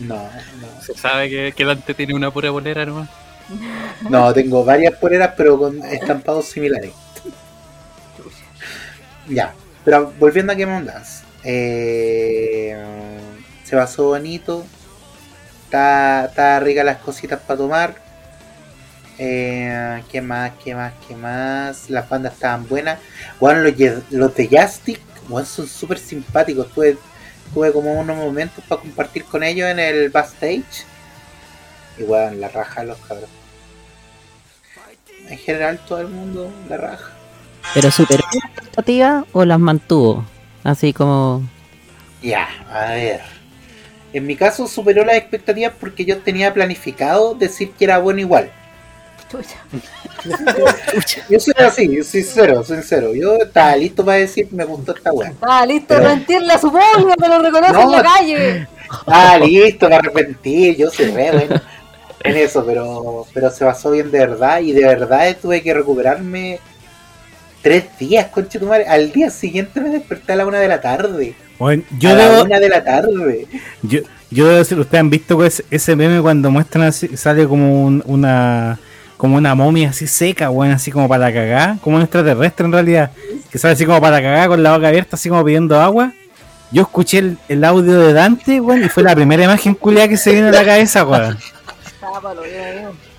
No, 0.00 0.16
no. 0.16 0.82
Se 0.82 0.94
sabe 0.94 1.30
que, 1.30 1.52
que 1.56 1.64
Dante 1.64 1.94
tiene 1.94 2.14
una 2.14 2.30
pura 2.30 2.50
bolera 2.50 2.84
nomás. 2.84 3.08
No, 4.08 4.32
tengo 4.32 4.64
varias 4.64 4.94
poleras, 4.94 5.34
pero 5.36 5.58
con 5.58 5.84
estampados 5.84 6.46
similares. 6.46 6.92
Ya, 9.28 9.52
pero 9.84 10.12
volviendo 10.18 10.52
a 10.52 10.56
Game 10.56 10.74
of 10.76 10.84
Dance. 10.84 11.24
Eh, 11.44 12.76
se 13.64 13.76
basó 13.76 14.04
bonito. 14.08 14.64
Está, 15.64 16.26
está 16.26 16.60
rica 16.60 16.82
las 16.82 16.98
cositas 16.98 17.40
para 17.40 17.58
tomar. 17.58 17.94
Eh, 19.18 20.02
¿Qué 20.10 20.22
más? 20.22 20.52
¿Qué 20.64 20.74
más? 20.74 20.92
¿Qué 21.06 21.14
más? 21.14 21.90
Las 21.90 22.08
bandas 22.08 22.34
estaban 22.34 22.66
buenas. 22.66 22.98
Bueno, 23.38 23.60
los, 23.60 23.74
los 24.10 24.34
de 24.34 24.48
Jastic 24.48 25.00
bueno, 25.28 25.46
son 25.46 25.66
súper 25.66 25.98
simpáticos. 25.98 26.70
Tuve, 26.72 26.96
tuve 27.52 27.72
como 27.72 27.92
unos 27.92 28.16
momentos 28.16 28.64
para 28.68 28.80
compartir 28.80 29.24
con 29.24 29.42
ellos 29.42 29.68
en 29.68 29.78
el 29.78 30.10
backstage. 30.10 30.84
Y 31.98 32.04
bueno, 32.04 32.36
la 32.36 32.48
raja 32.48 32.82
de 32.82 32.88
los 32.88 32.98
cabros. 32.98 33.28
En 35.28 35.38
general, 35.38 35.80
todo 35.86 36.00
el 36.00 36.08
mundo 36.08 36.52
la 36.68 36.76
raja. 36.76 37.12
¿Pero 37.74 37.90
superó 37.90 38.24
las 38.34 38.44
expectativas 38.44 39.24
o 39.32 39.44
las 39.44 39.58
mantuvo? 39.58 40.24
Así 40.64 40.92
como... 40.92 41.42
Ya, 42.22 42.48
a 42.70 42.92
ver. 42.92 43.20
En 44.12 44.26
mi 44.26 44.36
caso 44.36 44.66
superó 44.66 45.04
las 45.04 45.16
expectativas 45.16 45.72
porque 45.78 46.04
yo 46.04 46.18
tenía 46.18 46.52
planificado 46.52 47.34
decir 47.34 47.72
que 47.72 47.84
era 47.84 47.98
bueno 47.98 48.20
igual. 48.20 48.50
Chucha. 49.32 49.56
Yo 51.28 51.40
soy 51.40 51.54
así, 51.58 51.88
yo 51.96 52.04
soy 52.04 52.22
sincero, 52.22 52.62
sincero. 52.64 53.14
Yo 53.14 53.36
estaba 53.36 53.74
listo 53.76 54.04
para 54.04 54.18
decir 54.18 54.46
me 54.52 54.64
gustó 54.64 54.94
esta 54.94 55.12
weá. 55.12 55.32
Ah, 55.40 55.64
listo, 55.66 55.94
Pero- 55.96 56.08
mentirle 56.08 56.52
a 56.52 56.58
su 56.58 56.70
público, 56.70 57.14
que 57.20 57.28
lo 57.28 57.38
reconoce 57.42 57.80
en 57.80 57.90
la 57.90 58.02
calle. 58.02 58.68
Estaba 59.00 59.38
listo 59.38 59.86
para 59.86 59.96
arrepentir, 59.96 60.76
yo 60.76 60.90
soy 60.90 61.06
re 61.06 61.30
bueno 61.32 61.60
en 62.24 62.36
eso, 62.36 62.64
pero, 62.64 63.26
pero 63.34 63.50
se 63.50 63.64
basó 63.64 63.90
bien 63.90 64.10
de 64.10 64.18
verdad 64.20 64.60
y 64.60 64.72
de 64.72 64.84
verdad 64.84 65.36
tuve 65.40 65.60
que 65.62 65.74
recuperarme 65.74 66.60
tres 67.62 67.84
días, 67.98 68.26
conche 68.28 68.58
tu 68.60 68.66
madre. 68.66 68.86
Al 68.86 69.10
día 69.12 69.30
siguiente 69.30 69.80
me 69.80 69.88
desperté 69.90 70.32
a 70.32 70.36
la 70.36 70.46
una 70.46 70.60
de 70.60 70.68
la 70.68 70.80
tarde. 70.80 71.34
Bueno, 71.58 71.82
yo 71.98 72.10
a 72.10 72.14
la 72.14 72.42
una 72.42 72.60
de 72.60 72.68
la 72.68 72.84
tarde. 72.84 73.46
yo, 73.82 74.00
yo 74.30 74.46
debo 74.46 74.58
decir, 74.58 74.78
ustedes 74.78 75.00
han 75.00 75.10
visto 75.10 75.36
pues, 75.36 75.64
ese 75.70 75.96
meme 75.96 76.20
cuando 76.20 76.50
muestran 76.50 76.84
así, 76.84 77.16
sale 77.16 77.46
como 77.46 77.84
un- 77.84 78.02
una 78.06 78.78
como 79.22 79.36
una 79.36 79.54
momia 79.54 79.90
así 79.90 80.08
seca, 80.08 80.50
weón, 80.50 80.72
así 80.72 80.90
como 80.90 81.08
para 81.08 81.32
cagar, 81.32 81.78
como 81.80 81.94
un 81.94 82.02
extraterrestre 82.02 82.66
en 82.66 82.72
realidad, 82.72 83.12
que 83.52 83.56
sale 83.56 83.74
así 83.74 83.86
como 83.86 84.00
para 84.00 84.20
cagar 84.20 84.48
con 84.48 84.60
la 84.64 84.74
boca 84.74 84.88
abierta, 84.88 85.14
así 85.14 85.28
como 85.28 85.44
pidiendo 85.44 85.80
agua. 85.80 86.12
Yo 86.72 86.82
escuché 86.82 87.36
el, 87.48 87.64
audio 87.64 88.00
de 88.00 88.14
Dante, 88.14 88.60
weón, 88.60 88.82
y 88.82 88.88
fue 88.88 89.04
la 89.04 89.14
primera 89.14 89.44
imagen 89.44 89.76
culiada 89.76 90.08
que 90.08 90.16
se 90.16 90.32
vino 90.32 90.48
a 90.48 90.50
la 90.50 90.64
cabeza, 90.64 91.04
weón. 91.04 91.38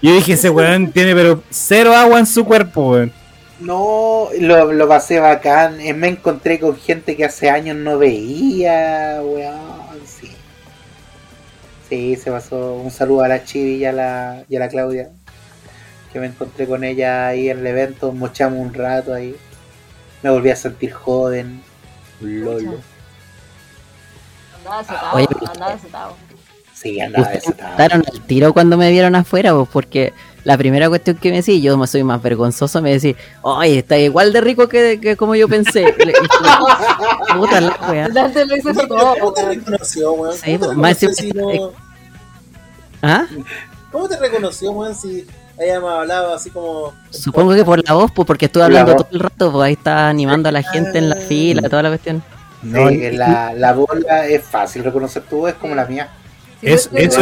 Yo 0.01 0.13
dije, 0.13 0.34
ese 0.34 0.49
weón 0.49 0.91
tiene 0.91 1.15
pero 1.15 1.41
cero 1.49 1.95
agua 1.95 2.19
en 2.19 2.25
su 2.25 2.43
cuerpo, 2.43 2.91
weón. 2.91 3.13
No, 3.61 4.27
lo, 4.41 4.73
lo 4.73 4.88
pasé 4.89 5.21
bacán. 5.21 5.77
Me 5.77 6.09
encontré 6.09 6.59
con 6.59 6.75
gente 6.75 7.15
que 7.15 7.23
hace 7.23 7.49
años 7.49 7.77
no 7.77 7.97
veía, 7.97 9.21
weón. 9.23 10.01
Sí. 10.05 10.30
Sí, 11.88 12.17
se 12.17 12.30
pasó. 12.30 12.73
Un 12.73 12.91
saludo 12.91 13.23
a 13.23 13.30
la 13.30 13.45
Chivi 13.45 13.75
y 13.75 13.85
a 13.85 13.93
la, 13.93 14.43
y 14.49 14.57
a 14.57 14.59
la 14.59 14.67
Claudia. 14.67 15.09
Que 16.14 16.19
me 16.19 16.27
encontré 16.27 16.68
con 16.68 16.84
ella 16.84 17.27
ahí 17.27 17.49
en 17.49 17.60
el 17.60 17.68
evento. 17.68 18.11
Mochamos 18.11 18.60
un 18.60 18.73
rato 18.73 19.14
ahí. 19.14 19.35
Me 20.22 20.30
volví 20.30 20.49
a 20.52 20.56
sentir 20.56 20.94
joven. 20.94 21.61
Lolo. 22.22 22.76
Andaba 24.57 24.77
desatado, 24.80 25.15
Oye, 25.18 25.27
andaba 25.52 25.73
desatado. 25.73 26.15
Sí, 26.73 26.99
andaba 27.02 27.30
desatado. 27.30 27.72
estaron 27.72 28.03
al 28.11 28.22
tiro 28.22 28.53
cuando 28.53 28.77
me 28.77 28.90
vieron 28.91 29.15
afuera, 29.15 29.53
pues, 29.53 29.68
porque 29.72 30.14
la 30.44 30.57
primera 30.57 30.90
cuestión 30.90 31.18
que 31.18 31.30
me 31.31 31.38
decís, 31.38 31.61
yo 31.61 31.77
me 31.77 31.88
soy 31.88 32.03
más 32.03 32.22
vergonzoso, 32.22 32.81
me 32.81 32.91
decís, 32.94 33.15
oye, 33.41 33.80
está 33.80 33.98
igual 33.98 34.31
de 34.34 34.41
rico 34.41 34.68
que, 34.69 34.99
que 35.02 35.15
como 35.18 35.35
yo 35.35 35.48
pensé. 35.48 35.81
Le- 35.98 36.11
y 36.11 36.15
fue, 36.15 37.35
Puta 37.38 37.61
la 37.61 37.77
wea. 37.90 38.10
¿Cómo 38.10 38.30
te- 38.81 38.88
todo. 38.88 39.15
¿Cómo 39.19 39.34
te 39.34 39.45
reconoció, 39.45 40.14
weón? 40.14 40.38
Sí, 40.38 40.57
¿Cómo 40.57 40.69
te 40.72 40.76
más 40.77 41.02
reconoció 41.02 41.23
si 41.26 41.31
no- 41.31 41.72
¿Ah? 43.02 43.26
¿Cómo 43.91 44.07
te 44.10 44.18
reconoció, 44.18 44.72
weón, 44.72 44.95
si 44.95 45.26
hayamos 45.59 45.91
hablado 45.91 46.34
así 46.34 46.49
como... 46.49 46.93
Supongo 47.09 47.53
que 47.53 47.63
por 47.63 47.84
la 47.88 47.93
voz, 47.93 48.11
pues, 48.11 48.25
porque 48.25 48.45
estuve 48.45 48.61
La 48.61 48.65
hablando 48.81 48.95
todo 48.95 49.07
el 49.11 49.19
rato, 49.19 49.51
pues 49.51 49.63
ahí 49.65 49.73
está 49.73 50.09
animando 50.09 50.49
a 50.49 50.51
la 50.51 50.63
gente 50.63 50.97
en 50.97 51.09
la 51.09 51.15
fila, 51.17 51.69
toda 51.69 51.84
la 51.84 51.89
cuestión. 51.89 52.23
No, 52.61 52.89
Sí, 52.89 52.99
que 52.99 53.11
la, 53.11 53.53
la 53.53 53.73
bola 53.73 54.27
es 54.27 54.43
fácil 54.45 54.84
reconocer 54.84 55.23
tu 55.23 55.38
voz, 55.39 55.49
es 55.51 55.55
como 55.55 55.75
la 55.75 55.85
mía. 55.85 56.09
Sí, 56.61 56.67
Eso, 56.67 56.89
pues, 56.91 57.17
eso, 57.17 57.21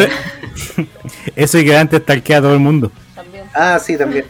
eso 1.36 1.58
y 1.58 1.66
que 1.66 1.72
Dante 1.72 1.98
stalkea 1.98 2.38
a 2.38 2.42
todo 2.42 2.54
el 2.54 2.60
mundo. 2.60 2.92
También. 3.16 3.46
Ah, 3.54 3.80
sí, 3.80 3.98
también. 3.98 4.26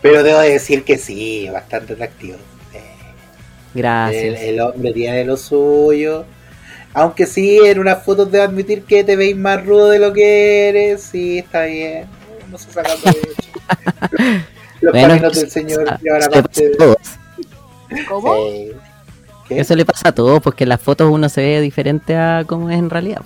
Pero 0.00 0.22
debo 0.22 0.40
decir 0.40 0.84
que 0.84 0.96
sí, 0.98 1.48
bastante 1.50 1.94
atractivo. 1.94 2.38
Eh, 2.72 3.14
El, 3.74 3.82
Gracias. 3.82 4.40
el 4.40 4.60
hombre 4.60 4.92
tiene 4.92 5.24
lo 5.24 5.36
suyo. 5.36 6.24
Aunque 6.94 7.26
sí, 7.26 7.58
en 7.64 7.78
unas 7.78 8.02
fotos 8.02 8.30
debo 8.32 8.44
admitir 8.44 8.82
que 8.84 9.04
te 9.04 9.14
veis 9.16 9.36
más 9.36 9.64
rudo 9.64 9.88
de 9.90 9.98
lo 9.98 10.12
que 10.12 10.68
eres. 10.68 11.02
Sí, 11.02 11.38
está 11.38 11.64
bien. 11.64 12.06
no 12.50 12.56
se 12.58 12.70
saca 12.72 12.90
provecho. 13.02 13.28
Los 14.80 14.92
Bueno, 14.92 15.08
caminos 15.08 15.34
del 15.34 15.44
eso- 15.44 15.52
Señor 15.52 15.98
llevan 16.00 16.20
eso 16.20 16.30
a 16.30 16.36
le 16.36 16.42
parte 16.42 16.70
pasa 16.70 16.74
a 16.74 16.78
todos. 16.78 16.96
¿Cómo? 18.08 18.34
Sí. 18.36 18.72
¿Qué? 19.48 19.60
Eso 19.60 19.74
le 19.76 19.84
pasa 19.84 20.08
a 20.10 20.12
todos, 20.14 20.40
porque 20.42 20.64
en 20.64 20.68
las 20.70 20.80
fotos 20.80 21.10
uno 21.10 21.28
se 21.28 21.40
ve 21.42 21.60
diferente 21.60 22.16
a 22.16 22.44
cómo 22.46 22.70
es 22.70 22.78
en 22.78 22.90
realidad. 22.90 23.22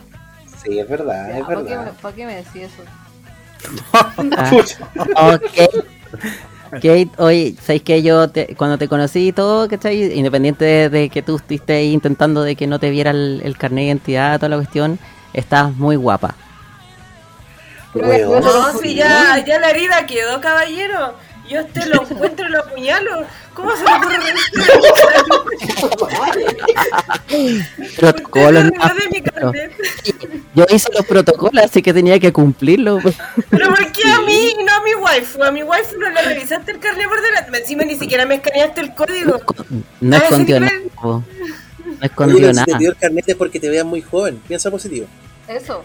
Sí, 0.65 0.79
es 0.79 0.89
verdad, 0.89 1.31
es 1.39 1.45
¿Para 1.45 1.57
qué, 1.59 1.63
me- 1.65 1.77
verdad. 1.77 1.93
pa' 2.01 2.13
qué 2.13 2.27
me 2.27 2.37
decís 2.37 2.63
eso? 2.63 2.83
Ah, 5.17 5.35
ok. 5.37 5.85
Kate, 6.81 7.11
oye, 7.19 7.55
¿sabéis 7.61 7.83
que 7.83 8.03
yo 8.03 8.29
te- 8.31 8.55
cuando 8.57 8.79
te 8.79 8.89
conocí 8.89 9.29
y 9.29 9.33
todo, 9.33 9.69
¿cachai? 9.69 10.13
Independiente 10.19 10.65
de, 10.65 10.89
de 10.91 11.11
que 11.11 11.23
tú 11.23 11.37
estuviste 11.37 11.75
ahí 11.75 11.93
intentando 11.93 12.43
de 12.43 12.57
que 12.57 12.67
no 12.67 12.79
te 12.81 12.91
viera 12.91 13.11
el, 13.13 13.41
el 13.45 13.57
carnet 13.59 13.83
de 13.83 13.87
identidad, 13.89 14.39
toda 14.39 14.49
la 14.51 14.57
cuestión, 14.57 14.99
estás 15.33 15.75
muy 15.77 15.97
guapa. 15.97 16.37
No, 18.41 18.73
si 18.79 18.95
ya, 18.95 19.43
ya 19.47 19.59
la 19.61 19.71
herida 19.71 20.07
quedó, 20.07 20.41
caballero. 20.41 21.15
Yo 21.53 21.59
a 21.59 21.63
usted 21.65 21.85
lo 21.85 22.03
encuentro 22.03 22.49
y 22.49 22.51
lo 22.51 22.61
apuñalo. 22.61 23.27
¿Cómo 23.53 23.73
se 23.77 23.85
le 23.85 23.93
ocurre 23.93 24.17
Protocolos, 27.99 28.65
no. 28.65 29.53
Yo 30.55 30.65
hice 30.71 30.89
los 30.95 31.05
protocolos, 31.05 31.63
así 31.63 31.83
que 31.83 31.93
tenía 31.93 32.19
que 32.19 32.33
cumplirlos. 32.33 33.03
Pero 33.51 33.69
¿por 33.69 33.93
qué 33.93 34.11
a 34.11 34.23
mí 34.23 34.55
y 34.59 34.65
no 34.65 34.73
a 34.73 34.83
mi 34.83 34.95
waifu? 34.95 35.43
A 35.43 35.51
mi 35.51 35.63
waifu 35.63 35.99
no 35.99 36.09
le 36.09 36.23
revisaste 36.23 36.73
el 36.73 36.79
carnet 36.79 37.07
por 37.07 37.21
delante. 37.21 37.59
Encima 37.59 37.85
ni 37.85 37.97
siquiera 37.97 38.25
me 38.25 38.37
escaneaste 38.37 38.81
el 38.81 38.95
código. 38.95 39.39
No 40.01 40.17
escondió 40.17 40.59
nada. 40.59 40.73
No 41.03 41.23
escondió 42.01 42.39
si 42.39 42.45
te 42.45 42.53
nada. 42.55 42.79
pidió 42.79 42.91
el 42.93 42.97
carnet 42.97 43.29
es 43.29 43.37
porque 43.37 43.61
te 43.61 43.69
veas 43.69 43.85
muy 43.85 44.01
joven. 44.01 44.41
Piensa 44.49 44.71
positivo. 44.71 45.07
Eso. 45.47 45.85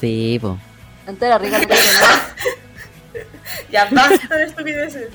Sí, 0.00 0.40
po. 0.42 0.58
Entera 1.06 1.38
rica. 1.38 1.60
Ya 3.70 3.88
basta 3.90 4.36
de 4.36 4.44
estupideces. 4.44 5.08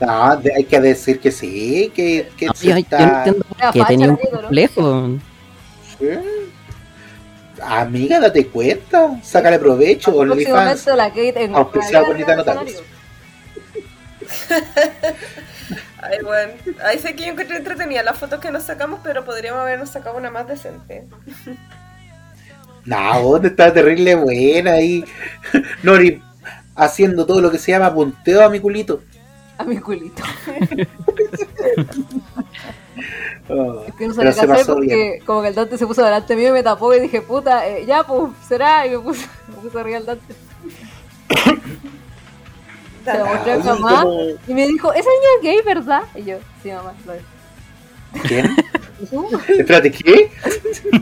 No, 0.00 0.36
de- 0.36 0.54
hay 0.54 0.64
que 0.64 0.80
decir 0.80 1.20
que 1.20 1.30
sí, 1.30 1.90
que, 1.94 2.28
que 2.36 2.46
No, 2.46 2.52
sí 2.54 2.66
yo, 2.68 2.72
yo 2.74 2.78
está- 2.78 2.98
no 2.98 3.16
entiendo 3.18 3.46
qué 3.72 3.78
facha, 3.80 3.86
tenía 3.86 4.10
un 4.10 4.18
¿no? 4.22 4.40
complejo. 4.40 5.08
Sí. 5.98 6.06
Amiga, 7.62 8.20
date 8.20 8.46
cuenta, 8.48 9.18
sácale 9.22 9.58
provecho, 9.58 10.14
OnlyFans. 10.14 10.84
Kate 10.84 11.44
en 11.44 11.54
Auspiciado 11.54 12.06
la 12.12 12.18
por 12.18 12.26
real 12.26 12.44
Tacos. 12.44 12.82
Ay, 16.02 16.18
bueno. 16.22 16.52
Ahí 16.84 16.98
sé 16.98 17.14
que 17.16 17.24
yo 17.24 17.32
encontré 17.32 17.56
entretenida 17.56 18.02
las 18.02 18.18
fotos 18.18 18.40
que 18.40 18.50
nos 18.50 18.64
sacamos, 18.64 19.00
pero 19.02 19.24
podríamos 19.24 19.60
habernos 19.62 19.90
sacado 19.90 20.16
una 20.18 20.30
más 20.30 20.46
decente. 20.46 21.04
No, 22.84 23.22
vos 23.22 23.42
estás 23.44 23.72
terrible 23.74 24.14
buena 24.14 24.72
ahí. 24.74 25.04
Nori 25.82 26.22
haciendo 26.76 27.26
todo 27.26 27.40
lo 27.40 27.50
que 27.50 27.58
se 27.58 27.72
llama 27.72 27.92
punteo 27.92 28.44
a 28.44 28.48
mi 28.50 28.60
culito. 28.60 29.00
A 29.58 29.64
mi 29.64 29.78
culito. 29.78 30.22
Oh, 33.48 33.84
Es 33.86 33.94
que 33.94 34.08
no 34.08 34.14
pero 34.16 34.32
sabía 34.32 34.32
se 34.32 34.46
qué 34.46 34.52
hacer 34.52 34.66
pasó 34.66 34.80
bien. 34.80 34.96
porque 34.98 35.22
como 35.24 35.42
que 35.42 35.48
el 35.48 35.54
Dante 35.54 35.78
se 35.78 35.86
puso 35.86 36.02
delante 36.02 36.34
mío 36.34 36.48
y 36.48 36.52
me 36.52 36.62
tapó 36.64 36.92
y 36.94 36.98
dije, 37.00 37.20
puta, 37.20 37.64
eh, 37.68 37.84
ya 37.86 38.02
pues, 38.04 38.32
será. 38.48 38.84
Y 38.86 38.90
me 38.90 38.98
puse, 38.98 39.24
me 39.48 39.54
puse 39.56 39.78
arriba 39.78 39.98
el 39.98 40.06
Dante. 40.06 40.34
Se 43.04 43.18
lo 43.18 43.26
mostré 43.26 43.52
a 43.52 43.56
mi 43.58 43.62
mamá 43.62 44.02
¿cómo- 44.02 44.20
y 44.48 44.54
me 44.54 44.66
dijo, 44.66 44.92
esa 44.92 45.08
niña 45.08 45.28
es 45.36 45.42
gay, 45.42 45.60
¿verdad? 45.64 46.02
Y 46.16 46.24
yo, 46.24 46.38
sí, 46.60 46.70
mamá, 46.72 46.92
lo 47.06 47.12
es. 47.12 47.22
¿Quién? 48.26 48.56
Espérate, 49.60 49.92
¿qué? 49.92 50.28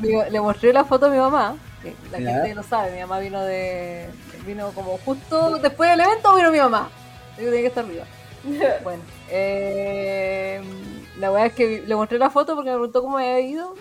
Digo, 0.02 0.22
le 0.30 0.38
mostré 0.40 0.72
la 0.74 0.84
foto 0.84 1.06
a 1.06 1.10
mi 1.10 1.16
mamá. 1.16 1.56
que 1.82 1.94
La 2.12 2.18
Ya. 2.20 2.30
gente 2.42 2.54
lo 2.56 2.62
sabe, 2.62 2.92
mi 2.92 3.00
mamá 3.00 3.20
vino 3.20 3.40
de. 3.42 4.10
Vino 4.46 4.70
como 4.72 4.98
justo 4.98 5.58
después 5.58 5.90
del 5.90 6.00
evento, 6.00 6.34
vino 6.36 6.50
mi 6.50 6.58
mamá. 6.58 6.90
Digo, 7.38 7.50
tiene 7.50 7.62
que 7.62 7.66
estar 7.68 7.84
arriba. 7.84 8.04
Bueno, 8.82 9.02
eh, 9.30 10.60
la 11.18 11.30
verdad 11.30 11.46
es 11.46 11.52
que 11.54 11.82
le 11.86 11.96
mostré 11.96 12.18
la 12.18 12.28
foto 12.28 12.54
porque 12.54 12.70
me 12.70 12.76
preguntó 12.76 13.02
cómo 13.02 13.16
había 13.18 13.40
ido. 13.40 13.74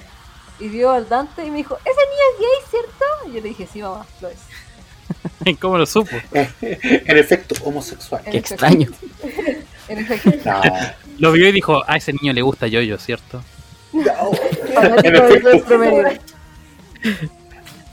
Y 0.59 0.69
vio 0.69 0.91
al 0.91 1.09
Dante 1.09 1.45
y 1.45 1.51
me 1.51 1.57
dijo, 1.57 1.75
¿esa 1.75 1.89
niña 1.89 2.23
es 2.31 2.39
gay, 2.39 2.69
cierto? 2.69 3.05
Y 3.27 3.33
yo 3.33 3.41
le 3.41 3.49
dije, 3.49 3.67
sí, 3.71 3.81
mamá, 3.81 4.05
lo 4.21 4.29
es. 4.29 4.39
¿Cómo 5.59 5.77
lo 5.77 5.85
supo? 5.85 6.15
En 6.61 7.17
efecto, 7.17 7.55
homosexual. 7.65 8.21
En 8.25 8.31
Qué 8.31 8.37
efecto. 8.37 8.53
extraño. 8.53 8.87
En 9.89 9.97
efecto. 9.97 10.31
No, 10.45 10.61
Lo 11.19 11.31
vio 11.33 11.49
y 11.49 11.51
dijo, 11.51 11.83
a 11.85 11.97
ese 11.97 12.13
niño 12.13 12.31
le 12.31 12.41
gusta 12.41 12.67
yo-yo, 12.67 12.97
¿cierto? 12.97 13.43
Fanático 14.73 15.27
del 15.27 15.43
nuestro 15.43 15.77
medio. 15.79 16.07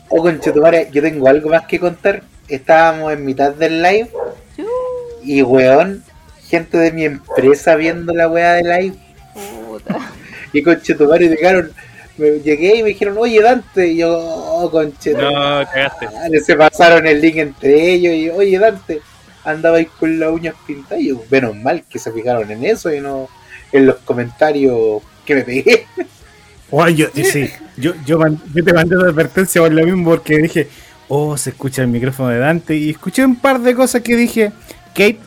Oh, 0.09 0.23
conchetumare, 0.23 0.89
yo 0.93 1.03
tengo 1.03 1.27
algo 1.29 1.51
más 1.51 1.67
que 1.67 1.81
contar. 1.81 2.23
Estábamos 2.51 3.13
en 3.13 3.25
mitad 3.25 3.53
del 3.55 3.83
live 3.83 4.11
y, 5.23 5.43
weón, 5.43 6.03
gente 6.49 6.77
de 6.79 6.93
mi 6.93 7.05
empresa 7.05 7.77
viendo 7.77 8.13
la 8.13 8.29
weá 8.29 8.55
de 8.55 8.63
live. 8.63 8.97
Puta. 9.67 10.13
Y 10.53 10.63
conchetumare 10.63 11.29
llegaron, 11.29 11.73
me, 12.17 12.41
llegué 12.41 12.77
y 12.77 12.83
me 12.83 12.89
dijeron, 12.89 13.17
oye 13.19 13.41
Dante, 13.41 13.89
y 13.89 13.99
yo, 13.99 14.19
oh, 14.19 14.71
conchetumare. 14.71 15.35
No, 15.35 15.71
cagaste. 15.71 16.41
Se 16.45 16.57
pasaron 16.57 17.07
el 17.07 17.21
link 17.21 17.37
entre 17.37 17.93
ellos 17.93 18.15
y, 18.15 18.31
oye 18.31 18.59
Dante, 18.59 19.01
andabais 19.45 19.89
con 19.99 20.19
las 20.19 20.31
uñas 20.31 20.55
pintadas. 20.67 21.03
Y 21.03 21.09
yo, 21.09 21.23
menos 21.31 21.55
mal 21.57 21.85
que 21.89 21.99
se 21.99 22.11
fijaron 22.13 22.51
en 22.51 22.65
eso 22.65 22.93
y 22.93 23.01
no 23.01 23.29
en 23.73 23.87
los 23.87 23.97
comentarios 23.97 25.03
que 25.25 25.35
me 25.37 25.43
pegué. 25.43 25.87
Oye, 26.73 26.95
yo, 26.95 27.07
sí, 27.25 27.49
yo, 27.77 27.93
yo, 28.05 28.19
man- 28.19 28.41
yo 28.55 28.65
te 28.65 28.73
mandé 28.73 28.97
una 28.97 29.09
advertencia 29.11 29.61
por 29.61 29.73
lo 29.73 29.85
mismo 29.85 30.11
porque 30.11 30.39
dije, 30.39 30.69
oh, 31.11 31.37
se 31.37 31.51
escucha 31.51 31.83
el 31.83 31.89
micrófono 31.89 32.31
de 32.31 32.39
Dante 32.39 32.75
y 32.75 32.91
escuché 32.91 33.25
un 33.25 33.37
par 33.37 33.61
de 33.61 33.75
cosas 33.75 34.01
que 34.01 34.17
dije, 34.17 34.53
Kate, 34.95 35.19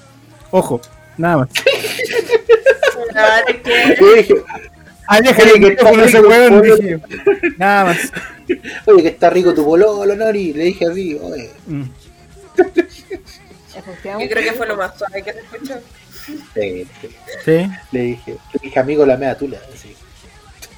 ojo, 0.50 0.82
nada 1.18 1.38
más. 1.38 1.50
Yo 4.00 4.14
dije, 4.16 4.34
el 4.34 4.42
Oye, 5.10 5.60
que 5.60 5.68
está 5.68 5.92
ese 5.92 6.18
rico 6.18 6.30
weón, 6.30 6.60
pollo. 6.60 6.76
dije, 6.78 7.00
nada 7.58 7.86
más. 7.86 7.98
oye, 8.86 9.04
que 9.04 9.10
está 9.10 9.30
rico 9.30 9.54
tu 9.54 9.64
pololo, 9.66 10.16
Nori. 10.16 10.54
Le 10.54 10.64
dije 10.64 10.88
así, 10.88 11.20
oye. 11.22 11.52
Mm. 11.68 11.84
Yo 12.56 14.30
creo 14.30 14.44
que 14.44 14.54
fue 14.54 14.68
lo 14.68 14.78
más 14.78 14.98
suave 14.98 15.22
que 15.22 15.34
se 15.34 15.40
escuchó. 15.40 15.76
Sí, 16.54 16.88
sí. 17.02 17.10
Sí, 17.44 17.70
Le 17.92 18.02
dije, 18.02 18.32
le 18.54 18.60
dije, 18.62 18.80
amigo, 18.80 19.06
la 19.06 19.18
mea 19.18 19.38
tula. 19.38 19.60
así. 19.74 19.96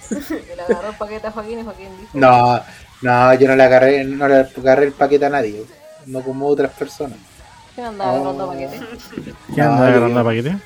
Que 0.27 0.55
le 0.55 0.61
agarró 0.61 0.89
el 0.89 0.95
paquete 0.95 1.27
a 1.27 1.31
Joaquín 1.31 1.59
y 1.59 1.63
Joaquín 1.63 1.87
dijo. 1.99 2.11
No, 2.13 2.61
no, 3.05 3.33
yo 3.35 3.47
no 3.47 3.55
le 3.55 3.63
agarré, 3.63 4.03
no 4.03 4.27
le 4.27 4.35
agarré 4.35 4.85
el 4.87 4.91
paquete 4.93 5.25
a 5.25 5.29
nadie. 5.29 5.63
No 6.07 6.21
como 6.21 6.47
otras 6.47 6.71
personas. 6.71 7.17
¿Quién 7.73 7.87
andaba 7.87 8.11
Oh. 8.11 8.15
agarrando 8.15 8.47
paquete? 8.47 8.79
¿qué 9.55 9.61
anda 9.61 9.75
No, 9.77 9.83
agarrando 9.83 10.23
paquete? 10.23 10.57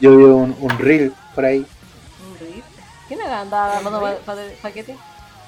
Yo 0.00 0.16
vi 0.16 0.24
un, 0.24 0.56
un 0.60 0.78
reel 0.78 1.12
por 1.34 1.44
ahí. 1.44 1.58
Un 1.58 2.38
reel. 2.38 2.62
¿Quién 3.08 3.20
andaba 3.22 3.72
agarrando 3.72 4.00
pa- 4.00 4.16
pa- 4.34 4.36
paquete? 4.62 4.96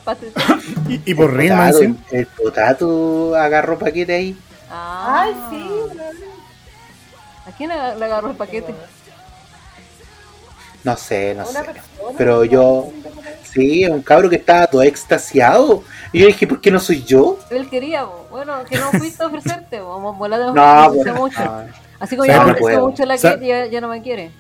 Y, 0.89 1.11
y 1.11 1.15
por 1.15 1.31
El 1.31 1.37
Real 1.37 1.59
potato, 1.73 1.83
Man, 1.89 2.05
El 2.11 2.27
potato 2.27 3.35
agarró 3.37 3.79
paquete 3.79 4.15
ahí. 4.15 4.39
Ah. 4.71 5.23
Ay, 5.25 5.35
sí. 5.51 5.71
¿A 7.47 7.53
quién 7.57 7.69
le 7.71 7.75
agarró 8.05 8.31
el 8.31 8.37
paquete? 8.37 8.75
No 10.85 10.97
sé, 10.97 11.35
no 11.35 11.45
sé. 11.47 11.59
Pero 12.17 12.45
yo, 12.45 12.91
sí, 13.45 13.87
un 13.87 14.03
cabro 14.03 14.29
que 14.31 14.37
estaba 14.37 14.67
todo 14.67 14.83
extasiado. 14.83 15.83
Y 16.13 16.21
yo 16.21 16.27
dije, 16.27 16.47
¿por 16.47 16.61
qué 16.61 16.71
no 16.71 16.81
soy 16.81 17.03
yo? 17.05 17.39
Él 17.51 17.69
quería, 17.69 18.05
bo. 18.05 18.27
bueno, 18.31 18.65
que 18.69 18.77
no 18.79 18.91
fuiste 18.93 19.23
a 19.23 19.27
ofrecerte, 19.27 19.81
bo. 19.81 19.97
De 20.21 20.39
No, 20.39 20.53
no, 20.55 20.93
pues, 20.95 21.15
mucho. 21.15 21.45
no. 21.45 21.65
Así 22.01 22.17
como 22.17 22.27
¿Sabes 22.27 22.41
yo 22.41 22.45
por 22.45 22.47
me 22.47 22.53
ofrecí 22.53 22.81
mucho 22.81 23.05
la 23.07 23.17
que 23.19 23.47
ya, 23.47 23.67
ya 23.67 23.81
no 23.81 23.89
me 23.89 24.03
quiere. 24.03 24.31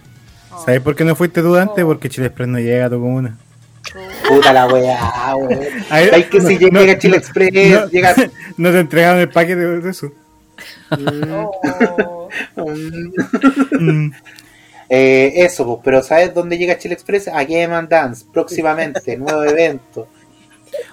Oh, 0.52 0.65
¿Sabes 0.65 0.81
por 0.81 0.97
qué 0.97 1.05
no 1.05 1.15
fuiste 1.15 1.43
tú? 1.43 1.57
Porque 1.85 2.09
Chile 2.09 2.27
Express 2.28 2.48
no 2.48 2.59
llega 2.59 2.86
a 2.86 2.90
tu 2.90 2.97
comuna. 3.01 3.36
Puta 4.28 4.52
la 4.52 4.66
weá, 4.66 5.35
weón. 5.36 5.61
Hay 5.90 6.24
que 6.24 6.40
si 6.40 6.55
no, 6.70 6.81
llega 6.81 6.94
no, 6.94 6.98
Chile 6.98 7.16
Express, 7.16 7.52
no. 7.52 7.86
llega. 7.89 8.15
No 8.57 8.70
te 8.70 8.81
entregaron 8.81 9.20
el 9.20 9.28
paquete 9.28 9.57
de 9.57 9.90
eso. 9.90 10.11
Oh. 11.31 12.28
Mm, 12.57 13.12
Mm. 13.78 14.12
Eh, 14.93 15.45
eso, 15.45 15.65
pues, 15.65 15.79
pero 15.85 16.03
¿sabes 16.03 16.35
dónde 16.35 16.59
llega 16.59 16.77
Chile 16.77 16.95
Express? 16.95 17.29
A 17.29 17.45
Game 17.45 17.73
and 17.73 17.89
Dance, 17.89 18.25
próximamente, 18.33 19.17
nuevo 19.19 19.45
evento. 19.45 20.09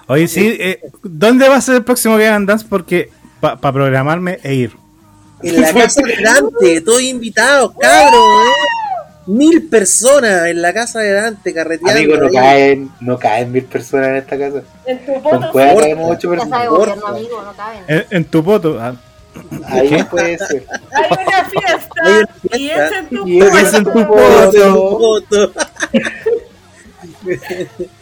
Oye, 0.06 0.28
sí, 0.28 0.56
eh, 0.60 0.80
¿dónde 1.02 1.48
va 1.48 1.56
a 1.56 1.60
ser 1.60 1.74
el 1.74 1.84
próximo 1.84 2.14
Game 2.14 2.28
and 2.28 2.48
Dance? 2.48 2.64
Porque 2.68 3.10
para 3.40 3.56
programarme 3.56 4.38
e 4.44 4.54
ir. 4.54 4.72
En 5.42 5.60
la 5.60 5.72
casa 5.72 6.00
de 6.02 6.22
Dante, 6.22 6.80
todos 6.80 7.02
invitados, 7.02 7.72
cabros, 7.78 8.20
¿eh? 8.20 9.26
Mil 9.26 9.68
personas 9.68 10.46
en 10.46 10.62
la 10.62 10.72
casa 10.72 11.00
de 11.00 11.12
Dante 11.12 11.52
carreteando. 11.52 11.98
Amigo, 11.98 12.16
no 12.16 12.30
caen, 12.30 12.90
no 13.00 13.18
caen 13.18 13.52
mil 13.52 13.64
personas 13.64 14.08
en 14.08 14.16
esta 14.16 14.38
casa. 14.38 14.62
En 14.86 15.04
tu 15.04 15.52
caemos 15.52 16.10
ocho 16.10 16.30
personas. 16.30 16.68
gobierno, 16.68 17.06
amigo, 17.06 17.42
no 17.42 17.52
caben. 17.52 17.82
En, 17.88 18.04
en 18.10 18.24
tu 18.24 18.42
poto. 18.42 18.78
ah, 18.80 18.94
Ahí 19.66 20.02
puede 20.10 20.38
ser. 20.38 20.64
Hay 20.92 21.26
una 21.26 21.44
fiesta. 21.44 22.02
Hay 22.02 22.12
una 22.12 22.28
Y 22.44 22.58
fiesta. 22.58 22.86
es 22.86 22.92
en 22.92 23.08
tu 23.08 23.28
Y 23.28 23.38
es 23.40 23.74
en 23.74 23.84
tu 23.84 23.90
Foto, 23.90 24.06
foto. 24.06 24.98
foto. 24.98 25.52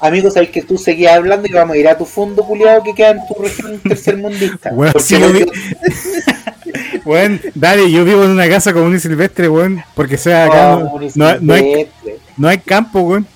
Amigo, 0.01 0.31
sabes 0.31 0.51
que 0.51 0.63
tú 0.63 0.79
seguías 0.79 1.17
hablando 1.17 1.49
y 1.49 1.53
vamos 1.53 1.75
a 1.75 1.79
ir 1.79 1.89
a 1.89 1.99
tu 1.99 2.05
fondo 2.05 2.45
culiado 2.45 2.83
que 2.83 2.95
queda 2.95 3.11
en 3.11 3.21
tu 3.27 3.35
región 3.43 3.79
tercermundista. 3.81 4.71
Porque 4.75 5.01
sí, 5.01 5.17
vi. 5.17 5.47
Weón, 7.05 7.41
dale, 7.55 7.91
yo 7.91 8.05
vivo 8.05 8.25
en 8.25 8.31
una 8.31 8.49
casa 8.49 8.73
como 8.73 8.87
un 8.87 8.99
silvestre, 8.99 9.49
weón, 9.49 9.83
porque 9.95 10.17
sea 10.19 10.47
acá 10.47 10.77
Oh, 10.77 10.81
no, 10.81 10.85
Mauricio 10.87 11.23
no- 11.23 11.39
no 11.41 11.55
hay, 11.55 11.63
Silvestre. 11.63 12.19
no 12.37 12.49
hay 12.49 12.59
campo, 12.59 13.01
weón. 13.01 13.27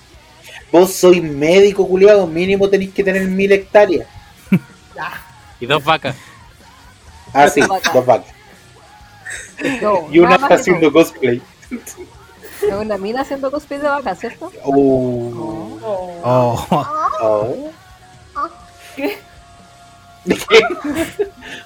Vos 0.72 0.92
sois 0.92 1.22
médico, 1.22 1.86
culiado, 1.86 2.26
mínimo 2.26 2.68
tenéis 2.68 2.90
que 2.92 3.04
tener 3.04 3.22
mil 3.28 3.50
hectáreas. 3.52 4.06
Y 5.60 5.66
dos 5.66 5.82
vacas. 5.84 6.16
Ah, 7.32 7.48
sí, 7.48 7.60
dos 7.60 8.06
vacas. 8.06 8.26
No, 9.82 10.06
Y 10.10 10.18
una 10.18 10.36
está 10.36 10.54
haciendo 10.54 10.92
cosplay. 10.92 11.40
Una 12.80 12.98
mina 12.98 13.22
haciendo 13.22 13.50
cosplay 13.50 13.80
de 13.80 13.88
vaca, 13.88 14.14
¿cierto? 14.14 14.50
Oh. 14.64 15.78
Oh, 16.22 16.66
Oh. 17.22 17.70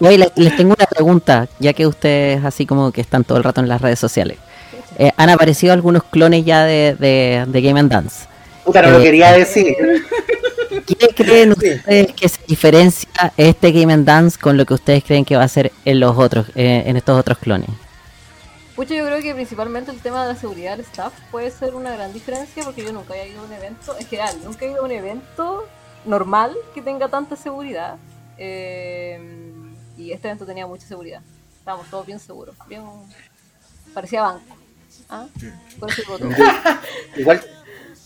Oye, 0.01 0.19
les, 0.19 0.33
les 0.37 0.57
tengo 0.57 0.75
una 0.79 0.87
pregunta, 0.87 1.49
ya 1.59 1.73
que 1.73 1.87
ustedes 1.87 2.45
así 2.45 2.67
como 2.67 2.93
que 2.93 3.01
están 3.01 3.25
todo 3.25 3.39
el 3.39 3.45
rato 3.45 3.61
en 3.61 3.69
las 3.69 3.81
redes 3.81 3.99
sociales. 3.99 4.39
Eh, 4.99 5.11
han 5.17 5.29
aparecido 5.31 5.73
algunos 5.73 6.05
clones 6.05 6.45
ya 6.45 6.65
de, 6.65 6.95
de, 6.99 7.45
de 7.49 7.63
Game 7.63 7.81
and 7.81 7.91
Dance. 7.91 8.27
Puta, 8.65 8.83
no 8.83 8.91
lo 8.93 9.01
Eh, 9.01 9.03
quería 9.05 9.33
decir. 9.33 9.75
¿Qué 10.87 11.09
creen 11.15 11.53
ustedes 11.53 12.13
que 12.13 12.29
se 12.29 12.41
diferencia 12.47 13.09
este 13.37 13.73
Game 13.73 13.93
and 13.93 14.07
Dance 14.07 14.39
con 14.39 14.57
lo 14.57 14.67
que 14.67 14.75
ustedes 14.75 15.03
creen 15.05 15.25
que 15.25 15.37
va 15.37 15.45
a 15.45 15.49
ser 15.49 15.73
en 15.85 16.01
los 16.01 16.17
otros, 16.17 16.47
eh, 16.55 16.85
en 16.87 16.97
estos 16.97 17.19
otros 17.19 17.39
clones? 17.39 17.71
Pucho, 18.77 18.95
yo 18.95 19.07
creo 19.07 19.23
que 19.23 19.35
principalmente 19.35 19.91
el 19.91 20.01
tema 20.01 20.27
de 20.27 20.33
la 20.33 20.39
seguridad 20.39 20.77
del 20.77 20.85
staff 20.87 21.13
puede 21.31 21.51
ser 21.51 21.75
una 21.75 21.93
gran 21.93 22.13
diferencia 22.13 22.65
porque 22.65 22.85
yo 22.85 22.93
nunca 22.93 23.15
había 23.15 23.29
ido 23.29 23.41
a 23.41 23.45
un 23.45 23.53
evento, 23.53 23.97
en 23.99 24.07
general, 24.07 24.37
nunca 24.45 24.67
he 24.67 24.71
ido 24.71 24.83
a 24.83 24.85
un 24.85 24.91
evento 24.91 25.69
normal 26.05 26.55
que 26.75 26.83
tenga 26.83 27.09
tanta 27.09 27.37
seguridad. 27.37 27.97
eh, 28.37 29.45
y 29.97 30.13
este 30.13 30.29
evento 30.29 30.45
tenía 30.45 30.67
mucha 30.67 30.87
seguridad. 30.87 31.21
Estábamos 31.59 31.89
todos 31.89 32.07
bien 32.07 32.19
seguros, 32.19 32.55
bien 32.69 32.83
parecía 33.93 34.23
banco. 34.23 34.57
¿Ah? 35.09 35.27
Voto. 35.79 36.29
Igual, 37.17 37.43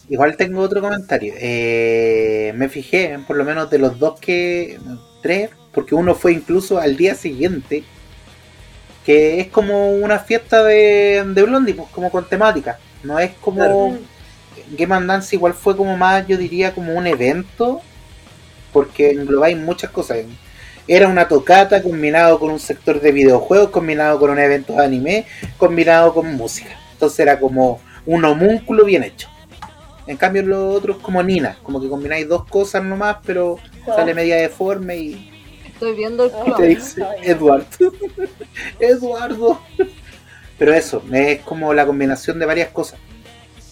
igual 0.09 0.37
tengo 0.37 0.61
otro 0.61 0.81
comentario. 0.81 1.35
Eh, 1.39 2.53
me 2.57 2.69
fijé, 2.69 3.19
por 3.27 3.37
lo 3.37 3.45
menos 3.45 3.71
de 3.71 3.79
los 3.79 3.99
dos 3.99 4.19
que. 4.21 4.79
Tres, 5.23 5.51
porque 5.73 5.95
uno 5.95 6.15
fue 6.15 6.33
incluso 6.33 6.79
al 6.79 6.97
día 6.97 7.15
siguiente. 7.15 7.85
Que 9.05 9.41
es 9.41 9.47
como 9.49 9.91
una 9.93 10.19
fiesta 10.19 10.63
de, 10.63 11.25
de 11.27 11.43
Blondie, 11.43 11.75
pues 11.75 11.89
como 11.91 12.11
con 12.11 12.29
temática. 12.29 12.79
No 13.03 13.19
es 13.19 13.33
como. 13.41 13.57
Claro. 13.57 13.99
Game 14.71 14.95
and 14.95 15.09
Dance 15.09 15.35
igual 15.35 15.55
fue 15.55 15.77
como 15.77 15.97
más, 15.97 16.27
yo 16.27 16.37
diría, 16.37 16.75
como 16.75 16.93
un 16.93 17.07
evento. 17.07 17.81
Porque 18.73 19.11
englobáis 19.11 19.57
muchas 19.57 19.91
cosas. 19.91 20.19
Era 20.87 21.09
una 21.09 21.29
tocata 21.29 21.83
combinado 21.83 22.39
con 22.39 22.51
un 22.51 22.59
sector 22.59 23.01
de 23.01 23.13
videojuegos, 23.13 23.71
combinado 23.71 24.19
con 24.19 24.31
un 24.31 24.39
evento 24.39 24.75
de 24.75 24.85
anime, 24.85 25.27
combinado 25.57 26.15
con 26.15 26.35
música. 26.35 26.79
Entonces 26.93 27.21
era 27.21 27.39
como 27.39 27.81
un 28.07 28.25
homúnculo 28.25 28.85
bien 28.85 29.05
hecho. 29.05 29.29
En 30.09 30.17
cambio 30.17 30.43
los 30.43 30.75
otros 30.77 30.97
como 30.99 31.23
Nina, 31.23 31.59
como 31.63 31.81
que 31.81 31.89
combináis 31.89 32.27
dos 32.27 32.45
cosas 32.47 32.83
nomás, 32.83 33.19
pero 33.25 33.59
sale 33.85 34.15
media 34.15 34.37
deforme 34.37 34.97
y 34.97 35.31
Estoy 35.67 35.95
viendo 35.95 36.25
el 36.25 36.31
te 36.33 36.43
clon. 36.45 36.69
dice 36.69 37.03
Eduardo. 37.23 37.67
Eduardo. 38.81 39.61
Pero 40.59 40.75
eso, 40.75 41.03
es 41.13 41.41
como 41.43 41.73
la 41.73 41.87
combinación 41.87 42.39
de 42.41 42.47
varias 42.47 42.71
cosas. 42.71 42.99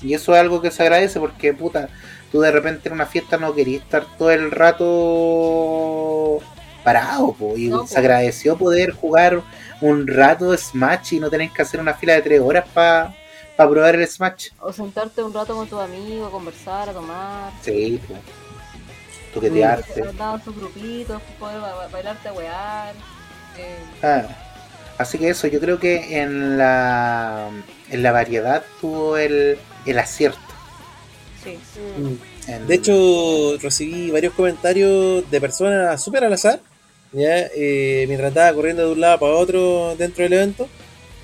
Y 0.02 0.14
eso 0.14 0.34
es 0.34 0.40
algo 0.40 0.60
que 0.62 0.70
se 0.70 0.82
agradece 0.82 1.18
porque, 1.18 1.52
puta, 1.52 1.88
tú 2.30 2.40
de 2.40 2.52
repente 2.52 2.88
en 2.88 2.94
una 2.94 3.06
fiesta 3.06 3.38
no 3.38 3.54
querías 3.54 3.82
estar 3.82 4.04
todo 4.18 4.30
el 4.30 4.50
rato 4.50 6.38
parado, 6.84 7.32
po, 7.32 7.56
y 7.56 7.68
No, 7.68 7.80
po. 7.80 7.86
se 7.88 7.98
agradeció 7.98 8.56
poder 8.56 8.92
jugar 8.92 9.42
un 9.80 10.06
rato 10.06 10.56
Smash 10.56 11.14
y 11.14 11.18
no 11.18 11.28
tener 11.30 11.50
que 11.50 11.62
hacer 11.62 11.80
una 11.80 11.94
fila 11.94 12.12
de 12.12 12.22
tres 12.22 12.40
horas 12.40 12.66
para 12.72 13.14
probar 13.56 13.94
el 13.94 14.06
Smash. 14.06 14.48
O 14.60 14.72
sentarte 14.72 15.22
un 15.22 15.32
rato 15.32 15.54
con 15.54 15.66
tus 15.68 15.80
amigos, 15.80 16.28
a 16.28 16.30
conversar, 16.30 16.88
a 16.90 16.92
tomar. 16.92 17.52
Sí, 17.62 18.00
po. 18.06 18.14
Toquetearte. 19.34 20.02
Andaban 20.08 20.42
sus 20.44 20.56
grupitos, 20.56 21.20
poder 21.38 21.60
ba- 21.60 21.74
ba- 21.74 21.88
bailarte 21.88 22.28
a 22.28 22.32
wear. 22.32 22.94
Eh, 23.58 23.76
Ah, 24.02 24.24
así 24.98 25.18
que 25.18 25.28
eso, 25.30 25.46
yo 25.46 25.60
creo 25.60 25.78
que 25.78 26.20
en 26.20 26.56
la, 26.58 27.48
en 27.90 28.02
la 28.02 28.12
variedad 28.12 28.62
tuvo 28.80 29.16
el, 29.16 29.58
el 29.84 29.98
acierto. 29.98 30.38
sí. 31.42 31.58
En- 32.48 32.66
De 32.66 32.74
hecho, 32.76 33.56
recibí 33.60 34.10
varios 34.10 34.32
comentarios 34.34 35.28
de 35.30 35.40
personas 35.40 36.00
súper 36.02 36.22
al 36.24 36.32
azar, 36.32 36.60
¿ya? 37.12 37.38
Eh, 37.56 38.04
mientras 38.06 38.28
andaba 38.28 38.52
corriendo 38.54 38.86
de 38.86 38.92
un 38.92 39.00
lado 39.00 39.18
para 39.18 39.32
otro 39.34 39.96
dentro 39.96 40.22
del 40.22 40.32
evento, 40.34 40.68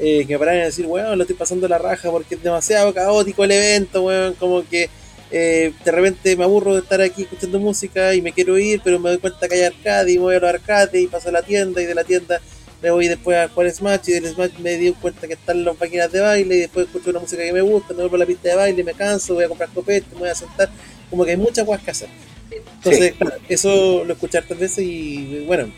eh, 0.04 0.24
que 0.26 0.32
me 0.32 0.38
paraban 0.40 0.62
a 0.62 0.64
decir, 0.64 0.84
weón, 0.84 1.16
lo 1.16 1.22
estoy 1.22 1.36
pasando 1.36 1.68
la 1.68 1.78
raja 1.78 2.10
porque 2.10 2.34
es 2.34 2.42
demasiado 2.42 2.92
caótico 2.92 3.44
el 3.44 3.52
evento, 3.52 4.02
weón, 4.02 4.34
como 4.34 4.68
que 4.68 4.90
eh, 5.30 5.72
de 5.84 5.92
repente 5.92 6.34
me 6.34 6.42
aburro 6.42 6.74
de 6.74 6.80
estar 6.80 7.00
aquí 7.00 7.22
escuchando 7.22 7.60
música 7.60 8.12
y 8.12 8.20
me 8.20 8.32
quiero 8.32 8.58
ir, 8.58 8.80
pero 8.82 8.98
me 8.98 9.10
doy 9.10 9.18
cuenta 9.18 9.46
que 9.46 9.54
hay 9.54 9.62
arcade 9.62 10.10
y 10.10 10.16
me 10.16 10.24
voy 10.24 10.34
a 10.34 10.40
los 10.40 10.50
arcades 10.50 11.00
y 11.00 11.06
paso 11.06 11.28
a 11.28 11.32
la 11.32 11.42
tienda 11.42 11.80
y 11.80 11.84
de 11.84 11.94
la 11.94 12.02
tienda 12.02 12.40
me 12.82 12.90
voy 12.90 13.06
después 13.06 13.36
a 13.36 13.48
jugar 13.48 13.70
Smash 13.70 14.08
y 14.08 14.12
del 14.14 14.26
Smash 14.26 14.58
me 14.58 14.76
di 14.76 14.90
cuenta 14.90 15.28
que 15.28 15.34
están 15.34 15.64
las 15.64 15.78
máquinas 15.78 16.10
de 16.10 16.18
baile 16.18 16.56
y 16.56 16.58
después 16.62 16.86
escucho 16.86 17.10
una 17.10 17.20
música 17.20 17.44
que 17.44 17.52
me 17.52 17.60
gusta, 17.60 17.94
me 17.94 18.00
vuelvo 18.00 18.16
a 18.16 18.18
la 18.18 18.26
pista 18.26 18.48
de 18.48 18.56
baile, 18.56 18.82
me 18.82 18.94
canso, 18.94 19.34
voy 19.34 19.44
a 19.44 19.48
comprar 19.48 19.68
copete, 19.68 20.08
me 20.14 20.22
voy 20.22 20.30
a 20.30 20.34
sentar, 20.34 20.68
como 21.08 21.24
que 21.24 21.30
hay 21.30 21.36
muchas 21.36 21.64
cosas 21.64 21.84
que 21.84 21.90
hacer. 21.92 22.08
Entonces, 22.50 23.12
claro, 23.12 23.36
eso 23.48 24.04
lo 24.04 24.14
escuché 24.14 24.38
hartas 24.38 24.58
veces 24.58 24.84
y 24.84 25.44
bueno, 25.46 25.72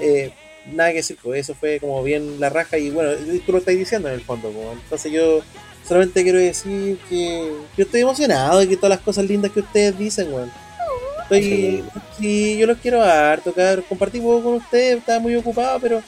eh, 0.00 0.32
nada 0.72 0.90
que 0.90 0.96
decir, 0.96 1.16
pues 1.22 1.40
eso 1.40 1.54
fue 1.54 1.78
como 1.80 2.02
bien 2.02 2.40
la 2.40 2.48
raja 2.48 2.78
y 2.78 2.90
bueno, 2.90 3.10
tú 3.44 3.52
lo 3.52 3.58
estás 3.58 3.74
diciendo 3.74 4.08
en 4.08 4.14
el 4.14 4.20
fondo, 4.20 4.50
pues. 4.50 4.66
entonces 4.82 5.12
yo 5.12 5.42
solamente 5.86 6.22
quiero 6.22 6.38
decir 6.38 6.98
que 7.08 7.52
yo 7.76 7.84
estoy 7.84 8.00
emocionado 8.00 8.60
de 8.60 8.68
que 8.68 8.76
todas 8.76 8.90
las 8.90 9.00
cosas 9.00 9.26
lindas 9.26 9.52
que 9.52 9.60
ustedes 9.60 9.98
dicen, 9.98 10.32
weón. 10.32 10.50
Estoy, 11.22 11.82
sí, 12.18 12.58
yo 12.58 12.66
los 12.66 12.76
quiero 12.78 13.02
harto, 13.02 13.52
cabrón. 13.54 13.84
Compartí 13.88 14.20
poco 14.20 14.42
con 14.42 14.54
ustedes, 14.56 14.98
estaba 14.98 15.18
muy 15.20 15.34
ocupado, 15.34 15.80
pero, 15.80 16.02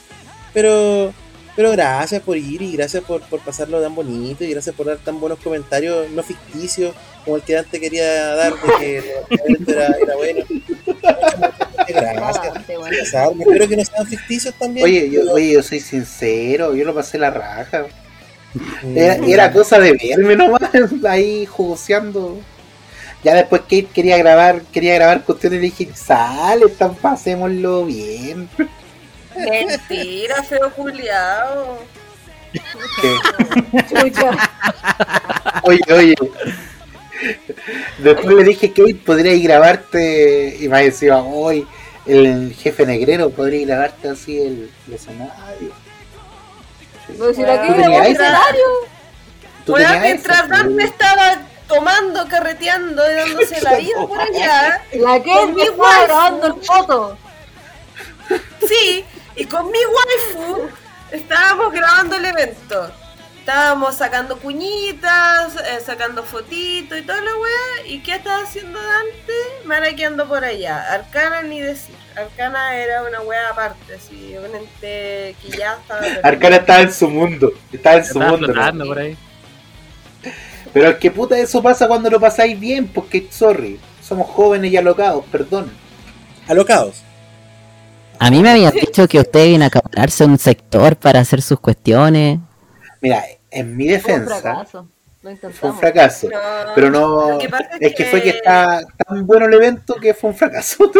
pero, 0.52 1.12
pero 1.54 1.70
gracias 1.70 2.20
por 2.22 2.36
ir 2.36 2.60
y 2.60 2.72
gracias 2.72 3.02
por, 3.02 3.22
por 3.22 3.40
pasarlo 3.40 3.80
tan 3.80 3.94
bonito 3.94 4.44
y 4.44 4.50
gracias 4.50 4.74
por 4.74 4.86
dar 4.86 4.98
tan 4.98 5.18
buenos 5.18 5.38
comentarios, 5.38 6.10
no 6.10 6.22
ficticios, 6.22 6.94
como 7.26 7.36
el 7.38 7.42
que 7.42 7.58
antes 7.58 7.80
quería 7.80 8.34
dar 8.36 8.52
de 8.54 8.60
que 8.78 8.98
era, 9.66 9.86
era 10.00 10.16
bueno. 10.16 10.44
Gracias. 11.88 12.56
Espero 12.68 13.68
que 13.68 13.76
no 13.76 13.84
sean 13.84 14.06
ficticios 14.06 14.54
también. 14.54 14.84
Oye, 14.84 15.10
yo, 15.10 15.32
oye, 15.32 15.52
yo 15.52 15.62
soy 15.62 15.80
sincero, 15.80 16.74
yo 16.76 16.84
lo 16.84 16.94
pasé 16.94 17.18
la 17.18 17.30
raja. 17.30 17.86
Mm. 18.82 18.96
Era, 18.96 19.14
era 19.26 19.52
cosa 19.52 19.80
de 19.80 19.92
verme 19.92 20.36
nomás, 20.36 20.62
ahí 21.08 21.46
jugoseando. 21.46 22.38
Ya 23.24 23.34
después 23.34 23.62
Kate 23.62 23.88
quería 23.92 24.16
grabar, 24.18 24.62
quería 24.72 24.94
grabar 24.94 25.24
cuestiones 25.24 25.58
y 25.58 25.62
le 25.62 25.70
dije, 25.70 25.88
sale, 25.96 26.68
tan 26.78 26.94
pasémoslo 26.94 27.84
bien. 27.86 28.48
Mentira, 29.34 30.44
feo 30.44 30.72
Chucha. 33.88 34.30
Oye, 35.64 35.80
oye. 35.92 36.14
Después 37.98 38.34
le 38.36 38.44
dije, 38.44 38.68
Kate, 38.72 38.94
podría 38.94 39.32
ir 39.32 39.44
grabarte. 39.48 40.56
Y 40.60 40.68
me 40.68 40.84
decía, 40.84 41.18
hoy 41.18 41.66
el 42.06 42.54
jefe 42.54 42.86
negrero 42.86 43.30
podría 43.30 43.66
grabarte 43.66 44.08
así 44.08 44.38
el, 44.40 44.70
el 44.86 44.94
escenario. 44.94 45.72
Pero 47.06 47.34
si 47.34 47.40
Bueno, 47.42 47.54
la 47.54 48.02
que 48.04 48.10
escenario. 48.12 48.64
¿Tú 49.64 49.72
Bueno, 49.72 49.86
tenías 49.88 50.02
mientras? 50.04 50.48
Dante 50.48 50.84
estaba 50.84 51.42
tomando, 51.68 52.28
carreteando 52.28 53.02
y 53.10 53.14
dándose 53.14 53.60
la 53.62 53.74
vida 53.78 54.06
por 54.06 54.20
allá, 54.20 54.82
La 54.94 55.20
que 55.22 55.30
Con 55.32 55.54
mi 55.54 55.62
estaba 55.62 55.82
waifu. 55.88 56.04
grabando 56.06 56.46
el 56.46 56.54
foto. 56.64 57.18
sí, 58.68 59.04
y 59.36 59.44
con 59.46 59.70
mi 59.70 59.78
waifu 59.78 60.68
estábamos 61.10 61.72
grabando 61.72 62.16
el 62.16 62.24
evento. 62.26 62.92
Estábamos 63.46 63.94
sacando 63.94 64.38
cuñitas, 64.40 65.54
eh, 65.54 65.78
sacando 65.80 66.24
fotitos 66.24 66.98
y 66.98 67.02
toda 67.02 67.20
la 67.20 67.30
weá. 67.36 67.86
¿Y 67.86 68.00
qué 68.00 68.16
estaba 68.16 68.42
haciendo 68.42 68.76
Dante? 68.76 69.32
Maraqueando 69.64 70.26
por 70.26 70.44
allá. 70.44 70.92
Arcana 70.92 71.42
ni 71.42 71.60
decir. 71.60 71.94
Arcana 72.16 72.74
era 72.74 73.04
una 73.04 73.20
weá 73.20 73.50
aparte, 73.52 73.94
así, 73.94 74.34
un 74.36 74.52
ente 74.52 75.36
que 75.40 75.56
ya 75.56 75.74
estaba. 75.74 76.00
Arcana 76.24 76.56
estaba 76.56 76.80
en 76.80 76.92
su 76.92 77.08
mundo. 77.08 77.52
Estaba 77.72 77.98
en 77.98 78.04
su 78.04 78.18
Estaba 78.18 78.32
mundo. 78.72 78.84
por 78.84 78.98
ahí. 78.98 79.16
Pero 80.72 80.88
es 80.90 80.96
que 80.96 81.12
puta, 81.12 81.38
eso 81.38 81.62
pasa 81.62 81.86
cuando 81.86 82.10
lo 82.10 82.18
pasáis 82.18 82.58
bien, 82.58 82.88
porque 82.88 83.28
sorry, 83.30 83.78
somos 84.02 84.28
jóvenes 84.28 84.72
y 84.72 84.76
alocados, 84.76 85.24
perdón. 85.30 85.70
Alocados. 86.48 86.96
A 88.18 88.28
mí 88.28 88.42
me 88.42 88.50
habían 88.50 88.72
dicho 88.74 89.06
que 89.06 89.20
ustedes 89.20 89.50
iban 89.50 89.62
a 89.62 89.66
acapararse 89.66 90.24
un 90.24 90.36
sector 90.36 90.96
para 90.96 91.20
hacer 91.20 91.42
sus 91.42 91.60
cuestiones. 91.60 92.40
Mira, 93.00 93.22
en 93.58 93.76
mi 93.76 93.88
Fue 94.00 94.14
un 94.14 94.24
defensa 94.24 94.24
fracaso. 94.24 94.88
Lo 95.22 95.50
fue 95.52 95.70
un 95.70 95.76
fracaso. 95.76 96.28
No, 96.30 96.38
Pero 96.74 96.90
no, 96.90 97.38
que 97.38 97.48
es 97.80 97.94
que 97.94 98.04
fue 98.04 98.22
que 98.22 98.30
está 98.30 98.80
tan 99.06 99.26
bueno 99.26 99.46
el 99.46 99.54
evento 99.54 99.96
que 99.96 100.14
fue 100.14 100.30
un 100.30 100.36
fracaso. 100.36 100.90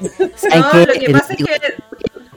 ¿Saben 0.36 0.60
No, 0.60 0.70
qué? 0.70 0.86
lo 0.86 0.94
que 0.98 1.10
pasa 1.10 1.34
es 1.34 1.42
que 1.44 1.44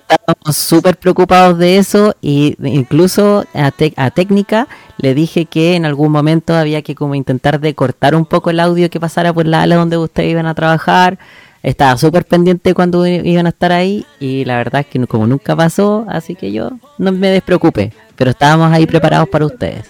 estábamos 0.09 0.57
súper 0.57 0.97
preocupados 0.97 1.57
de 1.57 1.77
eso 1.77 2.15
y 2.21 2.55
incluso 2.67 3.45
a, 3.53 3.71
a 3.97 4.11
técnica 4.11 4.67
le 4.97 5.13
dije 5.13 5.45
que 5.45 5.75
en 5.75 5.85
algún 5.85 6.11
momento 6.11 6.55
había 6.55 6.81
que 6.81 6.95
como 6.95 7.15
intentar 7.15 7.59
de 7.59 7.75
cortar 7.75 8.15
un 8.15 8.25
poco 8.25 8.49
el 8.49 8.59
audio 8.59 8.89
que 8.89 8.99
pasara 8.99 9.33
por 9.33 9.45
la 9.47 9.63
ala 9.63 9.75
donde 9.75 9.97
ustedes 9.97 10.31
iban 10.31 10.47
a 10.47 10.55
trabajar. 10.55 11.19
Estaba 11.63 11.97
súper 11.97 12.25
pendiente 12.25 12.73
cuando 12.73 13.05
iban 13.05 13.45
a 13.45 13.49
estar 13.49 13.71
ahí 13.71 14.05
y 14.19 14.45
la 14.45 14.57
verdad 14.57 14.81
es 14.81 14.87
que 14.87 14.99
no- 14.99 15.07
como 15.07 15.27
nunca 15.27 15.55
pasó, 15.55 16.05
así 16.09 16.35
que 16.35 16.51
yo 16.51 16.71
no 16.97 17.11
me 17.11 17.29
despreocupé, 17.29 17.93
pero 18.15 18.29
estábamos 18.31 18.71
ahí 18.71 18.85
preparados 18.85 19.27
para 19.29 19.45
ustedes. 19.45 19.89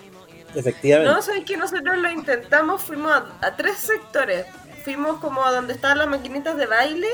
Efectivamente. 0.56 1.14
No, 1.14 1.22
sabes 1.22 1.44
que 1.44 1.56
nosotros 1.58 1.98
lo 1.98 2.10
intentamos, 2.10 2.82
fuimos 2.82 3.12
a, 3.12 3.26
a 3.46 3.56
tres 3.56 3.78
sectores. 3.78 4.46
Fuimos 4.84 5.20
como 5.20 5.46
a 5.46 5.52
donde 5.52 5.74
estaban 5.74 5.98
las 5.98 6.08
maquinitas 6.08 6.56
de 6.56 6.66
baile 6.66 7.08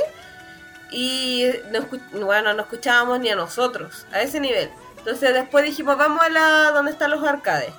y 0.91 1.45
no, 1.71 1.79
bueno, 2.25 2.53
no 2.53 2.61
escuchábamos 2.61 3.19
ni 3.19 3.29
a 3.29 3.35
nosotros, 3.35 4.05
a 4.13 4.21
ese 4.21 4.39
nivel. 4.39 4.69
Entonces 4.99 5.33
después 5.33 5.65
dijimos, 5.65 5.97
vamos 5.97 6.21
a 6.23 6.29
la 6.29 6.71
donde 6.71 6.91
están 6.91 7.11
los 7.11 7.23
arcades. 7.23 7.71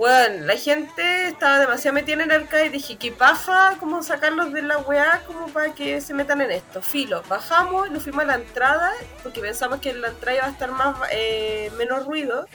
Bueno, 0.00 0.46
la 0.46 0.56
gente 0.56 1.28
estaba 1.28 1.58
demasiado 1.58 1.94
metida 1.94 2.14
en 2.14 2.20
el 2.22 2.30
arcade 2.30 2.64
y 2.64 2.68
dije, 2.70 2.96
¿qué 2.96 3.12
paja? 3.12 3.76
¿Cómo 3.78 4.02
sacarlos 4.02 4.50
de 4.50 4.62
la 4.62 4.78
weá? 4.78 5.20
Como 5.26 5.48
para 5.48 5.74
que 5.74 6.00
se 6.00 6.14
metan 6.14 6.40
en 6.40 6.52
esto. 6.52 6.80
Filo, 6.80 7.22
bajamos 7.28 7.86
y 7.86 7.90
nos 7.90 8.04
fuimos 8.04 8.22
a 8.22 8.28
la 8.28 8.34
entrada 8.36 8.90
porque 9.22 9.42
pensamos 9.42 9.78
que 9.80 9.90
en 9.90 10.00
la 10.00 10.08
entrada 10.08 10.38
iba 10.38 10.46
a 10.46 10.48
estar 10.48 10.70
más 10.70 10.96
eh, 11.12 11.70
menos 11.76 12.06
ruido. 12.06 12.46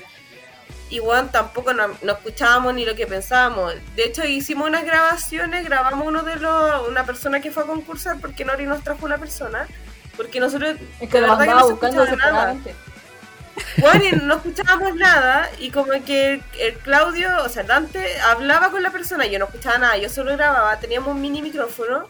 Y 0.90 0.98
bueno, 0.98 1.30
tampoco 1.32 1.72
no, 1.72 1.90
no 2.02 2.14
escuchábamos 2.14 2.74
ni 2.74 2.84
lo 2.84 2.96
que 2.96 3.06
pensábamos. 3.06 3.76
De 3.96 4.06
hecho, 4.06 4.26
hicimos 4.26 4.68
unas 4.68 4.84
grabaciones, 4.84 5.66
grabamos 5.66 6.08
uno 6.08 6.24
de 6.24 6.38
los, 6.38 6.88
una 6.88 7.06
persona 7.06 7.42
que 7.42 7.52
fue 7.52 7.62
a 7.62 7.68
concursar 7.68 8.20
porque 8.20 8.44
Nori 8.44 8.66
nos 8.66 8.84
trajo 8.84 9.06
una 9.06 9.20
persona. 9.20 9.68
Porque 10.18 10.40
nosotros 10.40 10.78
Es 11.00 11.10
que 11.12 11.22
lo 11.22 11.28
verdad 11.28 11.44
que 11.44 11.52
no 11.52 11.60
se 11.60 11.72
buscando 11.74 12.04
escuchaba 12.06 12.54
nada. 12.54 12.58
Bueno, 13.78 14.04
y 14.04 14.12
no 14.12 14.36
escuchábamos 14.36 14.96
nada 14.96 15.50
y 15.60 15.70
como 15.72 15.92
que 16.06 16.42
el 16.60 16.74
Claudio, 16.84 17.30
o 17.44 17.50
sea, 17.50 17.64
Dante 17.64 18.20
hablaba 18.22 18.70
con 18.72 18.84
la 18.84 18.92
persona, 18.92 19.26
yo 19.28 19.40
no 19.40 19.46
escuchaba 19.46 19.78
nada, 19.78 19.98
yo 19.98 20.10
solo 20.10 20.32
grababa, 20.34 20.78
teníamos 20.80 21.16
un 21.16 21.22
mini 21.22 21.42
micrófono 21.42 22.06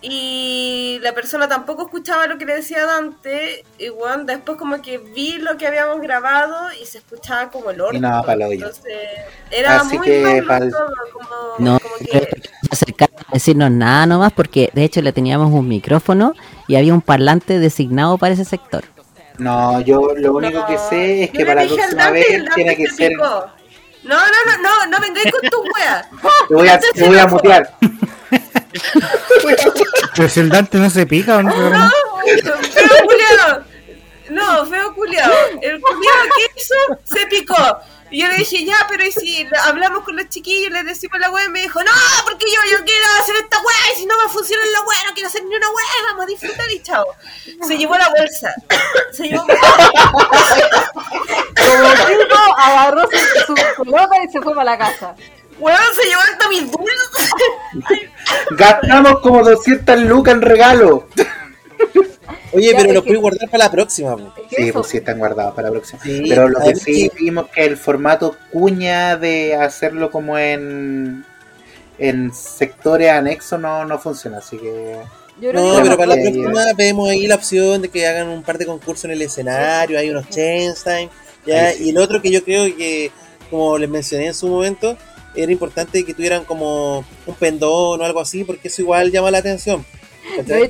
y 0.00 1.00
la 1.02 1.12
persona 1.12 1.48
tampoco 1.48 1.82
escuchaba 1.82 2.28
lo 2.28 2.38
que 2.38 2.44
le 2.46 2.54
decía 2.54 2.86
Dante 2.86 3.64
y 3.78 3.88
bueno, 3.88 4.24
después 4.24 4.56
como 4.56 4.80
que 4.80 4.98
vi 4.98 5.38
lo 5.38 5.56
que 5.56 5.66
habíamos 5.66 6.00
grabado 6.00 6.72
y 6.80 6.86
se 6.86 6.98
escuchaba 6.98 7.50
como 7.50 7.70
el 7.70 7.80
orto. 7.80 7.96
Y 7.96 8.00
nada, 8.00 8.22
pa'l 8.22 8.42
hoyo. 8.42 8.66
Entonces, 8.66 8.94
era 9.50 9.80
Así 9.80 9.96
muy 9.98 10.06
que 10.06 10.42
pa'l- 10.46 10.70
todo, 10.70 10.92
como, 11.12 11.28
No, 11.58 11.80
como 11.80 11.94
que... 11.96 12.28
a 13.04 13.32
decirnos 13.32 13.72
nada 13.72 14.06
nomás 14.06 14.32
porque 14.32 14.70
de 14.72 14.84
hecho 14.84 15.02
le 15.02 15.12
teníamos 15.12 15.52
un 15.52 15.66
micrófono 15.66 16.34
y 16.68 16.76
había 16.76 16.94
un 16.94 17.02
parlante 17.02 17.58
designado 17.58 18.18
para 18.18 18.34
ese 18.34 18.44
sector. 18.44 18.84
No, 19.38 19.80
yo 19.80 20.12
lo 20.16 20.34
único 20.34 20.66
que 20.66 20.76
sé 20.78 21.24
es 21.24 21.30
que 21.30 21.46
para 21.46 21.64
la 21.64 21.74
próxima 21.74 22.10
vez 22.10 22.26
Dante 22.30 22.50
tiene 22.54 22.76
que 22.76 22.86
se 22.88 22.94
ser. 22.94 23.08
picó. 23.12 23.46
No, 24.04 24.16
no, 24.16 24.44
no, 24.46 24.58
no, 24.62 24.86
no 24.86 25.00
vengáis 25.00 25.32
con 25.32 25.40
tus 25.48 25.60
weas. 25.74 26.06
Te 26.48 26.54
voy 26.54 26.68
a, 26.68 26.78
te 26.78 27.04
voy 27.04 27.18
a 27.18 27.26
mutear. 27.26 27.74
Pero 30.16 30.28
si 30.28 30.40
el 30.40 30.48
Dante 30.48 30.78
no 30.78 30.90
se 30.90 31.06
pica, 31.06 31.36
¿o 31.36 31.42
no? 31.42 31.50
No, 31.50 31.90
feo 32.72 32.88
culiado. 33.04 33.64
No, 34.30 34.66
feo 34.66 34.94
culiado. 34.94 35.34
El 35.62 35.80
culiado 35.80 36.18
que 36.36 36.60
hizo 36.60 36.74
se 37.04 37.26
picó. 37.26 37.54
Y 38.10 38.20
yo 38.22 38.28
le 38.28 38.36
dije, 38.36 38.64
ya, 38.64 38.76
pero 38.88 39.04
¿y 39.04 39.12
si 39.12 39.46
hablamos 39.64 40.04
con 40.04 40.16
los 40.16 40.28
chiquillos, 40.28 40.70
les 40.70 40.84
decimos 40.84 41.18
la 41.20 41.30
wea? 41.30 41.44
Y 41.44 41.48
me 41.50 41.62
dijo, 41.62 41.82
no, 41.82 41.92
porque 42.24 42.46
yo, 42.46 42.60
yo 42.70 42.84
quiero 42.84 43.04
hacer 43.20 43.36
esta 43.36 43.58
wea 43.58 43.92
y 43.94 43.96
si 43.98 44.06
no 44.06 44.14
me 44.22 44.28
funciona 44.32 44.62
la 44.72 44.80
wea, 44.80 44.98
no 45.06 45.14
quiero 45.14 45.28
hacer 45.28 45.44
ni 45.44 45.54
una 45.54 45.68
wea, 45.68 45.86
vamos 46.10 46.24
a 46.24 46.26
disfrutar 46.26 46.70
y 46.70 46.82
chao. 46.82 47.06
Se 47.66 47.76
llevó 47.76 47.96
la 47.96 48.08
bolsa. 48.08 48.54
Se 49.12 49.28
llevó 49.28 49.44
Como 52.28 52.56
agarró 52.56 53.02
su, 53.10 53.18
su 53.46 53.84
pelota 53.84 54.24
y 54.24 54.32
se 54.32 54.40
fue 54.40 54.54
para 54.54 54.70
la 54.72 54.78
casa. 54.78 55.14
Weón, 55.58 55.78
se 55.94 56.08
llevó 56.08 56.20
hasta 56.20 56.48
mis 56.48 56.70
dulces. 56.70 57.30
Gastamos 58.50 59.20
como 59.20 59.42
200 59.42 60.00
lucas 60.02 60.34
en 60.34 60.42
regalo. 60.42 61.08
Oye, 62.52 62.72
Ya, 62.72 62.78
pero 62.78 62.92
los 62.94 63.02
que- 63.02 63.08
puedes 63.08 63.20
guardar 63.22 63.50
para 63.50 63.64
la 63.64 63.70
próxima. 63.70 64.16
Sí, 64.50 64.56
eso, 64.64 64.72
pues 64.74 64.86
sí 64.88 64.96
están 64.98 65.18
guardados 65.18 65.54
para 65.54 65.68
la 65.68 65.72
próxima. 65.72 66.02
Sí, 66.02 66.24
Pero 66.28 66.48
lo 66.48 66.60
que 66.60 66.74
sí 66.76 67.08
que- 67.10 67.22
vimos 67.24 67.48
que 67.50 67.64
el 67.64 67.76
formato 67.76 68.36
cuña 68.52 69.16
de 69.16 69.54
hacerlo 69.54 70.10
como 70.10 70.38
en 70.38 71.24
en 72.00 72.32
sectores 72.32 73.10
anexos 73.10 73.58
no, 73.60 73.84
no 73.84 73.98
funciona, 73.98 74.38
así 74.38 74.56
que 74.56 74.96
yo 75.40 75.52
No, 75.52 75.76
que 75.78 75.82
pero 75.82 75.96
para 75.96 76.14
la 76.14 76.22
próxima 76.22 76.64
vemos 76.76 77.10
ahí 77.10 77.26
la 77.26 77.34
opción 77.34 77.82
de 77.82 77.88
que 77.88 78.06
hagan 78.06 78.28
un 78.28 78.44
par 78.44 78.56
de 78.56 78.66
concursos 78.66 79.06
en 79.06 79.10
el 79.10 79.22
escenario, 79.22 79.98
hay 79.98 80.08
unos 80.08 80.28
time, 80.28 81.08
ya, 81.44 81.72
sí. 81.72 81.86
y 81.86 81.90
el 81.90 81.98
otro 81.98 82.22
que 82.22 82.30
yo 82.30 82.44
creo 82.44 82.64
que, 82.76 83.10
como 83.50 83.76
les 83.78 83.88
mencioné 83.88 84.26
en 84.28 84.34
su 84.34 84.46
momento, 84.46 84.96
era 85.34 85.50
importante 85.50 86.04
que 86.04 86.14
tuvieran 86.14 86.44
como 86.44 87.04
un 87.26 87.34
pendón 87.34 88.00
o 88.00 88.04
algo 88.04 88.20
así, 88.20 88.44
porque 88.44 88.68
eso 88.68 88.80
igual 88.82 89.10
llama 89.10 89.32
la 89.32 89.38
atención. 89.38 89.84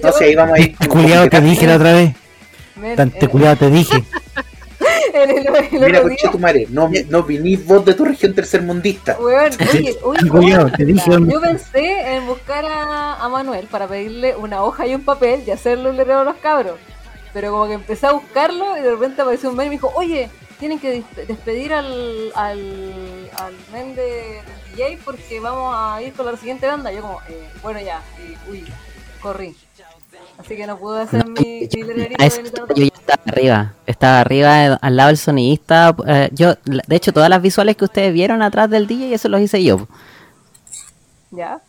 No 0.03 0.13
sé, 0.13 0.25
ahí 0.25 0.35
vamos 0.35 0.59
a 0.59 0.61
ir. 0.61 0.77
con 0.77 0.87
Culiado, 0.89 1.29
te 1.29 1.41
dije 1.41 1.67
la 1.67 1.77
otra 1.77 1.93
vez. 1.95 2.15
men, 2.77 2.97
Dante, 2.97 3.25
en- 3.25 3.31
culiado, 3.31 3.57
te 3.57 3.71
dije. 3.71 4.05
el- 5.15 5.31
el 5.47 5.81
Mira, 5.81 6.03
conche 6.03 6.29
tu 6.29 6.39
madre, 6.39 6.67
no, 6.71 6.91
no 7.09 7.23
vinís 7.23 7.65
vos 7.67 7.85
de 7.85 7.95
tu 7.95 8.05
región 8.05 8.35
tercermundista. 8.35 9.17
Oye, 9.19 9.37
oye, 10.03 10.57
te 10.77 10.85
dije 10.85 11.01
cosa. 11.05 11.11
dónde 11.19 11.33
yo 11.33 11.41
pensé 11.41 12.15
en 12.15 12.27
buscar 12.27 12.65
a, 12.65 13.15
a 13.25 13.29
Manuel 13.29 13.67
para 13.67 13.87
pedirle 13.89 14.37
una 14.37 14.63
hoja 14.63 14.87
y 14.87 14.95
un 14.95 15.03
papel 15.03 15.43
y 15.47 15.51
hacerle 15.51 15.91
un 15.91 15.97
letrero 15.97 16.21
a 16.21 16.25
los 16.25 16.37
cabros. 16.37 16.77
Pero 17.33 17.51
como 17.53 17.67
que 17.67 17.75
empecé 17.75 18.07
a 18.07 18.13
buscarlo 18.13 18.77
y 18.79 18.81
de 18.81 18.91
repente 18.91 19.21
apareció 19.23 19.51
un 19.51 19.57
mail 19.57 19.67
y 19.67 19.71
me 19.71 19.77
dijo, 19.77 19.93
oye, 19.95 20.31
tienen 20.59 20.79
que 20.79 21.03
despedir 21.27 21.73
al, 21.73 22.33
al, 22.35 23.31
al 23.39 23.53
men 23.73 23.95
de 23.95 24.03
del 24.03 24.77
DJ 24.77 24.99
porque 25.05 25.39
vamos 25.41 25.75
a 25.77 26.01
ir 26.03 26.13
con 26.15 26.27
la 26.27 26.37
siguiente 26.37 26.67
banda. 26.67 26.91
Yo 26.93 27.03
como, 27.03 27.21
eh, 27.29 27.49
bueno 27.63 27.81
ya, 27.81 28.01
y 28.19 28.51
uy, 28.51 28.65
corrí. 29.21 29.57
Así 30.39 30.57
que 30.57 30.67
no 30.67 30.79
pude 30.79 31.03
hacer 31.03 31.27
mi, 31.27 31.69
yo 31.69 32.85
ya 32.85 32.95
estaba 32.95 33.23
arriba, 33.27 33.75
estaba 33.87 34.21
arriba 34.21 34.65
eh, 34.67 34.77
al 34.81 34.97
lado 34.97 35.09
del 35.09 35.19
sonidista. 35.19 35.95
eh, 36.07 36.29
yo, 36.33 36.55
de 36.65 36.97
hecho, 36.97 37.13
todas 37.13 37.29
las 37.29 37.43
visuales 37.43 37.77
que 37.77 37.85
ustedes 37.85 38.13
vieron 38.13 38.41
atrás 38.43 38.71
del 38.71 38.87
DJ, 38.87 39.15
eso 39.15 39.29
los 39.29 39.41
hice 39.41 39.63
yo. 39.65 39.89
Ya. 41.31 41.61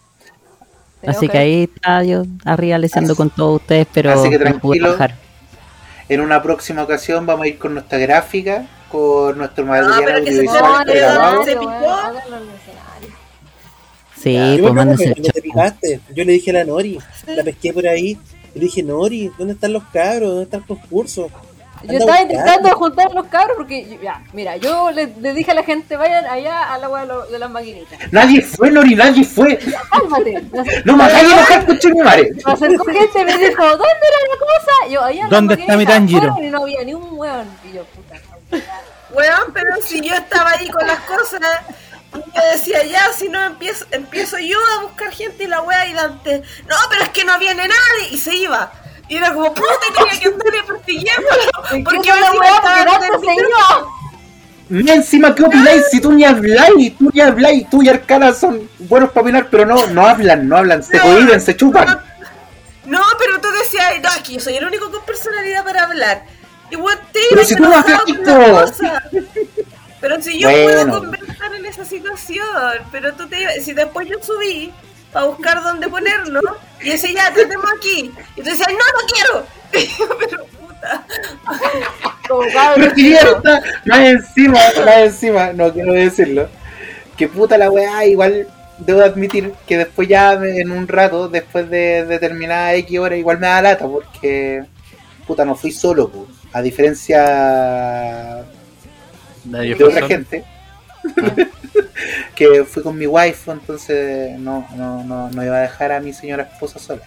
Así 1.06 1.28
que 1.30 1.38
ahí 1.38 1.64
estaba 1.64 2.04
yo 2.04 2.24
arriba 2.46 2.78
leseando 2.78 3.16
con 3.16 3.30
todos 3.30 3.62
ustedes, 3.62 3.88
pero 3.94 4.12
Así 4.12 4.30
que 4.30 4.38
no 4.38 4.60
pude 4.60 4.80
tranquilo. 4.80 4.92
bajar. 4.92 5.16
En 6.08 6.22
una 6.22 6.42
próxima 6.42 6.84
ocasión 6.84 7.26
vamos 7.26 7.46
a 7.46 7.48
ir 7.48 7.58
con 7.58 7.74
nuestra 7.74 7.98
gráfica, 8.00 8.66
con 8.92 9.38
nuestro 9.38 9.66
No, 9.66 9.72
material 9.72 10.04
pero 10.06 10.26
que 10.26 10.32
se 10.32 10.48
audiovisual. 10.48 10.86
Sí, 14.22 14.34
Yo 14.34 14.40
pues 14.40 14.58
que 14.62 14.68
el 14.68 14.74
cuando 15.16 15.32
te 15.34 15.42
picaste, 15.42 16.00
yo 16.14 16.24
le 16.26 16.32
dije 16.34 16.52
a 16.52 16.54
la 16.56 16.64
Nori, 16.66 17.00
la 17.28 17.44
pesqué 17.44 17.72
por 17.74 17.88
ahí, 17.88 18.18
y 18.54 18.60
le 18.60 18.66
dije, 18.66 18.84
Nori, 18.84 19.32
¿dónde 19.38 19.54
están 19.54 19.74
los 19.74 19.84
cabros? 19.94 20.30
¿Dónde 20.30 20.44
está 20.44 20.58
el 20.58 20.66
concurso? 20.66 21.30
Yo 21.84 21.92
Anda 21.92 21.94
estaba 22.00 22.18
a 22.18 22.22
buscarlo. 22.24 22.42
intentando 22.52 22.78
juntar 22.78 23.14
los 23.14 23.26
cabros 23.28 23.56
porque, 23.56 23.88
yo- 23.90 24.02
ya, 24.02 24.22
mira, 24.34 24.58
yo 24.58 24.92
le, 24.92 25.14
le 25.22 25.34
dije 25.34 25.52
a 25.52 25.54
la 25.54 25.64
gente, 25.64 25.96
vayan 25.96 26.26
allá 26.26 26.74
a 26.74 26.78
la 26.78 26.90
wea 26.90 27.04
de, 27.04 27.08
lo- 27.08 27.26
de 27.28 27.40
las 27.40 27.50
maquinitas. 27.50 27.98
Nadie 28.12 28.42
fue, 28.42 28.70
Nori, 28.70 28.96
nadie 28.96 29.24
fue. 29.24 29.58
Cálmate. 29.90 30.44
No 30.84 30.98
me 30.98 31.04
hagas 31.06 31.24
enojar, 31.24 31.66
conche 31.66 31.90
mi 31.94 32.02
madre. 32.02 32.32
me 32.46 32.52
acercó 32.52 32.84
gente 32.84 33.22
y 33.22 33.24
me 33.24 33.38
dijo, 33.38 33.64
¿dónde 33.64 33.86
era 33.86 34.20
la 34.30 34.40
cosa? 34.40 34.92
Yo, 34.92 35.02
allá 35.06 35.28
¿Dónde 35.30 35.54
está 35.54 35.78
mi 35.78 35.86
Tanjiro? 35.86 36.20
fueron 36.34 36.44
Y 36.44 36.50
no 36.50 36.64
había 36.64 36.84
ni 36.84 36.94
un 36.96 37.08
weón. 37.18 37.48
Y 37.72 37.76
yo, 37.78 37.84
puta. 37.86 38.16
Weón, 39.14 39.54
pero 39.54 39.70
si 39.82 40.02
yo 40.02 40.14
estaba 40.16 40.52
ahí 40.52 40.68
con 40.70 40.86
las 40.86 41.00
cosas, 41.00 41.40
y 42.14 42.18
yo 42.18 42.42
decía, 42.52 42.84
ya, 42.86 43.12
si 43.14 43.30
no 43.30 43.44
empiezo, 43.44 43.86
empiezo 43.92 44.38
yo 44.40 44.58
a 44.78 44.82
buscar 44.84 45.12
gente 45.12 45.44
y 45.44 45.48
la 45.48 45.62
wea 45.62 45.88
y 45.88 45.94
Dante, 45.94 46.44
no, 46.68 46.76
pero 46.90 47.04
es 47.04 47.10
que 47.10 47.24
no 47.24 47.38
viene 47.40 47.68
nadie, 47.68 48.10
y 48.12 48.18
se 48.18 48.36
iba. 48.36 48.72
Y 49.08 49.18
era 49.18 49.34
como, 49.34 49.54
puta, 49.54 49.70
tenía 49.96 50.20
que 50.20 50.28
andarle 50.28 50.64
persiguiéndolo, 50.64 51.52
porque 51.84 52.02
¿Qué 52.02 52.10
la 52.10 52.28
encima 52.28 52.42
wea? 52.42 52.56
estaba 52.56 52.82
en 52.82 53.14
el. 53.14 53.20
Mira 54.70 54.94
encima, 54.94 55.34
¿qué 55.34 55.44
opináis? 55.44 55.86
Si 55.90 56.00
tú 56.00 56.12
ni 56.12 56.24
habláis, 56.24 56.96
tú 56.96 57.10
ni 57.12 57.20
habláis, 57.22 57.68
tú 57.72 57.82
y 57.82 57.90
Arcana 57.90 58.34
son 58.34 58.70
buenos 58.78 59.10
para 59.10 59.22
opinar, 59.24 59.48
pero 59.50 59.66
no, 59.66 59.88
no 59.88 60.06
hablan, 60.06 60.48
no 60.48 60.58
hablan, 60.58 60.84
se 60.84 60.96
No, 60.98 61.04
cohiben, 61.04 61.42
se 61.42 61.56
chupan. 61.56 62.00
No, 62.86 63.02
pero 63.18 63.42
tú 63.42 63.48
decías, 63.52 63.94
no, 64.04 64.10
es 64.10 64.20
que 64.20 64.34
yo 64.34 64.40
soy 64.40 64.58
el 64.58 64.66
único 64.66 64.92
con 64.92 65.04
personalidad 65.06 65.64
para 65.64 65.84
hablar. 65.86 66.24
Y 66.70 66.76
weón, 66.76 67.00
te 67.12 67.20
Pero 67.32 67.44
si 67.46 67.56
tú 67.56 67.64
no 67.64 67.74
enojado 67.74 68.06
Pero 70.02 70.22
si 70.22 70.40
yo 70.40 70.50
Bueno. 70.50 70.64
puedo 70.86 71.00
conversar 71.02 71.56
en 71.56 71.66
esa 71.66 71.84
situación, 71.86 72.46
pero 72.92 73.14
tú 73.14 73.28
te 73.28 73.42
ibas, 73.42 73.56
si 73.64 73.74
después 73.74 74.08
yo 74.08 74.16
subí 74.22 74.72
para 75.12 75.26
buscar 75.26 75.62
dónde 75.64 75.88
ponerlo, 75.90 76.40
y 76.82 76.90
decía, 76.90 77.12
ya, 77.14 77.34
tratemos 77.34 77.66
aquí. 77.78 78.12
Y 78.36 78.42
tú 78.42 78.50
decías, 78.50 78.68
no, 78.70 78.78
no 78.78 79.08
quiero. 79.14 79.46
pero 80.20 80.46
puta. 80.46 81.06
Como 82.28 82.42
Pero 82.42 82.54
cabros. 82.54 82.94
que 82.94 83.02
mierda, 83.04 83.62
más 83.86 84.00
encima, 84.00 84.60
más 84.86 84.98
encima, 84.98 85.54
no 85.54 85.74
quiero 85.74 85.94
decirlo. 85.94 86.48
Que 87.18 87.28
puta 87.28 87.58
la 87.58 87.70
weá, 87.72 88.06
igual 88.06 88.48
debo 88.78 89.02
admitir 89.02 89.52
que 89.68 89.78
después 89.78 90.08
ya 90.08 90.34
en 90.34 90.72
un 90.72 90.88
rato, 90.88 91.28
después 91.28 91.70
de 91.70 92.06
determinada 92.06 92.74
X 92.76 92.98
hora, 93.00 93.18
igual 93.18 93.40
me 93.40 93.48
da 93.48 93.62
lata 93.62 93.86
porque 93.88 94.64
puta 95.28 95.44
no 95.44 95.56
fui 95.56 95.72
solo, 95.72 96.10
pues. 96.10 96.30
a 96.54 96.62
diferencia 96.62 98.46
Nadie 99.46 99.76
de 99.76 99.84
otra 99.84 100.08
gente, 100.08 100.44
que 102.36 102.64
fui 102.66 102.84
con 102.84 102.98
mi 102.98 103.08
wife, 103.08 103.52
entonces 103.52 104.38
no, 104.40 104.68
no, 104.76 105.04
no, 105.04 105.30
no 105.30 105.44
iba 105.44 105.58
a 105.58 105.62
dejar 105.62 105.92
a 105.92 106.00
mi 106.00 106.14
señora 106.14 106.44
esposa 106.44 106.80
sola. 106.80 107.02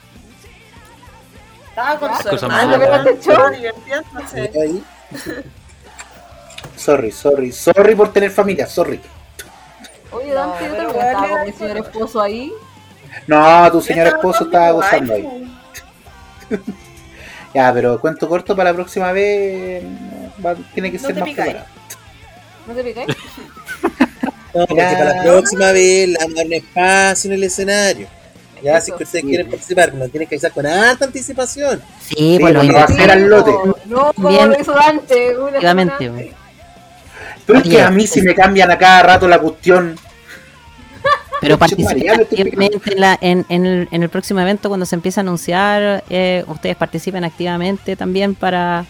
Estaba 1.69 1.99
con 1.99 2.39
su 2.39 2.47
hermano. 2.47 2.77
¿no? 2.79 3.51
Divirtiéndose. 3.51 4.51
Ahí. 4.61 4.85
Sorry, 6.77 7.11
sorry, 7.13 7.53
sorry 7.53 7.95
por 7.95 8.13
tener 8.13 8.31
familia, 8.31 8.67
sorry. 8.67 9.01
Oye, 10.11 10.29
No, 10.29 10.35
Dante, 10.35 10.65
yo 10.67 10.75
también 10.77 11.07
estaba 11.07 11.29
con 11.29 11.45
mi 11.47 11.53
señor 11.53 11.77
esposo 11.79 12.21
ahí. 12.21 12.53
No, 13.27 13.71
tu 13.73 13.81
señor 13.81 14.07
esposo 14.09 14.45
estaba 14.45 14.71
gozando 14.73 15.15
ahí. 15.15 15.29
Ya, 17.55 17.71
pero 17.71 18.01
cuento 18.01 18.27
corto 18.31 18.57
para 18.57 18.71
la 18.71 18.75
próxima 18.75 19.13
vez. 19.13 19.85
va- 20.45 20.55
tiene 20.73 20.91
que 20.91 20.97
No 20.99 21.07
ser 21.07 21.17
más 21.17 21.29
preparado. 21.29 21.67
¿No 22.67 22.75
te 22.75 22.85
picáis? 22.85 23.09
No, 24.55 24.67
porque 24.67 24.83
Ya. 24.83 24.99
para 24.99 25.15
la 25.17 25.23
próxima 25.23 25.73
vez 25.73 26.09
le 26.11 26.19
vamos 26.19 26.35
a 26.35 26.37
dar 26.37 26.47
un 26.47 26.53
espacio 26.53 27.29
en 27.31 27.35
el 27.37 27.45
escenario. 27.45 28.07
Ya, 28.63 28.77
Eso. 28.77 28.85
si 28.85 28.93
que 28.93 29.05
ustedes 29.05 29.23
Sí. 29.23 29.29
quieren 29.31 29.49
participar, 29.49 29.95
nos 29.95 30.11
tienen 30.11 30.29
que 30.29 30.35
avisar 30.35 30.53
con 30.53 30.67
harta 30.67 31.07
anticipación. 31.07 31.81
Sí, 32.07 32.15
Sí, 32.17 32.37
pues 32.39 32.53
lo 32.53 32.63
no 32.63 32.75
va 32.75 32.85
a 32.85 32.87
ser 32.89 33.11
al 33.11 33.29
lote. 33.31 33.51
No, 33.87 34.13
como 34.13 34.29
Bien. 34.29 34.51
lo 34.51 34.61
hizo 34.61 34.73
Dante. 34.75 35.29
efectivamente. 35.33 36.33
Pero 37.47 37.59
es 37.61 37.65
que 37.67 37.81
a 37.81 37.91
mí 37.91 38.07
si 38.07 38.21
me 38.21 38.35
cambian 38.35 38.71
a 38.71 38.77
cada 38.77 39.03
rato 39.03 39.27
la 39.27 39.39
cuestión. 39.39 39.97
Pero 41.41 41.55
tu 41.55 41.59
participen 41.59 41.87
madre, 41.97 42.07
ya 42.07 42.15
me 42.17 42.23
estoy 42.25 42.41
activamente 42.43 42.93
en, 42.93 43.01
la- 43.01 43.19
en- 43.23 43.47
en 43.49 43.65
el, 43.67 43.89
en 43.91 44.03
el 44.03 44.09
próximo 44.11 44.39
evento 44.41 44.69
cuando 44.69 44.85
se 44.85 44.95
empiece 44.97 45.19
a 45.19 45.23
anunciar. 45.23 46.05
eh, 46.11 46.45
ustedes 46.47 46.77
participen 46.77 47.25
activamente 47.25 47.97
también 47.97 48.35
para, 48.35 48.85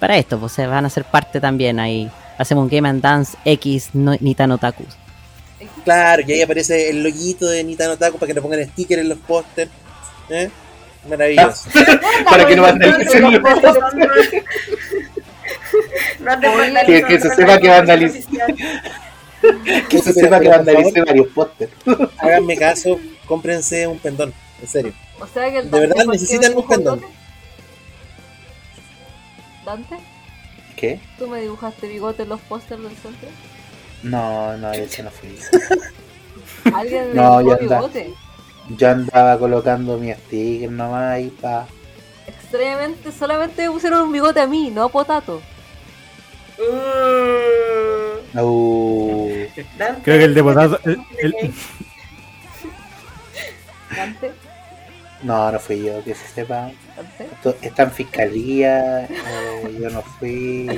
para 0.00 0.16
esto. 0.18 0.40
Pues 0.40 0.50
se 0.52 0.66
van 0.66 0.84
a 0.86 0.90
ser 0.90 1.04
parte 1.04 1.40
también 1.40 1.78
ahí. 1.78 2.10
Hacemos 2.38 2.64
un 2.64 2.70
Game 2.70 2.88
and 2.88 3.00
Dance 3.02 3.36
X 3.44 3.90
no, 3.92 4.16
Nitano 4.20 4.58
Takus. 4.58 4.96
Claro, 5.84 6.22
y 6.26 6.32
ahí 6.32 6.42
aparece 6.42 6.90
el 6.90 7.02
loguito 7.02 7.46
de 7.46 7.62
Nitano 7.64 7.96
Taku 7.96 8.18
para 8.18 8.28
que 8.28 8.34
le 8.34 8.42
pongan 8.42 8.64
sticker 8.68 8.98
en 8.98 9.08
los 9.08 9.18
pósters. 9.18 9.70
¿Eh? 10.30 10.50
Maravilloso. 11.08 11.68
para 12.30 12.46
que 12.46 12.56
no 12.56 12.62
vandalicen 12.62 13.32
Los 13.32 13.40
pósters. 13.40 13.78
Que- 16.86 17.02
que 17.02 17.20
se 17.20 17.34
sepa 17.34 17.58
que 17.58 17.70
oficial. 17.70 18.54
Que 19.88 19.98
se 19.98 20.12
sepa 20.12 20.40
que 20.40 20.50
favor. 20.50 21.06
varios 21.06 21.28
pósters. 21.28 21.72
Háganme 22.18 22.56
caso, 22.56 22.98
cómprense 23.26 23.86
un 23.86 23.98
pendón, 23.98 24.32
en 24.60 24.68
serio. 24.68 24.92
O 25.20 25.26
sea 25.26 25.50
que 25.50 25.58
el 25.58 25.70
De 25.70 25.80
verdad 25.80 26.04
necesitan 26.06 26.56
un 26.56 26.66
pendón. 26.66 27.00
Dante, 29.64 29.96
¿Qué? 30.76 31.00
¿tú 31.18 31.28
me 31.28 31.40
dibujaste 31.40 31.86
bigote 31.88 32.22
en 32.24 32.28
los 32.30 32.40
pósters 32.40 32.82
del 32.82 32.96
centro? 32.96 33.28
No, 34.02 34.56
no, 34.56 34.72
ese 34.72 35.02
no 35.02 35.10
fui. 35.10 35.38
¿Alguien 36.74 37.08
me 37.08 37.14
No, 37.14 37.38
dibujó 37.38 37.48
ya 37.56 37.62
está. 37.62 37.76
bigote? 37.76 38.14
Yo 38.76 38.88
andaba 38.88 39.38
colocando 39.38 39.98
mi 39.98 40.12
sticker 40.12 40.70
nomás 40.70 41.12
ahí 41.14 41.28
pa. 41.28 41.66
Extrañamente, 42.26 43.12
solamente 43.12 43.62
me 43.66 43.70
pusieron 43.70 44.02
un 44.02 44.12
bigote 44.12 44.40
a 44.40 44.46
mí, 44.46 44.70
no 44.70 44.84
a 44.84 44.88
Potato. 44.88 45.40
Uh, 46.58 47.84
Uh, 48.36 49.28
Creo 50.02 50.18
que 50.18 50.24
el 50.24 50.34
deputado. 50.34 50.80
el- 50.84 50.98
el- 51.18 51.32
Dante, 53.96 54.32
no, 55.24 55.50
no 55.52 55.58
fui 55.58 55.82
yo, 55.84 56.02
que 56.04 56.14
se 56.14 56.26
sepa. 56.28 56.70
Esto- 57.18 57.56
está 57.62 57.84
en 57.84 57.92
fiscalía, 57.92 59.04
eh, 59.04 59.78
yo 59.80 59.90
no 59.90 60.02
fui. 60.02 60.68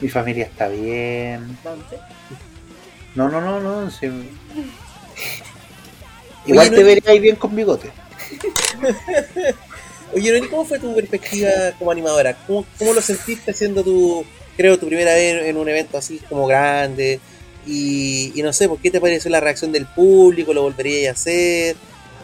Mi 0.00 0.08
familia 0.08 0.46
está 0.46 0.68
bien. 0.68 1.56
Dante. 1.62 1.98
No, 3.14 3.28
no, 3.28 3.40
no, 3.40 3.60
no. 3.60 3.90
sí. 3.90 4.06
Igual 6.46 6.68
Oye, 6.68 6.76
te 6.76 6.80
no- 6.82 6.86
veríais 6.86 7.20
bien 7.22 7.36
con 7.36 7.54
bigote. 7.56 7.90
Oye, 10.14 10.32
Noni, 10.32 10.48
¿cómo 10.48 10.64
fue 10.64 10.78
tu 10.78 10.94
perspectiva 10.94 11.50
como 11.78 11.90
animadora? 11.90 12.36
¿Cómo, 12.46 12.64
cómo 12.78 12.92
lo 12.94 13.00
sentiste 13.02 13.50
haciendo 13.50 13.82
tu, 13.82 14.24
creo, 14.56 14.78
tu 14.78 14.86
primera 14.86 15.12
vez 15.14 15.44
en 15.46 15.56
un 15.56 15.68
evento 15.68 15.98
así 15.98 16.20
como 16.28 16.46
grande? 16.46 17.20
Y, 17.66 18.32
y 18.38 18.42
no 18.42 18.52
sé, 18.52 18.68
¿por 18.68 18.78
qué 18.78 18.90
te 18.90 19.00
pareció 19.00 19.30
la 19.30 19.40
reacción 19.40 19.72
del 19.72 19.86
público? 19.86 20.54
¿Lo 20.54 20.62
volverías 20.62 21.16
a 21.16 21.20
hacer? 21.20 21.76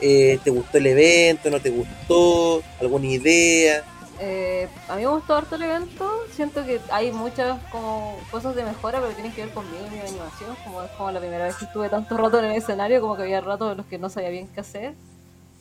Eh, 0.05 0.39
¿Te 0.43 0.51
gustó 0.51 0.79
el 0.79 0.87
evento? 0.89 1.49
¿No 1.49 1.61
te 1.61 1.71
gustó? 1.71 2.61
¿Alguna 2.81 3.07
idea? 3.07 3.85
Eh, 4.19 4.69
a 4.89 4.97
mí 4.97 5.03
me 5.03 5.09
gustó 5.09 5.37
harto 5.37 5.55
el 5.55 5.63
evento. 5.63 6.11
Siento 6.35 6.65
que 6.65 6.81
hay 6.91 7.13
muchas 7.13 7.59
como 7.71 8.19
cosas 8.31 8.57
de 8.57 8.65
mejora, 8.65 9.01
pero 9.01 9.13
tienen 9.13 9.33
que 9.33 9.45
ver 9.45 9.55
conmigo 9.55 9.85
mi 9.93 10.01
animación. 10.01 10.57
Como 10.65 10.83
es 10.83 10.91
como 10.93 11.13
la 11.13 11.21
primera 11.21 11.45
vez 11.45 11.55
que 11.57 11.67
estuve 11.67 11.89
tanto 11.89 12.17
rato 12.17 12.41
en 12.41 12.47
el 12.47 12.57
escenario, 12.57 13.01
como 13.01 13.17
que 13.17 13.23
había 13.23 13.41
ratos 13.41 13.71
en 13.71 13.77
los 13.79 13.87
que 13.87 13.99
no 13.99 14.11
sabía 14.11 14.31
bien 14.31 14.49
qué 14.53 14.61
hacer. 14.61 14.95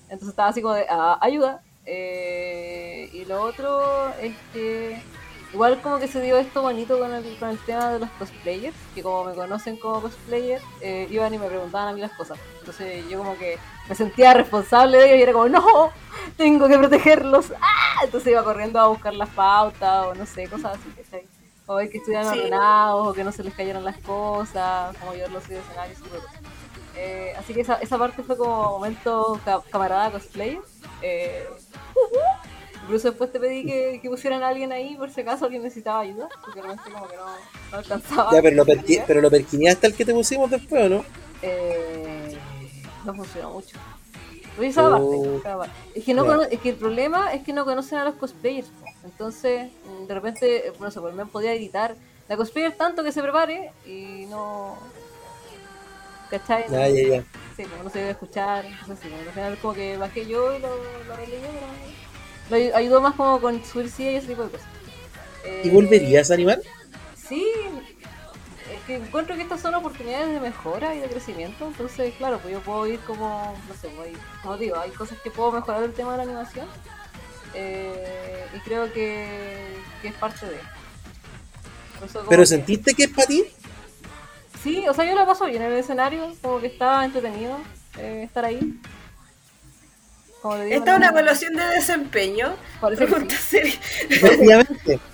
Entonces 0.04 0.30
estaba 0.30 0.50
así 0.50 0.62
como 0.62 0.74
de 0.74 0.86
"Ah, 0.90 1.18
ayuda. 1.22 1.62
Eh, 1.86 3.10
y 3.14 3.26
lo 3.26 3.42
otro 3.44 4.10
es 4.22 4.34
que 4.54 5.02
igual 5.54 5.82
como 5.82 6.00
que 6.00 6.08
se 6.08 6.22
dio 6.22 6.38
esto 6.38 6.62
bonito 6.62 6.98
con 7.00 7.14
el, 7.14 7.38
con 7.38 7.50
el 7.50 7.58
tema 7.60 7.90
de 7.92 8.00
los 8.00 8.10
cosplayers, 8.12 8.76
que 8.96 9.04
como 9.04 9.26
me 9.26 9.34
conocen 9.34 9.78
como 9.78 10.02
cosplayer, 10.02 10.62
eh, 10.82 11.08
iban 11.10 11.34
y 11.34 11.38
me 11.38 11.48
preguntaban 11.48 11.90
a 11.90 11.94
mí 11.94 12.00
las 12.02 12.12
cosas. 12.14 12.40
Entonces 12.60 13.08
yo 13.10 13.18
como 13.20 13.38
que 13.38 13.58
me 13.90 13.96
sentía 13.96 14.34
responsable 14.34 14.98
de 14.98 15.06
ellos 15.08 15.20
y 15.20 15.22
era 15.24 15.34
como, 15.34 15.50
no, 15.50 15.92
tengo 16.38 16.68
que 16.68 16.78
protegerlos. 16.78 17.52
¡Ah! 17.62 18.02
Entonces 18.04 18.32
iba 18.32 18.44
corriendo 18.44 18.80
a 18.80 18.88
buscar 18.88 19.14
las 19.14 19.30
pautas 19.30 20.08
o 20.08 20.16
no 20.16 20.26
sé, 20.26 20.48
cosas 20.48 20.78
así, 20.78 20.90
¿cachai? 21.04 21.28
O 21.68 21.76
ver 21.76 21.90
que 21.90 21.98
estuvieran 22.00 22.34
Sí. 22.34 22.40
ordenados 22.40 23.08
o 23.08 23.14
que 23.14 23.24
no 23.24 23.32
se 23.32 23.44
les 23.44 23.54
cayeran 23.54 23.84
las 23.84 23.98
cosas, 24.00 24.96
como 24.98 25.14
yo 25.14 25.28
los 25.30 25.48
de 25.48 25.60
escenario, 25.60 25.94
ese 25.94 26.02
tipo 26.04 26.16
de 26.16 26.22
cosas. 26.22 26.40
Eh, 26.96 27.34
así 27.38 27.54
que 27.54 27.62
esa, 27.62 27.76
esa 27.76 27.98
parte 27.98 28.22
fue 28.24 28.36
como 28.38 28.64
momento 28.72 29.40
ca- 29.46 29.62
camarada 29.72 30.12
cosplayer. 30.12 30.60
Eh, 31.02 31.48
incluso 32.92 33.08
después 33.10 33.32
te 33.32 33.40
pedí 33.40 33.64
que, 33.66 34.00
que 34.02 34.10
pusieran 34.10 34.44
a 34.44 34.50
alguien 34.50 34.72
ahí 34.74 34.96
por 34.98 35.10
si 35.10 35.22
acaso 35.22 35.46
alguien 35.46 35.64
necesitaba 35.64 36.02
ayuda, 36.02 36.28
porque 36.44 36.62
realmente 36.62 36.92
como 36.92 37.08
que 37.08 37.16
no, 37.16 37.24
no 37.72 37.78
alcanzaba. 37.78 38.32
Ya, 38.34 38.42
pero 38.42 38.56
lo, 38.58 38.66
perqui- 38.66 39.02
pero 39.08 39.22
lo 39.22 39.32
perquineaste 39.32 39.88
al 39.88 39.94
que 39.94 40.04
te 40.04 40.14
pusimos 40.14 40.52
después, 40.52 40.84
¿o 40.88 40.90
no? 40.90 41.06
Eh, 41.42 42.38
no 43.06 43.14
funcionó 43.14 43.52
mucho. 43.52 43.78
Pero 44.58 44.68
esa 44.68 44.88
Oh. 44.90 44.92
parte, 44.92 45.38
esa 45.38 45.58
parte. 45.58 45.74
Es 45.96 46.04
que, 46.04 46.14
no 46.14 46.42
es 46.44 46.60
que 46.60 46.70
el 46.70 46.76
problema 46.76 47.34
es 47.34 47.44
que 47.44 47.54
no 47.54 47.64
conocen 47.64 48.00
a 48.00 48.04
los 48.04 48.16
cosplayers. 48.16 48.68
Entonces, 49.06 49.72
de 50.08 50.14
repente, 50.14 50.68
eh, 50.68 50.74
no 50.78 50.92
sé, 50.92 51.00
pues 51.00 51.16
me 51.16 51.26
podía 51.26 51.54
editar 51.54 51.96
la 52.28 52.36
cosplayer 52.36 52.74
tanto 52.76 53.06
que 53.06 53.14
se 53.14 53.22
prepare 53.22 53.72
y 53.86 54.26
no. 54.30 54.78
¿Cachai? 56.30 56.66
Ya, 56.70 56.88
ya, 56.90 57.08
ya. 57.08 57.24
Sí, 57.56 57.64
como 57.64 57.84
no 57.86 57.90
se 57.90 58.00
debe 58.00 58.12
escuchar. 58.12 58.66
Entonces, 58.66 59.00
sí, 59.02 59.14
al 59.14 59.34
final, 59.34 59.58
como 59.62 59.74
que 59.74 59.96
bajé 59.98 60.26
yo 60.26 60.54
y 60.56 60.60
lo, 60.60 60.68
lo 60.76 61.16
yo. 61.26 61.38
Lo 62.52 62.58
ay- 62.58 62.72
ayudó 62.76 63.02
más 63.02 63.16
como 63.16 63.40
con 63.42 63.64
subir 63.66 63.90
silla 63.90 64.12
y 64.12 64.16
ese 64.18 64.28
tipo 64.28 64.44
de 64.44 64.50
cosas. 64.52 64.68
¿Y 65.64 65.70
Eh, 65.70 65.72
volverías 65.74 66.30
a 66.30 66.36
animar? 66.36 66.60
Sí, 67.16 67.44
es 68.72 68.82
que 68.86 68.96
encuentro 68.98 69.36
que 69.36 69.42
estas 69.42 69.62
son 69.62 69.74
oportunidades 69.74 70.28
de 70.34 70.40
mejora 70.40 70.94
y 70.94 71.00
de 71.00 71.08
crecimiento, 71.08 71.66
entonces 71.66 72.14
claro, 72.18 72.38
pues 72.40 72.54
yo 72.54 72.60
puedo 72.60 72.86
ir 72.88 73.00
como, 73.08 73.58
no 73.68 73.74
sé, 73.74 73.88
voy, 73.96 74.12
como 74.44 74.58
digo, 74.58 74.78
hay 74.78 74.92
cosas 74.92 75.18
que 75.24 75.32
puedo 75.32 75.52
mejorar 75.54 75.82
del 75.82 75.94
tema 75.94 76.12
de 76.12 76.18
la 76.18 76.24
animación 76.24 76.68
eh, 77.54 78.46
y 78.56 78.60
creo 78.60 78.92
que, 78.94 79.78
que 80.02 80.10
es 80.10 80.14
parte 80.16 80.46
de... 80.46 80.60
Eso 82.06 82.26
¿Pero 82.30 82.44
que- 82.44 82.48
sentiste 82.48 82.94
que 82.94 83.04
es 83.06 83.10
para 83.12 83.28
ti? 83.28 83.46
Sí, 84.62 84.86
o 84.88 84.94
sea, 84.94 85.06
yo 85.06 85.16
la 85.16 85.26
paso 85.26 85.46
bien 85.46 85.62
en 85.64 85.72
el 85.72 85.80
escenario, 85.80 86.34
como 86.42 86.60
que 86.60 86.68
estaba 86.68 87.04
entretenido 87.06 87.58
eh, 87.98 88.24
estar 88.26 88.46
ahí. 88.46 88.80
Esta 90.44 90.92
es 90.92 90.98
una 90.98 91.08
evaluación 91.10 91.54
de 91.54 91.64
desempeño. 91.66 92.56
Pregunta 92.96 93.36
seria. 93.36 93.74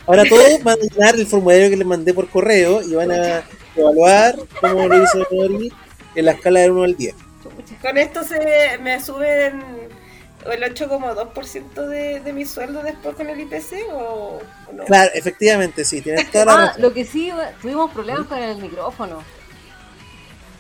Ahora 0.06 0.24
todos 0.30 0.64
van 0.64 0.78
a 0.80 0.84
llenar 0.84 1.16
el 1.16 1.28
formulario 1.28 1.70
que 1.70 1.76
les 1.78 1.86
mandé 1.88 2.14
por 2.14 2.30
correo 2.30 2.82
y 2.82 2.96
van 2.96 3.12
a 3.12 3.44
evaluar 3.76 4.36
cómo 4.62 4.88
lo 4.88 5.04
hizo 5.04 5.28
Nori 5.32 5.72
en 6.16 6.26
la 6.26 6.32
escala 6.32 6.62
del 6.62 6.72
1 6.72 6.84
al 6.84 6.96
10. 6.96 7.16
Con 7.82 7.98
esto 7.98 8.24
se 8.24 8.78
me 8.82 9.04
suben 9.04 9.62
el 10.50 10.64
8,2% 10.64 11.88
de, 11.88 12.20
de 12.22 12.34
mi 12.34 12.46
sueldo 12.46 12.82
después 12.82 13.16
con 13.16 13.28
el 13.30 13.40
IPC 13.42 13.92
o, 13.92 14.40
o 14.68 14.74
no. 14.74 14.86
Claro, 14.86 15.12
efectivamente, 15.14 15.84
sí, 15.84 16.02
tienes 16.02 16.32
toda 16.32 16.46
la 16.46 16.54
Ah, 16.54 16.66
razón. 16.68 16.82
lo 16.84 16.94
que 16.94 17.04
sí, 17.04 17.32
tuvimos 17.62 17.92
problemas 17.92 18.28
con 18.28 18.38
el 18.38 18.58
micrófono. 18.62 19.24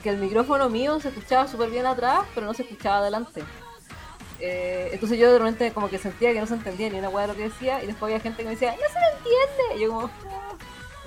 Que 0.03 0.09
el 0.09 0.17
micrófono 0.17 0.69
mío 0.69 0.99
se 0.99 1.07
escuchaba 1.09 1.47
súper 1.47 1.69
bien 1.69 1.85
atrás, 1.85 2.19
pero 2.35 2.45
no 2.47 2.53
se 2.53 2.63
escuchaba 2.63 2.97
adelante. 2.97 3.43
Eh, 4.39 4.89
entonces 4.93 5.17
yo 5.17 5.31
de 5.31 5.39
repente 5.39 5.71
como 5.71 5.89
que 5.89 5.97
sentía 5.97 6.31
que 6.33 6.39
no 6.39 6.45
se 6.47 6.53
entendía 6.53 6.89
ni 6.89 6.99
una 6.99 7.09
hueá 7.09 7.27
de 7.27 7.33
lo 7.33 7.37
que 7.37 7.43
decía, 7.49 7.81
y 7.83 7.87
después 7.87 8.09
había 8.11 8.19
gente 8.21 8.39
que 8.43 8.49
me 8.49 8.51
decía, 8.55 8.71
no 8.71 8.77
se 8.77 8.99
me 8.99 9.07
entiende. 9.17 9.75
Y 9.75 9.79
yo 9.81 9.89
como... 9.91 10.07
"Ah". 10.31 10.53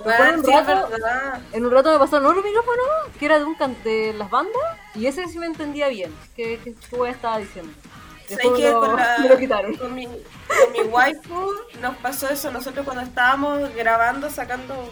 Bueno, 0.03 0.39
un 0.39 0.45
sí, 0.45 0.51
es 0.51 0.65
rato- 0.65 0.89
verdad. 0.89 1.41
en 1.53 1.63
un 1.65 1.71
rato 1.71 1.91
me 1.93 1.99
pasaron 1.99 2.25
otro 2.25 2.41
micrófono 2.41 2.81
que 3.19 3.25
era 3.25 3.37
de 3.37 3.45
un 3.45 3.53
can- 3.53 3.77
de 3.83 4.13
las 4.17 4.31
bandas 4.31 4.55
y 4.95 5.05
ese 5.05 5.27
sí 5.27 5.37
me 5.37 5.45
entendía 5.45 5.89
bien. 5.89 6.11
¿Qué, 6.35 6.59
qué, 6.63 6.73
qué 6.89 6.95
wea 6.95 7.11
estaba 7.11 7.37
diciendo? 7.37 7.71
Lo- 8.31 8.79
Con, 8.79 8.95
la- 8.95 9.17
me 9.19 9.29
lo 9.29 9.37
quitaron. 9.37 9.75
con 9.75 9.93
mi, 9.93 10.07
con 10.07 10.71
mi 10.73 10.79
waifu 10.89 11.51
nos 11.81 11.95
pasó 11.97 12.29
eso. 12.29 12.49
Nosotros 12.51 12.83
cuando 12.83 13.03
estábamos 13.03 13.73
grabando, 13.75 14.29
sacando 14.31 14.91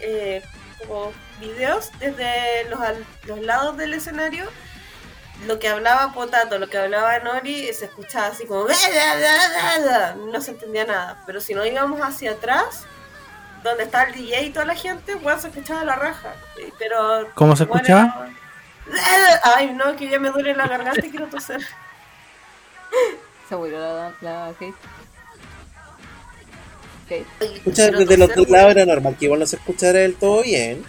eh, 0.00 0.42
como 0.80 1.12
videos 1.40 1.90
desde 2.00 2.64
los, 2.70 2.80
los 3.26 3.40
lados 3.42 3.76
del 3.76 3.94
escenario, 3.94 4.46
lo 5.46 5.58
que 5.58 5.68
hablaba 5.68 6.12
Potato, 6.12 6.58
lo 6.58 6.68
que 6.68 6.78
hablaba 6.78 7.18
Nori, 7.20 7.72
se 7.72 7.86
escuchaba 7.86 8.26
así 8.28 8.46
como... 8.46 8.66
No 10.30 10.40
se 10.40 10.50
entendía 10.50 10.84
nada. 10.84 11.22
Pero 11.26 11.40
si 11.40 11.54
no 11.54 11.64
íbamos 11.64 12.00
hacia 12.00 12.32
atrás, 12.32 12.84
donde 13.62 13.84
está 13.84 14.04
el 14.04 14.14
DJ 14.14 14.42
y 14.42 14.50
toda 14.50 14.66
la 14.66 14.74
gente, 14.74 15.14
bueno, 15.16 15.40
se 15.40 15.48
escuchaba 15.48 15.84
la 15.84 15.96
raja. 15.96 16.34
Pero... 16.78 17.28
¿Cómo 17.34 17.56
se 17.56 17.64
bueno, 17.64 17.82
escuchaba? 17.82 18.28
Ay, 19.56 19.72
no, 19.72 19.96
que 19.96 20.08
ya 20.08 20.18
me 20.18 20.30
duele 20.30 20.54
la 20.54 20.66
garganta 20.66 21.04
y 21.04 21.10
quiero 21.10 21.26
toser. 21.26 21.60
Se 23.48 23.56
murió 23.56 23.80
la, 23.80 24.12
la 24.20 24.52
Kate. 24.52 24.74
Kate. 27.08 27.26
Escuchar 27.56 27.96
desde 27.96 28.16
los 28.16 28.34
dos 28.34 28.48
lados 28.48 28.70
era 28.72 28.86
normal, 28.86 29.16
que 29.18 29.24
igual 29.24 29.40
no 29.40 29.46
se 29.46 29.56
escuchara 29.56 29.98
del 29.98 30.14
todo 30.14 30.42
bien. 30.42 30.84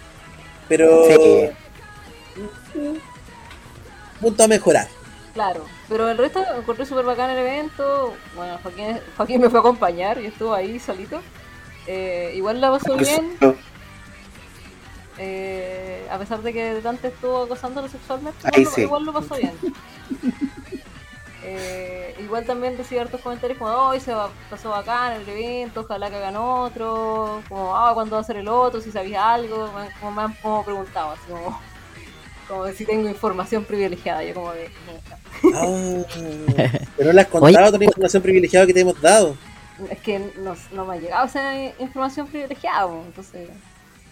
Pero. 0.68 1.04
Sí. 2.72 3.00
Punto 4.22 4.44
a 4.44 4.48
mejorar. 4.48 4.88
Claro, 5.34 5.64
pero 5.88 6.08
el 6.08 6.16
resto 6.16 6.42
encontré 6.56 6.86
súper 6.86 7.04
bacán 7.04 7.28
el 7.30 7.38
evento. 7.38 8.14
Bueno, 8.34 8.58
Joaquín, 8.62 8.98
Joaquín 9.16 9.40
me 9.40 9.50
fue 9.50 9.58
a 9.58 9.60
acompañar 9.60 10.18
y 10.20 10.26
estuvo 10.26 10.54
ahí 10.54 10.78
solito. 10.78 11.20
Eh, 11.86 12.32
igual 12.36 12.60
la 12.60 12.70
pasó 12.70 12.96
bien, 12.96 13.36
eh, 15.18 16.06
a 16.10 16.18
pesar 16.18 16.42
de 16.42 16.52
que 16.52 16.80
Dante 16.80 17.08
estuvo 17.08 17.42
acosándolo 17.42 17.88
sexualmente, 17.88 18.38
igual, 18.56 18.74
sí. 18.74 18.80
igual 18.82 19.04
lo 19.04 19.12
pasó 19.12 19.34
bien. 19.36 19.52
Eh, 21.44 22.14
igual 22.20 22.44
también 22.46 22.76
recibí 22.78 23.00
hartos 23.00 23.20
comentarios 23.20 23.58
como, 23.58 23.72
hoy 23.72 23.98
se 23.98 24.14
va- 24.14 24.30
pasó 24.48 24.70
bacán 24.70 25.14
el 25.14 25.28
evento, 25.28 25.80
ojalá 25.80 26.08
que 26.08 26.14
hagan 26.14 26.36
otro, 26.36 27.42
como, 27.48 27.76
ah, 27.76 27.90
¿cuándo 27.94 28.14
va 28.14 28.20
a 28.22 28.24
ser 28.24 28.36
el 28.36 28.46
otro? 28.46 28.80
Si 28.80 28.92
sabías 28.92 29.24
algo, 29.24 29.68
como 29.98 30.12
me 30.12 30.22
han 30.22 30.34
como 30.34 30.64
preguntado, 30.64 31.10
así 31.10 31.22
como, 31.28 31.60
como 32.52 32.68
si 32.68 32.84
tengo 32.84 33.08
información 33.08 33.64
privilegiada, 33.64 34.22
yo 34.22 34.34
como 34.34 34.52
de... 34.52 34.68
Ah, 35.54 36.04
pero 36.98 37.08
no 37.08 37.12
le 37.14 37.20
has 37.22 37.26
contado 37.26 37.66
toda 37.66 37.78
la 37.78 37.84
información 37.86 38.22
privilegiada 38.22 38.66
que 38.66 38.74
te 38.74 38.80
hemos 38.80 39.00
dado. 39.00 39.36
Es 39.88 39.98
que 40.00 40.18
no, 40.38 40.54
no 40.72 40.84
me 40.84 40.96
ha 40.96 40.98
llegado 40.98 41.26
esa 41.26 41.54
información 41.78 42.26
privilegiada, 42.26 42.92
entonces... 43.06 43.48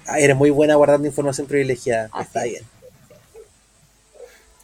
Ah, 0.06 0.18
eres 0.18 0.34
muy 0.34 0.48
buena 0.48 0.74
guardando 0.74 1.06
información 1.06 1.46
privilegiada. 1.46 2.08
Ah, 2.12 2.22
Está 2.22 2.42
sí. 2.44 2.50
bien. 2.50 2.64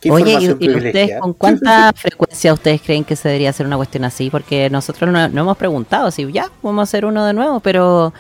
¿Qué 0.01 0.11
Oye, 0.11 0.57
¿y, 0.59 0.71
ustedes 0.71 1.21
con 1.21 1.35
cuánta 1.35 1.93
frecuencia 1.95 2.55
ustedes 2.55 2.81
creen 2.81 3.05
que 3.05 3.15
se 3.15 3.29
debería 3.29 3.51
hacer 3.51 3.67
una 3.67 3.77
cuestión 3.77 4.05
así? 4.05 4.31
Porque 4.31 4.71
nosotros 4.71 5.11
no, 5.11 5.29
no 5.29 5.41
hemos 5.43 5.57
preguntado 5.59 6.11
si 6.11 6.31
ya 6.33 6.51
vamos 6.63 6.81
a 6.81 6.85
hacer 6.85 7.05
uno 7.05 7.27
de 7.27 7.35
nuevo, 7.35 7.61
pero 7.61 8.15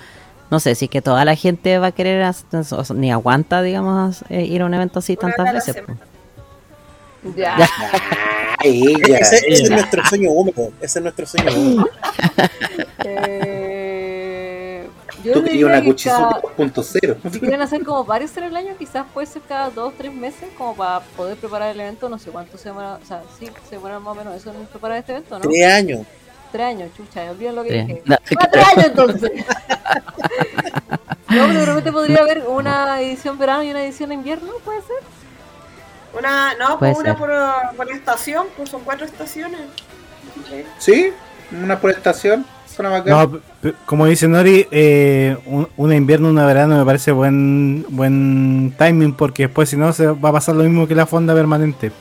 no 0.50 0.60
sé 0.60 0.74
si 0.74 0.84
es 0.86 0.90
que 0.90 1.02
toda 1.02 1.24
la 1.24 1.34
gente 1.36 1.78
va 1.78 1.88
a 1.88 1.92
querer, 1.92 2.22
hacer- 2.22 2.60
o 2.60 2.84
sea, 2.84 2.96
ni 2.96 3.10
aguanta, 3.12 3.62
digamos, 3.62 4.24
eh, 4.28 4.44
ir 4.44 4.62
a 4.62 4.66
un 4.66 4.74
evento 4.74 4.98
así 5.00 5.18
Una 5.20 5.32
tantas 5.34 5.54
veces. 5.54 5.82
pues. 5.84 5.98
Ya, 7.36 7.56
Ya. 7.58 7.68
Ay, 8.60 8.94
ya. 9.08 9.18
Ese, 9.18 9.36
ese 9.48 9.62
es 9.64 9.70
nuestro 9.70 10.04
sueño 10.06 10.30
húmedo. 10.30 10.70
Ese 10.80 10.98
es 10.98 11.02
nuestro 11.02 11.26
sueño 11.26 11.50
húmedo. 11.52 11.88
eh, 13.04 14.86
yo 15.24 15.32
Tú 15.34 15.44
querías 15.44 15.64
una 15.64 15.80
cada- 15.80 16.40
2.0. 16.40 17.16
Si 17.32 17.40
quieren 17.40 17.60
hacer 17.62 17.84
como 17.84 18.04
varios 18.04 18.36
en 18.36 18.44
el 18.44 18.56
año, 18.56 18.74
quizás 18.78 19.06
puede 19.12 19.26
ser 19.26 19.42
cada 19.48 19.70
dos 19.70 19.92
tres 19.96 20.12
meses, 20.12 20.48
como 20.56 20.76
para 20.76 21.00
poder 21.16 21.36
preparar 21.36 21.70
el 21.72 21.80
evento. 21.80 22.08
No 22.08 22.18
sé 22.18 22.30
cuánto 22.30 22.56
se 22.58 22.68
demora, 22.68 22.98
o 23.02 23.06
sea, 23.06 23.22
sí, 23.38 23.48
se 23.68 23.74
demora 23.76 23.98
más 23.98 24.12
o 24.12 24.14
menos 24.14 24.36
eso 24.36 24.50
en 24.52 24.66
preparar 24.66 24.98
este 24.98 25.12
evento, 25.12 25.38
¿no? 25.38 25.48
Tres 25.48 25.66
años. 25.72 26.00
Tres 26.56 26.68
años, 26.68 26.90
chucha, 26.96 27.30
olviden 27.30 27.54
lo 27.54 27.62
que 27.64 27.68
Tres. 27.68 27.86
dije. 27.86 28.02
No, 28.06 28.16
¡Ah, 28.40 28.48
tres 28.50 28.64
años 28.66 28.86
entonces! 28.86 29.30
no, 31.28 31.46
pero 31.48 31.52
de 31.52 31.66
repente 31.66 31.92
podría 31.92 32.20
haber 32.20 32.44
una 32.48 32.98
edición 33.02 33.36
verano 33.36 33.62
y 33.62 33.70
una 33.72 33.84
edición 33.84 34.10
invierno, 34.10 34.52
¿puede 34.64 34.80
ser? 34.80 34.96
Una, 36.18 36.54
no, 36.54 36.78
Puede 36.78 36.94
pues 36.94 36.96
una 37.04 37.10
ser. 37.10 37.18
por, 37.18 37.76
por 37.76 37.92
estación, 37.92 38.46
pues 38.56 38.70
son 38.70 38.80
cuatro 38.84 39.04
estaciones. 39.04 39.60
¿Sí? 40.78 41.12
Una 41.62 41.78
por 41.78 41.90
estación. 41.90 42.46
Suena 42.74 42.88
bacán. 42.90 43.32
No, 43.62 43.70
como 43.84 44.06
dice 44.06 44.26
Nori, 44.26 44.66
eh, 44.70 45.36
un, 45.44 45.68
una 45.76 45.94
invierno, 45.94 46.30
una 46.30 46.46
verano 46.46 46.78
me 46.78 46.84
parece 46.86 47.12
buen 47.12 47.84
buen 47.90 48.74
timing 48.78 49.12
porque 49.12 49.42
después 49.44 49.68
si 49.68 49.76
no 49.76 49.92
se 49.92 50.06
va 50.06 50.30
a 50.30 50.32
pasar 50.32 50.54
lo 50.54 50.64
mismo 50.64 50.86
que 50.88 50.94
la 50.94 51.04
fonda 51.04 51.34
permanente. 51.34 51.92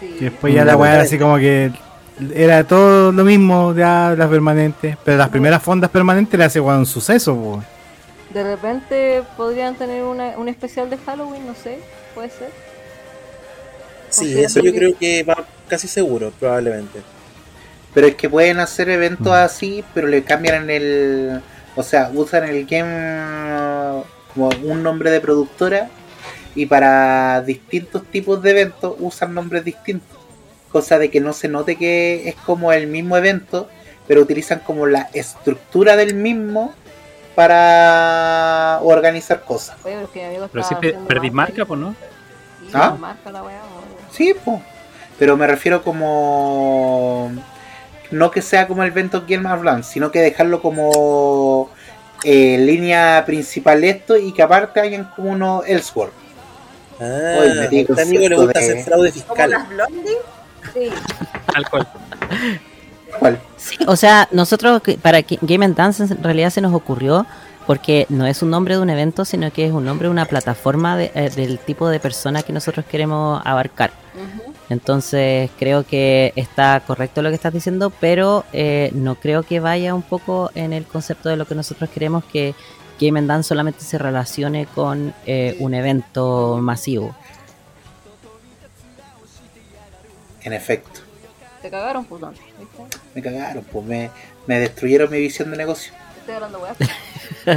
Sí. 0.00 0.16
Que 0.18 0.24
después 0.30 0.54
ya 0.54 0.62
Mm, 0.62 0.66
la 0.66 0.72
la 0.72 0.76
weá 0.78 1.00
así 1.02 1.18
como 1.18 1.36
que 1.36 1.72
era 2.34 2.64
todo 2.64 3.12
lo 3.12 3.24
mismo 3.24 3.74
ya 3.74 4.14
las 4.16 4.28
permanentes, 4.28 4.96
pero 5.04 5.16
las 5.18 5.28
primeras 5.28 5.62
fondas 5.62 5.90
permanentes 5.90 6.38
le 6.38 6.44
hace 6.44 6.60
un 6.60 6.86
suceso, 6.86 7.34
po. 7.36 7.62
De 8.30 8.42
repente 8.44 9.22
podrían 9.36 9.74
tener 9.76 10.02
una, 10.04 10.36
un 10.36 10.48
especial 10.48 10.90
de 10.90 10.98
Halloween, 10.98 11.46
no 11.46 11.54
sé, 11.54 11.78
puede 12.14 12.30
ser. 12.30 12.50
Sí, 14.10 14.38
eso 14.40 14.60
yo 14.60 14.72
creo 14.72 14.96
que 14.98 15.22
va 15.22 15.46
casi 15.68 15.86
seguro, 15.88 16.32
probablemente. 16.38 17.00
Pero 17.94 18.06
es 18.06 18.14
que 18.16 18.28
pueden 18.28 18.58
hacer 18.60 18.88
eventos 18.90 19.28
Mm. 19.28 19.32
así, 19.32 19.84
pero 19.94 20.08
le 20.08 20.22
cambian 20.24 20.68
el. 20.70 21.40
O 21.76 21.82
sea, 21.82 22.10
usan 22.12 22.44
el 22.44 22.66
game 22.66 24.02
como 24.34 24.50
un 24.64 24.82
nombre 24.82 25.10
de 25.10 25.20
productora 25.20 25.88
y 26.54 26.66
para 26.66 27.40
distintos 27.42 28.04
tipos 28.06 28.42
de 28.42 28.50
eventos 28.50 28.94
usan 28.98 29.34
nombres 29.34 29.64
distintos. 29.64 30.17
Cosa 30.72 30.98
de 30.98 31.10
que 31.10 31.20
no 31.20 31.32
se 31.32 31.48
note 31.48 31.76
que 31.76 32.28
es 32.28 32.34
como 32.34 32.72
el 32.72 32.86
mismo 32.88 33.16
evento, 33.16 33.68
pero 34.06 34.20
utilizan 34.20 34.60
como 34.60 34.86
la 34.86 35.08
estructura 35.14 35.96
del 35.96 36.14
mismo 36.14 36.74
para 37.34 38.80
organizar 38.82 39.42
cosas. 39.44 39.76
Oye, 39.84 39.94
pero 39.94 40.04
es 40.04 40.10
que 40.10 40.18
mi 40.20 40.24
amigo 40.26 40.48
Pero 40.52 40.62
está 40.62 40.74
sí 40.74 40.80
pe- 40.80 40.88
haciendo 40.88 41.08
perdí 41.08 41.30
marca, 41.30 41.64
pues 41.64 41.80
no. 41.80 41.94
Sí, 42.66 42.72
¿Ah? 42.74 42.96
marca 42.98 43.30
la 43.32 43.42
weá, 43.42 43.60
weón. 43.62 43.84
Sí, 44.12 44.34
po. 44.44 44.60
pero 45.18 45.36
me 45.36 45.46
refiero 45.46 45.82
como. 45.82 47.32
No 48.10 48.30
que 48.30 48.40
sea 48.42 48.66
como 48.66 48.82
el 48.82 48.88
evento 48.90 49.24
Game 49.28 49.50
of 49.50 49.62
Land, 49.62 49.84
sino 49.84 50.10
que 50.10 50.20
dejarlo 50.20 50.60
como 50.62 51.70
eh, 52.24 52.56
línea 52.58 53.22
principal 53.26 53.84
esto 53.84 54.16
y 54.16 54.32
que 54.32 54.42
aparte 54.42 54.80
hayan 54.80 55.04
como 55.14 55.30
unos 55.30 55.66
Elseworld. 55.66 56.12
Ah, 57.00 57.36
Oye, 57.40 57.60
a 57.60 57.64
este 57.64 58.02
amigo 58.02 58.28
le 58.28 58.36
gusta 58.36 58.58
de- 58.58 58.64
hacer 58.72 58.84
fraude 58.84 59.10
Como 59.12 59.24
fiscal. 59.24 59.50
las 59.50 59.68
blondie. 59.68 60.16
Sí, 60.78 60.90
Tal 61.52 61.68
cual. 61.70 61.88
¿Cuál? 63.18 63.40
Sí, 63.56 63.76
o 63.86 63.96
sea, 63.96 64.28
nosotros 64.32 64.80
para 65.02 65.22
que 65.22 65.38
Game 65.42 65.64
and 65.64 65.76
Dance 65.76 66.02
en 66.04 66.22
realidad 66.22 66.50
se 66.50 66.60
nos 66.60 66.74
ocurrió 66.74 67.26
porque 67.66 68.06
no 68.08 68.26
es 68.26 68.42
un 68.42 68.50
nombre 68.50 68.76
de 68.76 68.80
un 68.82 68.90
evento, 68.90 69.24
sino 69.24 69.50
que 69.52 69.66
es 69.66 69.72
un 69.72 69.84
nombre 69.84 70.06
de 70.08 70.12
una 70.12 70.24
plataforma 70.24 70.96
de- 70.96 71.10
eh, 71.14 71.30
del 71.34 71.58
tipo 71.58 71.88
de 71.88 72.00
persona 72.00 72.42
que 72.42 72.52
nosotros 72.52 72.86
queremos 72.86 73.42
abarcar. 73.44 73.90
ujú. 74.14 74.52
Entonces 74.70 75.50
creo 75.58 75.84
que 75.86 76.32
está 76.36 76.80
correcto 76.86 77.22
lo 77.22 77.30
que 77.30 77.34
estás 77.34 77.52
diciendo, 77.54 77.90
pero 78.00 78.44
eh, 78.52 78.90
no 78.94 79.14
creo 79.16 79.42
que 79.42 79.60
vaya 79.60 79.94
un 79.94 80.02
poco 80.02 80.50
en 80.54 80.72
el 80.74 80.84
concepto 80.84 81.28
de 81.30 81.36
lo 81.36 81.46
que 81.46 81.54
nosotros 81.54 81.88
queremos 81.90 82.22
que 82.24 82.54
Game 83.00 83.18
and 83.18 83.28
Dance 83.28 83.48
solamente 83.48 83.80
se 83.82 83.96
relacione 83.96 84.66
con 84.74 85.14
eh, 85.26 85.56
un 85.60 85.72
evento 85.74 86.58
masivo. 86.60 87.14
En 90.48 90.54
efecto, 90.54 91.00
te 91.60 91.68
cagaron, 91.70 92.04
putón. 92.06 92.34
¿Viste? 92.58 92.98
me 93.14 93.20
cagaron, 93.22 93.62
pues 93.70 93.84
me, 93.84 94.10
me 94.46 94.60
destruyeron 94.60 95.10
mi 95.10 95.18
visión 95.18 95.50
de 95.50 95.58
negocio. 95.58 95.92
Estoy 96.20 96.36
hablando 96.36 96.58
weá. 96.60 96.74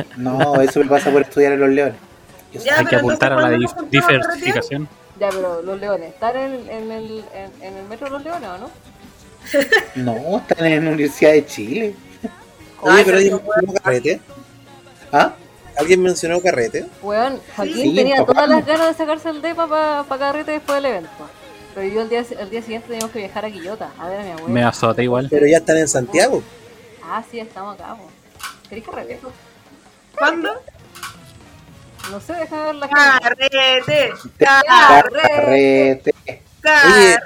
No, 0.17 0.59
eso 0.61 0.79
me 0.81 0.87
pasa 0.87 1.09
por 1.09 1.21
estudiar 1.21 1.53
en 1.53 1.59
los 1.61 1.69
leones. 1.69 1.95
Ya, 2.51 2.79
Hay 2.79 2.83
que 2.85 2.89
pero 2.89 2.97
apuntar 2.99 3.31
a 3.31 3.35
la 3.37 3.53
entonces, 3.53 3.69
dif- 3.69 3.73
¿cuándo 3.73 3.97
nos 3.97 4.01
juntamos 4.01 4.27
a 4.27 4.33
diversificación. 4.33 4.89
Ya, 5.21 5.29
pero 5.29 5.61
los 5.61 5.79
leones, 5.79 6.09
¿están 6.09 6.35
en, 6.35 6.69
en 6.69 6.91
el, 6.91 7.23
en, 7.33 7.63
en 7.63 7.77
el 7.77 7.85
metro 7.85 8.07
de 8.07 8.11
los 8.11 8.23
leones 8.23 8.49
o 8.49 8.57
no? 8.57 8.69
No, 9.95 10.37
están 10.39 10.65
en 10.65 10.85
la 10.85 10.91
Universidad 10.91 11.31
de 11.31 11.45
Chile. 11.45 11.95
Oye, 12.81 13.03
pero 13.05 13.17
Ay, 13.17 13.29
alguien 13.29 13.39
mencionó 13.45 13.73
carrete. 13.81 14.21
¿Ah? 15.13 15.33
¿Alguien 15.77 16.01
mencionó 16.03 16.41
carrete? 16.41 16.85
Weón, 17.01 17.39
Joaquín 17.55 17.75
Sí, 17.75 17.95
tenía 17.95 18.17
papá. 18.17 18.33
todas 18.33 18.49
las 18.49 18.65
ganas 18.65 18.87
de 18.89 18.93
sacarse 18.95 19.29
el 19.29 19.41
depa 19.41 19.67
para 19.67 20.03
pa 20.03 20.17
carrete 20.17 20.51
después 20.51 20.75
del 20.75 20.91
evento. 20.91 21.09
Pero 21.73 21.87
yo 21.87 22.01
el 22.01 22.09
día, 22.09 22.25
el 22.39 22.49
día 22.49 22.61
siguiente 22.61 22.87
teníamos 22.87 23.11
que 23.11 23.19
viajar 23.19 23.45
a 23.45 23.51
Quillota, 23.51 23.91
a 23.97 24.09
ver 24.09 24.19
a 24.19 24.23
mi 24.23 24.31
abuela. 24.31 24.49
Me 24.49 24.63
azote 24.63 25.03
igual. 25.03 25.27
Pero 25.29 25.47
ya 25.47 25.57
están 25.57 25.77
en 25.77 25.87
Santiago. 25.87 26.43
Ah, 27.03 27.23
sí, 27.29 27.39
estamos 27.39 27.75
acá, 27.75 27.95
po. 27.95 28.09
¿Querés 28.69 28.85
carrete? 28.85 29.19
¿Cuándo? 30.17 30.49
No 32.09 32.19
sé, 32.19 32.33
déjame 32.33 32.63
ver 32.63 32.75
la. 32.75 32.89
Carrete. 32.89 34.13
Carrete. 34.37 36.13
Oye, 36.27 36.41
Carrete. 36.61 37.23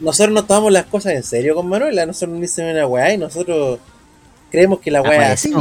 nosotros 0.00 0.34
nos 0.34 0.46
tomamos 0.46 0.72
las 0.72 0.86
cosas 0.86 1.12
en 1.12 1.22
serio 1.22 1.54
con 1.54 1.68
Manuela. 1.68 2.06
Nosotros 2.06 2.30
nos 2.30 2.40
dicen 2.40 2.66
una 2.66 2.86
weá 2.86 3.12
y 3.12 3.18
nosotros 3.18 3.78
creemos 4.50 4.80
que 4.80 4.90
la 4.90 5.02
weá 5.02 5.32
es 5.32 5.44
así. 5.44 5.54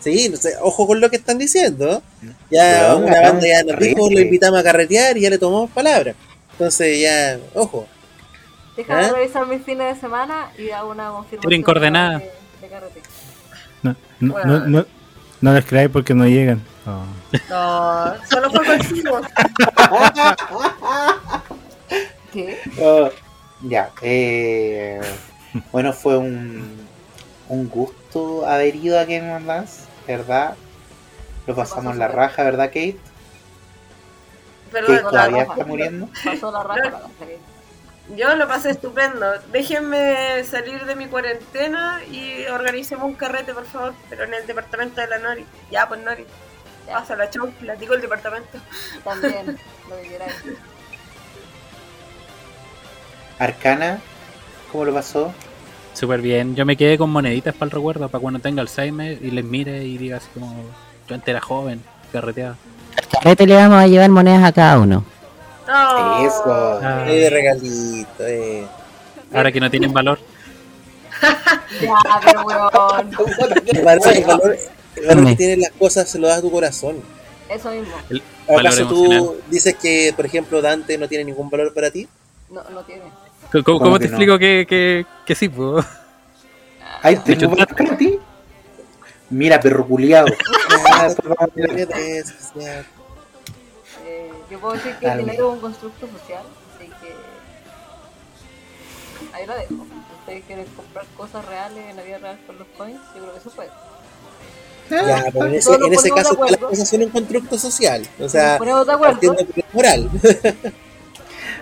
Sí, 0.00 0.28
no 0.28 0.36
sé, 0.36 0.54
ojo 0.60 0.86
con 0.86 1.00
lo 1.00 1.10
que 1.10 1.16
están 1.16 1.38
diciendo. 1.38 2.02
Ya 2.50 2.94
una 2.94 3.20
banda 3.20 3.46
ya 3.46 3.64
nos 3.64 3.78
dijo, 3.80 4.08
lo 4.10 4.20
invitamos 4.20 4.60
a 4.60 4.62
carretear 4.62 5.16
y 5.16 5.22
ya 5.22 5.30
le 5.30 5.38
tomamos 5.38 5.70
palabra. 5.70 6.14
Entonces 6.58 7.00
ya, 7.00 7.38
ojo. 7.54 7.86
Déjame 8.76 9.06
¿Eh? 9.06 9.12
revisar 9.12 9.46
mis 9.46 9.62
fines 9.62 9.94
de 9.94 10.00
semana 10.00 10.50
y 10.58 10.70
hago 10.70 10.90
una 10.90 11.10
confirmación. 11.10 11.48
Tienen 11.50 11.62
coordenadas. 11.62 12.20
De, 12.20 12.32
de 12.62 12.68
carrete. 12.68 13.00
No, 13.84 13.94
no, 14.18 14.32
Bueno. 14.32 14.58
no, 14.58 14.66
no, 14.66 14.86
no 15.40 15.52
les 15.52 15.64
creáis 15.64 15.88
porque 15.90 16.14
no 16.14 16.26
llegan. 16.26 16.60
Oh. 16.84 17.04
No, 17.48 18.14
solo 18.28 18.50
fue 18.50 18.66
contigo. 18.66 19.20
¿Qué? 22.32 22.58
Oh, 22.80 23.10
ya, 23.62 23.90
eh, 24.02 25.00
bueno, 25.72 25.92
fue 25.92 26.18
un, 26.18 26.86
un 27.48 27.68
gusto 27.68 28.46
haber 28.46 28.76
ido 28.76 28.98
a 28.98 29.04
Game 29.04 29.34
of 29.34 29.44
Dance, 29.44 29.82
¿verdad? 30.06 30.54
Lo 31.46 31.54
pasamos 31.54 31.96
la 31.96 32.08
raja, 32.08 32.42
¿verdad, 32.42 32.66
Kate? 32.66 32.98
Perdón, 34.70 34.96
la 34.96 35.02
todavía 35.02 35.42
está 35.42 35.64
muriendo. 35.64 36.08
Pasó 36.24 36.50
la 36.50 36.62
raja 36.62 36.82
para 36.82 37.08
salir. 37.18 37.38
yo 38.16 38.36
lo 38.36 38.48
pasé 38.48 38.70
estupendo. 38.70 39.26
Déjenme 39.52 40.44
salir 40.44 40.84
de 40.84 40.96
mi 40.96 41.06
cuarentena 41.06 42.00
y 42.10 42.46
organicemos 42.46 43.04
un 43.04 43.14
carrete, 43.14 43.54
por 43.54 43.64
favor, 43.64 43.94
pero 44.08 44.24
en 44.24 44.34
el 44.34 44.46
departamento 44.46 45.00
de 45.00 45.06
la 45.06 45.18
Nori. 45.18 45.44
Ya, 45.70 45.88
pues 45.88 46.00
Nori. 46.02 46.26
Ya. 46.86 46.94
Pasa 46.94 47.16
la 47.16 47.28
chau, 47.30 47.50
platico 47.50 47.94
el 47.94 48.00
departamento. 48.00 48.58
También, 49.04 49.58
lo 49.88 49.96
que 49.96 50.08
queráis. 50.08 50.34
Arcana, 53.38 54.00
¿cómo 54.72 54.84
lo 54.84 54.94
pasó? 54.94 55.32
Súper 55.94 56.20
bien. 56.20 56.54
Yo 56.54 56.64
me 56.64 56.76
quedé 56.76 56.96
con 56.96 57.10
moneditas 57.10 57.54
para 57.54 57.66
el 57.66 57.70
recuerdo, 57.72 58.08
para 58.08 58.20
cuando 58.20 58.40
tenga 58.40 58.62
Alzheimer 58.62 59.18
y 59.20 59.30
les 59.30 59.44
mire 59.44 59.84
y 59.84 59.98
diga 59.98 60.18
así 60.18 60.28
como, 60.32 60.54
yo 61.08 61.14
antes 61.14 61.28
era 61.28 61.40
joven, 61.40 61.82
carreteaba. 63.00 63.22
Carrete 63.22 63.46
le 63.46 63.54
vamos 63.56 63.78
a 63.82 63.86
llevar 63.86 64.10
monedas 64.10 64.44
a 64.44 64.52
cada 64.52 64.78
uno. 64.78 65.04
No. 65.66 66.26
Eso. 66.26 66.80
Ah. 66.82 67.04
Eh, 67.06 67.14
de 67.20 67.30
regalito, 67.30 68.26
eh. 68.26 68.66
Ahora 69.34 69.52
que 69.52 69.60
no 69.60 69.70
tienen 69.70 69.92
valor. 69.92 70.18
Ya, 71.80 71.94
pero 72.24 72.42
weón. 72.44 73.10
Me 73.72 73.80
parece 73.80 74.12
que 74.12 74.18
el 74.20 74.24
valor, 74.26 74.56
el 74.96 75.06
valor 75.06 75.26
que 75.26 75.36
tienen 75.36 75.60
las 75.60 75.70
cosas 75.72 76.08
se 76.08 76.18
lo 76.18 76.28
da 76.28 76.36
a 76.36 76.40
tu 76.40 76.50
corazón. 76.50 76.96
Eso 77.48 77.70
mismo. 77.70 77.94
El 78.08 78.22
valor 78.46 78.60
¿Acaso 78.66 78.82
emocional. 78.82 79.18
tú 79.18 79.36
dices 79.50 79.74
que, 79.76 80.12
por 80.16 80.24
ejemplo, 80.26 80.62
Dante 80.62 80.96
no 80.96 81.08
tiene 81.08 81.24
ningún 81.24 81.50
valor 81.50 81.74
para 81.74 81.90
ti? 81.90 82.08
No, 82.50 82.62
no 82.70 82.82
tiene. 82.82 83.02
¿Cómo, 83.52 83.64
cómo 83.64 83.78
¿Cómo 83.80 83.98
te 83.98 84.04
que 84.04 84.10
no? 84.10 84.16
explico 84.16 84.38
que, 84.38 84.66
que, 84.68 85.06
que 85.26 85.34
sí? 85.34 85.48
pues? 85.48 85.84
¿Hay 87.02 87.16
De 87.16 87.32
hecho, 87.34 87.50
para 87.50 87.96
ti? 87.96 88.18
Mira, 89.30 89.60
perro 89.60 89.86
culiado. 89.86 90.26
Ah, 90.90 91.08
Eh, 94.06 94.32
yo 94.50 94.60
puedo 94.60 94.74
decir 94.74 94.94
que 94.96 95.06
el 95.06 95.18
dinero 95.18 95.48
es 95.48 95.54
un 95.54 95.60
constructo 95.60 96.06
social, 96.06 96.42
así 96.76 96.86
que. 97.00 97.14
Ahí 99.34 99.46
lo 99.46 99.54
dejo. 99.54 99.68
Si 99.68 100.14
ustedes 100.20 100.44
quieren 100.44 100.66
comprar 100.76 101.04
cosas 101.16 101.44
reales 101.46 101.84
en 101.90 101.96
la 101.96 102.02
vida 102.02 102.18
real 102.18 102.38
con 102.46 102.58
los 102.58 102.66
coins, 102.76 103.00
yo 103.14 103.22
creo 103.22 103.32
que 103.32 103.38
eso 103.38 103.50
puede. 103.50 103.70
Ya, 104.90 105.24
pero 105.32 105.46
en 105.46 105.54
ese, 105.54 105.74
en 105.74 105.92
ese 105.92 106.10
caso 106.10 106.38
las 106.48 106.56
cosas 106.56 106.88
son 106.88 107.02
un 107.02 107.10
constructo 107.10 107.58
social. 107.58 108.06
O 108.18 108.22
Nos 108.22 108.32
sea, 108.32 108.58
ponemos 108.58 108.86
de 108.86 108.92
acuerdo. 108.92 109.12
partiendo 109.12 109.46
por 109.46 109.64
moral. 109.74 110.10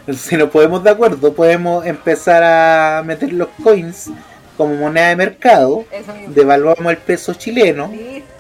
Si 0.17 0.37
nos 0.37 0.51
podemos 0.51 0.85
de 0.85 0.91
acuerdo, 0.91 1.35
podemos 1.35 1.85
empezar 1.85 2.43
a 2.45 3.03
meter 3.05 3.33
los 3.33 3.49
coins 3.63 4.11
como 4.57 4.75
moneda 4.75 5.09
de 5.09 5.17
mercado. 5.17 5.85
Devaluamos 6.29 6.87
el 6.93 6.99
peso 6.99 7.35
chileno. 7.35 7.89
Listo. 7.89 8.37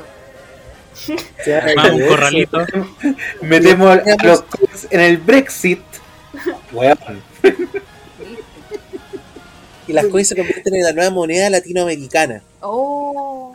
Un 1.92 2.08
corralito. 2.08 2.58
Metemos 3.42 3.98
los 4.22 4.42
coins 4.42 4.86
en 4.90 5.00
el 5.00 5.18
Brexit. 5.18 5.80
Weón. 6.72 7.22
Listo. 7.42 7.80
Y 9.88 9.92
las 9.92 10.06
coins 10.06 10.28
se 10.28 10.36
convierten 10.36 10.74
en 10.74 10.82
la 10.82 10.92
nueva 10.92 11.10
moneda 11.10 11.48
latinoamericana. 11.50 12.42
Oh. 12.60 13.52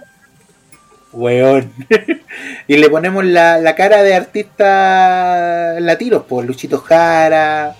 Weón. 1.11 1.71
y 2.67 2.77
le 2.77 2.89
ponemos 2.89 3.25
la, 3.25 3.57
la 3.57 3.75
cara 3.75 4.03
de 4.03 4.15
artistas 4.15 5.81
latinos, 5.81 6.23
por 6.23 6.45
Luchito 6.45 6.79
Jara, 6.79 7.75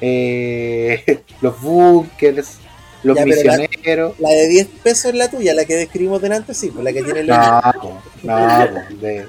eh, 0.00 1.22
los 1.40 1.60
bunkers, 1.60 2.58
los 3.02 3.16
Ya, 3.16 3.24
pero 3.24 3.42
la- 3.44 3.56
misioneros. 3.58 4.18
La 4.20 4.30
de 4.30 4.48
10 4.48 4.66
pesos 4.82 5.04
es 5.06 5.14
la 5.14 5.28
tuya, 5.30 5.54
la 5.54 5.64
que 5.64 5.76
describimos 5.76 6.20
delante, 6.22 6.54
sí, 6.54 6.70
pues 6.70 6.84
la 6.84 6.92
que 6.92 7.02
tiene 7.02 7.20
el 7.20 7.26
No, 7.28 7.60
po, 7.80 8.02
no, 8.22 8.36
po, 8.36 8.96
de... 8.96 9.26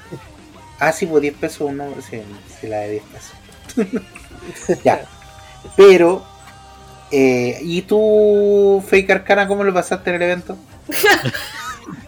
Ah, 0.79 0.91
sí, 0.91 1.05
pues 1.05 1.21
10 1.21 1.33
pesos 1.35 1.71
nombre, 1.73 2.01
sí, 2.01 2.21
sí, 2.59 2.67
la 2.67 2.77
de 2.79 2.91
10 2.91 3.03
pesos. 3.03 4.81
ya. 4.83 5.01
Pero, 5.75 6.23
eh, 7.11 7.59
¿y 7.61 7.81
tú, 7.83 8.83
Fake 8.87 9.09
Arcana, 9.11 9.47
cómo 9.47 9.63
lo 9.63 9.73
pasaste 9.73 10.09
en 10.09 10.15
el 10.17 10.21
evento? 10.23 10.57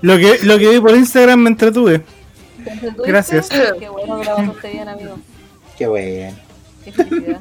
Lo 0.02 0.18
que, 0.18 0.40
lo 0.44 0.58
que 0.60 0.70
vi 0.70 0.80
por 0.80 0.96
Instagram 0.96 1.40
me 1.40 1.50
entretuve. 1.50 2.02
Gracias. 3.06 3.50
Qué 3.50 3.88
bueno 3.90 4.20
que 4.20 4.26
la 4.26 4.36
pasaste 4.36 4.70
bien, 4.72 4.88
amigo. 4.88 5.18
Qué 5.78 5.88
bueno. 5.88 6.38
Qué 6.86 6.92
felicidad. 6.92 7.40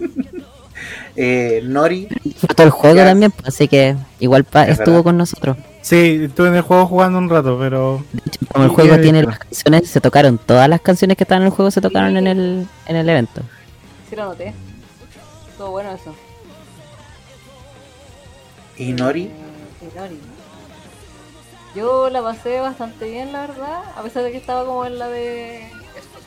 Eh, 1.23 1.61
Nori, 1.65 2.09
Disfrutó 2.25 2.63
el 2.63 2.71
juego 2.71 2.97
Ya. 2.97 3.05
también, 3.05 3.31
pues, 3.31 3.49
así 3.49 3.69
que 3.69 3.95
igual 4.21 4.45
pa- 4.45 4.65
Es 4.65 4.79
estuvo 4.79 4.95
verdad. 4.95 5.05
con 5.05 5.19
nosotros. 5.19 5.57
Sí, 5.83 6.21
estuve 6.25 6.49
en 6.49 6.55
el 6.55 6.63
juego 6.63 6.87
jugando 6.87 7.19
un 7.19 7.29
rato, 7.29 7.59
pero 7.59 8.03
De 8.13 8.23
hecho, 8.27 8.41
como 8.51 8.65
el 8.65 8.71
juego 8.71 8.99
tiene 9.01 9.23
las 9.25 9.39
canciones, 9.39 9.91
se 9.91 10.01
tocaron 10.01 10.39
todas 10.39 10.67
las 10.69 10.81
canciones 10.81 11.19
que 11.19 11.25
estaban 11.25 11.43
en 11.43 11.49
el 11.49 11.53
juego, 11.53 11.71
se 11.71 11.81
tocaron 11.83 12.17
en 12.17 12.27
el, 12.27 12.67
en 12.87 12.97
el 12.97 13.09
evento. 13.09 13.43
Sí 14.09 14.17
lo 14.17 14.25
noté. 14.27 14.55
Estuvo 15.51 15.71
bueno 15.73 15.91
eso. 15.93 16.15
¿y 18.79 18.93
Nori? 18.93 19.25
Eh, 19.25 19.31
y 19.93 19.99
Nori. 19.99 20.19
Yo 21.77 22.09
la 22.11 22.23
pasé 22.23 22.61
bastante 22.61 23.11
bien, 23.11 23.33
la 23.33 23.47
verdad. 23.47 23.83
A 23.97 24.03
pesar 24.03 24.23
de 24.25 24.33
que 24.33 24.39
estaba 24.39 24.65
como 24.65 24.85
en 24.87 24.99
la 24.99 25.09
de 25.09 25.71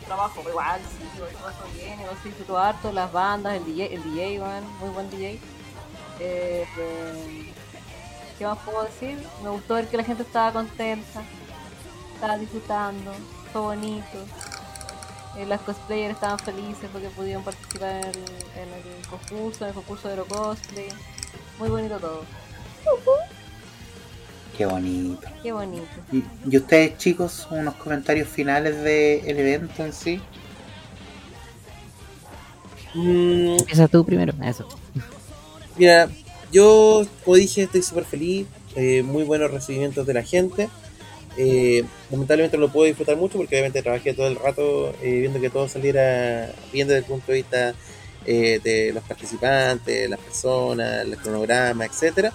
pero 0.08 0.50
igual, 0.50 0.82
sí, 0.82 1.20
lo 1.20 1.26
pasó 1.40 1.66
bien, 1.74 2.00
disfrutó 2.24 2.58
harto, 2.58 2.92
las 2.92 3.12
bandas, 3.12 3.56
el 3.56 3.66
DJ, 3.66 3.96
el 3.96 4.04
DJ, 4.04 4.40
muy 4.80 4.90
buen 4.90 5.10
DJ. 5.10 5.40
Eh, 6.20 6.68
eh, 6.78 7.54
¿Qué 8.38 8.46
más 8.46 8.58
puedo 8.60 8.84
decir? 8.84 9.18
Me 9.44 9.50
gustó 9.50 9.76
ver 9.76 9.88
que 9.88 9.98
la 9.98 10.04
gente 10.04 10.24
estaba 10.24 10.52
contenta, 10.52 11.22
estaba 12.16 12.38
disfrutando, 12.38 13.12
fue 13.52 13.62
bonito. 13.62 14.18
Eh, 15.38 15.46
las 15.46 15.62
cosplayers 15.62 16.14
estaban 16.14 16.38
felices 16.40 16.90
porque 16.92 17.10
pudieron 17.10 17.44
participar 17.44 18.06
en 18.56 18.74
el, 18.74 19.08
concurso, 19.10 19.64
en 19.64 19.70
el 19.70 19.76
concurso 19.76 20.08
de 20.10 20.22
cosplay. 20.24 20.90
Muy 21.58 21.70
bonito 21.70 22.00
todo. 22.00 22.24
Qué 24.58 24.66
bonito. 24.66 25.28
Qué 25.42 25.52
bonito. 25.52 25.88
¿Y, 26.12 26.24
y 26.50 26.58
ustedes, 26.58 26.98
chicos, 26.98 27.48
unos 27.50 27.74
comentarios 27.76 28.28
finales 28.28 28.84
del 28.84 29.38
evento 29.40 29.84
en 29.84 29.94
sí? 29.94 30.22
Mm, 32.94 33.58
Empieza 33.60 33.88
tú 33.88 34.06
primero. 34.06 34.34
Eso. 34.44 34.68
Mira, 35.78 36.10
yo, 36.52 37.06
como 37.24 37.36
dije, 37.38 37.64
estoy 37.64 37.82
súper 37.82 38.06
feliz. 38.06 38.48
eh, 38.76 39.04
muy 39.04 39.24
buenos 39.24 39.52
recibimientos 39.52 40.06
de 40.06 40.14
la 40.14 40.24
gente. 40.24 40.70
Eh, 41.38 41.84
lamentablemente 42.12 42.58
no 42.58 42.62
lo 42.68 42.72
puedo 42.72 42.86
disfrutar 42.86 43.18
mucho 43.18 43.38
porque 43.38 43.56
obviamente 43.56 43.82
trabajé 43.82 44.14
todo 44.14 44.28
el 44.28 44.36
rato 44.36 44.94
eh, 45.02 45.20
viendo 45.22 45.42
que 45.42 45.50
todo 45.50 45.68
saliera 45.68 46.52
bien 46.72 46.88
desde 46.88 47.00
el 47.00 47.06
punto 47.06 47.32
de 47.32 47.38
vista 47.40 47.74
eh, 48.26 48.60
de 48.64 48.94
los 48.94 49.04
participantes, 49.04 50.08
las 50.10 50.20
personas, 50.20 51.04
el 51.06 51.18
cronograma, 51.18 51.86
etcétera, 51.86 52.32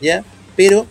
¿ya? 0.00 0.24
Pero 0.54 0.86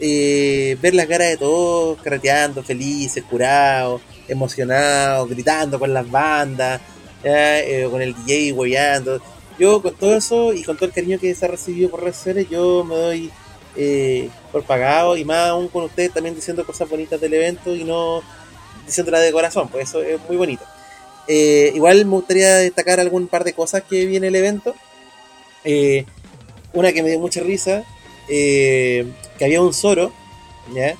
eh, 0.00 0.76
ver 0.80 0.94
las 0.94 1.06
caras 1.06 1.28
de 1.28 1.36
todos 1.36 2.00
carreteando, 2.02 2.62
felices, 2.62 3.24
curados, 3.24 4.02
emocionados, 4.28 5.28
gritando 5.28 5.78
con 5.78 5.92
las 5.92 6.10
bandas. 6.10 6.80
Eh, 7.28 7.88
con 7.90 8.00
el 8.00 8.14
DJ 8.14 8.52
hueveando, 8.52 9.20
yo 9.58 9.82
con 9.82 9.94
todo 9.96 10.14
eso 10.16 10.52
y 10.52 10.62
con 10.62 10.76
todo 10.76 10.86
el 10.86 10.94
cariño 10.94 11.18
que 11.18 11.34
se 11.34 11.44
ha 11.44 11.48
recibido 11.48 11.90
por 11.90 12.04
redes 12.04 12.48
yo 12.48 12.84
me 12.84 12.94
doy 12.94 13.30
eh, 13.74 14.30
por 14.52 14.62
pagado 14.62 15.16
y 15.16 15.24
más 15.24 15.48
aún 15.48 15.66
con 15.68 15.84
ustedes 15.84 16.12
también 16.12 16.36
diciendo 16.36 16.64
cosas 16.64 16.88
bonitas 16.88 17.20
del 17.20 17.34
evento 17.34 17.74
y 17.74 17.82
no 17.82 18.22
diciéndolas 18.86 19.22
de 19.22 19.32
corazón, 19.32 19.68
pues 19.68 19.88
eso 19.88 20.02
es 20.02 20.20
muy 20.28 20.36
bonito. 20.36 20.64
Eh, 21.26 21.72
igual 21.74 22.04
me 22.04 22.12
gustaría 22.12 22.56
destacar 22.56 23.00
algún 23.00 23.26
par 23.26 23.42
de 23.42 23.52
cosas 23.52 23.82
que 23.82 24.06
viene 24.06 24.28
el 24.28 24.36
evento. 24.36 24.74
Eh, 25.64 26.04
una 26.72 26.92
que 26.92 27.02
me 27.02 27.10
dio 27.10 27.18
mucha 27.18 27.40
risa, 27.40 27.82
eh, 28.28 29.06
que 29.38 29.44
había 29.44 29.60
un 29.60 29.74
Zoro, 29.74 30.12
¿ya? 30.74 30.96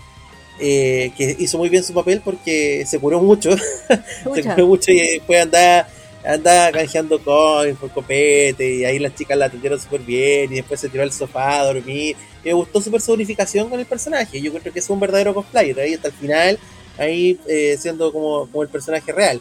Eh, 0.58 1.12
que 1.16 1.36
hizo 1.38 1.58
muy 1.58 1.68
bien 1.68 1.84
su 1.84 1.92
papel 1.92 2.22
porque 2.24 2.84
se 2.86 2.98
curó 2.98 3.20
mucho. 3.20 3.50
Se 4.34 4.42
curó 4.42 4.66
mucho 4.66 4.90
y 4.90 5.00
después 5.00 5.42
andaba, 5.42 5.86
andaba 6.24 6.72
canjeando 6.72 7.22
coins 7.22 7.78
por 7.78 7.90
copete 7.90 8.76
y 8.76 8.84
ahí 8.84 8.98
las 8.98 9.14
chicas 9.14 9.36
la 9.36 9.46
atendieron 9.46 9.78
súper 9.78 10.00
bien 10.00 10.52
y 10.52 10.56
después 10.56 10.80
se 10.80 10.88
tiró 10.88 11.02
al 11.02 11.12
sofá 11.12 11.60
a 11.60 11.66
dormir. 11.66 12.16
Y 12.42 12.48
me 12.48 12.52
gustó 12.54 12.80
súper 12.80 13.00
su 13.00 13.12
unificación 13.12 13.68
con 13.68 13.78
el 13.78 13.86
personaje. 13.86 14.40
Yo 14.40 14.52
creo 14.52 14.72
que 14.72 14.78
es 14.78 14.90
un 14.90 14.98
verdadero 14.98 15.34
cosplayer. 15.34 15.78
Ahí 15.78 15.94
hasta 15.94 16.08
el 16.08 16.14
final 16.14 16.58
ahí 16.98 17.38
eh, 17.48 17.76
siendo 17.78 18.12
como, 18.12 18.46
como 18.46 18.62
el 18.62 18.68
personaje 18.68 19.12
real. 19.12 19.40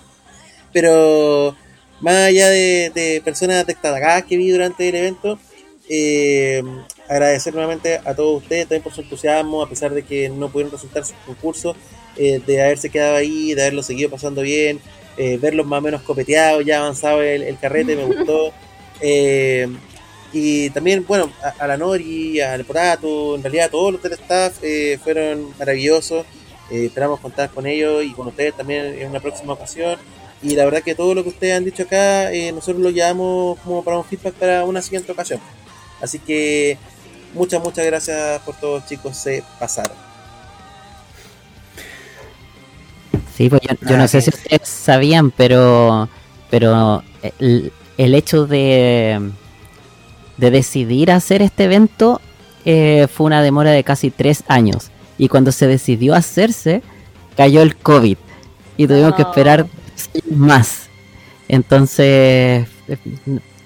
Pero 0.73 1.55
más 2.01 2.27
allá 2.27 2.49
de, 2.49 2.91
de 2.93 3.21
personas 3.23 3.65
destacadas 3.65 4.25
que 4.25 4.37
vi 4.37 4.49
durante 4.49 4.87
el 4.89 4.95
evento 4.95 5.39
eh, 5.89 6.63
agradecer 7.07 7.53
nuevamente 7.53 7.99
a 8.03 8.13
todos 8.15 8.43
ustedes 8.43 8.63
también 8.63 8.83
por 8.83 8.93
su 8.93 9.01
entusiasmo, 9.01 9.61
a 9.61 9.69
pesar 9.69 9.93
de 9.93 10.03
que 10.03 10.29
no 10.29 10.49
pudieron 10.49 10.71
resultar 10.71 11.05
sus 11.05 11.17
concursos, 11.25 11.75
eh, 12.17 12.41
de 12.45 12.61
haberse 12.61 12.89
quedado 12.89 13.17
ahí, 13.17 13.53
de 13.53 13.61
haberlo 13.61 13.83
seguido 13.83 14.09
pasando 14.09 14.41
bien, 14.41 14.79
eh, 15.17 15.37
verlos 15.37 15.65
más 15.65 15.79
o 15.79 15.81
menos 15.81 16.01
copeteados, 16.01 16.65
ya 16.65 16.79
avanzado 16.79 17.21
el, 17.21 17.43
el 17.43 17.57
carrete, 17.59 17.95
me 17.95 18.05
gustó. 18.15 18.53
Eh, 19.01 19.67
y 20.33 20.69
también, 20.71 21.05
bueno, 21.07 21.31
a, 21.41 21.63
a 21.63 21.67
la 21.67 21.77
Nori, 21.77 22.41
al 22.41 22.65
Porato, 22.65 23.35
en 23.35 23.43
realidad 23.43 23.69
todos 23.71 23.93
los 23.93 24.03
del 24.03 24.13
staff 24.13 24.57
eh, 24.61 24.99
fueron 25.01 25.57
maravillosos. 25.57 26.25
Esperamos 26.69 27.19
contar 27.19 27.51
con 27.51 27.67
ellos 27.67 28.03
y 28.03 28.11
con 28.11 28.27
ustedes 28.27 28.55
también 28.55 28.99
en 28.99 29.09
una 29.09 29.19
próxima 29.19 29.53
ocasión. 29.53 29.97
Y 30.41 30.55
la 30.55 30.65
verdad 30.65 30.83
que 30.83 30.95
todo 30.95 31.15
lo 31.15 31.23
que 31.23 31.29
ustedes 31.29 31.55
han 31.55 31.63
dicho 31.63 31.83
acá, 31.83 32.31
eh, 32.33 32.51
nosotros 32.51 32.81
lo 32.81 32.89
llevamos 32.89 33.57
como 33.59 33.83
para 33.83 33.97
un 33.97 34.03
feedback 34.03 34.33
para 34.33 34.65
una 34.65 34.81
siguiente 34.81 35.11
ocasión. 35.11 35.39
Así 36.01 36.19
que 36.19 36.77
muchas, 37.33 37.61
muchas 37.63 37.85
gracias 37.85 38.41
por 38.41 38.55
todo, 38.55 38.81
chicos, 38.87 39.17
se 39.17 39.43
pasaron. 39.59 39.97
Sí, 43.35 43.49
pues 43.49 43.61
yo, 43.63 43.75
yo 43.89 43.97
no 43.97 44.07
sé 44.07 44.21
si 44.21 44.29
ustedes 44.29 44.67
sabían, 44.67 45.31
pero, 45.31 46.07
pero 46.49 47.03
el, 47.39 47.73
el 47.97 48.15
hecho 48.15 48.45
de, 48.47 49.31
de 50.37 50.51
decidir 50.51 51.11
hacer 51.11 51.41
este 51.41 51.65
evento 51.65 52.21
eh, 52.65 53.07
fue 53.13 53.25
una 53.27 53.41
demora 53.41 53.71
de 53.71 53.83
casi 53.83 54.09
tres 54.11 54.43
años. 54.47 54.91
Y 55.17 55.27
cuando 55.29 55.51
se 55.51 55.67
decidió 55.67 56.13
hacerse, 56.15 56.81
cayó 57.35 57.61
el 57.61 57.75
COVID. 57.77 58.17
Y 58.77 58.87
tuvimos 58.87 59.15
que 59.15 59.23
No. 59.23 59.29
esperar 59.29 59.67
más. 60.31 60.89
Entonces, 61.47 62.67
eh, 62.87 62.97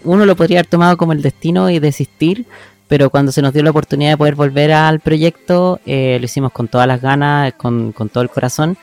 uno 0.04 0.26
lo 0.26 0.36
podría 0.36 0.60
haber 0.60 0.68
tomado 0.68 0.98
como 0.98 1.14
el 1.14 1.22
destino 1.22 1.70
y 1.70 1.80
desistir. 1.80 2.46
Pero 2.88 3.12
cuando 3.12 3.32
se 3.32 3.44
nos 3.44 3.54
dio 3.54 3.62
la 3.62 3.70
oportunidad 3.70 4.12
de 4.12 4.18
poder 4.18 4.34
volver 4.34 4.72
al 4.72 5.00
proyecto, 5.00 5.80
eh, 5.86 6.18
lo 6.20 6.26
hicimos 6.26 6.52
con 6.52 6.68
todas 6.68 6.88
las 6.88 7.00
ganas, 7.00 7.54
con, 7.54 7.92
con 7.92 8.10
todo 8.10 8.24
el 8.24 8.30
corazón. 8.32 8.78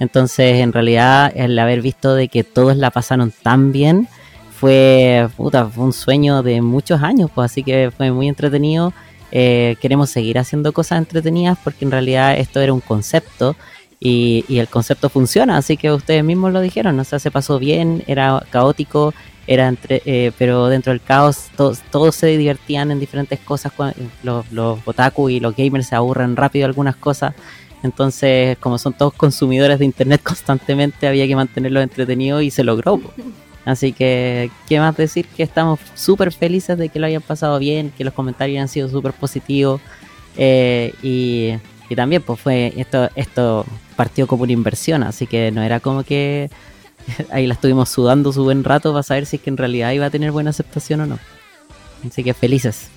Entonces, 0.00 0.56
en 0.56 0.72
realidad, 0.72 1.32
el 1.36 1.56
haber 1.56 1.80
visto 1.80 2.16
de 2.16 2.26
que 2.26 2.42
todos 2.42 2.76
la 2.76 2.90
pasaron 2.90 3.32
tan 3.42 3.70
bien 3.70 4.08
fue, 4.50 5.28
puta, 5.36 5.66
fue 5.66 5.84
un 5.84 5.92
sueño 5.92 6.42
de 6.42 6.60
muchos 6.60 7.02
años, 7.02 7.30
pues 7.32 7.52
así 7.52 7.62
que 7.62 7.92
fue 7.96 8.10
muy 8.10 8.28
entretenido. 8.28 8.92
Eh, 9.30 9.76
queremos 9.80 10.10
seguir 10.10 10.38
haciendo 10.38 10.72
cosas 10.72 10.98
entretenidas 10.98 11.56
porque 11.62 11.84
en 11.84 11.90
realidad 11.90 12.36
esto 12.36 12.60
era 12.60 12.72
un 12.72 12.80
concepto 12.80 13.56
y, 13.98 14.44
el 14.48 14.68
concepto 14.68 15.08
funciona, 15.08 15.56
así 15.56 15.76
que 15.76 15.92
ustedes 15.92 16.24
mismos 16.24 16.52
lo 16.52 16.60
dijeron, 16.60 16.98
o 16.98 17.04
se 17.04 17.30
pasó 17.30 17.60
bien, 17.60 18.02
era 18.08 18.44
caótico, 18.50 19.14
era 19.46 19.68
entre, 19.68 20.02
eh, 20.04 20.32
pero 20.38 20.68
dentro 20.68 20.92
del 20.92 21.00
caos 21.00 21.50
todos, 21.56 21.80
todos 21.90 22.14
se 22.14 22.28
divertían 22.36 22.90
en 22.90 23.00
diferentes 23.00 23.38
cosas, 23.40 23.72
los, 24.22 24.50
los 24.52 24.78
otaku 24.84 25.28
y 25.28 25.40
los 25.40 25.56
gamers 25.56 25.88
se 25.88 25.96
aburren 25.96 26.36
rápido 26.36 26.66
algunas 26.66 26.96
cosas, 26.96 27.34
entonces 27.82 28.56
como 28.58 28.78
son 28.78 28.92
todos 28.92 29.12
consumidores 29.14 29.78
de 29.78 29.84
internet 29.84 30.20
constantemente 30.24 31.06
había 31.06 31.26
que 31.26 31.36
mantenerlos 31.36 31.82
entretenidos 31.82 32.42
y 32.42 32.50
se 32.50 32.64
logró. 32.64 33.00
Así 33.64 33.92
que, 33.92 34.50
¿qué 34.68 34.80
más 34.80 34.96
decir? 34.96 35.26
Que 35.36 35.44
estamos 35.44 35.78
súper 35.94 36.32
felices 36.32 36.76
de 36.76 36.88
que 36.88 36.98
lo 36.98 37.06
hayan 37.06 37.22
pasado 37.22 37.60
bien, 37.60 37.92
que 37.96 38.02
los 38.02 38.12
comentarios 38.12 38.60
han 38.60 38.68
sido 38.68 38.88
súper 38.88 39.12
positivos. 39.12 39.80
eh, 40.36 40.92
y, 41.02 41.52
y 41.88 41.94
también, 41.94 42.22
pues 42.22 42.40
fue 42.40 42.72
esto, 42.76 43.08
esto 43.14 43.66
partió 43.96 44.26
como 44.26 44.44
una 44.44 44.52
inversión, 44.52 45.02
así 45.02 45.26
que 45.26 45.50
no 45.52 45.62
era 45.62 45.78
como 45.78 46.02
que 46.02 46.50
ahí 47.30 47.46
la 47.46 47.54
estuvimos 47.54 47.88
sudando 47.88 48.32
su 48.32 48.44
buen 48.44 48.64
rato 48.64 48.92
para 48.92 49.02
saber 49.02 49.26
si 49.26 49.36
es 49.36 49.42
que 49.42 49.50
en 49.50 49.56
realidad 49.56 49.92
iba 49.92 50.06
a 50.06 50.10
tener 50.10 50.32
buena 50.32 50.50
aceptación 50.50 51.00
o 51.00 51.06
no. 51.06 51.18
Así 52.06 52.24
que 52.24 52.34
felices. 52.34 52.88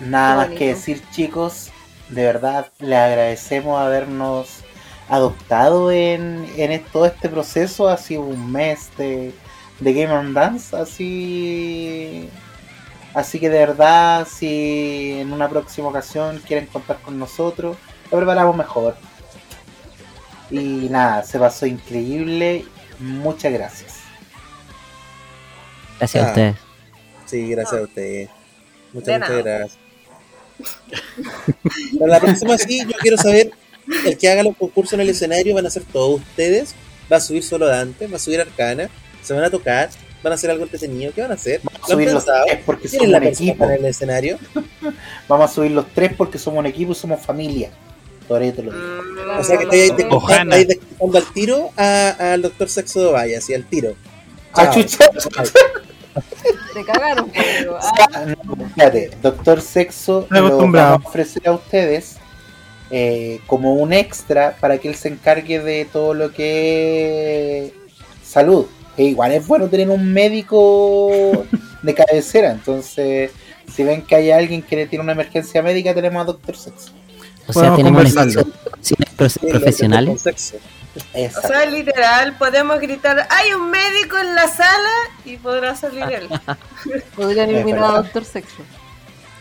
Nada 0.00 0.36
más 0.36 0.48
que 0.50 0.68
decir, 0.68 1.02
chicos. 1.10 1.70
De 2.08 2.24
verdad, 2.24 2.66
les 2.78 2.98
agradecemos 2.98 3.80
habernos 3.80 4.62
adoptado 5.08 5.90
en, 5.90 6.46
en 6.56 6.82
todo 6.92 7.06
este 7.06 7.28
proceso. 7.28 7.88
Ha 7.88 7.96
sido 7.96 8.22
un 8.22 8.52
mes 8.52 8.90
de, 8.98 9.32
de 9.80 9.92
Game 9.92 10.12
and 10.12 10.34
Dance. 10.34 10.76
Así, 10.76 12.28
así 13.14 13.38
que 13.38 13.48
de 13.48 13.58
verdad, 13.58 14.26
si 14.30 15.12
en 15.20 15.32
una 15.32 15.48
próxima 15.48 15.88
ocasión 15.88 16.42
quieren 16.46 16.66
contar 16.66 16.98
con 17.00 17.18
nosotros, 17.18 17.76
lo 18.10 18.16
preparamos 18.18 18.56
mejor. 18.56 18.96
Y 20.52 20.88
nada, 20.90 21.22
se 21.24 21.38
pasó 21.38 21.66
increíble. 21.66 22.64
Muchas 23.00 23.52
gracias. 23.52 23.94
Gracias 25.98 26.22
Ah. 26.22 26.26
a 26.26 26.30
ustedes. 26.30 26.56
Sí, 27.26 27.48
gracias 27.50 27.80
a 27.80 27.84
ustedes. 27.84 28.28
Muchas, 28.92 29.20
muchas 29.20 29.44
gracias. 29.44 29.78
Para 31.98 32.12
la 32.12 32.20
próxima 32.20 32.58
sí, 32.58 32.80
yo 32.84 32.92
quiero 33.00 33.16
saber, 33.16 33.50
el 34.04 34.18
que 34.18 34.28
haga 34.30 34.42
los 34.42 34.56
concursos 34.56 34.92
en 34.92 35.00
el 35.00 35.08
escenario 35.08 35.54
van 35.54 35.66
a 35.66 35.70
ser 35.70 35.82
todos 35.84 36.20
ustedes, 36.20 36.74
va 37.10 37.16
a 37.16 37.20
subir 37.20 37.42
solo 37.42 37.66
Dante, 37.66 38.06
va 38.06 38.16
a 38.16 38.20
subir 38.20 38.40
Arcana, 38.40 38.88
se 39.22 39.32
van 39.34 39.44
a 39.44 39.50
tocar, 39.50 39.88
van 40.22 40.32
a 40.32 40.34
hacer 40.34 40.50
algo 40.50 40.64
entretenido, 40.64 41.12
¿qué 41.14 41.22
van 41.22 41.30
a 41.30 41.34
hacer? 41.34 41.60
Vamos 41.64 41.74
a 41.74 41.78
¿Lo 41.78 41.84
han 41.84 41.90
subir 41.90 42.12
los 42.12 42.24
tres 42.24 42.58
porque 42.66 42.88
¿Quién 42.88 42.92
es 42.94 42.98
somos 42.98 43.10
la 43.10 43.18
un 43.18 43.24
equipo. 43.24 43.58
para 43.58 43.74
el 43.74 43.84
escenario? 43.86 44.38
Vamos 45.28 45.50
a 45.50 45.54
subir 45.54 45.70
los 45.70 45.86
tres 45.94 46.12
porque 46.16 46.38
somos 46.38 46.60
un 46.60 46.66
equipo 46.66 46.92
y 46.92 46.94
somos 46.94 47.20
familia. 47.24 47.70
Por 48.28 48.40
te 48.40 48.62
lo 48.62 48.72
digo. 48.72 48.72
Mm, 48.74 49.40
O 49.40 49.44
sea 49.44 49.58
que 49.58 49.66
descontando, 49.66 50.54
estáis 50.56 50.68
descontando 50.68 51.18
al 51.18 51.32
tiro 51.32 51.70
a- 51.76 52.32
al 52.32 52.42
doctor 52.42 52.68
Sexo 52.68 53.00
de 53.06 53.12
Valle, 53.12 53.36
así 53.36 53.54
al 53.54 53.64
tiro. 53.64 53.94
Ah, 54.54 54.70
Chao. 54.70 54.74
chucha. 54.82 55.10
Te 56.74 56.84
cagaron, 56.84 57.30
digo. 57.58 57.78
Ah, 57.80 58.08
Ah, 58.14 58.24
no, 58.26 58.66
espérate, 58.66 59.10
Doctor 59.22 59.60
Sexo 59.62 60.22
Estoy 60.22 60.40
lo 60.40 60.56
vamos 60.58 60.76
a 60.80 60.94
ofrecer 60.96 61.42
a 61.48 61.52
ustedes 61.52 62.16
eh, 62.90 63.40
como 63.46 63.74
un 63.74 63.92
extra 63.94 64.56
para 64.60 64.76
que 64.78 64.88
él 64.88 64.94
se 64.94 65.08
encargue 65.08 65.60
de 65.60 65.86
todo 65.86 66.12
lo 66.12 66.30
que 66.32 67.66
es 67.66 67.72
salud. 68.28 68.66
E 68.98 69.04
igual 69.04 69.32
es 69.32 69.46
bueno 69.46 69.68
tener 69.68 69.88
un 69.88 70.12
médico 70.12 71.46
de 71.82 71.94
cabecera, 71.94 72.50
entonces 72.50 73.30
si 73.74 73.82
ven 73.84 74.02
que 74.02 74.14
hay 74.14 74.30
alguien 74.30 74.60
que 74.60 74.86
tiene 74.86 75.02
una 75.02 75.12
emergencia 75.12 75.62
médica, 75.62 75.94
tenemos 75.94 76.20
a 76.20 76.24
Doctor 76.26 76.54
Sexo. 76.56 76.92
O 77.46 77.52
sea, 77.52 77.74
tenemos 77.76 78.12
profesionales. 79.50 80.24
O 80.24 81.40
sea, 81.48 81.66
literal, 81.66 82.36
podemos 82.36 82.78
gritar, 82.80 83.26
hay 83.30 83.52
un 83.54 83.70
médico 83.70 84.18
en 84.18 84.34
la 84.34 84.46
sala 84.48 84.90
y 85.24 85.36
podrá 85.38 85.74
salir 85.74 86.04
él. 86.04 86.28
podrían 87.16 87.50
eliminar 87.50 87.84
a. 87.84 87.88
Doctor 88.02 88.24
Sexo. 88.24 88.62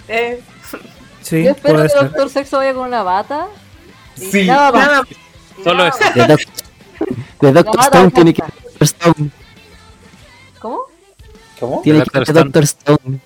Eh, 0.07 0.41
Sí, 1.21 1.43
Yo 1.43 1.51
espero 1.51 1.83
que 1.83 1.89
ser. 1.89 2.03
Doctor 2.03 2.29
Sexo 2.29 2.57
vaya 2.57 2.73
con 2.73 2.87
una 2.87 3.03
bata. 3.03 3.47
y 4.17 4.25
Sí. 4.31 4.47
nada 4.47 4.71
más. 4.71 4.87
nada, 4.87 5.03
Solo 5.63 5.85
eso. 5.87 5.97
De, 6.15 6.25
Doc- 6.27 6.39
de 7.41 7.51
Doctor 7.51 7.77
bata 7.77 7.83
Stone 7.97 8.11
tiene 8.11 8.33
que. 8.33 8.41
Doctor 8.41 8.81
Stone. 8.83 9.29
¿Cómo? 10.59 10.79
¿Cómo? 11.59 11.81
Tiene 11.83 11.99
Doctor 11.99 12.21
que 12.21 12.25
ser 12.25 12.35
Stone. 12.37 12.43
Doctor 12.45 12.63
Stone. 12.63 13.19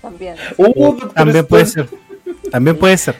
También. 0.00 0.36
Uh, 0.56 0.72
Doctor 0.92 1.12
También 1.12 1.46
puede 1.46 1.66
ser. 1.66 1.88
También 2.50 2.78
puede 2.78 2.96
ser. 2.98 3.16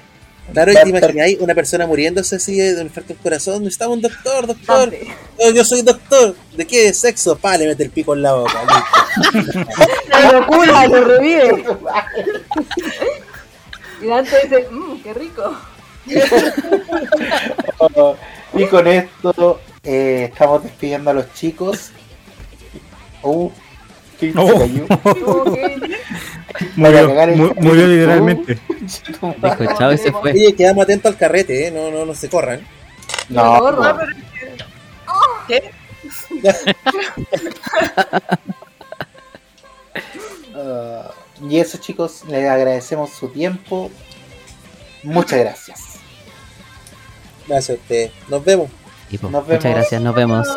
Claro, 0.52 0.72
y 0.72 0.74
te 0.74 0.88
imagináis 0.88 1.38
una 1.40 1.54
persona 1.54 1.86
muriéndose 1.86 2.36
así 2.36 2.56
de 2.56 2.74
un 2.74 2.82
infarto 2.82 3.12
al 3.12 3.18
corazón. 3.18 3.64
Necesitamos 3.64 3.96
un 3.96 4.02
doctor, 4.02 4.46
doctor. 4.46 4.94
Oh, 5.38 5.50
yo 5.50 5.64
soy 5.64 5.82
doctor. 5.82 6.36
¿De 6.56 6.66
qué? 6.66 6.84
¿De 6.84 6.94
sexo? 6.94 7.36
Pa, 7.36 7.56
le 7.56 7.66
mete 7.66 7.84
el 7.84 7.90
pico 7.90 8.14
en 8.14 8.22
la 8.22 8.34
boca. 8.34 8.62
¡La 10.08 10.32
locura! 10.40 10.86
¡Lo 10.86 11.04
revive! 11.04 11.64
Y 14.02 14.06
Dante 14.06 14.36
dice, 14.42 14.68
mmm, 14.70 15.02
qué 15.02 15.14
rico. 15.14 15.56
Oh, 17.78 18.16
y 18.54 18.66
con 18.66 18.86
esto 18.88 19.60
eh, 19.84 20.28
estamos 20.32 20.64
despidiendo 20.64 21.10
a 21.10 21.14
los 21.14 21.32
chicos. 21.34 21.92
Uh, 24.30 24.32
¿qué 24.32 24.32
se 24.32 24.38
Oh. 24.38 24.58
cayó? 24.58 24.86
Murió, 26.76 27.54
murió 27.56 27.86
literalmente. 27.86 28.58
Dijo 28.80 29.34
chao 29.78 29.92
y 29.92 29.98
se 29.98 30.12
fue. 30.12 30.32
Oye, 30.32 30.54
quedamos 30.54 30.84
atentos 30.84 31.12
al 31.12 31.18
carrete, 31.18 31.66
¿eh? 31.66 31.70
No, 31.70 31.90
no, 31.90 32.04
no 32.04 32.14
se 32.14 32.28
corran. 32.28 32.60
No, 33.28 33.70
no, 33.72 33.96
pero- 33.98 34.06
¿Qué? 35.48 35.70
Ah, 40.54 41.10
y 41.48 41.58
eso 41.58 41.78
chicos, 41.78 42.24
les 42.28 42.48
agradecemos 42.48 43.10
su 43.10 43.28
tiempo. 43.28 43.90
Muchas 45.02 45.38
gracias. 45.40 45.80
Gracias 47.48 47.78
a 47.78 47.80
ustedes. 47.80 48.12
Nos 48.28 48.44
vemos. 48.44 48.68
Y, 49.10 49.18
pues, 49.18 49.32
Nos 49.32 49.42
muchas 49.46 49.62
vemos. 49.62 49.76
gracias, 49.78 50.02
nos 50.02 50.14
vemos. 50.14 50.48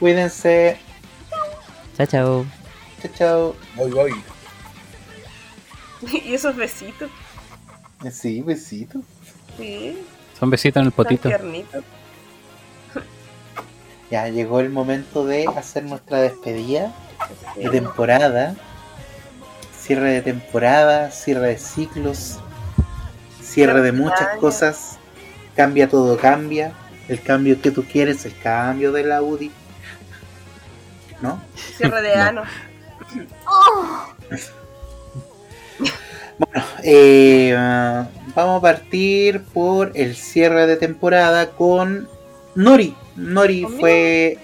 Cuídense. 0.00 0.78
Chao, 1.96 2.06
chao. 2.06 2.61
Chao, 3.02 3.10
chao. 3.16 3.56
Voy, 3.74 3.90
voy. 3.90 4.12
¿Y 6.24 6.34
esos 6.34 6.54
besitos? 6.54 7.10
Sí, 8.10 8.42
besito. 8.42 9.00
Sí, 9.56 9.98
Son 10.38 10.50
besitos 10.50 10.80
en 10.80 10.86
el 10.86 10.92
potito. 10.92 11.28
Ya 14.10 14.28
llegó 14.28 14.60
el 14.60 14.68
momento 14.68 15.24
de 15.24 15.46
hacer 15.56 15.84
nuestra 15.84 16.18
despedida 16.18 16.92
de 17.56 17.70
temporada. 17.70 18.54
Cierre 19.74 20.12
de 20.12 20.20
temporada, 20.20 21.10
cierre 21.10 21.48
de 21.48 21.58
ciclos, 21.58 22.38
cierre 23.40 23.80
de 23.80 23.92
muchas 23.92 24.36
cosas. 24.36 24.98
Cambia 25.56 25.88
todo, 25.88 26.18
cambia. 26.18 26.74
El 27.08 27.22
cambio 27.22 27.58
que 27.62 27.70
tú 27.70 27.84
quieres, 27.84 28.26
el 28.26 28.38
cambio 28.38 28.92
de 28.92 29.04
la 29.04 29.22
UDI. 29.22 29.50
¿No? 31.22 31.42
Cierre 31.78 32.02
de 32.02 32.32
No. 32.32 32.42
Bueno, 36.38 36.64
eh, 36.82 37.54
vamos 38.34 38.58
a 38.58 38.60
partir 38.60 39.42
por 39.52 39.92
el 39.94 40.16
cierre 40.16 40.66
de 40.66 40.76
temporada 40.76 41.50
con 41.50 42.08
Nori. 42.54 42.96
Nori 43.16 43.64
fue 43.78 44.38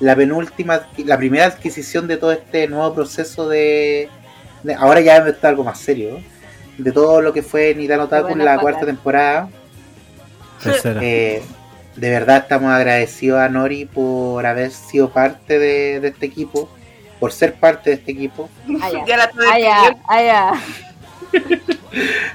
la 0.00 0.16
penúltima, 0.16 0.88
la 0.98 1.16
primera 1.16 1.46
adquisición 1.46 2.06
de 2.08 2.16
todo 2.16 2.32
este 2.32 2.66
nuevo 2.68 2.94
proceso 2.94 3.48
de, 3.48 4.08
de- 4.62 4.74
ahora 4.74 5.00
ya 5.00 5.18
está 5.18 5.48
algo 5.48 5.64
más 5.64 5.78
serio, 5.78 6.18
de 6.78 6.92
todo 6.92 7.20
lo 7.22 7.32
que 7.32 7.42
fue 7.42 7.74
Nitano 7.74 8.08
Taku 8.08 8.28
en 8.32 8.44
la 8.44 8.58
cuarta 8.58 8.86
temporada. 8.86 9.48
Tercera. 10.62 11.00
Eh, 11.02 11.42
de 11.96 12.10
verdad 12.10 12.38
estamos 12.38 12.72
agradecidos 12.72 13.38
a 13.40 13.48
Nori 13.48 13.84
por 13.84 14.44
haber 14.44 14.70
sido 14.70 15.10
parte 15.10 15.58
de, 15.58 16.00
de 16.00 16.08
este 16.08 16.26
equipo, 16.26 16.68
por 17.18 17.32
ser 17.32 17.54
parte 17.54 17.90
de 17.90 17.96
este 17.96 18.12
equipo. 18.12 18.48
Allá, 18.82 19.04
allá, 19.52 19.96
allá. 20.08 20.52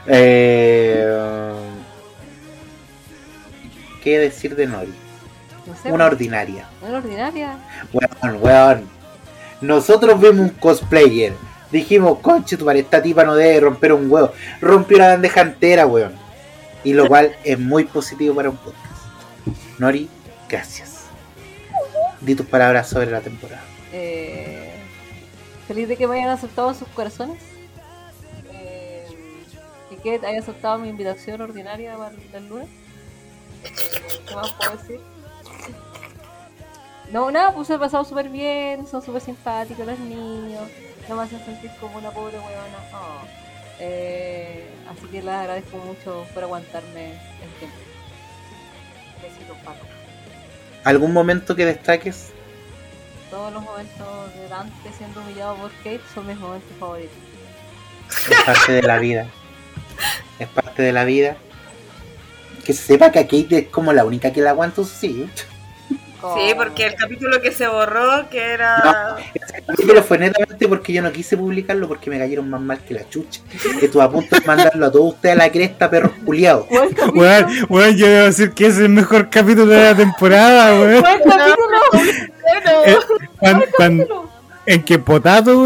Eh, 0.08 1.54
¿Qué 4.04 4.18
decir 4.20 4.56
de 4.56 4.66
Nori? 4.68 4.94
No 5.66 5.76
sé, 5.76 5.92
Una 5.92 6.06
ordinaria. 6.06 6.66
una 6.82 6.98
ordinaria. 6.98 7.58
Weón, 7.94 8.38
weón. 8.42 8.90
Nosotros 9.62 10.20
vimos 10.20 10.40
un 10.40 10.50
cosplayer. 10.50 11.34
Dijimos, 11.72 12.18
conche 12.20 12.58
tu 12.58 12.66
madre, 12.66 12.80
esta 12.80 13.02
tipa 13.02 13.24
no 13.24 13.36
debe 13.36 13.60
romper 13.60 13.94
un 13.94 14.12
huevo. 14.12 14.32
Rompió 14.60 14.98
la 14.98 15.10
bandeja 15.10 15.42
entera, 15.42 15.86
weón. 15.86 16.14
Y 16.84 16.94
lo 16.94 17.08
cual 17.08 17.36
es 17.44 17.60
muy 17.60 17.84
positivo 17.86 18.36
para 18.36 18.50
un 18.50 18.58
podcast. 18.58 18.86
Nori, 19.78 20.10
gracias. 20.50 21.04
Di 22.20 22.36
tus 22.36 22.46
palabras 22.48 22.90
sobre 22.90 23.12
la 23.12 23.22
temporada. 23.22 23.62
Eh, 23.94 24.61
feliz 25.72 25.88
de 25.88 25.96
que 25.96 26.06
me 26.06 26.18
hayan 26.18 26.32
aceptado 26.32 26.74
sus 26.74 26.88
corazones. 26.90 27.42
Eh, 28.52 29.08
y 29.90 29.96
que 29.96 30.20
haya 30.22 30.40
aceptado 30.40 30.78
mi 30.78 30.90
invitación 30.90 31.40
ordinaria 31.40 31.96
para 31.96 32.14
el 32.34 32.50
lunes. 32.50 32.68
¿Qué 33.64 34.36
más 34.36 34.52
puedo 34.52 34.72
decir? 34.76 35.00
No, 37.14 37.32
nada, 37.32 37.54
pues 37.54 37.70
he 37.70 37.80
pasado 37.80 38.04
súper 38.04 38.28
bien, 38.28 38.86
son 38.86 39.02
súper 39.02 39.22
simpáticos 39.22 39.86
los 39.86 40.00
niños, 40.00 40.70
no 41.08 41.16
me 41.16 41.24
hacen 41.24 41.44
sentir 41.46 41.72
como 41.80 42.00
una 42.00 42.12
pobre 42.12 42.36
huevona. 42.38 42.80
Eh, 43.80 44.68
así 44.90 45.08
que 45.08 45.22
les 45.22 45.34
agradezco 45.34 45.78
mucho 45.78 46.26
por 46.34 46.44
aguantarme 46.44 47.12
el 47.12 47.50
tiempo. 47.60 47.78
Besitos, 49.22 49.58
Paco. 49.64 49.86
¿Algún 50.84 51.14
momento 51.14 51.56
que 51.56 51.66
destaques? 51.66 52.31
Todos 53.32 53.54
los 53.54 53.64
momentos 53.64 54.36
de 54.36 54.50
Dante 54.50 54.92
siendo 54.98 55.22
humillado 55.22 55.56
por 55.56 55.72
Kate 55.78 56.02
son 56.14 56.28
mis 56.28 56.38
momentos 56.38 56.70
favoritos. 56.78 57.16
Es 58.30 58.44
parte 58.46 58.74
de 58.74 58.82
la 58.82 59.00
vida. 59.00 59.26
Es 60.38 60.50
parte 60.50 60.84
de 60.84 60.92
la 60.92 61.06
vida. 61.06 61.38
Que 62.66 62.74
se 62.74 62.84
sepa 62.84 63.10
que 63.10 63.20
a 63.20 63.24
Kate 63.24 63.58
es 63.58 63.68
como 63.70 63.94
la 63.94 64.04
única 64.04 64.34
que 64.34 64.42
la 64.42 64.50
aguanta, 64.50 64.84
sí. 64.84 65.30
Sí, 65.90 66.54
porque 66.56 66.86
el 66.86 66.96
capítulo 66.96 67.42
que 67.42 67.52
se 67.52 67.68
borró, 67.68 68.30
que 68.30 68.38
era. 68.38 69.16
Ese 69.34 69.64
capítulo 69.66 70.04
fue 70.04 70.20
netamente 70.20 70.68
porque 70.68 70.94
yo 70.94 71.02
no 71.02 71.12
quise 71.12 71.36
publicarlo 71.36 71.88
porque 71.88 72.10
me 72.10 72.20
cayeron 72.20 72.50
más 72.50 72.62
mal 72.62 72.80
que 72.84 72.94
la 72.94 73.10
chucha. 73.10 73.42
Que 73.80 73.88
tú 73.88 74.02
a 74.02 74.12
punto 74.12 74.36
de 74.36 74.46
mandarlo 74.46 74.86
a 74.86 74.92
todos 74.92 75.16
ustedes 75.16 75.36
a 75.36 75.38
la 75.38 75.52
cresta, 75.52 75.90
perros 75.90 76.12
culiados. 76.24 76.68
Weón, 76.70 77.48
weón, 77.70 77.98
yo 77.98 78.08
debo 78.08 78.26
decir 78.26 78.52
que 78.52 78.68
es 78.68 78.78
el 78.78 78.90
mejor 78.90 79.30
capítulo 79.30 79.68
de 79.68 79.84
la 79.84 79.96
temporada, 79.96 80.80
weón. 80.80 81.04
¿Cuál 82.52 82.64
capítulo? 82.64 82.86
Eh, 82.86 83.30
cuan- 83.40 83.64
cuan- 83.78 84.08
en 84.66 84.84
que 84.84 85.00
Potato, 85.00 85.66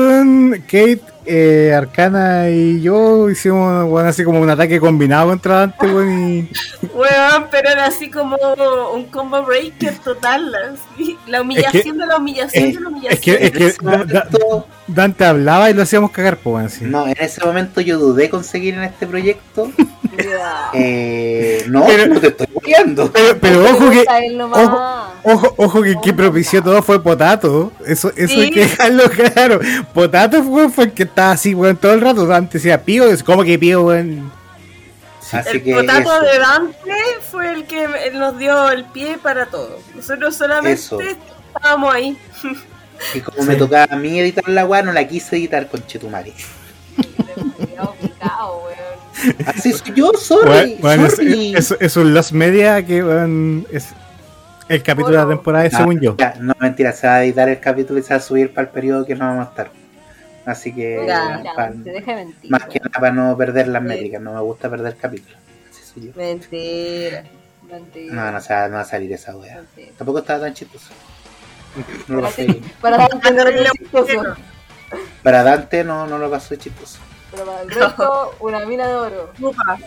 Kate, 0.67 1.01
eh, 1.25 1.73
Arcana 1.75 2.49
y 2.49 2.81
yo 2.81 3.29
hicimos, 3.29 4.01
así 4.03 4.23
como 4.23 4.39
un 4.41 4.49
ataque 4.49 4.79
combinado 4.79 5.29
contra 5.29 5.59
Dante, 5.59 5.85
weón, 5.87 6.29
y... 6.29 6.49
Weón, 6.95 7.47
pero 7.51 7.69
era 7.69 7.85
así 7.87 8.09
como 8.09 8.37
un 8.93 9.05
combo 9.05 9.43
breaker 9.43 9.95
total. 9.99 10.53
así. 10.55 11.17
La 11.27 11.41
humillación 11.41 11.97
de 11.97 12.05
la 12.05 12.17
humillación 12.17 12.63
de 12.71 12.73
la 12.73 12.79
Es 12.79 12.85
humillación. 12.87 13.37
que, 13.37 13.45
es 13.45 13.77
que 13.77 13.83
momento, 13.85 14.67
Dante 14.87 15.25
hablaba 15.25 15.69
y 15.69 15.73
lo 15.73 15.81
hacíamos 15.83 16.11
cagar, 16.11 16.37
pues, 16.37 16.81
no, 16.81 17.07
en 17.07 17.15
ese 17.19 17.43
momento 17.43 17.81
yo 17.81 17.97
dudé 17.97 18.29
con 18.29 18.43
seguir 18.43 18.75
en 18.75 18.83
este 18.83 19.05
proyecto. 19.07 19.71
Eh, 20.73 21.65
no, 21.67 21.85
Pero- 21.85 22.07
no 22.13 22.19
te 22.21 22.27
estoy 22.27 22.47
cuidando. 22.47 23.11
Pero, 23.41 23.63
ojo 23.65 23.89
que, 23.91 24.05
ojo, 24.53 24.81
ojo, 25.23 25.53
ojo 25.57 25.81
que 25.81 25.95
quien 26.01 26.15
propició 26.15 26.63
todo 26.63 26.81
fue 26.81 27.01
Potato. 27.03 27.71
Eso, 27.85 28.11
eso 28.15 28.33
Sí. 28.33 28.41
hay 28.41 28.51
que 28.51 28.59
dejarlo 28.61 29.03
claro. 29.33 29.59
Potato 29.93 30.41
fue, 30.43 30.69
fue 30.69 30.85
el 30.85 30.91
que 30.93 31.03
estaba 31.15 31.31
así, 31.31 31.53
weón, 31.55 31.77
todo 31.77 31.93
el 31.93 32.01
rato. 32.01 32.25
Dante 32.27 32.57
decía 32.57 32.83
pío, 32.83 33.05
es 33.05 33.23
como 33.23 33.43
que 33.43 33.57
pío, 33.57 33.83
weón. 33.83 34.31
Así 35.31 35.49
el 35.57 35.63
que 35.63 35.73
potato 35.75 35.99
eso. 36.13 36.21
de 36.21 36.39
Dante 36.39 36.93
fue 37.31 37.51
el 37.53 37.63
que 37.65 37.87
nos 38.13 38.37
dio 38.37 38.69
el 38.69 38.85
pie 38.85 39.17
para 39.17 39.47
todo. 39.47 39.79
Nosotros 39.95 40.35
solamente 40.35 40.73
Eso. 40.79 40.99
estábamos 41.01 41.93
ahí. 41.93 42.17
Y 43.13 43.19
como 43.21 43.43
me 43.43 43.55
tocaba 43.55 43.87
a 43.93 43.97
mí 43.97 44.19
editar 44.19 44.47
la 44.47 44.65
weá, 44.65 44.81
no 44.83 44.91
la 44.93 45.07
quise 45.07 45.35
editar 45.35 45.67
con 45.67 45.85
Chetumari. 45.87 46.33
Así 49.47 49.71
soy 49.73 49.93
yo, 49.95 50.11
sorry. 50.13 50.77
Weón, 50.81 51.05
es, 51.05 51.19
es- 51.19 51.77
es 51.79 51.97
un 51.97 52.13
Lost 52.13 52.31
Media 52.33 52.85
que 52.85 53.03
weón, 53.03 53.65
es 53.71 53.87
el 54.69 54.83
capítulo 54.83 55.11
de 55.13 55.17
la 55.17 55.25
Bueno. 55.25 55.39
temporada, 55.39 55.69
No, 55.69 55.77
según 55.77 55.99
yo. 56.01 56.15
ya, 56.17 56.35
no, 56.39 56.53
mentira, 56.59 56.91
se 56.93 57.07
va 57.07 57.15
a 57.15 57.23
editar 57.23 57.49
el 57.49 57.59
capítulo 57.59 57.99
y 57.99 58.03
se 58.03 58.09
va 58.13 58.17
a 58.17 58.21
subir 58.21 58.53
para 58.53 58.67
el 58.67 58.73
periodo 58.73 59.05
que 59.05 59.15
no 59.15 59.25
vamos 59.25 59.47
a 59.47 59.49
estar. 59.49 59.71
Así 60.45 60.73
que. 60.73 60.99
Mira, 61.01 61.41
te 61.83 62.15
mentir. 62.15 62.51
más 62.51 62.65
que 62.65 62.79
nada 62.79 62.99
para 62.99 63.11
no 63.11 63.35
perder 63.37 63.67
las 63.67 63.81
Sí. 63.81 63.87
métricas, 63.87 64.21
no 64.21 64.33
me 64.33 64.41
gusta 64.41 64.69
perder 64.69 64.95
capítulos. 64.95 65.37
Mentira. 66.15 67.23
Mentira. 67.69 68.13
No, 68.13 68.31
no, 68.31 68.41
se 68.41 68.53
va- 68.53 68.67
no 68.67 68.75
va 68.75 68.81
a 68.81 68.85
salir 68.85 69.11
esa 69.13 69.35
wea. 69.35 69.55
Mentira. 69.55 69.91
Tampoco 69.97 70.19
estaba 70.19 70.41
tan 70.41 70.53
chistoso. 70.53 70.91
No 72.07 72.15
lo 72.15 72.21
Para 72.21 72.31
pasé. 72.35 72.45
ti- 72.45 72.61
Para 72.81 72.97
Dante 72.97 73.31
no 73.33 73.49
es 73.49 73.71
chistoso. 73.71 74.35
Para 75.23 75.43
Dante 75.43 75.83
no, 75.83 76.05
no 76.07 76.17
lo 76.17 76.29
pasó 76.29 76.55
chistoso. 76.55 76.99
Pero 77.31 77.45
para 77.45 77.61
el 77.63 77.71
resto, 77.71 78.35
una 78.39 78.65
mina 78.65 78.87
de 78.87 78.93
oro. 78.93 79.31
Upa. 79.41 79.77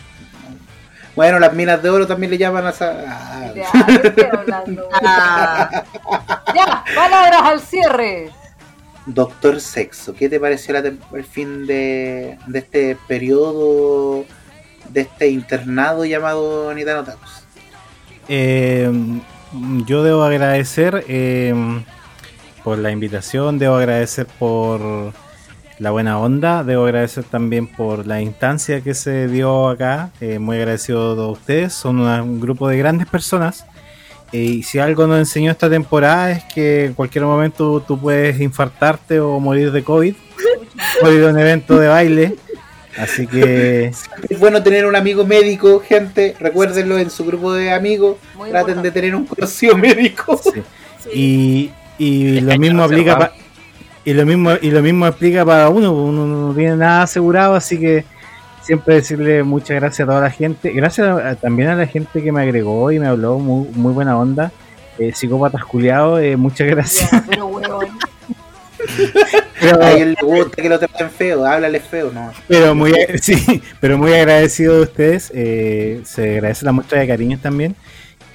Bueno, 1.14 1.38
las 1.38 1.52
minas 1.52 1.82
de 1.82 1.88
oro 1.90 2.06
también 2.06 2.30
le 2.30 2.38
llaman 2.38 2.66
a 2.66 2.70
esa. 2.70 2.94
ah, 3.06 3.52
Ya, 3.54 3.70
¿qué 3.86 4.08
estoy 4.08 4.24
hablando? 4.38 4.88
Ah, 5.02 5.70
Ya, 6.54 6.84
palabras 6.94 7.42
al 7.42 7.60
cierre. 7.60 8.30
Doctor 9.08 9.60
Sexo, 9.60 10.14
¿qué 10.14 10.28
te 10.28 10.38
pareció 10.38 10.76
el 10.76 11.24
fin 11.24 11.66
de, 11.66 12.38
este 12.52 12.96
periodo, 13.08 14.26
de 14.90 15.00
este 15.00 15.28
internado 15.28 16.04
llamado 16.04 16.74
Nitano 16.74 17.04
Takus? 17.04 17.42
Eh, 18.28 18.90
yo 19.86 20.02
debo 20.02 20.24
agradecer 20.24 21.06
eh, 21.08 21.54
por 22.62 22.76
la 22.76 22.90
invitación, 22.90 23.58
debo 23.58 23.76
agradecer 23.76 24.26
por 24.26 25.14
la 25.78 25.90
buena 25.90 26.18
onda, 26.18 26.62
debo 26.62 26.84
agradecer 26.84 27.24
también 27.24 27.66
por 27.66 28.06
la 28.06 28.20
instancia 28.20 28.82
que 28.82 28.92
se 28.92 29.26
dio 29.28 29.68
acá. 29.68 30.10
eh, 30.20 30.38
muy 30.38 30.58
agradecido 30.58 31.18
a 31.18 31.30
ustedes, 31.30 31.72
son 31.72 32.00
un 32.00 32.40
grupo 32.40 32.68
de 32.68 32.76
grandes 32.76 33.06
personas. 33.06 33.64
Eh, 34.32 34.38
y 34.38 34.62
si 34.62 34.78
algo 34.78 35.06
nos 35.06 35.18
enseñó 35.18 35.50
esta 35.50 35.68
temporada 35.70 36.30
es 36.32 36.44
que 36.52 36.86
en 36.86 36.94
cualquier 36.94 37.24
momento 37.24 37.82
tú 37.86 37.98
puedes 37.98 38.40
infartarte 38.40 39.20
o 39.20 39.38
morir 39.40 39.72
de 39.72 39.82
COVID, 39.82 40.14
morir 41.02 41.20
de 41.20 41.26
un 41.30 41.38
evento 41.38 41.78
de 41.78 41.88
baile. 41.88 42.36
Así 42.98 43.26
que 43.28 43.92
Es 44.28 44.40
bueno 44.40 44.60
tener 44.62 44.84
un 44.84 44.96
amigo 44.96 45.24
médico, 45.24 45.80
gente. 45.86 46.34
Recuérdenlo 46.40 46.98
en 46.98 47.10
su 47.10 47.24
grupo 47.24 47.52
de 47.52 47.70
amigos. 47.70 48.16
Muy 48.36 48.50
Traten 48.50 48.82
de 48.82 48.90
tener 48.90 49.14
un 49.14 49.24
conocido 49.24 49.76
médico. 49.76 50.36
sí. 50.42 50.50
sí. 51.04 51.10
Y, 51.14 51.70
y 52.04 52.40
lo 52.40 52.58
mismo 52.58 52.82
aplica 52.82 53.12
va. 53.14 53.18
pa- 53.18 53.32
y 54.04 54.14
lo 54.14 54.24
mismo 54.24 54.52
y 54.60 54.70
lo 54.70 54.80
mismo 54.82 55.04
aplica 55.06 55.44
para 55.44 55.68
uno, 55.68 55.92
uno 55.92 56.26
no 56.26 56.54
tiene 56.54 56.76
nada 56.76 57.02
asegurado, 57.02 57.54
así 57.54 57.78
que 57.78 58.04
siempre 58.68 58.96
decirle 58.96 59.42
muchas 59.42 59.76
gracias 59.80 60.06
a 60.06 60.10
toda 60.10 60.20
la 60.20 60.30
gente, 60.30 60.70
gracias 60.72 61.08
a- 61.08 61.34
también 61.36 61.70
a 61.70 61.74
la 61.74 61.86
gente 61.86 62.22
que 62.22 62.30
me 62.30 62.42
agregó 62.42 62.92
y 62.92 62.98
me 62.98 63.06
habló 63.06 63.38
muy, 63.38 63.66
muy 63.74 63.94
buena 63.94 64.18
onda, 64.18 64.52
eh, 64.98 65.12
psicópatas 65.14 65.64
culiados, 65.64 66.20
eh, 66.20 66.36
muchas 66.36 66.66
gracias. 66.68 67.10
Pero 69.60 69.82
A 69.82 69.92
él 69.92 70.14
le 70.20 70.26
gusta 70.26 70.62
que 70.62 70.68
lo 70.68 70.78
traten 70.78 71.10
feo. 71.10 71.44
Háblale 71.46 71.80
feo, 71.80 72.10
no. 72.12 72.30
pero 72.46 72.74
muy 72.74 72.92
sí, 73.22 73.62
pero 73.80 73.96
muy 73.98 74.12
agradecido 74.12 74.74
de 74.76 74.82
ustedes, 74.82 75.32
eh, 75.34 76.02
se 76.04 76.34
agradece 76.34 76.64
la 76.64 76.72
muestra 76.72 77.00
de 77.00 77.08
cariño 77.08 77.38
también 77.42 77.74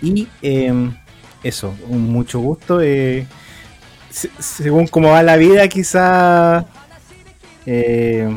y 0.01 0.27
eh, 0.41 0.73
eso, 1.43 1.73
un 1.88 2.11
mucho 2.11 2.39
gusto. 2.39 2.81
eh, 2.81 3.26
se- 4.10 4.31
según 4.39 4.88
cómo 4.88 5.10
va 5.11 5.23
la 5.23 5.38
vida, 5.38 5.68
quizá 5.68 6.65
eh, 7.65 8.27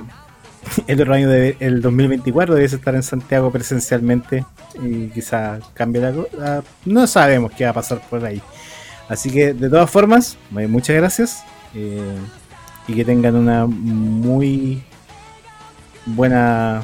el 0.86 1.01
otro 1.01 1.14
año, 1.14 1.28
de, 1.28 1.56
el 1.60 1.80
2024, 1.80 2.55
debes 2.55 2.72
estar 2.72 2.94
en 2.94 3.02
Santiago 3.02 3.51
presencialmente 3.51 4.44
y 4.82 5.09
quizá 5.09 5.59
cambie 5.74 6.02
la 6.02 6.12
cosa. 6.12 6.62
No 6.84 7.06
sabemos 7.06 7.52
qué 7.52 7.64
va 7.64 7.70
a 7.70 7.74
pasar 7.74 8.01
por 8.09 8.24
ahí. 8.24 8.43
Así 9.09 9.30
que, 9.30 9.55
de 9.55 9.70
todas 9.70 9.90
formas, 9.90 10.36
muchas 10.51 10.97
gracias 10.97 11.44
eh, 11.74 12.18
y 12.88 12.94
que 12.94 13.05
tengan 13.05 13.36
una 13.36 13.66
muy 13.66 14.82
buena 16.06 16.82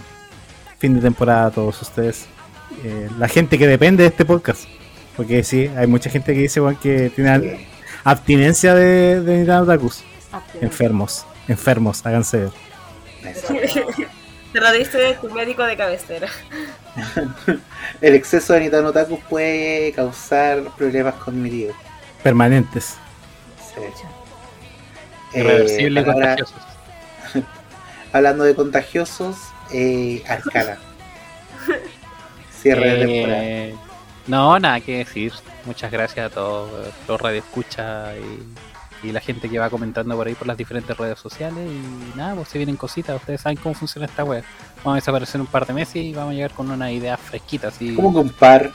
fin 0.78 0.94
de 0.94 1.00
temporada 1.00 1.46
a 1.46 1.50
todos 1.50 1.80
ustedes. 1.82 2.26
Eh, 2.84 3.08
la 3.18 3.28
gente 3.28 3.58
que 3.58 3.66
depende 3.66 4.02
de 4.04 4.08
este 4.08 4.24
podcast. 4.24 4.64
Porque 5.16 5.44
sí, 5.44 5.68
hay 5.76 5.86
mucha 5.86 6.08
gente 6.08 6.32
que 6.32 6.40
dice 6.40 6.60
bueno, 6.60 6.78
que 6.80 7.10
tiene 7.10 7.66
abstinencia 8.04 8.74
de, 8.74 9.20
de 9.20 9.52
Otakus. 9.52 10.02
Enfermos, 10.60 11.26
enfermos, 11.48 12.04
háganse 12.06 12.38
ver. 12.38 12.71
Te 14.52 14.60
lo 14.60 14.70
diste 14.72 14.98
de 14.98 15.14
tu 15.14 15.30
médico 15.30 15.62
de 15.64 15.76
cabecera. 15.76 16.28
El 18.02 18.14
exceso 18.14 18.52
de 18.52 18.68
Otaku 18.78 19.18
puede 19.20 19.92
causar 19.92 20.62
problemas 20.76 21.14
cognitivos. 21.14 21.74
Permanentes. 22.22 22.96
Sí. 23.74 25.38
Irreversible 25.38 26.00
Eh, 26.00 26.02
y 26.02 26.06
palabra- 26.06 26.36
contagiosos. 26.36 26.62
hablando 28.12 28.44
de 28.44 28.54
contagiosos, 28.54 29.36
eh, 29.72 30.22
Arcana. 30.28 30.78
Cierre 32.60 32.90
de 32.96 33.06
temporada. 33.06 33.44
Eh, 33.44 33.74
no, 34.26 34.58
nada 34.58 34.80
que 34.80 34.98
decir. 34.98 35.32
Muchas 35.64 35.90
gracias 35.90 36.26
a 36.26 36.30
todos 36.30 36.70
los 37.08 37.20
radioescuchas 37.20 38.14
y, 38.18 38.42
y 39.02 39.12
la 39.12 39.20
gente 39.20 39.48
que 39.48 39.58
va 39.58 39.68
comentando 39.70 40.16
por 40.16 40.26
ahí 40.26 40.34
por 40.34 40.46
las 40.46 40.56
diferentes 40.56 40.96
redes 40.96 41.18
sociales. 41.18 41.64
Y 41.66 42.16
nada, 42.16 42.34
pues 42.34 42.48
se 42.48 42.58
vienen 42.58 42.76
cositas. 42.76 43.16
Ustedes 43.16 43.40
saben 43.40 43.58
cómo 43.58 43.74
funciona 43.74 44.06
esta 44.06 44.24
web. 44.24 44.44
Vamos 44.78 44.92
a 44.92 44.94
desaparecer 44.96 45.40
un 45.40 45.46
par 45.46 45.66
de 45.66 45.72
meses 45.72 45.96
y 45.96 46.12
vamos 46.12 46.32
a 46.32 46.34
llegar 46.34 46.52
con 46.52 46.70
una 46.70 46.90
idea 46.92 47.16
fresquita. 47.16 47.68
Así, 47.68 47.94
¿Cómo 47.94 48.12
que 48.12 48.18
un 48.18 48.30
par? 48.30 48.70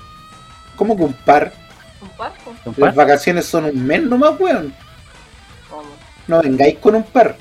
¿Cómo 0.75 0.95
que 0.95 1.03
un 1.03 1.13
par? 1.13 1.53
¿Un 2.01 2.09
parco? 2.09 2.53
un 2.65 2.73
par. 2.73 2.87
Las 2.87 2.95
vacaciones 2.95 3.45
son 3.45 3.65
un 3.65 3.85
mes 3.85 4.03
nomás, 4.03 4.39
weón. 4.39 4.73
¿Cómo? 5.69 5.89
No 6.27 6.41
vengáis 6.41 6.77
con 6.79 6.95
un 6.95 7.03
par. 7.03 7.37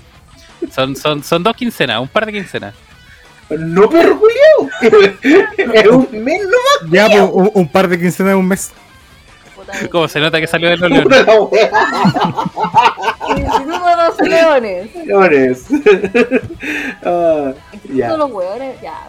Son, 0.70 0.96
son, 0.96 1.22
son 1.22 1.42
dos 1.42 1.54
quincenas, 1.54 2.00
un 2.00 2.08
par 2.08 2.26
de 2.26 2.32
quincenas. 2.32 2.74
No, 3.50 3.88
perro 3.88 4.18
culiao. 4.18 4.70
Es 5.72 5.86
un 5.86 6.08
mes 6.24 6.40
nomás. 6.42 6.92
Ya, 6.92 7.06
pues, 7.06 7.30
un, 7.32 7.50
un 7.54 7.68
par 7.68 7.88
de 7.88 7.98
quincenas 7.98 8.32
de 8.32 8.36
un 8.36 8.48
mes. 8.48 8.72
Puta 9.66 9.88
Como 9.90 10.08
se 10.08 10.20
nota 10.20 10.40
que 10.40 10.46
salió 10.46 10.70
de 10.70 10.76
los 10.76 10.90
leones. 10.90 11.08
Instituto 13.28 13.86
de 13.86 13.96
los 13.96 14.20
leones. 14.20 14.92
Señores. 14.92 15.66
Ah, 17.04 17.52
Instituto 17.72 17.98
ya. 17.98 18.10
de 18.12 18.18
los 18.18 18.30
hueones. 18.32 18.80
Ya. 18.80 19.08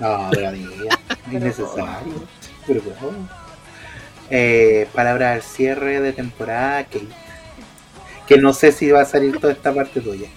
No, 0.00 0.28
pero 0.30 0.48
amiga, 0.48 0.98
innecesario. 1.30 2.14
Pero 2.66 2.80
bueno. 2.82 3.28
Eh, 4.30 4.88
palabra 4.94 5.32
al 5.32 5.42
cierre 5.42 6.00
de 6.00 6.12
temporada, 6.12 6.84
Kate. 6.84 7.06
Que 8.26 8.38
no 8.38 8.52
sé 8.52 8.72
si 8.72 8.90
va 8.90 9.02
a 9.02 9.04
salir 9.04 9.38
toda 9.38 9.52
esta 9.52 9.72
parte 9.74 10.00
tuya. 10.00 10.28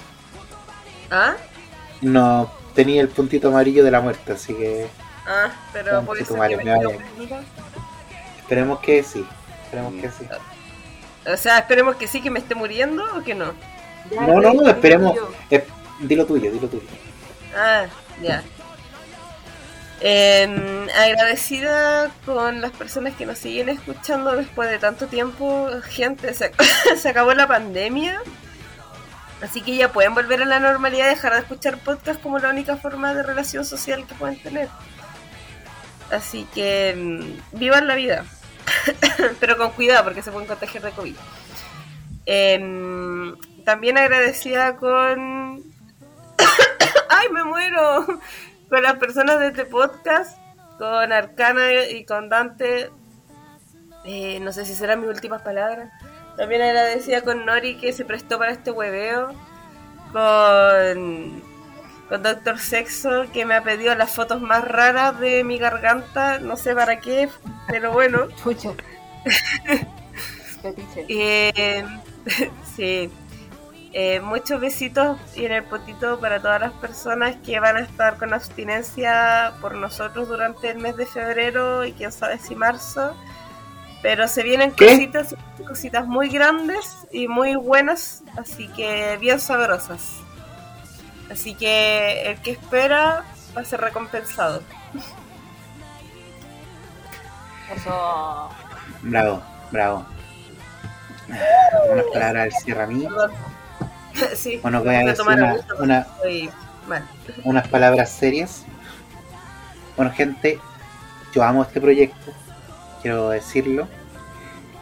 ¿Ah? 1.11 1.35
No, 2.01 2.51
tenía 2.73 3.01
el 3.01 3.07
puntito 3.09 3.47
amarillo 3.49 3.83
de 3.83 3.91
la 3.91 4.01
muerte, 4.01 4.33
así 4.33 4.53
que 4.53 4.87
Ah, 5.25 5.51
pero 5.71 6.01
por 6.03 6.17
tu 6.17 6.35
madre, 6.35 6.57
que 6.57 6.65
me 6.65 6.73
esperemos 8.39 8.79
que 8.79 9.03
sí. 9.03 9.25
Esperemos 9.73 10.01
que 10.01 10.09
sí. 10.11 10.29
O 11.25 11.37
sea, 11.37 11.59
esperemos 11.59 11.95
que 11.95 12.07
sí 12.07 12.21
que 12.21 12.29
me 12.29 12.39
esté 12.39 12.53
muriendo 12.53 13.03
o 13.15 13.23
que 13.23 13.33
no. 13.33 13.53
Ya, 14.11 14.21
No, 14.21 14.39
no, 14.39 14.53
no, 14.53 14.69
esperemos. 14.69 15.17
Eh, 15.49 15.65
dilo 15.99 16.25
tuyo, 16.25 16.51
dilo 16.51 16.67
tuyo. 16.67 16.83
Ah, 17.55 17.85
ya. 18.21 18.43
Em, 20.01 20.87
agradecida 20.89 22.11
con 22.25 22.61
las 22.61 22.71
personas 22.71 23.15
que 23.15 23.25
nos 23.25 23.37
siguen 23.37 23.69
escuchando 23.69 24.35
después 24.35 24.69
de 24.69 24.77
tanto 24.77 25.07
tiempo. 25.07 25.69
Gente, 25.83 26.33
se, 26.33 26.51
se 26.97 27.09
acabó 27.09 27.33
la 27.33 27.47
pandemia. 27.47 28.21
Así 29.41 29.61
que 29.61 29.75
ya 29.75 29.91
pueden 29.91 30.13
volver 30.13 30.41
a 30.41 30.45
la 30.45 30.59
normalidad 30.59 31.07
y 31.07 31.09
dejar 31.09 31.33
de 31.33 31.39
escuchar 31.39 31.77
podcast 31.79 32.21
como 32.21 32.37
la 32.37 32.49
única 32.49 32.77
forma 32.77 33.13
de 33.13 33.23
relación 33.23 33.65
social 33.65 34.05
que 34.05 34.13
pueden 34.15 34.41
tener. 34.41 34.69
Así 36.11 36.47
que 36.53 36.91
em, 36.91 37.37
vivan 37.53 37.87
la 37.87 37.95
vida. 37.95 38.25
Pero 39.39 39.57
con 39.57 39.71
cuidado 39.71 40.03
porque 40.03 40.21
se 40.21 40.31
pueden 40.31 40.47
contagiar 40.47 40.83
de 40.83 40.91
COVID. 40.91 41.15
Em, 42.25 43.35
también 43.65 43.97
agradecida 43.97 44.77
con 44.77 45.63
¡Ay, 47.09 47.29
me 47.31 47.43
muero! 47.43 48.05
Con 48.69 48.81
las 48.81 48.97
personas 48.97 49.39
de 49.39 49.49
este 49.49 49.65
podcast, 49.65 50.35
con 50.79 51.11
Arcana 51.11 51.83
y 51.91 52.05
con 52.05 52.27
Dante. 52.27 52.89
Eh, 54.03 54.39
no 54.39 54.51
sé 54.51 54.65
si 54.65 54.73
serán 54.73 55.01
mis 55.01 55.09
últimas 55.09 55.43
palabras. 55.43 55.91
También 56.37 56.63
agradecida 56.63 57.21
con 57.21 57.45
Nori 57.45 57.77
que 57.77 57.93
se 57.93 58.03
prestó 58.03 58.39
para 58.39 58.51
este 58.51 58.71
hueveo. 58.71 59.31
Con, 60.11 61.43
con 62.13 62.21
Doctor 62.21 62.59
Sexo 62.59 63.25
que 63.33 63.43
me 63.43 63.55
ha 63.55 63.63
pedido 63.63 63.95
las 63.95 64.11
fotos 64.11 64.39
más 64.39 64.63
raras 64.63 65.19
de 65.19 65.43
mi 65.43 65.57
garganta. 65.57 66.37
No 66.37 66.57
sé 66.57 66.75
para 66.75 66.99
qué, 66.99 67.27
pero 67.67 67.91
bueno. 67.91 68.27
Fetiche. 68.43 68.75
Eh, 71.09 71.83
sí. 72.75 73.09
Eh, 73.93 74.19
muchos 74.21 74.61
besitos 74.61 75.17
y 75.35 75.45
en 75.45 75.53
el 75.53 75.63
potito 75.63 76.19
para 76.19 76.39
todas 76.39 76.61
las 76.61 76.71
personas 76.73 77.35
que 77.43 77.59
van 77.59 77.77
a 77.77 77.79
estar 77.79 78.17
con 78.17 78.31
abstinencia 78.31 79.53
por 79.59 79.73
nosotros 79.73 80.27
durante 80.27 80.69
el 80.69 80.77
mes 80.77 80.95
de 80.95 81.07
febrero 81.07 81.83
y 81.83 81.93
quién 81.93 82.11
sabe 82.11 82.37
si 82.37 82.53
marzo. 82.53 83.17
Pero 84.03 84.27
se 84.27 84.43
vienen 84.43 84.71
¿Qué? 84.71 84.85
cositas, 84.85 85.35
cositas 85.67 86.05
muy 86.05 86.29
grandes 86.29 87.07
y 87.11 87.27
muy 87.27 87.55
buenas, 87.55 88.23
así 88.37 88.67
que 88.69 89.17
bien 89.19 89.39
sabrosas. 89.39 90.22
Así 91.31 91.55
que 91.55 92.29
el 92.31 92.37
que 92.41 92.51
espera 92.51 93.23
va 93.55 93.61
a 93.61 93.65
ser 93.65 93.81
recompensado. 93.81 94.61
Eso. 97.75 98.49
Bravo, 99.01 99.41
bravo. 99.71 100.05
Unas 101.91 102.05
palabras 102.13 102.43
al 102.43 102.51
cierre 102.51 102.83
a 102.83 102.87
mí. 102.87 103.07
Sí, 104.35 104.59
Bueno, 104.61 104.83
voy 104.83 104.89
a 104.93 104.99
voy 104.99 105.09
a 105.09 105.11
decir 105.13 105.25
una- 105.79 106.05
unas 107.45 107.67
palabras 107.67 108.11
serias. 108.11 108.63
Bueno, 109.97 110.11
gente, 110.11 110.59
yo 111.33 111.43
amo 111.43 111.63
este 111.63 111.81
proyecto, 111.81 112.31
quiero 113.01 113.29
decirlo. 113.29 113.87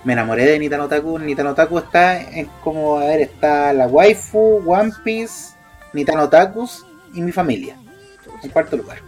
Me 0.04 0.12
enamoré 0.14 0.44
de 0.46 0.60
Nitano 0.60 0.84
Otaku. 0.84 1.18
Nitano 1.18 1.52
Otaku 1.52 1.78
está 1.78 2.20
en 2.20 2.48
como, 2.62 2.98
a 2.98 3.06
ver, 3.06 3.22
está 3.22 3.72
la 3.72 3.88
waifu, 3.88 4.62
One 4.70 4.92
Piece, 5.02 5.54
Nitano 5.94 6.24
Otakus 6.24 6.86
y 7.14 7.22
mi 7.22 7.32
familia. 7.32 7.76
En 8.44 8.50
cuarto 8.50 8.78
lugar. 8.78 9.00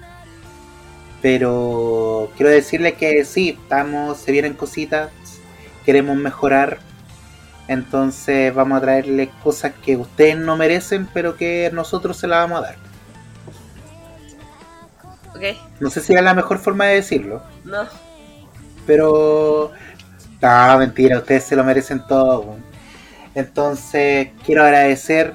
Pero 1.22 2.30
quiero 2.36 2.52
decirle 2.52 2.96
que 2.96 3.24
sí, 3.24 3.58
estamos, 3.62 4.18
se 4.18 4.32
vienen 4.32 4.54
cositas, 4.56 5.10
queremos 5.86 6.18
mejorar. 6.18 6.80
Entonces 7.70 8.54
vamos 8.54 8.78
a 8.78 8.82
traerle 8.82 9.30
cosas 9.42 9.72
que 9.86 9.96
ustedes 9.96 10.38
no 10.38 10.58
merecen, 10.58 11.08
pero 11.14 11.38
que 11.38 11.70
nosotros 11.74 12.18
se 12.18 12.28
las 12.28 12.40
vamos 12.40 12.60
a 12.60 12.68
dar. 12.68 12.76
Ok, 15.36 15.58
No 15.80 15.90
sé 15.90 16.02
si 16.02 16.14
es 16.14 16.22
la 16.22 16.34
mejor 16.34 16.60
forma 16.60 16.86
de 16.86 16.96
decirlo, 16.96 17.42
no. 17.64 17.86
pero... 18.86 19.72
No, 20.42 20.78
mentira, 20.78 21.20
ustedes 21.20 21.46
se 21.46 21.56
lo 21.56 21.64
merecen 21.64 22.06
todo. 22.06 22.58
Entonces, 23.34 24.28
quiero 24.46 24.64
agradecer 24.64 25.34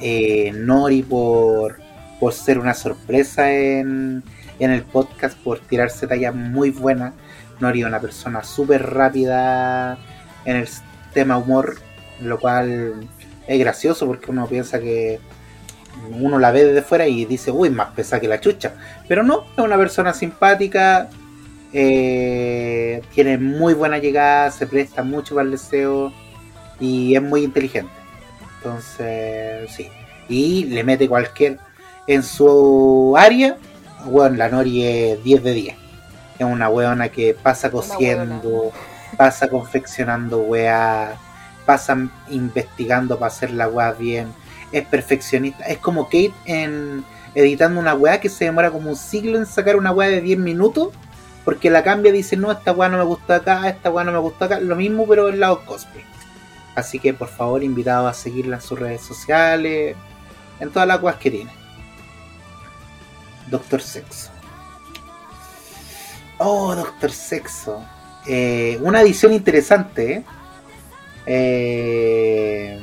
eh, 0.00 0.52
Nori 0.54 1.02
por, 1.02 1.78
por 2.20 2.32
ser 2.32 2.58
una 2.58 2.74
sorpresa 2.74 3.52
en, 3.52 4.22
en 4.58 4.70
el 4.70 4.82
podcast, 4.82 5.36
por 5.38 5.60
tirarse 5.60 6.06
talla 6.06 6.32
muy 6.32 6.70
buena. 6.70 7.12
Nori 7.60 7.80
es 7.80 7.86
una 7.86 8.00
persona 8.00 8.44
súper 8.44 8.82
rápida 8.82 9.98
en 10.44 10.56
el 10.56 10.68
tema 11.12 11.38
humor, 11.38 11.76
lo 12.20 12.38
cual 12.38 13.08
es 13.46 13.58
gracioso 13.58 14.06
porque 14.06 14.30
uno 14.30 14.46
piensa 14.46 14.80
que 14.80 15.18
uno 16.10 16.38
la 16.38 16.50
ve 16.50 16.64
desde 16.64 16.82
fuera 16.82 17.06
y 17.06 17.24
dice, 17.24 17.50
uy, 17.50 17.70
más 17.70 17.88
pesada 17.90 18.20
que 18.20 18.28
la 18.28 18.40
chucha. 18.40 18.74
Pero 19.08 19.22
no, 19.22 19.44
es 19.56 19.64
una 19.64 19.76
persona 19.76 20.12
simpática, 20.12 21.08
eh, 21.72 23.02
tiene 23.14 23.38
muy 23.38 23.74
buena 23.74 23.98
llegada, 23.98 24.50
se 24.50 24.66
presta 24.66 25.02
mucho 25.02 25.34
para 25.34 25.44
el 25.46 25.52
deseo 25.52 26.12
y 26.80 27.14
es 27.14 27.22
muy 27.22 27.44
inteligente. 27.44 27.92
Entonces, 28.56 29.70
sí. 29.70 29.90
Y 30.28 30.64
le 30.64 30.84
mete 30.84 31.08
cualquier. 31.08 31.58
En 32.06 32.22
su 32.22 33.14
área, 33.18 33.56
bueno, 34.06 34.36
la 34.36 34.48
Nori 34.48 34.84
es 34.84 35.22
10 35.22 35.42
de 35.42 35.52
10. 35.52 35.76
Es 36.38 36.46
una 36.46 36.68
weona 36.68 37.08
que 37.08 37.34
pasa 37.34 37.70
cosiendo, 37.70 38.72
pasa 39.16 39.48
confeccionando 39.48 40.38
weá, 40.38 41.16
pasa 41.64 41.96
investigando 42.28 43.18
para 43.18 43.28
hacer 43.28 43.50
la 43.50 43.68
weá 43.68 43.92
bien. 43.92 44.32
Es 44.72 44.84
perfeccionista. 44.86 45.64
Es 45.64 45.78
como 45.78 46.04
Kate 46.04 46.34
en, 46.44 47.04
editando 47.34 47.80
una 47.80 47.94
weá 47.94 48.20
que 48.20 48.28
se 48.28 48.44
demora 48.46 48.70
como 48.70 48.90
un 48.90 48.96
siglo 48.96 49.38
en 49.38 49.46
sacar 49.46 49.76
una 49.76 49.92
weá 49.92 50.08
de 50.08 50.20
10 50.20 50.38
minutos, 50.38 50.88
porque 51.44 51.70
la 51.70 51.82
cambia 51.82 52.10
y 52.10 52.16
dice, 52.16 52.36
no, 52.36 52.50
esta 52.50 52.72
weá 52.72 52.88
no 52.88 52.98
me 52.98 53.04
gusta 53.04 53.36
acá, 53.36 53.68
esta 53.68 53.90
weá 53.90 54.04
no 54.04 54.12
me 54.12 54.18
gusta 54.18 54.46
acá, 54.46 54.60
lo 54.60 54.76
mismo 54.76 55.06
pero 55.06 55.28
en 55.28 55.40
lado 55.40 55.64
cosplay. 55.64 56.04
Así 56.76 56.98
que 57.00 57.14
por 57.14 57.28
favor, 57.28 57.64
invitado 57.64 58.06
a 58.06 58.14
seguirla 58.14 58.56
en 58.56 58.62
sus 58.62 58.78
redes 58.78 59.00
sociales, 59.00 59.96
en 60.60 60.70
todas 60.70 60.86
las 60.86 61.02
weas 61.02 61.16
que 61.16 61.30
tiene. 61.30 61.50
Doctor 63.48 63.80
Sexo. 63.80 64.30
Oh, 66.38 66.74
Doctor 66.74 67.10
Sexo. 67.10 67.82
Eh, 68.26 68.78
una 68.82 69.00
edición 69.00 69.32
interesante, 69.32 70.12
¿eh? 70.12 70.24
Eh, 71.26 72.80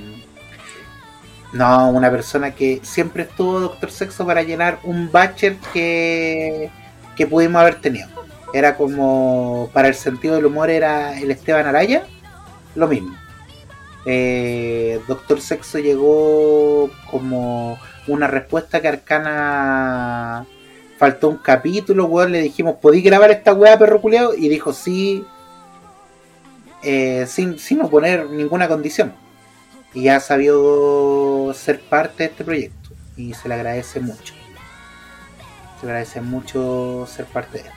No, 1.54 1.92
una 1.92 2.10
persona 2.10 2.52
que 2.52 2.80
siempre 2.84 3.24
estuvo 3.24 3.60
Doctor 3.60 3.92
Sexo 3.92 4.26
para 4.26 4.42
llenar 4.42 4.80
un 4.84 5.12
budget 5.12 5.60
que, 5.72 6.72
que 7.16 7.28
pudimos 7.28 7.62
haber 7.62 7.80
tenido. 7.80 8.10
Era 8.54 8.76
como, 8.76 9.70
para 9.72 9.88
el 9.88 9.94
sentido 9.96 10.36
del 10.36 10.46
humor, 10.48 10.70
era 10.72 11.20
el 11.20 11.30
Esteban 11.30 11.68
Araya, 11.68 12.06
lo 12.76 12.88
mismo. 12.88 13.16
Eh, 14.06 15.02
Doctor 15.08 15.40
Sexo 15.40 15.80
llegó 15.80 16.90
como 17.10 17.80
una 18.08 18.28
respuesta 18.28 18.82
que 18.82 18.90
Arcana 18.90 20.46
faltó 20.98 21.30
un 21.30 21.38
capítulo, 21.38 22.06
weón. 22.06 22.32
Le 22.32 22.42
dijimos, 22.42 22.76
¿podí 22.82 23.02
grabar 23.02 23.32
esta 23.32 23.54
weá, 23.54 23.78
perro 23.78 24.02
culiao? 24.02 24.34
Y 24.34 24.50
dijo, 24.50 24.74
sí, 24.74 25.26
eh, 26.84 27.26
sin, 27.28 27.60
sin 27.60 27.82
oponer 27.82 28.30
ninguna 28.30 28.68
condición. 28.68 29.14
Y 29.94 30.08
ha 30.08 30.20
sabido 30.20 31.54
ser 31.54 31.80
parte 31.82 32.24
de 32.24 32.30
este 32.30 32.44
proyecto. 32.44 32.90
Y 33.16 33.34
se 33.34 33.48
le 33.48 33.56
agradece 33.56 34.00
mucho. 34.00 34.34
Se 35.80 35.86
le 35.86 35.92
agradece 35.92 36.22
mucho 36.22 37.08
ser 37.08 37.26
parte 37.26 37.60
de 37.60 37.64
esto. 37.66 37.74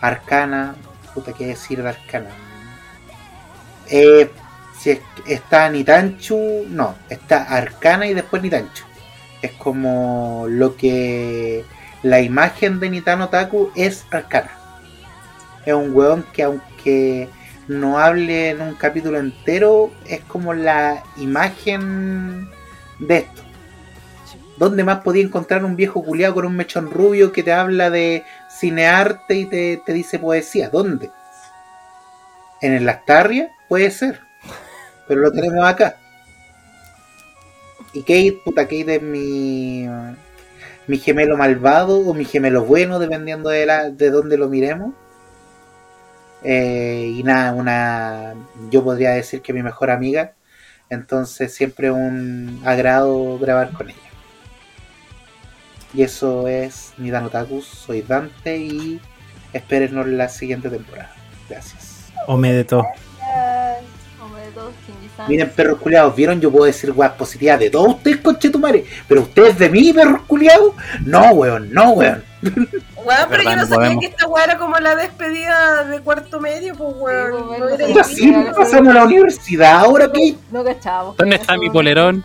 Arcana, 0.00 0.76
puta, 1.14 1.32
¿qué 1.32 1.46
decir 1.46 1.82
de 1.82 1.88
Arcana? 1.88 2.30
Eh, 3.88 4.30
si 4.80 4.90
es- 4.90 5.00
está 5.26 5.68
Nitanchu, 5.68 6.66
no, 6.68 6.94
está 7.08 7.42
Arcana 7.42 8.06
y 8.06 8.14
después 8.14 8.42
Nitanchu. 8.42 8.84
Es 9.42 9.52
como 9.52 10.46
lo 10.48 10.76
que 10.76 11.64
la 12.02 12.20
imagen 12.20 12.80
de 12.80 12.90
Nitano 12.90 13.28
Taku 13.28 13.70
es 13.76 14.04
Arcana. 14.10 14.50
Es 15.66 15.74
un 15.74 15.94
weón 15.94 16.24
que 16.32 16.42
aunque 16.44 17.28
no 17.68 17.98
hable 17.98 18.50
en 18.50 18.62
un 18.62 18.74
capítulo 18.74 19.18
entero, 19.18 19.92
es 20.06 20.20
como 20.20 20.54
la 20.54 21.02
imagen 21.16 22.48
de 22.98 23.18
esto. 23.18 23.42
¿Dónde 24.56 24.84
más 24.84 25.00
podía 25.00 25.22
encontrar 25.22 25.64
un 25.64 25.76
viejo 25.76 26.02
culiado 26.02 26.34
con 26.34 26.46
un 26.46 26.56
mechón 26.56 26.90
rubio 26.90 27.32
que 27.32 27.42
te 27.42 27.52
habla 27.52 27.88
de 27.90 28.24
cinearte 28.50 29.34
y 29.34 29.46
te, 29.46 29.82
te 29.84 29.92
dice 29.92 30.18
poesía? 30.18 30.68
¿Dónde? 30.68 31.10
¿En 32.60 32.74
el 32.74 32.84
Lactarria? 32.84 33.50
Puede 33.68 33.90
ser. 33.90 34.29
Pero 35.10 35.22
lo 35.22 35.32
tenemos 35.32 35.66
acá. 35.66 35.96
Y 37.92 38.02
Kate, 38.02 38.40
puta 38.44 38.62
Kate 38.62 38.94
es 38.94 39.02
mi, 39.02 39.84
mi 40.86 40.98
gemelo 40.98 41.36
malvado 41.36 41.98
o 41.98 42.14
mi 42.14 42.24
gemelo 42.24 42.64
bueno, 42.64 43.00
dependiendo 43.00 43.50
de, 43.50 43.66
la, 43.66 43.90
de 43.90 44.08
dónde 44.10 44.38
lo 44.38 44.48
miremos. 44.48 44.94
Eh, 46.44 47.12
y 47.16 47.24
nada, 47.24 47.54
una. 47.54 48.34
Yo 48.70 48.84
podría 48.84 49.10
decir 49.10 49.42
que 49.42 49.52
mi 49.52 49.64
mejor 49.64 49.90
amiga. 49.90 50.34
Entonces, 50.90 51.52
siempre 51.52 51.90
un 51.90 52.62
agrado 52.64 53.36
grabar 53.40 53.72
con 53.72 53.90
ella. 53.90 53.98
Y 55.92 56.04
eso 56.04 56.46
es 56.46 56.92
Nidano 56.98 57.30
Takus. 57.30 57.66
Soy 57.66 58.02
Dante 58.02 58.58
y 58.58 59.00
espérenos 59.52 60.06
la 60.06 60.28
siguiente 60.28 60.70
temporada. 60.70 61.12
Gracias. 61.48 62.12
Ome 62.28 62.52
de 62.52 62.62
todo. 62.62 62.84
Miren, 65.28 65.50
perros 65.50 65.78
culiados, 65.80 66.16
¿vieron? 66.16 66.40
Yo 66.40 66.50
puedo 66.50 66.64
decir 66.64 66.92
weas 66.92 67.12
positivas 67.12 67.58
de 67.58 67.68
todos 67.70 67.88
ustedes, 67.96 68.18
conchetumare. 68.18 68.84
Pero 69.06 69.20
ustedes 69.22 69.58
de 69.58 69.68
mí, 69.68 69.92
perros 69.92 70.22
culiados, 70.26 70.72
no, 71.04 71.30
weón, 71.32 71.72
no, 71.72 71.90
weón. 71.92 72.24
Weón, 72.42 73.26
pero 73.28 73.42
yo 73.42 73.50
no 73.50 73.56
no 73.56 73.62
sabía 73.62 73.76
podemos. 73.76 74.00
que 74.00 74.06
esta 74.06 74.26
weá 74.26 74.44
era 74.44 74.56
como 74.58 74.78
la 74.78 74.96
despedida 74.96 75.84
de 75.84 76.00
cuarto 76.00 76.40
medio, 76.40 76.74
pues 76.74 76.94
weón. 76.96 77.32
Sí, 77.32 77.44
pues, 77.48 77.58
No 77.60 77.76
bueno, 77.86 78.00
así. 78.00 78.14
sí, 78.16 78.34
pasamos 78.56 78.88
a 78.88 78.94
la 78.94 79.04
universidad 79.04 79.80
ahora, 79.80 80.06
Kate. 80.06 80.36
No 80.50 80.64
cachábamos. 80.64 81.16
¿Dónde 81.18 81.36
está 81.36 81.56
mi 81.58 81.68
polerón? 81.68 82.24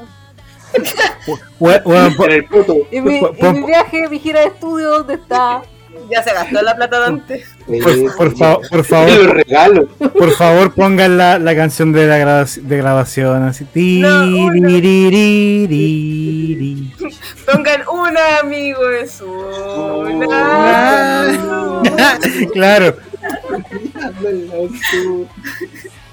We- 1.59 1.81
weón, 1.85 2.15
el 2.30 2.45
puto. 2.45 2.75
Y 2.91 3.01
mi, 3.01 3.17
y 3.17 3.43
mi 3.53 3.65
viaje, 3.65 4.07
mi 4.09 4.19
gira 4.19 4.41
de 4.41 4.47
estudio, 4.47 4.89
¿dónde 4.89 5.15
está? 5.15 5.61
Ya 6.09 6.22
se 6.24 6.33
gastó 6.33 6.61
la 6.61 6.75
plata 6.75 6.99
de 6.99 7.06
antes. 7.07 7.48
por, 7.65 8.15
por 8.15 8.38
fa- 8.38 8.59
por 8.69 8.83
favor, 8.90 9.35
regalo. 9.35 9.88
por 9.88 10.32
favor, 10.33 10.74
pongan 10.74 11.17
la, 11.17 11.40
la 11.40 11.56
canción 11.56 11.91
de 11.91 12.06
la 12.07 12.17
graba- 12.17 12.45
de 12.61 12.77
grabación 12.77 13.43
así. 13.43 13.65
No. 14.01 14.51
Pongan 17.45 17.82
un 17.88 18.17
amigo 18.41 18.90
es 18.90 19.22
una. 19.22 20.27
claro. 22.53 22.95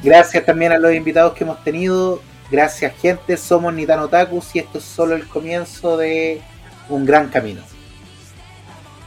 Gracias 0.02 0.44
también 0.44 0.72
a 0.72 0.78
los 0.78 0.94
invitados 0.94 1.34
que 1.34 1.44
hemos 1.44 1.62
tenido. 1.62 2.22
Gracias, 2.50 2.92
gente. 3.00 3.36
Somos 3.36 3.72
Nitano 3.72 4.08
Takus 4.08 4.54
y 4.54 4.58
esto 4.60 4.78
es 4.78 4.84
solo 4.84 5.14
el 5.14 5.26
comienzo 5.28 5.96
de 5.96 6.40
un 6.88 7.04
gran 7.06 7.28
camino. 7.28 7.62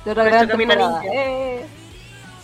De 0.05 0.11
otra 0.11 0.23
gran 0.25 0.47
temporada. 0.47 1.01
ninja. 1.01 1.13
Eh, 1.13 1.65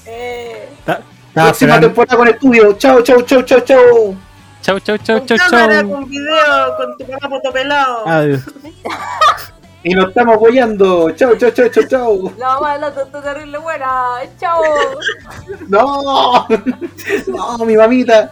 Eh. 0.08 0.70
Estaba 0.80 1.00
Próxima 1.34 1.50
esperando, 1.52 1.88
temporada 1.88 2.18
con 2.18 2.28
estudio. 2.28 2.74
Chao, 2.74 3.02
chao, 3.04 3.22
chao, 3.22 3.42
chao, 3.44 3.60
chao. 3.62 4.16
Chau, 4.62 4.80
chau, 4.80 4.98
chau, 4.98 5.18
Con 5.20 5.28
chau, 5.28 5.38
cámara, 5.38 5.80
chau. 5.82 5.90
con 5.92 6.10
video, 6.10 6.78
con 6.78 6.98
tu 6.98 7.06
papá 7.08 7.30
fotopelado. 7.30 8.08
Adiós. 8.08 8.42
Y 9.84 9.96
nos 9.96 10.10
estamos 10.10 10.36
apoyando. 10.36 11.10
Chao, 11.16 11.36
chao, 11.38 11.50
chao, 11.50 11.68
chao, 11.70 11.84
chao. 11.90 12.32
la 12.38 12.50
mamá 12.54 12.74
de 12.74 12.80
la 12.82 12.92
tonta 12.94 13.20
terrible 13.20 13.58
buena. 13.58 13.90
Chao. 14.40 14.62
No, 15.68 16.46
no, 17.28 17.66
mi 17.66 17.76
mamita. 17.76 18.32